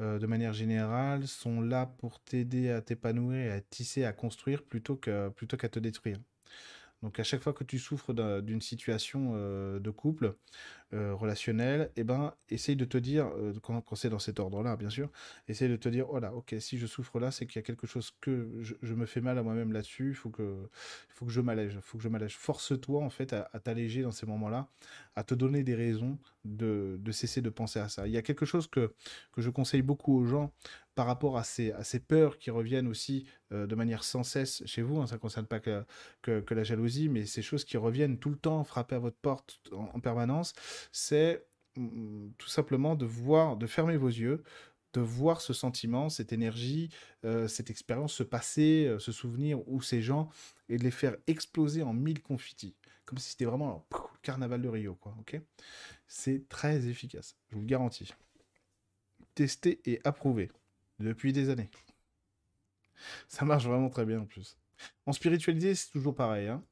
euh, 0.00 0.18
de 0.18 0.26
manière 0.26 0.52
générale, 0.52 1.26
sont 1.26 1.62
là 1.62 1.86
pour 1.86 2.20
t'aider 2.20 2.68
à 2.70 2.82
t'épanouir, 2.82 3.52
à 3.54 3.60
tisser, 3.62 4.04
à 4.04 4.12
construire 4.12 4.62
plutôt 4.62 4.96
que 4.96 5.30
plutôt 5.30 5.56
qu'à 5.56 5.70
te 5.70 5.78
détruire. 5.78 6.18
Donc 7.02 7.18
à 7.18 7.24
chaque 7.24 7.42
fois 7.42 7.52
que 7.52 7.64
tu 7.64 7.78
souffres 7.78 8.12
d'une 8.40 8.60
situation 8.60 9.32
euh, 9.34 9.80
de 9.80 9.90
couple, 9.90 10.36
euh, 10.94 11.14
relationnel, 11.14 11.90
eh 11.96 12.04
ben, 12.04 12.34
essaye 12.50 12.76
de 12.76 12.84
te 12.84 12.98
dire, 12.98 13.26
euh, 13.38 13.54
quand, 13.62 13.82
c'est 13.94 14.10
dans 14.10 14.18
cet 14.18 14.38
ordre-là, 14.38 14.76
bien 14.76 14.90
sûr, 14.90 15.10
essaye 15.48 15.70
de 15.70 15.76
te 15.76 15.88
dire, 15.88 16.10
oh 16.10 16.18
là, 16.18 16.34
ok, 16.34 16.54
si 16.58 16.76
je 16.76 16.86
souffre 16.86 17.18
là, 17.18 17.30
c'est 17.30 17.46
qu'il 17.46 17.56
y 17.56 17.58
a 17.60 17.62
quelque 17.62 17.86
chose 17.86 18.12
que 18.20 18.50
je, 18.60 18.94
me 18.94 19.06
fais 19.06 19.22
mal 19.22 19.38
à 19.38 19.42
moi-même 19.42 19.72
là-dessus, 19.72 20.10
il 20.10 20.14
faut 20.14 20.28
que, 20.28 20.68
faut 21.08 21.24
que 21.24 21.32
je 21.32 21.40
m'allège, 21.40 21.78
faut 21.80 21.96
que 21.96 22.04
je 22.04 22.08
m'allège. 22.08 22.36
Force-toi, 22.36 23.02
en 23.02 23.10
fait, 23.10 23.32
à, 23.32 23.44
t'alléger 23.60 24.02
dans 24.02 24.12
ces 24.12 24.26
moments-là, 24.26 24.68
à 25.16 25.24
te 25.24 25.34
donner 25.34 25.62
des 25.62 25.74
raisons 25.74 26.18
de, 26.44 26.98
cesser 27.10 27.40
de 27.40 27.50
penser 27.50 27.78
à 27.78 27.88
ça. 27.88 28.06
Il 28.06 28.12
y 28.12 28.18
a 28.18 28.22
quelque 28.22 28.44
chose 28.44 28.66
que, 28.66 28.92
que 29.32 29.40
je 29.40 29.48
conseille 29.50 29.82
beaucoup 29.82 30.18
aux 30.18 30.26
gens 30.26 30.52
par 30.94 31.06
rapport 31.06 31.38
à 31.38 31.44
ces, 31.44 31.72
peurs 32.06 32.38
qui 32.38 32.50
reviennent 32.50 32.86
aussi 32.86 33.26
euh, 33.52 33.66
de 33.66 33.74
manière 33.74 34.04
sans 34.04 34.22
cesse 34.22 34.62
chez 34.66 34.82
vous, 34.82 35.00
hein, 35.00 35.06
ça 35.06 35.14
ne 35.14 35.20
concerne 35.20 35.46
pas 35.46 35.58
que, 35.58 35.84
que, 36.20 36.54
la 36.54 36.64
jalousie, 36.64 37.08
mais 37.08 37.24
ces 37.24 37.40
choses 37.40 37.64
qui 37.64 37.78
reviennent 37.78 38.18
tout 38.18 38.28
le 38.28 38.36
temps, 38.36 38.62
frapper 38.64 38.96
à 38.96 38.98
votre 38.98 39.16
porte 39.16 39.60
en 39.72 40.00
permanence, 40.00 40.52
c'est 40.90 41.46
mm, 41.76 42.30
tout 42.38 42.48
simplement 42.48 42.96
de 42.96 43.06
voir, 43.06 43.56
de 43.56 43.66
fermer 43.66 43.96
vos 43.96 44.08
yeux, 44.08 44.42
de 44.92 45.00
voir 45.00 45.40
ce 45.40 45.52
sentiment, 45.52 46.08
cette 46.08 46.32
énergie, 46.32 46.90
euh, 47.24 47.48
cette 47.48 47.70
expérience 47.70 48.12
se 48.12 48.22
passer, 48.22 48.86
euh, 48.86 48.98
se 48.98 49.12
souvenir 49.12 49.66
ou 49.68 49.80
ces 49.80 50.02
gens 50.02 50.28
et 50.68 50.76
de 50.76 50.84
les 50.84 50.90
faire 50.90 51.16
exploser 51.26 51.82
en 51.82 51.92
mille 51.92 52.22
confitis, 52.22 52.74
comme 53.04 53.18
si 53.18 53.30
c'était 53.30 53.44
vraiment 53.44 53.86
le 53.90 54.18
carnaval 54.22 54.60
de 54.60 54.68
Rio, 54.68 54.94
quoi. 54.94 55.14
Ok? 55.20 55.40
C'est 56.06 56.48
très 56.48 56.86
efficace, 56.86 57.36
je 57.48 57.56
vous 57.56 57.62
le 57.62 57.66
garantis. 57.66 58.12
Testé 59.34 59.80
et 59.86 60.00
approuvé 60.04 60.50
depuis 60.98 61.32
des 61.32 61.48
années. 61.48 61.70
Ça 63.28 63.44
marche 63.44 63.64
vraiment 63.66 63.88
très 63.88 64.04
bien 64.04 64.20
en 64.20 64.26
plus. 64.26 64.56
En 65.06 65.12
spiritualité, 65.12 65.74
c'est 65.74 65.90
toujours 65.90 66.14
pareil. 66.14 66.48
Hein. 66.48 66.62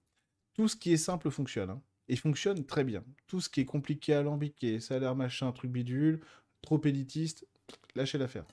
Tout 0.55 0.69
ce 0.69 0.77
qui 0.77 0.93
est 0.93 0.99
simple 0.99 1.31
fonctionne. 1.31 1.70
Hein 1.70 1.82
et 2.11 2.16
fonctionne 2.16 2.66
très 2.66 2.85
bien. 2.85 3.05
Tout 3.28 3.41
ce 3.41 3.49
qui 3.51 3.62
est 3.62 3.66
compliqué, 3.66 4.15
alambiqué, 4.15 4.81
l'air 4.91 5.16
machin, 5.16 5.53
truc 5.53 5.73
bidule, 5.73 6.20
trop 6.62 6.81
élitiste, 6.85 7.47
lâchez 7.97 8.19
l'affaire. 8.19 8.47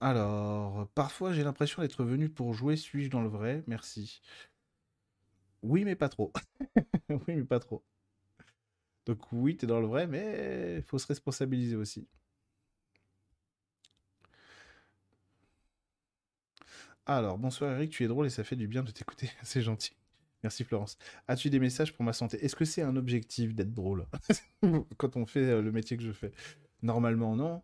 Alors, 0.00 0.86
parfois 0.94 1.32
j'ai 1.32 1.42
l'impression 1.42 1.82
d'être 1.82 2.04
venu 2.04 2.28
pour 2.28 2.54
jouer, 2.54 2.76
suis-je 2.76 3.10
dans 3.10 3.22
le 3.22 3.28
vrai? 3.28 3.64
Merci. 3.66 4.20
Oui, 5.62 5.84
mais 5.84 5.96
pas 5.96 6.08
trop. 6.08 6.32
oui, 7.10 7.18
mais 7.36 7.44
pas 7.44 7.60
trop. 7.60 7.84
Donc 9.06 9.32
oui, 9.32 9.56
t'es 9.56 9.66
dans 9.66 9.80
le 9.80 9.86
vrai, 9.86 10.06
mais 10.06 10.82
faut 10.82 10.98
se 10.98 11.06
responsabiliser 11.06 11.76
aussi. 11.76 12.06
Alors, 17.06 17.36
bonsoir 17.36 17.72
Eric, 17.72 17.90
tu 17.90 18.02
es 18.02 18.08
drôle 18.08 18.26
et 18.26 18.30
ça 18.30 18.44
fait 18.44 18.56
du 18.56 18.66
bien 18.66 18.82
de 18.82 18.90
t'écouter, 18.90 19.30
c'est 19.42 19.60
gentil. 19.60 19.94
Merci 20.42 20.64
Florence. 20.64 20.96
As-tu 21.28 21.50
des 21.50 21.58
messages 21.58 21.92
pour 21.92 22.04
ma 22.04 22.14
santé? 22.14 22.42
Est-ce 22.42 22.56
que 22.56 22.64
c'est 22.64 22.82
un 22.82 22.96
objectif 22.96 23.54
d'être 23.54 23.72
drôle? 23.74 24.06
Quand 24.96 25.16
on 25.16 25.26
fait 25.26 25.40
euh, 25.40 25.62
le 25.62 25.70
métier 25.70 25.96
que 25.96 26.02
je 26.02 26.12
fais 26.12 26.32
Normalement 26.82 27.36
non. 27.36 27.62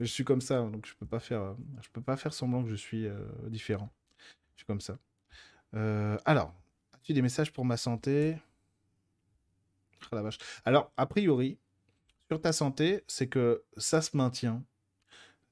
Je 0.00 0.06
suis 0.06 0.24
comme 0.24 0.40
ça, 0.40 0.60
donc 0.60 0.86
je 0.86 0.94
peux 0.94 1.06
euh, 1.32 1.54
peux 1.92 2.02
pas 2.02 2.16
faire 2.16 2.34
semblant 2.34 2.62
que 2.62 2.70
je 2.70 2.74
suis 2.74 3.06
euh, 3.06 3.24
différent. 3.48 3.90
Je 4.56 4.60
suis 4.60 4.66
comme 4.66 4.80
ça. 4.80 4.98
alors, 6.24 6.54
as-tu 6.94 7.14
des 7.14 7.22
messages 7.22 7.52
pour 7.52 7.64
ma 7.64 7.76
santé? 7.78 8.36
Ah, 10.10 10.16
la 10.16 10.22
vache. 10.22 10.38
Alors, 10.64 10.92
a 10.96 11.06
priori, 11.06 11.58
sur 12.30 12.40
ta 12.40 12.52
santé, 12.52 13.04
c'est 13.06 13.28
que 13.28 13.64
ça 13.76 14.02
se 14.02 14.16
maintient 14.16 14.64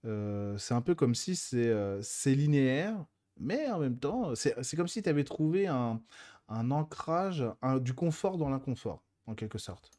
c'est 0.04 0.74
un 0.74 0.80
peu 0.80 0.94
comme 0.94 1.14
si 1.14 1.36
c'est 1.36 2.34
linéaire, 2.34 3.04
mais 3.38 3.70
en 3.70 3.78
même 3.78 3.98
temps, 3.98 4.34
c'est 4.34 4.76
comme 4.76 4.88
si 4.88 5.02
tu 5.02 5.08
avais 5.08 5.24
trouvé 5.24 5.66
un, 5.66 6.00
un 6.48 6.70
ancrage, 6.70 7.44
du 7.80 7.94
confort 7.94 8.38
dans 8.38 8.48
l'inconfort, 8.50 9.02
en 9.26 9.34
quelque 9.34 9.58
sorte. 9.58 9.90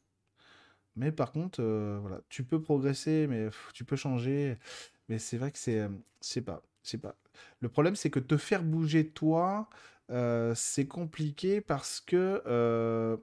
Mais 0.96 1.10
par 1.12 1.32
contre, 1.32 1.62
voilà, 2.00 2.20
tu 2.28 2.44
peux 2.44 2.60
progresser, 2.60 3.26
mais 3.26 3.48
tu 3.72 3.84
peux 3.84 3.96
changer. 3.96 4.58
Mais 5.08 5.18
c'est 5.18 5.38
vrai 5.38 5.50
que 5.50 5.58
c'est, 5.58 6.42
pas, 6.42 6.62
c'est 6.82 6.98
pas. 6.98 7.16
Le 7.60 7.68
problème, 7.68 7.96
c'est 7.96 8.10
que 8.10 8.20
te 8.20 8.36
faire 8.36 8.62
bouger 8.62 9.08
toi, 9.08 9.68
c'est 10.54 10.86
compliqué 10.86 11.60
parce 11.60 12.00
que 12.00 13.18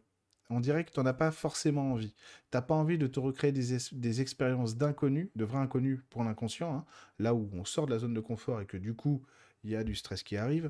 on 0.49 0.59
dirait 0.59 0.83
que 0.83 0.91
tu 0.91 0.99
n'en 0.99 1.05
as 1.05 1.13
pas 1.13 1.31
forcément 1.31 1.91
envie. 1.91 2.13
Tu 2.51 2.57
n'as 2.57 2.61
pas 2.61 2.73
envie 2.73 2.97
de 2.97 3.07
te 3.07 3.19
recréer 3.19 3.51
des, 3.51 4.21
expériences 4.21 4.75
d'inconnus, 4.75 5.29
de 5.35 5.45
vrais 5.45 5.59
inconnus 5.59 5.99
pour 6.09 6.23
l'inconscient, 6.23 6.73
hein. 6.73 6.85
là 7.19 7.33
où 7.33 7.49
on 7.53 7.65
sort 7.65 7.85
de 7.85 7.91
la 7.91 7.99
zone 7.99 8.13
de 8.13 8.19
confort 8.19 8.61
et 8.61 8.65
que 8.65 8.77
du 8.77 8.95
coup, 8.95 9.21
il 9.63 9.71
y 9.71 9.75
a 9.75 9.83
du 9.83 9.95
stress 9.95 10.23
qui 10.23 10.37
arrive, 10.37 10.69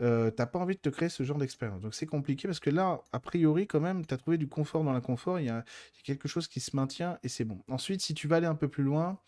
euh, 0.00 0.30
t'as 0.30 0.46
pas 0.46 0.58
envie 0.58 0.74
de 0.74 0.80
te 0.80 0.88
créer 0.88 1.08
ce 1.08 1.22
genre 1.22 1.38
d'expérience. 1.38 1.82
Donc 1.82 1.94
c'est 1.94 2.06
compliqué 2.06 2.48
parce 2.48 2.60
que 2.60 2.70
là, 2.70 3.02
a 3.12 3.20
priori, 3.20 3.66
quand 3.66 3.80
même, 3.80 4.06
tu 4.06 4.14
as 4.14 4.16
trouvé 4.16 4.38
du 4.38 4.48
confort 4.48 4.84
dans 4.84 4.92
l'inconfort, 4.92 5.38
il 5.38 5.46
y, 5.46 5.50
a 5.50 5.64
quelque 6.04 6.28
chose 6.28 6.48
qui 6.48 6.60
se 6.60 6.74
maintient 6.74 7.18
et 7.22 7.28
c'est 7.28 7.44
bon. 7.44 7.62
Ensuite, 7.68 8.00
si 8.00 8.14
tu 8.14 8.28
vas 8.28 8.36
aller 8.36 8.46
un 8.46 8.54
peu 8.54 8.68
plus 8.68 8.84
loin, 8.84 9.18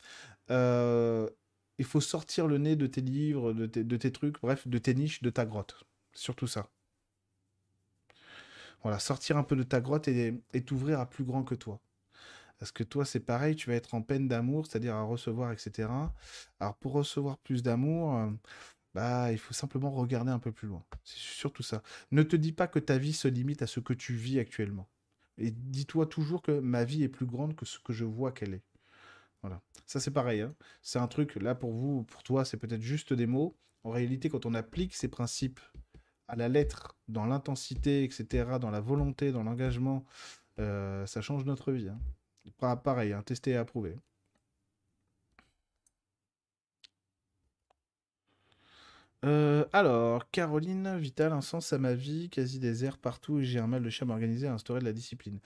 euh, 0.50 1.28
il 1.78 1.84
faut 1.84 2.00
sortir 2.00 2.46
le 2.46 2.58
nez 2.58 2.76
de 2.76 2.86
tes 2.86 3.00
livres, 3.00 3.52
de 3.52 3.96
tes, 3.96 4.12
trucs, 4.12 4.40
bref, 4.40 4.66
de 4.66 4.78
tes 4.78 4.94
niches, 4.94 5.22
de 5.22 5.30
ta 5.30 5.44
grotte. 5.44 5.84
Surtout 6.14 6.46
ça. 6.46 6.68
Voilà, 8.84 8.98
sortir 9.00 9.36
un 9.36 9.42
peu 9.42 9.56
de 9.56 9.64
ta 9.64 9.80
grotte 9.80 10.06
et 10.08 10.64
t'ouvrir 10.64 11.00
à 11.00 11.06
plus 11.10 11.24
grand 11.24 11.42
que 11.42 11.56
toi. 11.56 11.80
Parce 12.58 12.70
que 12.72 12.84
toi, 12.84 13.04
c'est 13.04 13.20
pareil, 13.20 13.56
tu 13.56 13.68
vas 13.68 13.76
être 13.76 13.94
en 13.94 14.02
peine 14.02 14.28
d'amour, 14.28 14.66
c'est-à-dire 14.66 14.94
à 14.94 15.02
recevoir, 15.02 15.52
etc. 15.52 15.88
Alors, 16.60 16.76
pour 16.76 16.92
recevoir 16.92 17.38
plus 17.38 17.62
d'amour, 17.62 18.16
euh, 18.16 18.30
bah, 18.94 19.32
il 19.32 19.38
faut 19.38 19.54
simplement 19.54 19.90
regarder 19.90 20.30
un 20.30 20.38
peu 20.38 20.52
plus 20.52 20.68
loin. 20.68 20.84
C'est 21.02 21.18
surtout 21.18 21.62
ça. 21.62 21.82
Ne 22.12 22.22
te 22.22 22.36
dis 22.36 22.52
pas 22.52 22.68
que 22.68 22.78
ta 22.78 22.98
vie 22.98 23.12
se 23.12 23.28
limite 23.28 23.62
à 23.62 23.66
ce 23.66 23.80
que 23.80 23.92
tu 23.92 24.14
vis 24.14 24.38
actuellement. 24.38 24.88
Et 25.38 25.50
dis-toi 25.50 26.06
toujours 26.06 26.42
que 26.42 26.52
ma 26.60 26.84
vie 26.84 27.02
est 27.02 27.08
plus 27.08 27.26
grande 27.26 27.56
que 27.56 27.66
ce 27.66 27.78
que 27.80 27.92
je 27.92 28.04
vois 28.04 28.32
qu'elle 28.32 28.54
est. 28.54 28.64
Voilà. 29.42 29.60
Ça, 29.86 29.98
c'est 29.98 30.12
pareil. 30.12 30.42
Hein. 30.42 30.54
C'est 30.80 30.98
un 30.98 31.08
truc, 31.08 31.34
là, 31.36 31.54
pour 31.54 31.72
vous, 31.72 32.04
pour 32.04 32.22
toi, 32.22 32.44
c'est 32.44 32.56
peut-être 32.56 32.82
juste 32.82 33.12
des 33.12 33.26
mots. 33.26 33.56
En 33.82 33.90
réalité, 33.90 34.28
quand 34.28 34.46
on 34.46 34.54
applique 34.54 34.94
ces 34.94 35.08
principes 35.08 35.60
à 36.28 36.36
la 36.36 36.48
lettre, 36.48 36.96
dans 37.08 37.26
l'intensité, 37.26 38.04
etc., 38.04 38.58
dans 38.60 38.70
la 38.70 38.80
volonté, 38.80 39.32
dans 39.32 39.42
l'engagement, 39.42 40.04
euh, 40.58 41.06
ça 41.06 41.20
change 41.20 41.44
notre 41.44 41.72
vie. 41.72 41.88
Hein. 41.88 41.98
Pareil, 42.76 43.12
hein, 43.12 43.22
tester 43.22 43.52
et 43.52 43.56
approuver. 43.56 43.96
Euh, 49.24 49.64
alors, 49.72 50.30
Caroline, 50.30 50.98
vital, 50.98 51.32
un 51.32 51.40
sens 51.40 51.72
à 51.72 51.78
ma 51.78 51.94
vie, 51.94 52.28
quasi 52.28 52.58
désert 52.58 52.98
partout, 52.98 53.38
et 53.38 53.44
j'ai 53.44 53.58
un 53.58 53.66
mal 53.66 53.82
de 53.82 53.88
chien 53.88 54.06
à 54.06 54.08
m'organiser, 54.08 54.46
à 54.46 54.52
instaurer 54.52 54.80
de 54.80 54.84
la 54.84 54.92
discipline. 54.92 55.40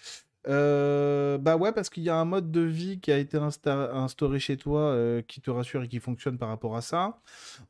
Euh, 0.48 1.36
bah 1.36 1.56
ouais, 1.56 1.72
parce 1.72 1.90
qu'il 1.90 2.02
y 2.02 2.08
a 2.08 2.16
un 2.16 2.24
mode 2.24 2.50
de 2.50 2.62
vie 2.62 3.00
qui 3.00 3.12
a 3.12 3.18
été 3.18 3.36
instauré 3.36 4.40
chez 4.40 4.56
toi 4.56 4.80
euh, 4.80 5.20
qui 5.20 5.40
te 5.40 5.50
rassure 5.50 5.82
et 5.82 5.88
qui 5.88 6.00
fonctionne 6.00 6.38
par 6.38 6.48
rapport 6.48 6.76
à 6.76 6.80
ça. 6.80 7.20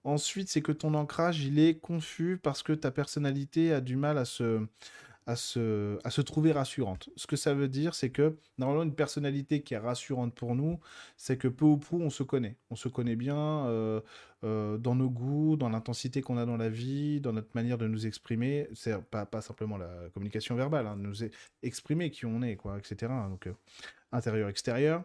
Ensuite, 0.04 0.48
c'est 0.48 0.62
que 0.62 0.72
ton 0.72 0.94
ancrage, 0.94 1.44
il 1.44 1.58
est 1.58 1.74
confus 1.78 2.38
parce 2.40 2.62
que 2.62 2.72
ta 2.72 2.90
personnalité 2.90 3.72
a 3.72 3.80
du 3.80 3.96
mal 3.96 4.16
à 4.16 4.24
se, 4.24 4.64
à 5.28 5.36
se, 5.36 5.98
à 6.04 6.10
se 6.10 6.22
trouver 6.22 6.52
rassurante. 6.52 7.10
Ce 7.16 7.26
que 7.26 7.36
ça 7.36 7.52
veut 7.52 7.68
dire, 7.68 7.94
c'est 7.94 8.08
que 8.08 8.38
normalement, 8.56 8.82
une 8.82 8.94
personnalité 8.94 9.60
qui 9.60 9.74
est 9.74 9.78
rassurante 9.78 10.34
pour 10.34 10.54
nous, 10.54 10.80
c'est 11.18 11.36
que 11.36 11.48
peu 11.48 11.66
ou 11.66 11.76
prou, 11.76 12.00
on 12.00 12.08
se 12.08 12.22
connaît. 12.22 12.56
On 12.70 12.76
se 12.76 12.88
connaît 12.88 13.14
bien 13.14 13.36
euh, 13.66 14.00
euh, 14.42 14.78
dans 14.78 14.94
nos 14.94 15.10
goûts, 15.10 15.56
dans 15.56 15.68
l'intensité 15.68 16.22
qu'on 16.22 16.38
a 16.38 16.46
dans 16.46 16.56
la 16.56 16.70
vie, 16.70 17.20
dans 17.20 17.34
notre 17.34 17.50
manière 17.54 17.76
de 17.76 17.86
nous 17.86 18.06
exprimer. 18.06 18.68
C'est 18.72 18.98
pas, 19.02 19.26
pas 19.26 19.42
simplement 19.42 19.76
la 19.76 20.08
communication 20.14 20.56
verbale, 20.56 20.86
hein, 20.86 20.96
nous 20.96 21.16
exprimer 21.62 22.10
qui 22.10 22.24
on 22.24 22.40
est, 22.40 22.56
quoi, 22.56 22.78
etc. 22.78 23.12
Donc, 23.28 23.48
euh, 23.48 23.52
intérieur, 24.12 24.48
extérieur. 24.48 25.04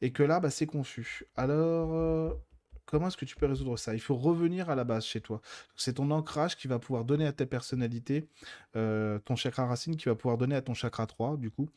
Et 0.00 0.12
que 0.12 0.22
là, 0.22 0.38
bah, 0.38 0.50
c'est 0.50 0.66
confus. 0.66 1.24
Alors 1.34 2.38
Comment 2.86 3.08
est-ce 3.08 3.16
que 3.16 3.24
tu 3.24 3.36
peux 3.36 3.46
résoudre 3.46 3.76
ça? 3.78 3.94
Il 3.94 4.00
faut 4.00 4.14
revenir 4.14 4.70
à 4.70 4.74
la 4.74 4.84
base 4.84 5.04
chez 5.04 5.20
toi. 5.20 5.40
C'est 5.76 5.94
ton 5.94 6.10
ancrage 6.10 6.56
qui 6.56 6.68
va 6.68 6.78
pouvoir 6.78 7.04
donner 7.04 7.26
à 7.26 7.32
ta 7.32 7.46
personnalité, 7.46 8.28
euh, 8.76 9.18
ton 9.20 9.36
chakra 9.36 9.66
racine 9.66 9.96
qui 9.96 10.06
va 10.06 10.14
pouvoir 10.14 10.38
donner 10.38 10.54
à 10.54 10.62
ton 10.62 10.74
chakra 10.74 11.06
3, 11.06 11.36
du 11.36 11.50
coup, 11.50 11.68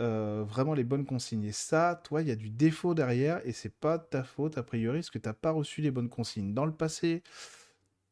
euh, 0.00 0.44
vraiment 0.46 0.74
les 0.74 0.84
bonnes 0.84 1.04
consignes. 1.04 1.44
Et 1.44 1.52
ça, 1.52 2.00
toi, 2.04 2.22
il 2.22 2.28
y 2.28 2.30
a 2.30 2.36
du 2.36 2.50
défaut 2.50 2.94
derrière 2.94 3.40
et 3.46 3.52
c'est 3.52 3.74
pas 3.74 3.98
ta 3.98 4.24
faute, 4.24 4.58
a 4.58 4.62
priori, 4.62 4.98
parce 4.98 5.10
que 5.10 5.18
tu 5.18 5.28
n'as 5.28 5.34
pas 5.34 5.50
reçu 5.50 5.82
les 5.82 5.90
bonnes 5.90 6.08
consignes. 6.08 6.54
Dans 6.54 6.64
le 6.66 6.72
passé, 6.72 7.22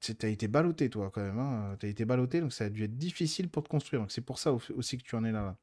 tu 0.00 0.14
as 0.22 0.28
été 0.28 0.48
ballotté, 0.48 0.90
toi, 0.90 1.10
quand 1.12 1.22
même. 1.22 1.38
Hein. 1.38 1.76
Tu 1.80 1.86
as 1.86 1.88
été 1.88 2.04
ballotté, 2.04 2.40
donc 2.40 2.52
ça 2.52 2.64
a 2.64 2.68
dû 2.68 2.84
être 2.84 2.96
difficile 2.98 3.48
pour 3.48 3.62
te 3.62 3.68
construire. 3.68 4.02
Donc 4.02 4.12
c'est 4.12 4.20
pour 4.20 4.38
ça 4.38 4.52
aussi 4.52 4.98
que 4.98 5.02
tu 5.02 5.16
en 5.16 5.24
es 5.24 5.32
là. 5.32 5.42
là 5.42 5.56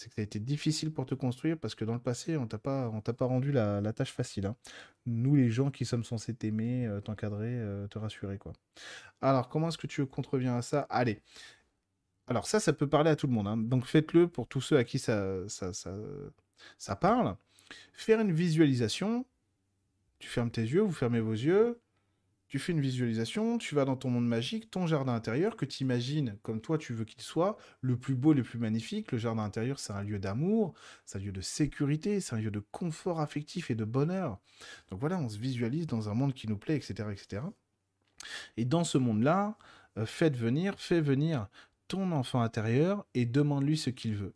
c'est 0.00 0.08
que 0.08 0.14
ça 0.14 0.22
a 0.22 0.24
été 0.24 0.40
difficile 0.40 0.90
pour 0.92 1.04
te 1.04 1.14
construire 1.14 1.58
parce 1.58 1.74
que 1.74 1.84
dans 1.84 1.92
le 1.92 2.00
passé, 2.00 2.38
on 2.38 2.46
t'a 2.46 2.56
pas, 2.56 2.88
on 2.88 3.02
t'a 3.02 3.12
pas 3.12 3.26
rendu 3.26 3.52
la, 3.52 3.92
tâche 3.92 4.12
facile. 4.12 4.46
Hein. 4.46 4.56
Nous, 5.04 5.36
les 5.36 5.50
gens 5.50 5.70
qui 5.70 5.84
sommes 5.84 6.04
censés 6.04 6.34
t'aimer, 6.34 6.86
euh, 6.86 7.02
t'encadrer, 7.02 7.52
euh, 7.52 7.86
te 7.86 7.98
rassurer, 7.98 8.38
quoi. 8.38 8.54
Alors, 9.20 9.50
comment 9.50 9.68
est-ce 9.68 9.76
que 9.76 9.86
tu 9.86 10.06
contreviens 10.06 10.56
à 10.56 10.62
ça? 10.62 10.86
Allez. 10.88 11.20
Alors 12.28 12.46
ça, 12.46 12.60
ça 12.60 12.72
peut 12.72 12.88
parler 12.88 13.10
à 13.10 13.16
tout 13.16 13.26
le 13.26 13.34
monde. 13.34 13.46
Hein. 13.46 13.58
Donc 13.58 13.84
faites-le 13.84 14.26
pour 14.26 14.46
tous 14.48 14.62
ceux 14.62 14.78
à 14.78 14.84
qui 14.84 14.98
ça, 14.98 15.46
ça, 15.48 15.74
ça, 15.74 15.94
ça 16.78 16.96
parle. 16.96 17.36
Faire 17.92 18.20
une 18.20 18.32
visualisation. 18.32 19.26
Tu 20.18 20.28
fermes 20.28 20.50
tes 20.50 20.62
yeux, 20.62 20.80
vous 20.80 20.92
fermez 20.92 21.20
vos 21.20 21.32
yeux 21.32 21.78
tu 22.50 22.58
fais 22.58 22.72
une 22.72 22.80
visualisation, 22.80 23.58
tu 23.58 23.76
vas 23.76 23.84
dans 23.84 23.94
ton 23.94 24.10
monde 24.10 24.26
magique, 24.26 24.72
ton 24.72 24.88
jardin 24.88 25.14
intérieur, 25.14 25.56
que 25.56 25.64
tu 25.64 25.84
imagines 25.84 26.36
comme 26.42 26.60
toi 26.60 26.78
tu 26.78 26.92
veux 26.92 27.04
qu'il 27.04 27.22
soit, 27.22 27.56
le 27.80 27.96
plus 27.96 28.16
beau, 28.16 28.32
le 28.32 28.42
plus 28.42 28.58
magnifique. 28.58 29.12
Le 29.12 29.18
jardin 29.18 29.44
intérieur, 29.44 29.78
c'est 29.78 29.92
un 29.92 30.02
lieu 30.02 30.18
d'amour, 30.18 30.74
c'est 31.06 31.18
un 31.18 31.20
lieu 31.20 31.30
de 31.30 31.40
sécurité, 31.40 32.20
c'est 32.20 32.34
un 32.34 32.40
lieu 32.40 32.50
de 32.50 32.58
confort 32.58 33.20
affectif 33.20 33.70
et 33.70 33.76
de 33.76 33.84
bonheur. 33.84 34.40
Donc 34.90 34.98
voilà, 34.98 35.16
on 35.20 35.28
se 35.28 35.38
visualise 35.38 35.86
dans 35.86 36.08
un 36.08 36.14
monde 36.14 36.34
qui 36.34 36.48
nous 36.48 36.58
plaît, 36.58 36.74
etc. 36.74 37.08
etc. 37.12 37.42
Et 38.56 38.64
dans 38.64 38.82
ce 38.82 38.98
monde-là, 38.98 39.56
euh, 39.96 40.04
faites 40.04 40.36
venir, 40.36 40.74
fais 40.76 41.00
venir 41.00 41.46
ton 41.86 42.10
enfant 42.10 42.40
intérieur 42.40 43.06
et 43.14 43.26
demande-lui 43.26 43.78
ce 43.78 43.90
qu'il 43.90 44.16
veut. 44.16 44.34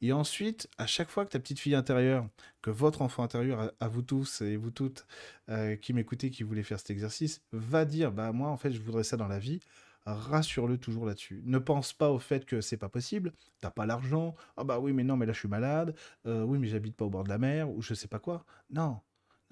Et 0.00 0.12
ensuite, 0.12 0.68
à 0.78 0.86
chaque 0.86 1.08
fois 1.08 1.24
que 1.24 1.30
ta 1.30 1.38
petite 1.38 1.58
fille 1.58 1.74
intérieure, 1.74 2.28
que 2.62 2.70
votre 2.70 3.02
enfant 3.02 3.22
intérieur, 3.22 3.72
à, 3.80 3.88
vous 3.88 4.02
tous 4.02 4.40
et 4.42 4.56
vous 4.56 4.70
toutes 4.70 5.06
euh, 5.48 5.76
qui 5.76 5.92
m'écoutez, 5.92 6.30
qui 6.30 6.42
voulez 6.42 6.62
faire 6.62 6.78
cet 6.78 6.90
exercice, 6.90 7.42
va 7.52 7.84
dire, 7.84 8.12
bah 8.12 8.32
moi 8.32 8.48
en 8.50 8.56
fait 8.56 8.72
je 8.72 8.80
voudrais 8.80 9.04
ça 9.04 9.16
dans 9.16 9.28
la 9.28 9.38
vie, 9.38 9.60
rassure-le 10.06 10.78
toujours 10.78 11.06
là-dessus. 11.06 11.42
Ne 11.44 11.58
pense 11.58 11.92
pas 11.92 12.10
au 12.10 12.18
fait 12.18 12.44
que 12.44 12.60
c'est 12.60 12.76
pas 12.76 12.88
possible, 12.88 13.32
t'as 13.60 13.70
pas 13.70 13.86
l'argent, 13.86 14.34
ah 14.56 14.64
bah 14.64 14.78
oui 14.78 14.92
mais 14.92 15.04
non 15.04 15.16
mais 15.16 15.26
là 15.26 15.32
je 15.32 15.38
suis 15.38 15.48
malade, 15.48 15.94
euh, 16.26 16.42
oui 16.42 16.58
mais 16.58 16.68
j'habite 16.68 16.96
pas 16.96 17.04
au 17.04 17.10
bord 17.10 17.24
de 17.24 17.30
la 17.30 17.38
mer, 17.38 17.70
ou 17.70 17.82
je 17.82 17.94
sais 17.94 18.08
pas 18.08 18.18
quoi. 18.18 18.44
Non, 18.70 19.00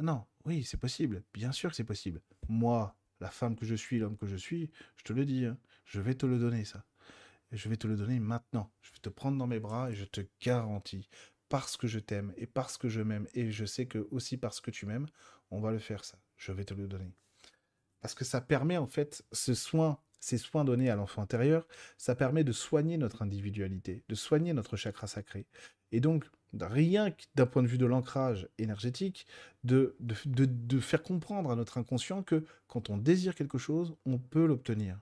non, 0.02 0.24
oui 0.44 0.64
c'est 0.64 0.80
possible, 0.80 1.22
bien 1.32 1.52
sûr 1.52 1.70
que 1.70 1.76
c'est 1.76 1.84
possible. 1.84 2.20
Moi, 2.48 2.94
la 3.20 3.30
femme 3.30 3.56
que 3.56 3.64
je 3.64 3.74
suis, 3.74 3.98
l'homme 3.98 4.16
que 4.16 4.26
je 4.26 4.36
suis, 4.36 4.70
je 4.96 5.04
te 5.04 5.12
le 5.12 5.24
dis, 5.24 5.46
hein, 5.46 5.56
je 5.84 6.00
vais 6.00 6.14
te 6.14 6.26
le 6.26 6.38
donner 6.38 6.64
ça 6.64 6.84
je 7.56 7.68
vais 7.68 7.76
te 7.76 7.86
le 7.86 7.96
donner 7.96 8.18
maintenant. 8.20 8.72
Je 8.80 8.92
vais 8.92 9.00
te 9.00 9.08
prendre 9.08 9.38
dans 9.38 9.46
mes 9.46 9.60
bras 9.60 9.90
et 9.90 9.94
je 9.94 10.04
te 10.04 10.22
garantis, 10.40 11.08
parce 11.48 11.76
que 11.76 11.86
je 11.86 11.98
t'aime 11.98 12.32
et 12.36 12.46
parce 12.46 12.78
que 12.78 12.88
je 12.88 13.00
m'aime, 13.00 13.26
et 13.34 13.50
je 13.50 13.64
sais 13.64 13.86
que 13.86 14.08
aussi 14.10 14.36
parce 14.36 14.60
que 14.60 14.70
tu 14.70 14.86
m'aimes, 14.86 15.06
on 15.50 15.60
va 15.60 15.70
le 15.70 15.78
faire 15.78 16.04
ça. 16.04 16.18
Je 16.36 16.52
vais 16.52 16.64
te 16.64 16.74
le 16.74 16.88
donner. 16.88 17.12
Parce 18.00 18.14
que 18.14 18.24
ça 18.24 18.40
permet 18.40 18.78
en 18.78 18.86
fait 18.86 19.24
ce 19.32 19.54
soin, 19.54 19.98
ces 20.18 20.38
soins 20.38 20.64
donnés 20.64 20.90
à 20.90 20.96
l'enfant 20.96 21.22
intérieur, 21.22 21.68
ça 21.98 22.14
permet 22.14 22.42
de 22.42 22.52
soigner 22.52 22.96
notre 22.96 23.22
individualité, 23.22 24.02
de 24.08 24.14
soigner 24.14 24.52
notre 24.54 24.76
chakra 24.76 25.06
sacré. 25.06 25.46
Et 25.92 26.00
donc, 26.00 26.24
rien 26.58 27.14
d'un 27.34 27.46
point 27.46 27.62
de 27.62 27.68
vue 27.68 27.78
de 27.78 27.86
l'ancrage 27.86 28.48
énergétique, 28.58 29.26
de 29.62 29.94
faire 30.80 31.02
comprendre 31.02 31.50
à 31.50 31.56
notre 31.56 31.78
inconscient 31.78 32.22
que 32.22 32.44
quand 32.66 32.90
on 32.90 32.96
désire 32.96 33.34
quelque 33.34 33.58
chose, 33.58 33.94
on 34.06 34.18
peut 34.18 34.46
l'obtenir 34.46 34.98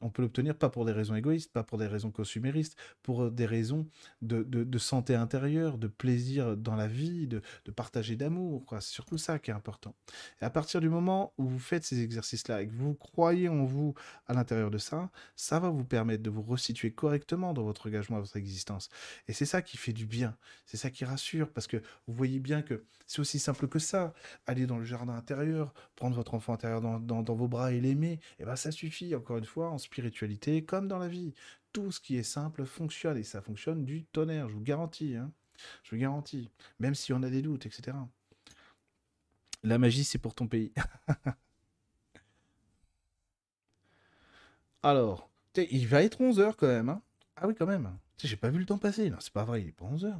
on 0.00 0.10
peut 0.10 0.22
l'obtenir 0.22 0.54
pas 0.56 0.68
pour 0.68 0.84
des 0.84 0.92
raisons 0.92 1.14
égoïstes, 1.14 1.52
pas 1.52 1.62
pour 1.62 1.78
des 1.78 1.86
raisons 1.86 2.10
consuméristes, 2.10 2.76
pour 3.02 3.30
des 3.30 3.46
raisons 3.46 3.86
de, 4.22 4.78
santé 4.78 5.14
intérieure, 5.14 5.78
de 5.78 5.88
plaisir 5.88 6.56
dans 6.56 6.76
la 6.76 6.86
vie, 6.86 7.26
de, 7.26 7.42
partager 7.74 8.16
d'amour. 8.16 8.64
C'est 8.80 8.92
surtout 8.92 9.18
ça 9.18 9.38
qui 9.38 9.50
est 9.50 9.54
important. 9.54 9.94
Et 10.40 10.44
à 10.44 10.50
partir 10.50 10.80
du 10.80 10.88
moment 10.88 11.32
où 11.38 11.46
vous 11.46 11.58
faites 11.58 11.84
ces 11.84 12.02
exercices-là 12.02 12.62
et 12.62 12.68
que 12.68 12.72
vous 12.72 12.94
croyez 12.94 13.48
en 13.48 13.64
vous 13.64 13.94
à 14.26 14.34
l'intérieur 14.34 14.70
de 14.70 14.78
ça, 14.78 15.10
ça 15.36 15.58
va 15.58 15.70
vous 15.70 15.84
permettre 15.84 16.22
de 16.22 16.30
vous 16.30 16.42
resituer 16.42 16.92
correctement 16.92 17.52
dans 17.52 17.64
votre 17.64 17.88
engagement 17.88 18.16
à 18.16 18.20
votre 18.20 18.36
existence. 18.36 18.88
Et 19.26 19.32
c'est 19.32 19.46
ça 19.46 19.62
qui 19.62 19.76
fait 19.76 19.92
du 19.92 20.06
bien. 20.06 20.36
C'est 20.66 20.76
ça 20.76 20.90
qui 20.90 21.04
rassure 21.04 21.50
parce 21.50 21.66
que 21.66 21.78
vous 22.06 22.14
voyez 22.14 22.40
bien 22.40 22.62
que 22.62 22.84
c'est 23.08 23.20
aussi 23.20 23.38
simple 23.38 23.68
que 23.68 23.78
ça. 23.78 24.12
Aller 24.46 24.66
dans 24.66 24.78
le 24.78 24.84
jardin 24.84 25.14
intérieur, 25.14 25.72
prendre 25.96 26.14
votre 26.14 26.34
enfant 26.34 26.52
intérieur 26.52 26.80
dans, 26.80 27.22
vos 27.34 27.48
bras 27.48 27.72
et 27.72 27.80
l'aimer, 27.80 28.12
et 28.12 28.20
eh 28.40 28.44
ben 28.44 28.54
ça 28.54 28.70
suffit. 28.70 29.14
Encore 29.14 29.38
une 29.38 29.44
fois, 29.44 29.70
spiritualité 29.90 30.64
comme 30.64 30.88
dans 30.88 30.98
la 30.98 31.08
vie. 31.08 31.34
Tout 31.72 31.90
ce 31.92 32.00
qui 32.00 32.16
est 32.16 32.22
simple 32.22 32.64
fonctionne 32.64 33.16
et 33.16 33.22
ça 33.22 33.40
fonctionne 33.40 33.84
du 33.84 34.04
tonnerre, 34.04 34.48
je 34.48 34.54
vous 34.54 34.62
garantis. 34.62 35.16
Hein. 35.16 35.32
Je 35.82 35.94
vous 35.94 36.00
garantis. 36.00 36.50
Même 36.78 36.94
si 36.94 37.12
on 37.12 37.22
a 37.22 37.30
des 37.30 37.42
doutes, 37.42 37.66
etc. 37.66 37.96
La 39.62 39.78
magie, 39.78 40.04
c'est 40.04 40.18
pour 40.18 40.34
ton 40.34 40.46
pays. 40.46 40.72
Alors, 44.82 45.30
il 45.56 45.86
va 45.88 46.02
être 46.02 46.20
11h 46.20 46.54
quand 46.56 46.68
même. 46.68 46.88
Hein. 46.88 47.02
Ah 47.36 47.46
oui, 47.48 47.54
quand 47.56 47.66
même. 47.66 47.98
j'ai 48.22 48.36
pas 48.36 48.50
vu 48.50 48.58
le 48.58 48.66
temps 48.66 48.78
passer. 48.78 49.10
Non, 49.10 49.18
c'est 49.20 49.32
pas 49.32 49.44
vrai, 49.44 49.62
il 49.62 49.68
est 49.68 49.72
pas 49.72 49.86
11h. 49.86 50.14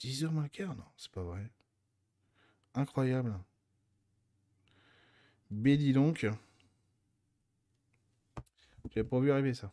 10h 0.00 0.30
moins 0.30 0.48
quart? 0.48 0.74
Non, 0.76 0.84
c'est 0.96 1.10
pas 1.10 1.22
vrai. 1.22 1.50
Incroyable. 2.74 3.38
Bédi 5.50 5.92
donc. 5.92 6.26
J'avais 8.92 9.08
pas 9.08 9.20
vu 9.20 9.30
arriver 9.30 9.54
ça. 9.54 9.72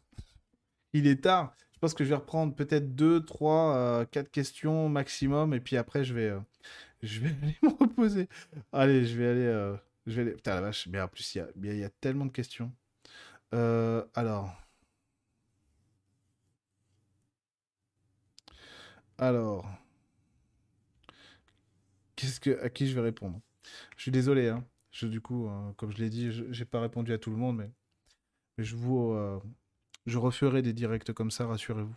Il 0.93 1.07
est 1.07 1.23
tard. 1.23 1.55
Je 1.73 1.79
pense 1.79 1.93
que 1.93 2.03
je 2.03 2.09
vais 2.09 2.15
reprendre 2.15 2.55
peut-être 2.55 2.95
2, 2.95 3.25
3, 3.25 4.05
4 4.11 4.29
questions 4.29 4.89
maximum. 4.89 5.53
Et 5.53 5.59
puis 5.59 5.77
après, 5.77 6.03
je 6.03 6.13
vais, 6.13 6.29
euh, 6.29 6.39
je 7.01 7.21
vais 7.21 7.29
aller 7.41 7.57
me 7.63 7.69
reposer. 7.69 8.29
Allez, 8.71 9.05
je 9.05 9.17
vais 9.17 9.27
aller. 9.27 9.45
Euh, 9.45 9.75
je 10.05 10.15
vais 10.15 10.21
aller... 10.21 10.33
Putain, 10.33 10.55
la 10.55 10.61
vache. 10.61 10.87
Mais 10.87 11.01
en 11.01 11.07
plus, 11.07 11.35
il 11.35 11.39
y 11.63 11.69
a, 11.69 11.73
y 11.73 11.83
a 11.83 11.89
tellement 11.89 12.25
de 12.25 12.31
questions. 12.31 12.71
Euh, 13.53 14.05
alors. 14.15 14.53
Alors. 19.17 19.65
Qu'est-ce 22.15 22.39
que, 22.39 22.61
à 22.61 22.69
qui 22.69 22.87
je 22.87 22.93
vais 22.95 23.01
répondre? 23.01 23.41
Je 23.97 24.03
suis 24.03 24.11
désolé. 24.11 24.49
Hein. 24.49 24.63
Je, 24.91 25.07
du 25.07 25.21
coup, 25.21 25.49
comme 25.77 25.91
je 25.91 25.97
l'ai 25.97 26.09
dit, 26.09 26.31
je 26.31 26.43
n'ai 26.43 26.65
pas 26.65 26.81
répondu 26.81 27.13
à 27.13 27.17
tout 27.17 27.31
le 27.31 27.37
monde, 27.37 27.57
mais 27.57 27.71
je 28.63 28.75
vous, 28.75 29.13
euh, 29.13 29.39
referai 30.13 30.61
des 30.61 30.73
directs 30.73 31.11
comme 31.13 31.31
ça, 31.31 31.45
rassurez-vous. 31.45 31.95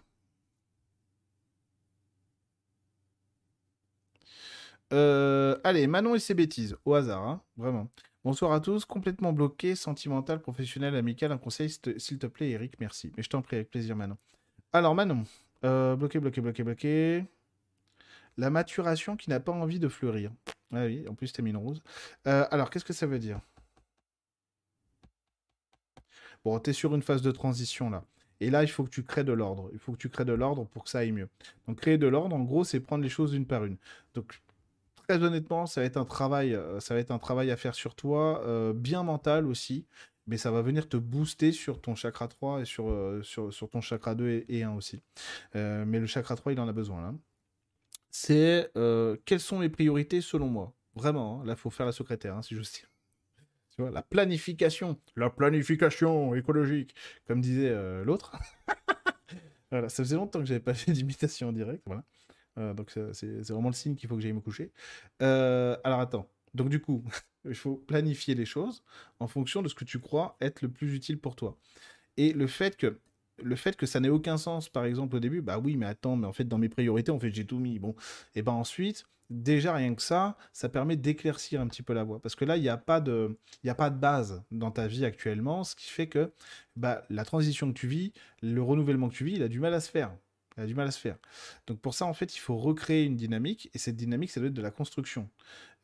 Euh, 4.93 5.59
allez, 5.65 5.87
Manon 5.87 6.15
et 6.15 6.19
ses 6.19 6.35
bêtises, 6.35 6.77
au 6.85 6.95
hasard, 6.95 7.23
hein, 7.23 7.43
vraiment. 7.57 7.89
Bonsoir 8.25 8.53
à 8.53 8.61
tous, 8.61 8.85
complètement 8.85 9.33
bloqué, 9.33 9.75
sentimental, 9.75 10.41
professionnel, 10.41 10.95
amical, 10.95 11.33
un 11.33 11.39
conseil, 11.39 11.69
s'il 11.97 12.19
te 12.19 12.27
plaît, 12.27 12.51
Eric, 12.51 12.79
merci. 12.81 13.13
Mais 13.17 13.23
je 13.23 13.29
t'en 13.29 13.43
prie, 13.43 13.57
avec 13.57 13.71
plaisir, 13.71 13.97
Manon. 13.97 14.17
Alors, 14.73 14.95
Manon, 14.95 15.25
euh, 15.65 15.97
bloqué, 15.97 16.21
bloqué, 16.21 16.41
bloqué, 16.41 16.63
bloqué. 16.63 17.25
La 18.37 18.51
maturation 18.51 19.17
qui 19.17 19.31
n'a 19.31 19.41
pas 19.41 19.53
envie 19.53 19.79
de 19.79 19.89
fleurir. 19.89 20.31
Ah 20.73 20.87
oui, 20.87 21.07
en 21.09 21.15
plus, 21.15 21.33
t'es 21.33 21.43
mine 21.43 21.57
rose. 21.57 21.83
alors, 22.25 22.71
qu'est-ce 22.71 22.85
que 22.85 22.93
ça 22.93 23.07
veut 23.07 23.19
dire? 23.19 23.41
Bon, 26.45 26.59
tu 26.61 26.71
es 26.71 26.73
sur 26.73 26.95
une 26.95 27.03
phase 27.03 27.23
de 27.23 27.31
transition 27.31 27.91
là. 27.91 28.05
Et 28.41 28.51
là, 28.51 28.63
il 28.63 28.69
faut 28.69 28.85
que 28.85 28.91
tu 28.91 29.03
crées 29.03 29.25
de 29.25 29.33
l'ordre. 29.33 29.71
Il 29.73 29.79
faut 29.79 29.93
que 29.93 29.97
tu 29.97 30.09
crées 30.09 30.25
de 30.25 30.33
l'ordre 30.33 30.65
pour 30.67 30.85
que 30.85 30.91
ça 30.91 30.99
aille 30.99 31.13
mieux. 31.13 31.29
Donc, 31.67 31.81
créer 31.81 31.99
de 31.99 32.07
l'ordre, 32.07 32.35
en 32.37 32.43
gros, 32.43 32.65
c'est 32.65 32.81
prendre 32.81 33.03
les 33.03 33.09
choses 33.09 33.33
une 33.35 33.47
par 33.47 33.65
une. 33.65 33.77
Donc, 34.15 34.43
très 35.09 35.23
honnêtement, 35.23 35.67
ça 35.67 35.81
va 35.81 35.87
être 35.87 35.97
un 35.97 36.05
travail, 36.05 36.55
euh, 36.55 36.81
ça 36.81 36.95
va 36.95 37.01
être 37.01 37.11
un 37.11 37.19
travail 37.19 37.51
à 37.51 37.57
faire 37.57 37.75
sur 37.75 37.95
toi, 37.95 38.43
euh, 38.45 38.73
bien 38.73 39.03
mental 39.03 39.47
aussi. 39.47 39.87
Mais 40.27 40.39
ça 40.39 40.51
va 40.51 40.63
venir 40.63 40.89
te 40.89 40.97
booster 40.97 41.53
sur 41.53 41.81
ton 41.81 41.95
chakra 41.95 42.29
3 42.29 42.61
et 42.61 42.65
sur, 42.65 42.91
euh, 42.91 43.23
sur, 43.23 43.69
ton 43.71 43.81
chakra 43.83 44.15
2 44.15 44.45
et, 44.49 44.63
1 44.63 44.73
aussi. 44.73 45.03
mais 45.55 46.01
le 46.01 46.07
chakra 46.07 46.35
3, 46.35 46.53
il 46.53 46.61
en 46.61 46.69
a 46.69 46.73
besoin. 46.73 47.17
C'est 48.11 48.71
quelles 49.25 49.41
sont 49.41 49.61
les 49.61 49.69
priorités 49.69 50.21
selon 50.21 50.49
moi? 50.49 50.73
Vraiment, 50.95 51.41
hein. 51.41 51.45
là, 51.45 51.55
il 51.55 51.59
faut 51.59 51.71
faire 51.71 51.87
la 51.87 51.93
secrétaire, 51.93 52.37
hein, 52.37 52.43
si 52.43 52.55
je 52.55 52.61
dire 52.61 52.94
la 53.79 54.03
planification, 54.03 54.99
la 55.17 55.31
planification 55.31 56.35
écologique, 56.35 56.95
comme 57.27 57.41
disait 57.41 57.71
euh, 57.71 58.05
l'autre. 58.05 58.37
voilà, 59.71 59.89
ça 59.89 60.03
faisait 60.03 60.17
longtemps 60.17 60.41
que 60.41 60.47
j'avais 60.47 60.61
pas 60.61 60.75
fait 60.75 60.93
d'imitation 60.93 61.49
en 61.49 61.53
direct, 61.53 61.83
voilà. 61.87 62.05
Euh, 62.57 62.73
donc 62.73 62.97
c'est 63.13 63.51
vraiment 63.51 63.71
le 63.71 63.75
signe 63.75 63.97
qu'il 63.97 64.09
faut 64.09 64.17
que 64.17 64.23
j'aille 64.23 64.33
me 64.33 64.41
coucher. 64.41 64.71
Euh, 65.23 65.77
alors 65.83 66.01
attends, 66.01 66.29
donc 66.55 66.69
du 66.69 66.81
coup, 66.81 67.05
il 67.45 67.55
faut 67.55 67.77
planifier 67.77 68.35
les 68.35 68.47
choses 68.47 68.83
en 69.19 69.27
fonction 69.27 69.63
de 69.63 69.69
ce 69.69 69.75
que 69.75 69.85
tu 69.85 69.99
crois 69.99 70.37
être 70.41 70.63
le 70.63 70.69
plus 70.69 70.95
utile 70.95 71.19
pour 71.19 71.35
toi. 71.35 71.59
Et 72.17 72.33
le 72.33 72.47
fait 72.47 72.77
que 72.77 73.01
le 73.43 73.57
fait 73.57 73.77
que 73.77 73.87
ça 73.87 73.99
n'ait 73.99 74.09
aucun 74.09 74.37
sens, 74.37 74.69
par 74.69 74.85
exemple, 74.85 75.17
au 75.17 75.21
début, 75.21 75.41
bah 75.41 75.59
oui, 75.59 75.77
mais 75.77 75.87
attends, 75.87 76.15
mais 76.15 76.29
en 76.29 76.33
fait, 76.33 76.45
dans 76.45 76.59
mes 76.59 76.69
priorités, 76.69 77.11
en 77.11 77.19
fait, 77.19 77.35
j'ai 77.35 77.45
tout 77.45 77.59
mis. 77.59 77.81
Bon, 77.81 77.97
et 78.37 78.43
ben 78.43 78.53
ensuite, 78.53 79.07
déjà 79.31 79.75
rien 79.75 79.95
que 79.95 80.03
ça, 80.03 80.37
ça 80.53 80.69
permet 80.69 80.97
d'éclaircir 80.97 81.61
un 81.61 81.67
petit 81.67 81.83
peu 81.83 81.93
la 81.93 82.05
voie. 82.05 82.21
Parce 82.21 82.35
que 82.35 82.45
là, 82.45 82.57
il 82.57 82.63
n'y 82.63 82.69
a, 82.69 82.77
pas 82.77 83.01
de, 83.01 83.39
a 83.67 83.75
pas 83.75 83.91
de 83.91 83.99
base 83.99 84.43
dans 84.51 84.71
ta 84.71 84.87
vie 84.87 85.05
actuellement, 85.05 85.65
ce 85.65 85.75
qui 85.75 85.91
fait 85.91 86.09
que 86.09 86.33
bah, 86.77 87.03
la 87.11 87.25
transition 87.25 87.73
que 87.73 87.79
tu 87.79 87.87
vis, 87.87 88.13
le 88.43 88.63
renouvellement 88.63 89.09
que 89.09 89.15
tu 89.15 89.25
vis, 89.25 89.35
il 89.35 89.43
a 89.43 89.49
du 89.49 89.61
mal 89.61 89.75
à 89.75 89.81
se 89.81 89.91
faire. 89.91 90.15
Il 90.57 90.63
a 90.63 90.67
du 90.67 90.75
mal 90.75 90.87
à 90.87 90.91
se 90.91 91.01
faire. 91.01 91.17
Donc 91.67 91.81
pour 91.81 91.95
ça, 91.95 92.07
en 92.07 92.15
fait, 92.15 92.37
il 92.37 92.39
faut 92.39 92.57
recréer 92.57 93.05
une 93.05 93.17
dynamique, 93.17 93.71
et 93.75 93.79
cette 93.79 93.97
dynamique, 93.97 94.31
ça 94.31 94.41
doit 94.41 94.49
être 94.49 94.55
de 94.55 94.63
la 94.63 94.71
construction, 94.71 95.29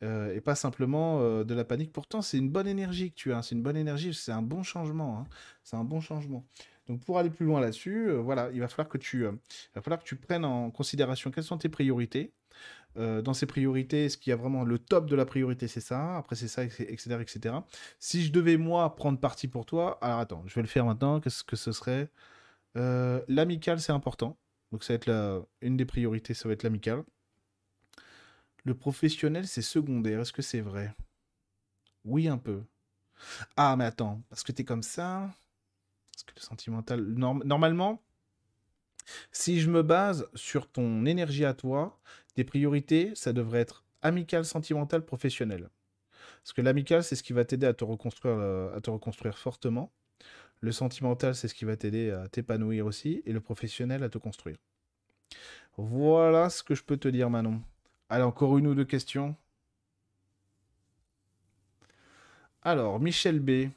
euh, 0.01 0.33
et 0.33 0.39
pas 0.39 0.55
simplement 0.55 1.19
euh, 1.19 1.43
de 1.43 1.53
la 1.53 1.65
panique. 1.65 1.91
Pourtant, 1.91 2.21
c'est 2.21 2.37
une 2.37 2.49
bonne 2.49 2.67
énergie 2.67 3.11
que 3.11 3.15
tu 3.15 3.33
as, 3.33 3.41
c'est 3.41 3.55
une 3.55 3.63
bonne 3.63 3.75
énergie, 3.75 4.13
c'est 4.13 4.31
un 4.31 4.41
bon 4.41 4.63
changement, 4.63 5.19
hein. 5.19 5.27
c'est 5.63 5.75
un 5.75 5.83
bon 5.83 5.99
changement. 5.99 6.45
Donc 6.87 7.03
pour 7.03 7.19
aller 7.19 7.29
plus 7.29 7.45
loin 7.45 7.59
là-dessus, 7.59 8.09
euh, 8.09 8.21
voilà, 8.21 8.49
il 8.51 8.55
il 8.55 8.61
va 8.61 8.67
falloir 8.69 8.89
que 8.89 8.97
tu 8.97 10.15
prennes 10.15 10.45
en 10.45 10.71
considération 10.71 11.31
quelles 11.31 11.43
sont 11.43 11.57
tes 11.57 11.69
priorités, 11.69 12.33
euh, 12.97 13.21
dans 13.21 13.33
ces 13.33 13.45
priorités, 13.45 14.05
est-ce 14.05 14.17
qu'il 14.17 14.31
y 14.31 14.33
a 14.33 14.35
vraiment 14.35 14.63
le 14.63 14.77
top 14.77 15.09
de 15.09 15.15
la 15.15 15.25
priorité, 15.25 15.67
c'est 15.67 15.81
ça, 15.81 16.17
après 16.17 16.35
c'est 16.35 16.47
ça, 16.47 16.63
etc., 16.63 17.17
etc. 17.21 17.55
Si 17.99 18.23
je 18.23 18.31
devais, 18.31 18.57
moi, 18.57 18.95
prendre 18.95 19.19
parti 19.19 19.47
pour 19.47 19.65
toi, 19.65 19.97
alors 20.01 20.19
attends, 20.19 20.43
je 20.47 20.55
vais 20.55 20.61
le 20.61 20.67
faire 20.67 20.85
maintenant, 20.85 21.19
qu'est-ce 21.19 21.43
que 21.43 21.55
ce 21.55 21.71
serait? 21.71 22.09
Euh, 22.77 23.21
L'amical, 23.27 23.79
c'est 23.79 23.91
important. 23.91 24.37
Donc 24.71 24.83
ça 24.83 24.93
va 24.93 24.95
être 24.95 25.05
la... 25.05 25.41
une 25.61 25.77
des 25.77 25.85
priorités, 25.85 26.33
ça 26.33 26.47
va 26.47 26.53
être 26.53 26.63
l'amical. 26.63 27.03
Le 28.63 28.75
professionnel, 28.75 29.47
c'est 29.47 29.61
secondaire. 29.61 30.21
Est-ce 30.21 30.33
que 30.33 30.41
c'est 30.41 30.61
vrai? 30.61 30.93
Oui, 32.05 32.27
un 32.27 32.37
peu. 32.37 32.63
Ah, 33.57 33.75
mais 33.75 33.85
attends, 33.85 34.21
parce 34.29 34.43
que 34.43 34.51
t'es 34.51 34.63
comme 34.63 34.83
ça. 34.83 35.29
Parce 36.13 36.23
que 36.23 36.33
le 36.35 36.41
sentimental. 36.41 37.01
Normalement, 37.01 38.01
si 39.31 39.59
je 39.59 39.69
me 39.69 39.83
base 39.83 40.27
sur 40.35 40.67
ton 40.67 41.05
énergie 41.05 41.45
à 41.45 41.53
toi, 41.53 41.99
tes 42.35 42.43
priorités, 42.43 43.13
ça 43.15 43.33
devrait 43.33 43.59
être 43.59 43.83
amical, 44.01 44.45
sentimental, 44.45 45.05
professionnel. 45.05 45.69
Parce 46.43 46.53
que 46.53 46.61
l'amical, 46.61 47.03
c'est 47.03 47.15
ce 47.15 47.23
qui 47.23 47.33
va 47.33 47.45
t'aider 47.45 47.67
à 47.67 47.73
te 47.73 47.83
reconstruire, 47.83 48.35
euh, 48.37 48.75
à 48.75 48.81
te 48.81 48.89
reconstruire 48.89 49.37
fortement. 49.37 49.91
Le 50.59 50.71
sentimental, 50.71 51.35
c'est 51.35 51.47
ce 51.47 51.53
qui 51.53 51.65
va 51.65 51.75
t'aider 51.75 52.11
à 52.11 52.27
t'épanouir 52.27 52.85
aussi. 52.85 53.21
Et 53.25 53.33
le 53.33 53.41
professionnel, 53.41 54.03
à 54.03 54.09
te 54.09 54.17
construire. 54.17 54.57
Voilà 55.77 56.49
ce 56.49 56.63
que 56.63 56.75
je 56.75 56.83
peux 56.83 56.97
te 56.97 57.07
dire, 57.07 57.29
Manon. 57.29 57.61
Allez, 58.09 58.23
encore 58.23 58.57
une 58.57 58.67
ou 58.67 58.75
deux 58.75 58.85
questions. 58.85 59.35
Alors, 62.61 62.99
Michel 62.99 63.39
B. 63.39 63.69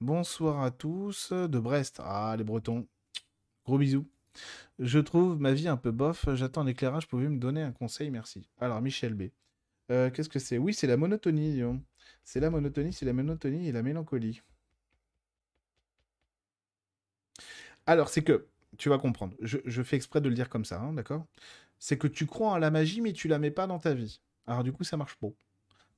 Bonsoir 0.00 0.62
à 0.62 0.70
tous 0.70 1.32
de 1.32 1.58
Brest. 1.58 2.00
Ah, 2.04 2.34
les 2.36 2.44
Bretons. 2.44 2.86
Gros 3.64 3.78
bisous. 3.78 4.06
Je 4.78 4.98
trouve 4.98 5.40
ma 5.40 5.52
vie 5.52 5.68
un 5.68 5.76
peu 5.76 5.90
bof. 5.90 6.26
J'attends 6.34 6.62
un 6.62 6.66
éclairage. 6.66 7.08
Pouvez 7.08 7.28
me 7.28 7.38
donner 7.38 7.62
un 7.62 7.72
conseil 7.72 8.10
Merci. 8.10 8.48
Alors, 8.60 8.80
Michel 8.80 9.14
B. 9.14 9.30
Euh, 9.90 10.10
qu'est-ce 10.10 10.28
que 10.28 10.38
c'est? 10.38 10.58
Oui, 10.58 10.74
c'est 10.74 10.86
la 10.86 10.96
monotonie. 10.96 11.62
C'est 12.24 12.40
la 12.40 12.50
monotonie, 12.50 12.92
c'est 12.92 13.06
la 13.06 13.12
monotonie 13.12 13.68
et 13.68 13.72
la 13.72 13.82
mélancolie. 13.82 14.42
Alors, 17.86 18.08
c'est 18.08 18.22
que, 18.22 18.46
tu 18.78 18.88
vas 18.88 18.98
comprendre, 18.98 19.34
je, 19.40 19.82
fais 19.82 19.96
exprès 19.96 20.20
de 20.20 20.28
le 20.28 20.34
dire 20.34 20.48
comme 20.48 20.64
ça, 20.64 20.80
hein, 20.80 20.92
d'accord? 20.92 21.24
C'est 21.78 21.98
que 21.98 22.08
tu 22.08 22.26
crois 22.26 22.50
en 22.52 22.58
la 22.58 22.70
magie, 22.70 23.00
mais 23.00 23.12
tu 23.12 23.28
la 23.28 23.38
mets 23.38 23.50
pas 23.50 23.66
dans 23.66 23.78
ta 23.78 23.94
vie. 23.94 24.20
Alors, 24.46 24.64
du 24.64 24.72
coup, 24.72 24.84
ça 24.84 24.96
marche 24.96 25.16
pas. 25.16 25.28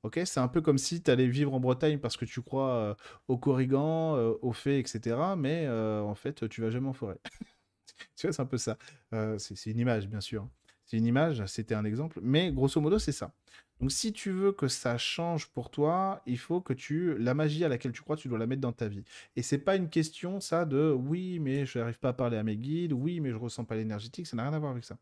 Ok, 0.03 0.19
c'est 0.25 0.39
un 0.39 0.47
peu 0.47 0.61
comme 0.61 0.77
si 0.77 1.01
tu 1.03 1.11
allais 1.11 1.27
vivre 1.27 1.53
en 1.53 1.59
Bretagne 1.59 1.99
parce 1.99 2.15
que 2.17 2.25
tu 2.25 2.41
crois 2.41 2.69
euh, 2.69 2.95
au 3.27 3.37
corrigan, 3.37 4.15
euh, 4.15 4.33
aux 4.41 4.53
fées, 4.53 4.79
etc. 4.79 5.35
Mais 5.37 5.67
en 5.67 6.15
fait, 6.15 6.47
tu 6.49 6.61
vas 6.61 6.69
jamais 6.69 6.87
en 6.89 6.93
forêt. 6.93 7.19
tu 8.15 8.27
vois, 8.27 8.33
c'est 8.33 8.41
un 8.41 8.45
peu 8.45 8.57
ça. 8.57 8.77
Euh, 9.13 9.37
c'est 9.39 9.69
une 9.71 9.79
image, 9.79 10.07
bien 10.07 10.21
sûr. 10.21 10.47
C'est 10.85 10.97
une 10.97 11.05
image, 11.05 11.45
c'était 11.45 11.75
un 11.75 11.85
exemple, 11.85 12.19
mais 12.23 12.51
grosso 12.51 12.81
modo, 12.81 12.97
c'est 12.97 13.11
ça. 13.11 13.31
Donc, 13.79 13.91
si 13.91 14.11
tu 14.11 14.31
veux 14.31 14.51
que 14.51 14.67
ça 14.67 14.97
change 14.97 15.47
pour 15.47 15.69
toi, 15.69 16.21
il 16.25 16.37
faut 16.37 16.61
que 16.61 16.73
tu 16.73 17.15
la 17.17 17.33
magie 17.33 17.63
à 17.63 17.69
laquelle 17.69 17.91
tu 17.91 18.01
crois, 18.01 18.17
tu 18.17 18.27
dois 18.27 18.39
la 18.39 18.47
mettre 18.47 18.61
dans 18.61 18.73
ta 18.73 18.87
vie. 18.87 19.03
Et 19.35 19.43
c'est 19.43 19.59
pas 19.59 19.75
une 19.75 19.89
question 19.89 20.39
ça 20.41 20.65
de 20.65 20.91
oui, 20.91 21.39
mais 21.39 21.65
je 21.65 21.79
n'arrive 21.79 21.99
pas 21.99 22.09
à 22.09 22.13
parler 22.13 22.37
à 22.37 22.43
mes 22.43 22.57
guides, 22.57 22.91
oui, 22.93 23.19
mais 23.21 23.29
je 23.31 23.35
ressens 23.37 23.65
pas 23.65 23.75
l'énergétique, 23.75 24.27
ça 24.27 24.35
n'a 24.35 24.43
rien 24.43 24.53
à 24.53 24.59
voir 24.59 24.71
avec 24.71 24.83
ça. 24.83 24.97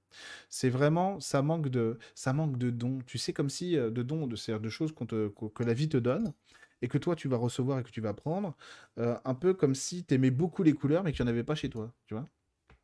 C'est 0.49 0.69
vraiment 0.69 1.19
ça 1.19 1.41
manque 1.41 1.69
de 1.69 1.97
ça 2.15 2.33
manque 2.33 2.57
de 2.57 2.69
dons. 2.69 2.99
Tu 3.05 3.17
sais 3.17 3.33
comme 3.33 3.49
si 3.49 3.77
euh, 3.77 3.89
de 3.91 4.03
dons, 4.03 4.27
de 4.27 4.35
de 4.57 4.69
choses 4.69 4.93
que 4.93 5.63
la 5.63 5.73
vie 5.73 5.89
te 5.89 5.97
donne 5.97 6.33
et 6.81 6.87
que 6.87 6.97
toi 6.97 7.15
tu 7.15 7.27
vas 7.27 7.37
recevoir 7.37 7.79
et 7.79 7.83
que 7.83 7.89
tu 7.91 8.01
vas 8.01 8.13
prendre, 8.13 8.55
euh, 8.99 9.17
un 9.25 9.33
peu 9.35 9.53
comme 9.53 9.75
si 9.75 10.03
tu 10.05 10.13
aimais 10.15 10.31
beaucoup 10.31 10.63
les 10.63 10.73
couleurs 10.73 11.03
mais 11.03 11.11
qu'il 11.13 11.23
n'y 11.25 11.29
en 11.29 11.33
avait 11.33 11.43
pas 11.43 11.55
chez 11.55 11.69
toi, 11.69 11.93
tu 12.07 12.13
vois. 12.13 12.27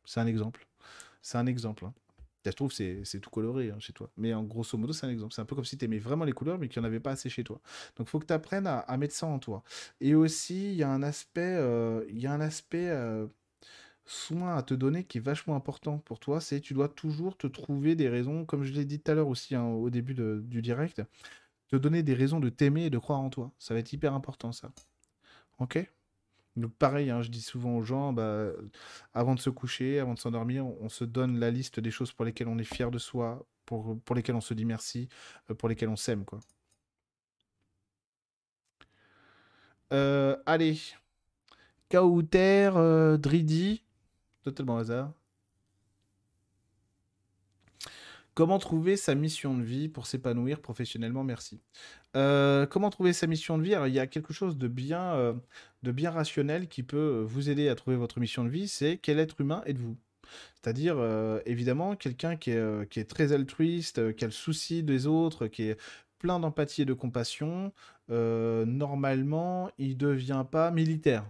C'est 0.04 0.20
un 0.20 0.26
exemple. 0.26 0.66
C'est 1.22 1.38
un 1.38 1.46
exemple. 1.46 1.86
Hein. 1.86 1.94
Se 2.44 2.50
trouve, 2.50 2.72
c'est 2.72 3.20
tout 3.20 3.30
coloré 3.30 3.70
hein, 3.70 3.78
chez 3.78 3.92
toi. 3.92 4.10
Mais 4.16 4.34
en 4.34 4.42
grosso 4.42 4.76
modo, 4.76 4.92
c'est 4.92 5.06
un 5.06 5.10
exemple. 5.10 5.32
C'est 5.32 5.40
un 5.40 5.46
peu 5.46 5.54
comme 5.54 5.64
si 5.64 5.78
tu 5.78 5.84
aimais 5.86 5.98
vraiment 5.98 6.24
les 6.24 6.32
couleurs, 6.32 6.58
mais 6.58 6.68
qu'il 6.68 6.80
n'y 6.82 6.86
en 6.86 6.88
avait 6.88 7.00
pas 7.00 7.12
assez 7.12 7.30
chez 7.30 7.42
toi. 7.42 7.60
Donc, 7.96 8.06
il 8.06 8.10
faut 8.10 8.18
que 8.18 8.26
tu 8.26 8.34
apprennes 8.34 8.66
à, 8.66 8.96
mettre 8.98 9.14
ça 9.14 9.26
en 9.26 9.38
toi. 9.38 9.62
Et 10.00 10.14
aussi, 10.14 10.72
il 10.72 10.76
y 10.76 10.82
a 10.82 10.90
un 10.90 11.02
aspect, 11.02 11.40
euh, 11.40 12.04
y 12.10 12.26
a 12.26 12.32
un 12.32 12.42
aspect 12.42 12.90
euh, 12.90 13.26
soin 14.04 14.56
à 14.56 14.62
te 14.62 14.74
donner 14.74 15.04
qui 15.04 15.18
est 15.18 15.20
vachement 15.22 15.56
important 15.56 15.98
pour 15.98 16.20
toi. 16.20 16.40
C'est 16.40 16.60
tu 16.60 16.74
dois 16.74 16.88
toujours 16.88 17.36
te 17.36 17.46
trouver 17.46 17.94
des 17.96 18.08
raisons, 18.10 18.44
comme 18.44 18.64
je 18.64 18.72
l'ai 18.72 18.84
dit 18.84 19.00
tout 19.00 19.10
à 19.10 19.14
l'heure 19.14 19.28
aussi 19.28 19.54
hein, 19.54 19.64
au 19.64 19.88
début 19.90 20.14
du 20.14 20.62
direct, 20.62 21.02
te 21.68 21.76
donner 21.76 22.02
des 22.02 22.14
raisons 22.14 22.40
de 22.40 22.50
t'aimer 22.50 22.86
et 22.86 22.90
de 22.90 22.98
croire 22.98 23.20
en 23.20 23.30
toi. 23.30 23.52
Ça 23.58 23.74
va 23.74 23.80
être 23.80 23.92
hyper 23.92 24.14
important, 24.14 24.52
ça. 24.52 24.70
Ok? 25.58 25.78
Donc 26.56 26.72
pareil, 26.76 27.10
hein, 27.10 27.20
je 27.22 27.30
dis 27.30 27.42
souvent 27.42 27.76
aux 27.76 27.82
gens, 27.82 28.12
bah, 28.12 28.50
avant 29.12 29.34
de 29.34 29.40
se 29.40 29.50
coucher, 29.50 29.98
avant 29.98 30.14
de 30.14 30.20
s'endormir, 30.20 30.64
on, 30.66 30.88
se 30.88 31.04
donne 31.04 31.38
la 31.38 31.50
liste 31.50 31.80
des 31.80 31.90
choses 31.90 32.12
pour 32.12 32.24
lesquelles 32.24 32.48
on 32.48 32.58
est 32.58 32.64
fier 32.64 32.90
de 32.90 32.98
soi, 32.98 33.44
pour, 33.66 34.14
lesquelles 34.14 34.36
on 34.36 34.40
se 34.40 34.54
dit 34.54 34.64
merci, 34.64 35.08
euh, 35.50 35.54
pour 35.54 35.68
lesquelles 35.68 35.88
on 35.88 35.96
s'aime, 35.96 36.24
quoi. 36.24 36.40
Euh, 39.92 40.36
allez. 40.46 40.78
Kauter, 41.88 42.70
euh, 42.74 43.16
Dridi, 43.16 43.84
totalement 44.42 44.78
hasard. 44.78 45.12
Comment 48.34 48.58
trouver 48.58 48.96
sa 48.96 49.14
mission 49.14 49.56
de 49.56 49.62
vie 49.62 49.88
pour 49.88 50.08
s'épanouir 50.08 50.60
professionnellement? 50.60 51.22
Merci. 51.22 51.60
Euh, 52.16 52.66
comment 52.66 52.90
trouver 52.90 53.12
sa 53.12 53.28
mission 53.28 53.58
de 53.58 53.62
vie? 53.62 53.74
Alors, 53.74 53.86
il 53.86 53.94
y 53.94 54.00
a 54.00 54.08
quelque 54.08 54.32
chose 54.32 54.58
de 54.58 54.66
bien, 54.66 55.14
euh, 55.14 55.34
de 55.84 55.92
bien 55.92 56.10
rationnel 56.10 56.66
qui 56.66 56.82
peut 56.82 57.24
vous 57.24 57.48
aider 57.48 57.68
à 57.68 57.76
trouver 57.76 57.96
votre 57.96 58.18
mission 58.18 58.42
de 58.42 58.48
vie, 58.48 58.66
c'est 58.66 58.98
quel 58.98 59.20
être 59.20 59.40
humain 59.40 59.62
êtes-vous? 59.66 59.96
C'est-à-dire, 60.54 60.96
euh, 60.98 61.38
évidemment, 61.46 61.94
quelqu'un 61.94 62.34
qui 62.34 62.52
qui 62.90 63.00
est, 63.00 63.08
très 63.08 63.32
altruiste, 63.32 64.16
qui 64.16 64.24
a 64.24 64.28
le 64.28 64.32
souci 64.32 64.82
des 64.82 65.06
autres, 65.06 65.46
qui 65.46 65.68
est 65.68 65.80
plein 66.18 66.40
d'empathie 66.40 66.82
et 66.82 66.86
de 66.86 66.92
compassion, 66.92 67.72
normalement, 68.08 69.70
il 69.78 69.90
ne 69.90 69.94
devient 69.94 70.44
pas 70.50 70.72
militaire. 70.72 71.24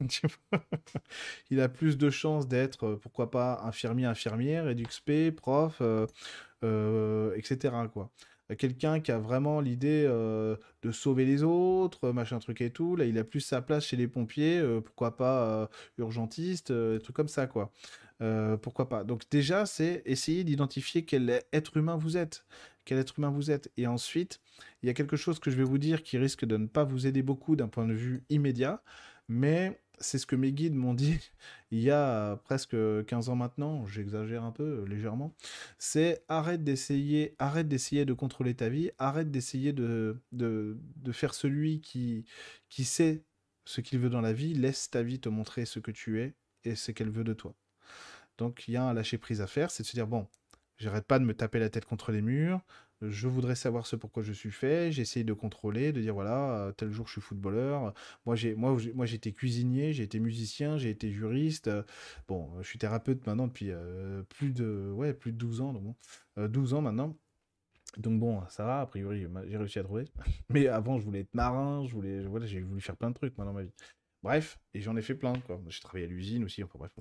il 1.50 1.60
a 1.60 1.68
plus 1.68 1.98
de 1.98 2.10
chances 2.10 2.48
d'être, 2.48 2.86
euh, 2.86 2.96
pourquoi 2.96 3.30
pas, 3.30 3.60
infirmier, 3.64 4.06
infirmière, 4.06 4.66
EduxP, 4.68 5.30
prof, 5.34 5.78
euh, 5.80 6.06
euh, 6.64 7.34
etc. 7.36 7.74
Quoi. 7.92 8.10
Quelqu'un 8.58 9.00
qui 9.00 9.12
a 9.12 9.18
vraiment 9.18 9.60
l'idée 9.60 10.02
de 10.06 10.90
sauver 10.90 11.24
les 11.24 11.44
autres, 11.44 12.10
machin 12.10 12.40
truc 12.40 12.60
et 12.62 12.70
tout, 12.70 12.96
là 12.96 13.04
il 13.04 13.16
a 13.16 13.22
plus 13.22 13.38
sa 13.38 13.62
place 13.62 13.84
chez 13.84 13.96
les 13.96 14.08
pompiers, 14.08 14.60
pourquoi 14.84 15.16
pas 15.16 15.70
urgentiste, 15.98 16.72
des 16.72 16.98
trucs 16.98 17.14
comme 17.14 17.28
ça 17.28 17.46
quoi. 17.46 17.70
pourquoi 18.60 18.88
pas. 18.88 19.04
Donc 19.04 19.22
déjà 19.30 19.66
c'est 19.66 20.02
essayer 20.04 20.42
d'identifier 20.42 21.04
quel 21.04 21.44
être 21.52 21.76
humain 21.76 21.94
vous 21.94 22.16
êtes, 22.16 22.44
quel 22.84 22.98
être 22.98 23.20
humain 23.20 23.30
vous 23.30 23.52
êtes. 23.52 23.70
Et 23.76 23.86
ensuite, 23.86 24.40
il 24.82 24.88
y 24.88 24.90
a 24.90 24.94
quelque 24.94 25.16
chose 25.16 25.38
que 25.38 25.52
je 25.52 25.56
vais 25.56 25.62
vous 25.62 25.78
dire 25.78 26.02
qui 26.02 26.18
risque 26.18 26.44
de 26.44 26.56
ne 26.56 26.66
pas 26.66 26.82
vous 26.82 27.06
aider 27.06 27.22
beaucoup 27.22 27.54
d'un 27.54 27.68
point 27.68 27.86
de 27.86 27.94
vue 27.94 28.24
immédiat, 28.30 28.82
mais 29.28 29.80
c'est 30.00 30.18
ce 30.18 30.26
que 30.26 30.36
mes 30.36 30.52
guides 30.52 30.74
m'ont 30.74 30.94
dit 30.94 31.18
il 31.70 31.80
y 31.80 31.90
a 31.90 32.36
presque 32.44 32.76
15 33.06 33.28
ans 33.28 33.36
maintenant, 33.36 33.86
j'exagère 33.86 34.42
un 34.42 34.50
peu 34.50 34.84
légèrement, 34.84 35.34
c'est 35.78 36.24
arrête 36.28 36.64
d'essayer, 36.64 37.36
arrête 37.38 37.68
d'essayer 37.68 38.04
de 38.04 38.12
contrôler 38.12 38.54
ta 38.54 38.68
vie, 38.68 38.90
arrête 38.98 39.30
d'essayer 39.30 39.72
de, 39.72 40.20
de, 40.32 40.78
faire 41.12 41.34
celui 41.34 41.80
qui, 41.80 42.24
qui 42.68 42.84
sait 42.84 43.24
ce 43.64 43.80
qu'il 43.80 43.98
veut 43.98 44.10
dans 44.10 44.20
la 44.20 44.32
vie, 44.32 44.54
laisse 44.54 44.90
ta 44.90 45.02
vie 45.02 45.20
te 45.20 45.28
montrer 45.28 45.66
ce 45.66 45.78
que 45.78 45.90
tu 45.90 46.20
es 46.20 46.34
et 46.64 46.74
ce 46.74 46.92
qu'elle 46.92 47.10
veut 47.10 47.24
de 47.24 47.34
toi. 47.34 47.54
Donc 48.38 48.68
il 48.68 48.72
y 48.72 48.76
a 48.76 48.84
un 48.84 48.94
lâcher 48.94 49.18
prise 49.18 49.40
à 49.40 49.46
faire, 49.46 49.70
c'est 49.70 49.82
de 49.82 49.88
se 49.88 49.92
dire 49.92 50.06
bon, 50.06 50.26
j'arrête 50.78 51.06
pas 51.06 51.18
de 51.18 51.24
me 51.24 51.34
taper 51.34 51.58
la 51.58 51.68
tête 51.68 51.84
contre 51.84 52.10
les 52.10 52.22
murs, 52.22 52.60
je 53.02 53.28
voudrais 53.28 53.54
savoir 53.54 53.86
ce 53.86 53.96
pourquoi 53.96 54.22
je 54.22 54.32
suis 54.32 54.50
fait, 54.50 54.92
j'essaye 54.92 55.24
de 55.24 55.32
contrôler, 55.32 55.92
de 55.92 56.00
dire 56.00 56.14
voilà, 56.14 56.66
euh, 56.66 56.72
tel 56.72 56.90
jour 56.90 57.06
je 57.06 57.12
suis 57.12 57.20
footballeur, 57.20 57.94
moi 58.26 58.36
j'ai 58.36 58.54
moi, 58.54 58.76
moi 58.94 59.06
j'étais 59.06 59.32
cuisinier, 59.32 59.92
j'ai 59.92 60.02
été 60.02 60.20
musicien, 60.20 60.76
j'ai 60.76 60.90
été 60.90 61.10
juriste, 61.10 61.68
euh, 61.68 61.82
bon, 62.28 62.50
je 62.60 62.68
suis 62.68 62.78
thérapeute 62.78 63.26
maintenant 63.26 63.46
depuis 63.46 63.70
euh, 63.70 64.22
plus 64.24 64.52
de 64.52 64.90
ouais, 64.94 65.14
plus 65.14 65.32
de 65.32 65.38
12 65.38 65.60
ans, 65.62 65.72
donc 65.72 65.82
bon, 65.82 66.48
12 66.48 66.74
ans 66.74 66.82
maintenant. 66.82 67.16
Donc 67.96 68.20
bon, 68.20 68.40
ça 68.48 68.64
va, 68.64 68.80
a 68.82 68.86
priori, 68.86 69.26
j'ai 69.48 69.56
réussi 69.56 69.80
à 69.80 69.82
trouver. 69.82 70.04
Mais 70.48 70.68
avant, 70.68 71.00
je 71.00 71.04
voulais 71.04 71.20
être 71.20 71.34
marin, 71.34 71.84
je 71.86 71.92
voulais, 71.92 72.20
voilà, 72.20 72.46
j'ai 72.46 72.60
voulu 72.60 72.80
faire 72.80 72.96
plein 72.96 73.10
de 73.10 73.14
trucs 73.14 73.36
dans 73.36 73.52
ma 73.52 73.62
vie. 73.64 73.72
Bref, 74.22 74.60
et 74.74 74.80
j'en 74.80 74.96
ai 74.96 75.02
fait 75.02 75.16
plein, 75.16 75.32
quoi. 75.40 75.60
J'ai 75.66 75.80
travaillé 75.80 76.04
à 76.04 76.08
l'usine 76.08 76.44
aussi, 76.44 76.62
enfin 76.62 76.78
bref. 76.78 76.92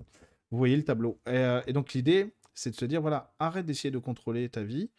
Vous 0.49 0.57
voyez 0.57 0.75
le 0.75 0.83
tableau. 0.83 1.19
et 1.27 1.73
donc 1.73 1.93
l'idée, 1.93 2.33
c'est 2.55 2.71
de 2.71 2.75
se 2.75 2.85
dire, 2.85 3.01
voilà, 3.01 3.35
arrête 3.37 3.67
d'essayer 3.67 3.91
de 3.91 3.99
contrôler 3.99 4.49
ta 4.49 4.63
vie, 4.63 4.89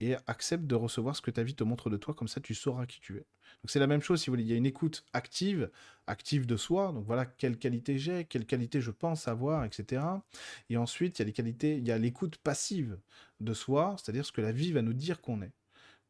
et 0.00 0.16
accepte 0.26 0.64
de 0.64 0.74
recevoir 0.74 1.16
ce 1.16 1.22
que 1.22 1.30
ta 1.30 1.42
vie 1.42 1.54
te 1.54 1.64
montre 1.64 1.90
de 1.90 1.96
toi, 1.96 2.14
comme 2.14 2.28
ça 2.28 2.40
tu 2.40 2.54
sauras 2.54 2.86
qui 2.86 3.00
tu 3.00 3.16
es. 3.16 3.26
Donc 3.62 3.70
c'est 3.70 3.78
la 3.78 3.86
même 3.86 4.02
chose, 4.02 4.20
si 4.20 4.26
vous 4.26 4.32
voulez, 4.32 4.42
il 4.42 4.50
y 4.50 4.52
a 4.52 4.56
une 4.56 4.66
écoute 4.66 5.04
active, 5.12 5.70
active 6.06 6.46
de 6.46 6.56
soi, 6.56 6.92
donc 6.92 7.06
voilà 7.06 7.24
quelle 7.24 7.56
qualité 7.56 7.98
j'ai, 7.98 8.24
quelle 8.24 8.46
qualité 8.46 8.80
je 8.80 8.90
pense 8.90 9.28
avoir, 9.28 9.64
etc. 9.64 10.02
Et 10.68 10.76
ensuite, 10.76 11.18
il 11.18 11.22
y 11.22 11.24
a 11.24 11.26
les 11.26 11.32
qualités, 11.32 11.76
il 11.76 11.86
y 11.86 11.92
a 11.92 11.98
l'écoute 11.98 12.36
passive 12.38 12.98
de 13.40 13.54
soi, 13.54 13.96
c'est-à-dire 13.98 14.26
ce 14.26 14.32
que 14.32 14.40
la 14.40 14.52
vie 14.52 14.72
va 14.72 14.82
nous 14.82 14.92
dire 14.92 15.20
qu'on 15.20 15.42
est. 15.42 15.52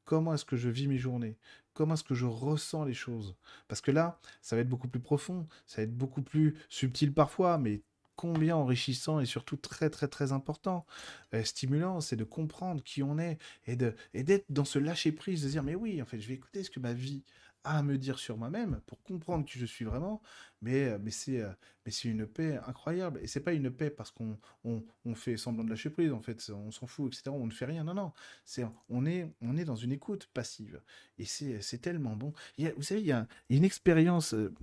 Comment 0.04 0.34
est-ce 0.34 0.44
que 0.44 0.56
je 0.56 0.68
vis 0.68 0.86
mes 0.86 0.98
journées? 0.98 1.36
Comment 1.72 1.94
est-ce 1.94 2.04
que 2.04 2.14
je 2.14 2.26
ressens 2.26 2.84
les 2.84 2.94
choses? 2.94 3.36
Parce 3.68 3.80
que 3.80 3.90
là, 3.90 4.20
ça 4.42 4.54
va 4.54 4.62
être 4.62 4.68
beaucoup 4.68 4.88
plus 4.88 5.00
profond, 5.00 5.46
ça 5.66 5.78
va 5.78 5.84
être 5.84 5.96
beaucoup 5.96 6.22
plus 6.22 6.56
subtil 6.68 7.12
parfois, 7.12 7.58
mais 7.58 7.82
combien 8.16 8.56
enrichissant 8.56 9.20
et 9.20 9.26
surtout 9.26 9.56
très 9.56 9.90
très 9.90 10.08
très 10.08 10.32
important, 10.32 10.86
euh, 11.34 11.44
stimulant, 11.44 12.00
c'est 12.00 12.16
de 12.16 12.24
comprendre 12.24 12.82
qui 12.82 13.02
on 13.02 13.18
est 13.18 13.38
et 13.66 13.76
de 13.76 13.94
et 14.14 14.22
d'être 14.24 14.46
dans 14.50 14.64
ce 14.64 14.78
lâcher 14.78 15.12
prise, 15.12 15.42
de 15.44 15.48
dire 15.48 15.62
mais 15.62 15.74
oui, 15.74 16.00
en 16.02 16.06
fait, 16.06 16.20
je 16.20 16.28
vais 16.28 16.34
écouter 16.34 16.62
ce 16.64 16.70
que 16.70 16.80
ma 16.80 16.92
vie 16.92 17.24
à 17.64 17.82
me 17.82 17.98
dire 17.98 18.18
sur 18.18 18.36
moi-même 18.36 18.80
pour 18.86 19.02
comprendre 19.02 19.44
qui 19.44 19.58
je 19.58 19.66
suis 19.66 19.84
vraiment, 19.84 20.22
mais, 20.60 20.84
euh, 20.84 20.98
mais 21.00 21.10
c'est 21.10 21.40
euh, 21.40 21.50
mais 21.84 21.92
c'est 21.92 22.08
une 22.08 22.26
paix 22.26 22.58
incroyable. 22.66 23.20
Et 23.22 23.26
c'est 23.26 23.40
pas 23.40 23.52
une 23.52 23.70
paix 23.70 23.90
parce 23.90 24.10
qu'on 24.10 24.38
on, 24.64 25.14
fait 25.14 25.36
semblant 25.36 25.64
de 25.64 25.70
lâcher 25.70 25.90
prise, 25.90 26.12
en 26.12 26.20
fait, 26.20 26.50
on 26.50 26.70
s'en 26.70 26.86
fout, 26.86 27.12
etc. 27.12 27.30
On 27.30 27.46
ne 27.46 27.52
fait 27.52 27.66
rien. 27.66 27.84
Non, 27.84 27.94
non. 27.94 28.12
C'est, 28.44 28.64
on, 28.88 29.04
est, 29.04 29.30
on 29.42 29.56
est 29.56 29.64
dans 29.64 29.76
une 29.76 29.92
écoute 29.92 30.28
passive. 30.32 30.80
Et 31.18 31.26
c'est, 31.26 31.78
tellement 31.78 32.16
bon. 32.16 32.32
Il 32.56 32.64
y 32.64 32.68
a, 32.68 32.72
vous 32.74 32.82
savez, 32.82 33.00
il 33.00 33.06
y 33.06 33.12
a 33.12 33.26
une 33.50 33.64
expérience 33.64 34.32
euh, 34.32 34.54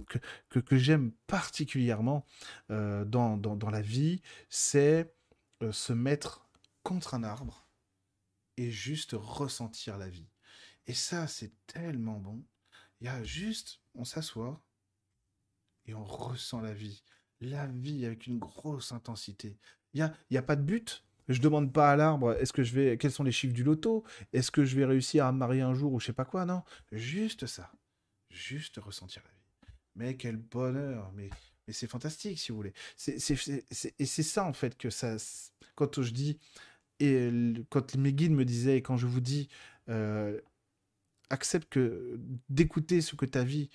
que, 0.50 0.60
que, 0.60 0.78
j'aime 0.78 1.12
particulièrement 1.28 2.26
dans, 2.70 3.38
dans, 3.38 3.70
la 3.70 3.82
vie, 3.82 4.22
c'est 4.50 5.14
se 5.72 5.94
mettre 5.94 6.50
contre 6.84 7.14
un 7.14 7.24
arbre 7.24 7.68
et 8.58 8.72
juste 8.72 9.12
ressentir 9.14 9.98
la 9.98 10.10
vie. 10.10 10.28
Et 10.88 10.94
ça, 10.94 11.28
c'est 11.28 11.52
tellement 11.68 12.20
bon. 12.20 12.44
Il 13.02 13.06
y 13.06 13.10
a 13.10 13.24
juste, 13.24 13.82
on 13.96 14.06
s'assoit 14.06 14.64
et 15.86 15.94
on 15.94 16.06
ressent 16.06 16.62
la 16.62 16.74
vie. 16.74 17.04
La 17.40 17.66
vie 17.66 18.06
avec 18.06 18.28
une 18.28 18.38
grosse 18.38 18.92
intensité. 18.92 19.58
Il 19.94 19.98
n'y 19.98 20.04
a, 20.04 20.14
y 20.30 20.38
a 20.38 20.44
pas 20.44 20.56
de 20.56 20.62
but. 20.62 21.04
Je 21.28 21.42
demande 21.42 21.72
pas 21.74 21.92
à 21.92 21.96
l'arbre, 21.96 22.34
est-ce 22.34 22.54
que 22.54 22.64
je 22.64 22.74
vais, 22.74 22.98
quels 22.98 23.12
sont 23.12 23.24
les 23.24 23.32
chiffres 23.32 23.54
du 23.54 23.64
loto? 23.64 24.04
Est-ce 24.34 24.52
que 24.52 24.66
je 24.66 24.76
vais 24.76 24.86
réussir 24.86 25.26
à 25.26 25.32
me 25.32 25.38
marier 25.38 25.62
un 25.62 25.74
jour 25.74 25.94
ou 25.94 26.00
je 26.00 26.08
sais 26.08 26.14
pas 26.14 26.26
quoi? 26.26 26.46
Non, 26.46 26.64
juste 26.92 27.46
ça. 27.46 27.72
Juste 28.30 28.78
ressentir 28.78 29.24
la 29.24 29.32
vie. 29.32 29.76
Mais 29.96 30.18
quel 30.18 30.38
bonheur 30.38 31.12
Mais, 31.14 31.30
mais 31.68 31.74
c'est 31.74 31.88
fantastique, 31.88 32.40
si 32.40 32.52
vous 32.52 32.58
voulez. 32.58 32.74
C'est, 32.96 33.18
et 34.00 34.06
c'est 34.06 34.24
ça, 34.24 34.46
en 34.46 34.54
fait, 34.54 34.78
que 34.78 34.90
ça... 34.90 35.16
Quand 35.76 36.02
je 36.02 36.12
dis... 36.12 36.38
Et 37.00 37.32
quand 37.70 37.96
mes 37.96 38.14
guides 38.14 38.34
me 38.34 38.46
disaient, 38.46 38.78
et 38.78 38.82
quand 38.84 38.98
je 38.98 39.08
vous 39.08 39.22
dis, 39.22 39.48
euh, 39.90 40.40
accepte 41.32 41.70
que 41.70 42.20
d'écouter 42.50 43.02
ce 43.02 43.16
que 43.16 43.26
ta 43.26 43.44
vie 43.44 43.70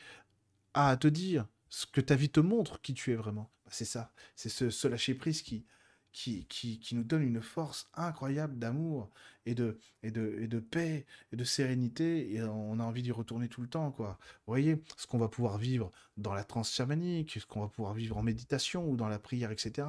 a 0.75 0.91
à 0.91 0.97
te 0.97 1.09
dire, 1.09 1.47
ce 1.69 1.87
que 1.87 2.01
ta 2.01 2.15
vie 2.15 2.31
te 2.31 2.41
montre 2.41 2.81
qui 2.81 2.95
tu 2.95 3.13
es 3.13 3.17
vraiment. 3.17 3.51
Bah, 3.65 3.71
c'est 3.73 3.85
ça, 3.85 4.13
c'est 4.37 4.49
ce, 4.49 4.89
lâcher 4.89 5.15
prise 5.15 5.43
qui, 5.43 5.67
qui, 6.13 6.47
qui, 6.47 6.95
nous 6.95 7.05
donne 7.05 7.23
une 7.23 7.43
force 7.43 7.89
incroyable 7.95 8.59
d'amour 8.59 9.11
et 9.45 9.55
de, 9.55 9.79
et, 10.03 10.11
de, 10.11 10.39
et 10.41 10.49
de 10.49 10.61
paix 10.61 11.05
et 11.33 11.37
de 11.37 11.45
sérénité 11.45 12.33
et 12.33 12.43
on 12.43 12.81
a 12.81 12.85
envie 12.85 13.03
d'y 13.03 13.13
retourner 13.13 13.49
tout 13.49 13.61
le 13.61 13.69
temps 13.69 13.91
quoi. 13.91 14.19
Vous 14.47 14.53
voyez 14.53 14.83
ce 14.97 15.07
qu'on 15.07 15.19
va 15.19 15.29
pouvoir 15.29 15.59
vivre 15.59 15.93
dans 16.17 16.33
la 16.33 16.45
transe 16.45 16.73
chamanique, 16.73 17.39
ce 17.39 17.47
qu'on 17.47 17.61
va 17.61 17.69
pouvoir 17.69 17.93
vivre 17.93 18.17
en 18.17 18.23
méditation 18.23 18.89
ou 18.89 18.97
dans 18.97 19.09
la 19.09 19.19
prière, 19.19 19.51
etc. 19.51 19.89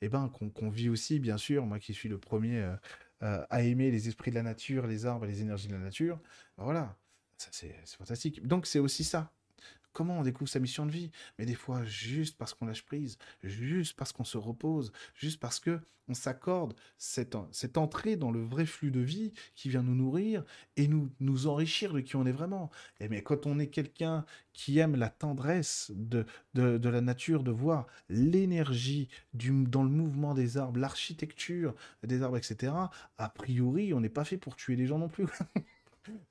Et 0.00 0.06
eh 0.06 0.08
ben 0.08 0.28
qu'on 0.30 0.70
vit 0.70 0.88
aussi 0.88 1.20
bien 1.20 1.38
sûr, 1.38 1.64
moi 1.66 1.78
qui 1.78 1.94
suis 1.94 2.08
le 2.08 2.18
premier 2.18 2.58
euh, 2.58 2.74
euh, 3.22 3.44
à 3.50 3.62
aimer 3.62 3.90
les 3.90 4.08
esprits 4.08 4.30
de 4.30 4.36
la 4.36 4.42
nature, 4.42 4.86
les 4.86 5.06
arbres 5.06 5.26
et 5.26 5.28
les 5.28 5.42
énergies 5.42 5.68
de 5.68 5.74
la 5.74 5.80
nature, 5.80 6.20
ben 6.56 6.64
voilà, 6.64 6.96
c'est 7.38 7.74
fantastique. 7.96 8.46
Donc 8.46 8.66
c'est 8.66 8.78
aussi 8.78 9.04
ça. 9.04 9.32
Comment 9.92 10.18
on 10.18 10.22
découvre 10.22 10.50
sa 10.50 10.60
mission 10.60 10.86
de 10.86 10.92
vie? 10.92 11.10
Mais 11.38 11.46
des 11.46 11.54
fois, 11.54 11.84
juste 11.84 12.36
parce 12.36 12.54
qu'on 12.54 12.66
lâche 12.66 12.84
prise, 12.84 13.18
juste 13.42 13.96
parce 13.96 14.12
qu'on 14.12 14.24
se 14.24 14.38
repose, 14.38 14.92
juste 15.14 15.40
parce 15.40 15.58
que 15.58 15.80
on 16.08 16.14
s'accorde 16.14 16.74
cette, 16.96 17.34
entrée 17.76 18.16
dans 18.16 18.30
le 18.30 18.40
vrai 18.40 18.64
flux 18.64 18.90
de 18.90 19.00
vie 19.00 19.32
qui 19.54 19.68
vient 19.68 19.82
nous 19.82 19.94
nourrir 19.94 20.44
et 20.76 20.88
nous, 20.88 21.10
nous 21.20 21.46
enrichir 21.48 21.92
de 21.92 22.00
qui 22.00 22.16
on 22.16 22.24
est 22.26 22.32
vraiment. 22.32 22.70
Et 23.00 23.08
mais 23.08 23.22
quand 23.22 23.46
on 23.46 23.58
est 23.58 23.66
quelqu'un 23.66 24.24
qui 24.52 24.78
aime 24.78 24.96
la 24.96 25.10
tendresse 25.10 25.90
de, 25.94 26.26
de 26.54 26.88
la 26.88 27.00
nature, 27.00 27.42
de 27.42 27.50
voir 27.50 27.86
l'énergie 28.08 29.08
dans 29.34 29.82
le 29.82 29.90
mouvement 29.90 30.34
des 30.34 30.56
arbres, 30.56 30.80
l'architecture 30.80 31.74
des 32.02 32.22
arbres, 32.22 32.38
etc., 32.38 32.72
a 33.18 33.28
priori, 33.28 33.92
on 33.92 34.00
n'est 34.00 34.08
pas 34.08 34.24
fait 34.24 34.38
pour 34.38 34.56
tuer 34.56 34.76
les 34.76 34.86
gens 34.86 34.98
non 34.98 35.08
plus. 35.08 35.26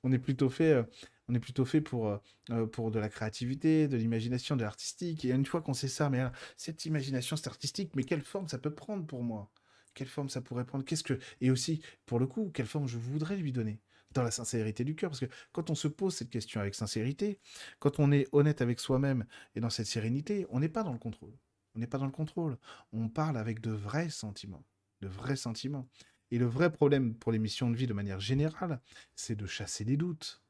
on 0.02 0.12
est 0.12 0.18
plutôt 0.18 0.48
fait, 0.48 0.72
euh, 0.72 0.82
on 1.28 1.34
est 1.34 1.40
plutôt 1.40 1.64
fait 1.64 1.80
pour, 1.80 2.08
euh, 2.08 2.18
euh, 2.50 2.66
pour 2.66 2.90
de 2.90 2.98
la 2.98 3.08
créativité, 3.08 3.88
de 3.88 3.96
l'imagination, 3.96 4.56
de 4.56 4.62
l'artistique. 4.62 5.24
Et 5.24 5.30
une 5.30 5.46
fois 5.46 5.60
qu'on 5.62 5.74
sait 5.74 5.88
ça, 5.88 6.10
mais 6.10 6.24
cette 6.56 6.84
imagination, 6.86 7.36
cette 7.36 7.48
artistique, 7.48 7.94
mais 7.94 8.04
quelle 8.04 8.22
forme 8.22 8.48
ça 8.48 8.58
peut 8.58 8.74
prendre 8.74 9.06
pour 9.06 9.22
moi? 9.22 9.50
Quelle 9.94 10.08
forme 10.08 10.28
ça 10.28 10.40
pourrait 10.40 10.64
prendre? 10.64 10.84
Qu'est-ce 10.84 11.02
que 11.02 11.18
et 11.40 11.50
aussi 11.50 11.82
pour 12.06 12.18
le 12.18 12.26
coup, 12.26 12.50
quelle 12.54 12.66
forme 12.66 12.86
je 12.86 12.98
voudrais 12.98 13.36
lui 13.36 13.52
donner 13.52 13.80
dans 14.12 14.22
la 14.22 14.30
sincérité 14.30 14.84
du 14.84 14.94
cœur? 14.94 15.10
Parce 15.10 15.20
que 15.20 15.26
quand 15.52 15.70
on 15.70 15.74
se 15.74 15.88
pose 15.88 16.14
cette 16.14 16.30
question 16.30 16.60
avec 16.60 16.74
sincérité, 16.74 17.40
quand 17.80 17.98
on 17.98 18.12
est 18.12 18.28
honnête 18.32 18.62
avec 18.62 18.80
soi-même 18.80 19.26
et 19.54 19.60
dans 19.60 19.70
cette 19.70 19.86
sérénité, 19.86 20.46
on 20.50 20.60
n'est 20.60 20.68
pas 20.68 20.84
dans 20.84 20.92
le 20.92 20.98
contrôle. 20.98 21.36
On 21.74 21.80
n'est 21.80 21.86
pas 21.86 21.98
dans 21.98 22.06
le 22.06 22.12
contrôle. 22.12 22.58
On 22.92 23.08
parle 23.08 23.36
avec 23.36 23.60
de 23.60 23.70
vrais 23.70 24.10
sentiments. 24.10 24.64
De 25.00 25.08
vrais 25.08 25.36
sentiments. 25.36 25.88
Et 26.30 26.38
le 26.38 26.46
vrai 26.46 26.70
problème 26.70 27.14
pour 27.14 27.32
les 27.32 27.38
missions 27.38 27.70
de 27.70 27.76
vie 27.76 27.86
de 27.86 27.94
manière 27.94 28.20
générale, 28.20 28.80
c'est 29.14 29.36
de 29.36 29.46
chasser 29.46 29.84
les 29.84 29.96
doutes. 29.96 30.42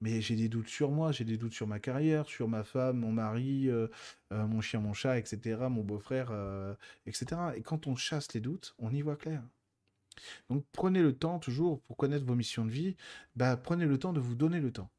Mais 0.00 0.20
j'ai 0.20 0.36
des 0.36 0.48
doutes 0.48 0.68
sur 0.68 0.90
moi, 0.90 1.12
j'ai 1.12 1.24
des 1.24 1.38
doutes 1.38 1.54
sur 1.54 1.66
ma 1.66 1.78
carrière, 1.78 2.26
sur 2.26 2.48
ma 2.48 2.62
femme, 2.62 2.98
mon 2.98 3.12
mari, 3.12 3.70
euh, 3.70 3.88
euh, 4.32 4.46
mon 4.46 4.60
chien, 4.60 4.80
mon 4.80 4.92
chat, 4.92 5.18
etc., 5.18 5.56
mon 5.70 5.82
beau-frère, 5.82 6.28
euh, 6.30 6.74
etc. 7.06 7.40
Et 7.56 7.62
quand 7.62 7.86
on 7.86 7.96
chasse 7.96 8.34
les 8.34 8.40
doutes, 8.40 8.74
on 8.78 8.90
y 8.92 9.00
voit 9.00 9.16
clair. 9.16 9.42
Donc 10.50 10.64
prenez 10.72 11.00
le 11.00 11.16
temps 11.16 11.38
toujours 11.38 11.80
pour 11.82 11.96
connaître 11.96 12.24
vos 12.24 12.34
missions 12.34 12.64
de 12.66 12.70
vie, 12.70 12.96
bah, 13.34 13.56
prenez 13.56 13.86
le 13.86 13.98
temps 13.98 14.12
de 14.12 14.20
vous 14.20 14.34
donner 14.34 14.60
le 14.60 14.72
temps 14.72 14.90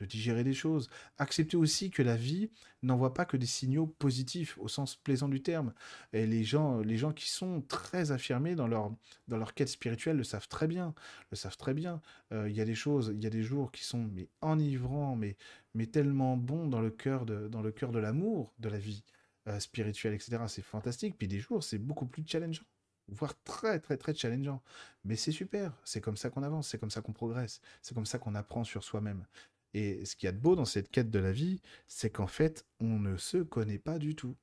de 0.00 0.06
digérer 0.06 0.44
des 0.44 0.54
choses. 0.54 0.88
Acceptez 1.18 1.56
aussi 1.56 1.90
que 1.90 2.02
la 2.02 2.16
vie 2.16 2.50
n'envoie 2.82 3.14
pas 3.14 3.24
que 3.24 3.36
des 3.36 3.46
signaux 3.46 3.86
positifs 3.86 4.58
au 4.58 4.68
sens 4.68 4.96
plaisant 4.96 5.28
du 5.28 5.42
terme. 5.42 5.72
Et 6.12 6.26
les 6.26 6.44
gens, 6.44 6.80
les 6.80 6.96
gens 6.96 7.12
qui 7.12 7.28
sont 7.30 7.62
très 7.62 8.12
affirmés 8.12 8.54
dans 8.54 8.66
leur, 8.66 9.54
quête 9.54 9.68
spirituelle 9.68 10.16
le 10.16 10.24
savent 10.24 10.48
très 10.48 10.66
bien. 10.66 10.94
Le 11.30 11.36
savent 11.36 11.56
très 11.56 11.74
bien. 11.74 12.00
Euh, 12.32 12.48
il 12.48 12.56
y 12.56 12.60
a 12.60 12.64
des 12.64 12.74
choses, 12.74 13.12
il 13.14 13.22
y 13.22 13.26
a 13.26 13.30
des 13.30 13.42
jours 13.42 13.70
qui 13.72 13.84
sont 13.84 14.08
mais 14.12 14.28
enivrants, 14.40 15.16
mais, 15.16 15.36
mais 15.74 15.86
tellement 15.86 16.36
bons 16.36 16.68
dans 16.68 16.80
le 16.80 16.90
cœur 16.90 17.26
de, 17.26 17.48
dans 17.48 17.62
le 17.62 17.72
cœur 17.72 17.92
de 17.92 17.98
l'amour 17.98 18.52
de 18.58 18.68
la 18.68 18.78
vie 18.78 19.04
euh, 19.48 19.60
spirituelle, 19.60 20.14
etc. 20.14 20.38
C'est 20.48 20.62
fantastique. 20.62 21.16
Puis 21.18 21.28
des 21.28 21.38
jours, 21.38 21.62
c'est 21.62 21.78
beaucoup 21.78 22.06
plus 22.06 22.24
challengeant 22.26 22.64
voire 23.10 23.34
très 23.44 23.80
très 23.80 23.96
très 23.96 24.14
challengeant. 24.14 24.62
Mais 25.04 25.16
c'est 25.16 25.32
super, 25.32 25.72
c'est 25.84 26.00
comme 26.00 26.16
ça 26.16 26.30
qu'on 26.30 26.42
avance, 26.42 26.68
c'est 26.68 26.78
comme 26.78 26.90
ça 26.90 27.00
qu'on 27.00 27.12
progresse, 27.12 27.60
c'est 27.82 27.94
comme 27.94 28.06
ça 28.06 28.18
qu'on 28.18 28.34
apprend 28.34 28.64
sur 28.64 28.84
soi-même. 28.84 29.26
Et 29.74 30.04
ce 30.04 30.16
qu'il 30.16 30.26
y 30.26 30.28
a 30.28 30.32
de 30.32 30.38
beau 30.38 30.56
dans 30.56 30.64
cette 30.64 30.90
quête 30.90 31.10
de 31.10 31.18
la 31.18 31.32
vie, 31.32 31.60
c'est 31.86 32.10
qu'en 32.10 32.26
fait, 32.26 32.66
on 32.80 32.98
ne 32.98 33.16
se 33.16 33.38
connaît 33.38 33.78
pas 33.78 33.98
du 33.98 34.14
tout. 34.14 34.36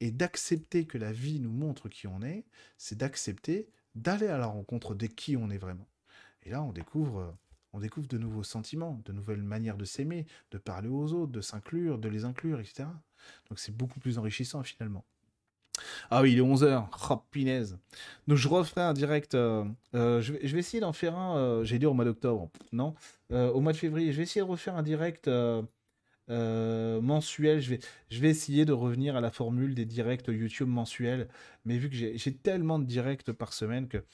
Et 0.00 0.10
d'accepter 0.10 0.86
que 0.86 0.98
la 0.98 1.12
vie 1.12 1.40
nous 1.40 1.52
montre 1.52 1.88
qui 1.88 2.06
on 2.06 2.22
est, 2.22 2.44
c'est 2.76 2.98
d'accepter 2.98 3.70
d'aller 3.94 4.26
à 4.26 4.38
la 4.38 4.46
rencontre 4.46 4.94
de 4.94 5.06
qui 5.06 5.36
on 5.36 5.50
est 5.50 5.58
vraiment. 5.58 5.88
Et 6.42 6.50
là, 6.50 6.62
on 6.62 6.72
découvre, 6.72 7.36
on 7.72 7.80
découvre 7.80 8.08
de 8.08 8.18
nouveaux 8.18 8.42
sentiments, 8.42 9.00
de 9.04 9.12
nouvelles 9.12 9.42
manières 9.42 9.76
de 9.76 9.84
s'aimer, 9.84 10.26
de 10.50 10.58
parler 10.58 10.88
aux 10.88 11.12
autres, 11.12 11.32
de 11.32 11.40
s'inclure, 11.40 11.98
de 11.98 12.08
les 12.08 12.24
inclure, 12.24 12.60
etc. 12.60 12.84
Donc 13.48 13.58
c'est 13.58 13.74
beaucoup 13.74 14.00
plus 14.00 14.18
enrichissant 14.18 14.62
finalement. 14.62 15.04
Ah 16.10 16.22
oui, 16.22 16.32
il 16.32 16.38
est 16.38 16.42
11h. 16.42 16.86
Oh. 17.10 17.22
Donc 18.26 18.36
je 18.36 18.48
referai 18.48 18.82
un 18.82 18.92
direct. 18.92 19.34
Euh, 19.34 19.64
euh, 19.94 20.20
je, 20.20 20.32
vais, 20.32 20.58
essayer 20.58 20.80
d'en 20.80 20.92
faire 20.92 21.16
un, 21.16 21.36
euh, 21.36 21.64
j'ai 21.64 21.78
dit 21.78 21.86
au 21.86 21.94
mois 21.94 22.04
d'octobre. 22.04 22.50
Non 22.72 22.94
Au 23.30 23.60
mois 23.60 23.72
de 23.72 23.78
février. 23.78 24.12
Je 24.12 24.18
vais 24.18 24.24
essayer 24.24 24.44
de 24.44 24.50
refaire 24.50 24.76
un 24.76 24.82
direct 24.82 25.28
mensuel. 26.28 27.60
Je 27.60 27.70
vais, 27.70 27.80
je 28.10 28.20
vais 28.20 28.28
essayer 28.28 28.64
de 28.64 28.72
revenir 28.72 29.16
à 29.16 29.20
la 29.20 29.30
formule 29.30 29.74
des 29.74 29.84
directs 29.86 30.28
YouTube 30.28 30.68
mensuels. 30.68 31.28
Mais 31.64 31.78
vu 31.78 31.88
que 31.88 31.96
j'ai 31.96 32.34
tellement 32.34 32.78
de 32.78 32.84
directs 32.84 33.32
par 33.32 33.52
semaine 33.52 33.88
que 33.88 34.04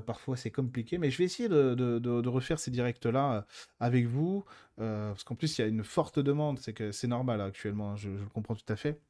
parfois 0.00 0.36
c'est 0.36 0.50
compliqué. 0.50 0.98
Mais 0.98 1.10
je 1.10 1.18
vais 1.18 1.24
essayer 1.24 1.48
de, 1.48 2.28
refaire 2.28 2.58
ces 2.58 2.70
directs-là 2.70 3.46
avec 3.80 4.06
vous. 4.06 4.44
parce 4.76 5.24
qu'en 5.24 5.34
plus, 5.34 5.58
il 5.58 5.62
y 5.62 5.64
a 5.64 5.68
une 5.68 5.84
forte 5.84 6.18
demande. 6.18 6.58
C'est 6.58 6.74
que 6.74 6.92
c'est 6.92 7.08
normal 7.08 7.40
actuellement. 7.40 7.96
je 7.96 8.10
le 8.10 8.26
comprends 8.32 8.54
tout 8.54 8.72
à 8.72 8.76
fait. 8.76 9.00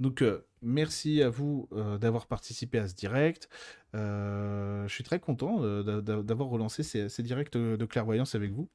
Donc, 0.00 0.22
euh, 0.22 0.44
merci 0.62 1.22
à 1.22 1.28
vous 1.28 1.68
euh, 1.72 1.98
d'avoir 1.98 2.26
participé 2.26 2.78
à 2.78 2.88
ce 2.88 2.94
direct. 2.94 3.48
Euh, 3.94 4.86
je 4.88 4.92
suis 4.92 5.04
très 5.04 5.20
content 5.20 5.60
d'avoir 5.82 6.48
relancé 6.48 6.82
ces, 6.82 7.22
directs 7.22 7.52
de 7.56 7.84
clairvoyance 7.84 8.34
avec 8.34 8.52
vous. 8.52 8.68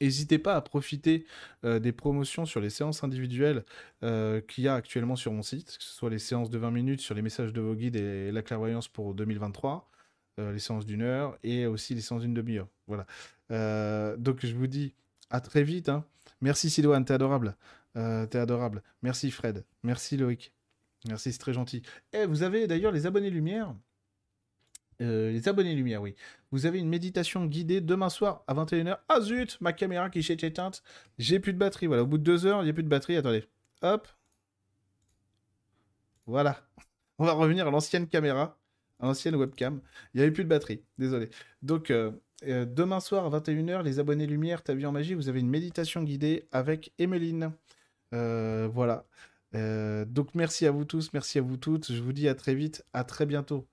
N'hésitez 0.00 0.38
pas 0.38 0.54
à 0.54 0.60
profiter 0.60 1.26
des 1.64 1.90
promotions 1.90 2.46
sur 2.46 2.60
les 2.60 2.70
séances 2.70 3.02
individuelles 3.02 3.64
qu'il 4.00 4.62
y 4.62 4.68
a 4.68 4.74
actuellement 4.74 5.16
sur 5.16 5.32
mon 5.32 5.42
site, 5.42 5.76
que 5.76 5.82
ce 5.82 5.92
soit 5.92 6.08
les 6.08 6.20
séances 6.20 6.50
de 6.50 6.58
20 6.58 6.70
minutes 6.70 7.00
sur 7.00 7.16
les 7.16 7.22
messages 7.22 7.52
de 7.52 7.60
vos 7.60 7.74
guides 7.74 7.96
et 7.96 8.30
la 8.30 8.42
clairvoyance 8.42 8.86
pour 8.86 9.12
2023, 9.14 9.90
les 10.38 10.60
séances 10.60 10.86
d'une 10.86 11.02
heure 11.02 11.36
et 11.42 11.66
aussi 11.66 11.96
les 11.96 12.00
séances 12.00 12.22
d'une 12.22 12.34
demi-heure. 12.34 12.68
Voilà. 12.86 13.06
donc 14.18 14.46
je 14.46 14.54
vous 14.54 14.68
dis 14.68 14.94
à 15.30 15.40
très 15.40 15.64
vite. 15.64 15.88
Hein. 15.88 16.04
Merci 16.40 16.70
Sidoine, 16.70 17.04
t'es 17.04 17.14
adorable. 17.14 17.56
Euh, 17.98 18.26
t'es 18.26 18.38
adorable. 18.38 18.82
Merci 19.02 19.30
Fred. 19.30 19.64
Merci 19.82 20.16
Loïc. 20.16 20.52
Merci, 21.06 21.32
c'est 21.32 21.38
très 21.38 21.52
gentil. 21.52 21.82
Et 22.12 22.18
eh, 22.18 22.26
vous 22.26 22.42
avez 22.42 22.66
d'ailleurs 22.66 22.92
les 22.92 23.06
abonnés 23.06 23.30
Lumière. 23.30 23.74
Euh, 25.00 25.30
les 25.30 25.48
abonnés 25.48 25.74
Lumière, 25.74 26.02
oui. 26.02 26.14
Vous 26.50 26.66
avez 26.66 26.78
une 26.78 26.88
méditation 26.88 27.44
guidée 27.46 27.80
demain 27.80 28.08
soir 28.08 28.42
à 28.46 28.54
21h. 28.54 28.98
Ah 29.08 29.20
zut, 29.20 29.60
ma 29.60 29.72
caméra 29.72 30.10
qui 30.10 30.22
s'est 30.22 30.34
éteinte. 30.34 30.82
J'ai 31.18 31.38
plus 31.38 31.52
de 31.52 31.58
batterie. 31.58 31.86
Voilà, 31.86 32.02
au 32.02 32.06
bout 32.06 32.18
de 32.18 32.24
deux 32.24 32.46
heures, 32.46 32.62
il 32.62 32.64
n'y 32.64 32.70
a 32.70 32.72
plus 32.72 32.82
de 32.82 32.88
batterie. 32.88 33.16
Attendez. 33.16 33.44
Hop. 33.82 34.08
Voilà. 36.26 36.60
On 37.18 37.24
va 37.24 37.32
revenir 37.32 37.66
à 37.66 37.70
l'ancienne 37.70 38.08
caméra, 38.08 38.58
à 39.00 39.06
l'ancienne 39.06 39.36
webcam. 39.36 39.80
Il 40.14 40.18
n'y 40.18 40.22
avait 40.22 40.32
plus 40.32 40.44
de 40.44 40.48
batterie. 40.48 40.82
Désolé. 40.98 41.30
Donc, 41.62 41.90
euh, 41.90 42.12
demain 42.42 43.00
soir 43.00 43.24
à 43.24 43.40
21h, 43.40 43.82
les 43.82 43.98
abonnés 43.98 44.26
Lumière, 44.26 44.62
ta 44.62 44.74
vie 44.74 44.86
en 44.86 44.92
magie, 44.92 45.14
vous 45.14 45.28
avez 45.28 45.40
une 45.40 45.48
méditation 45.48 46.02
guidée 46.02 46.48
avec 46.52 46.92
Emeline. 46.98 47.52
Euh, 48.14 48.68
voilà. 48.72 49.06
Euh, 49.54 50.04
donc 50.04 50.34
merci 50.34 50.66
à 50.66 50.70
vous 50.70 50.84
tous, 50.84 51.12
merci 51.12 51.38
à 51.38 51.42
vous 51.42 51.56
toutes. 51.56 51.92
Je 51.92 52.02
vous 52.02 52.12
dis 52.12 52.28
à 52.28 52.34
très 52.34 52.54
vite, 52.54 52.84
à 52.92 53.04
très 53.04 53.26
bientôt. 53.26 53.68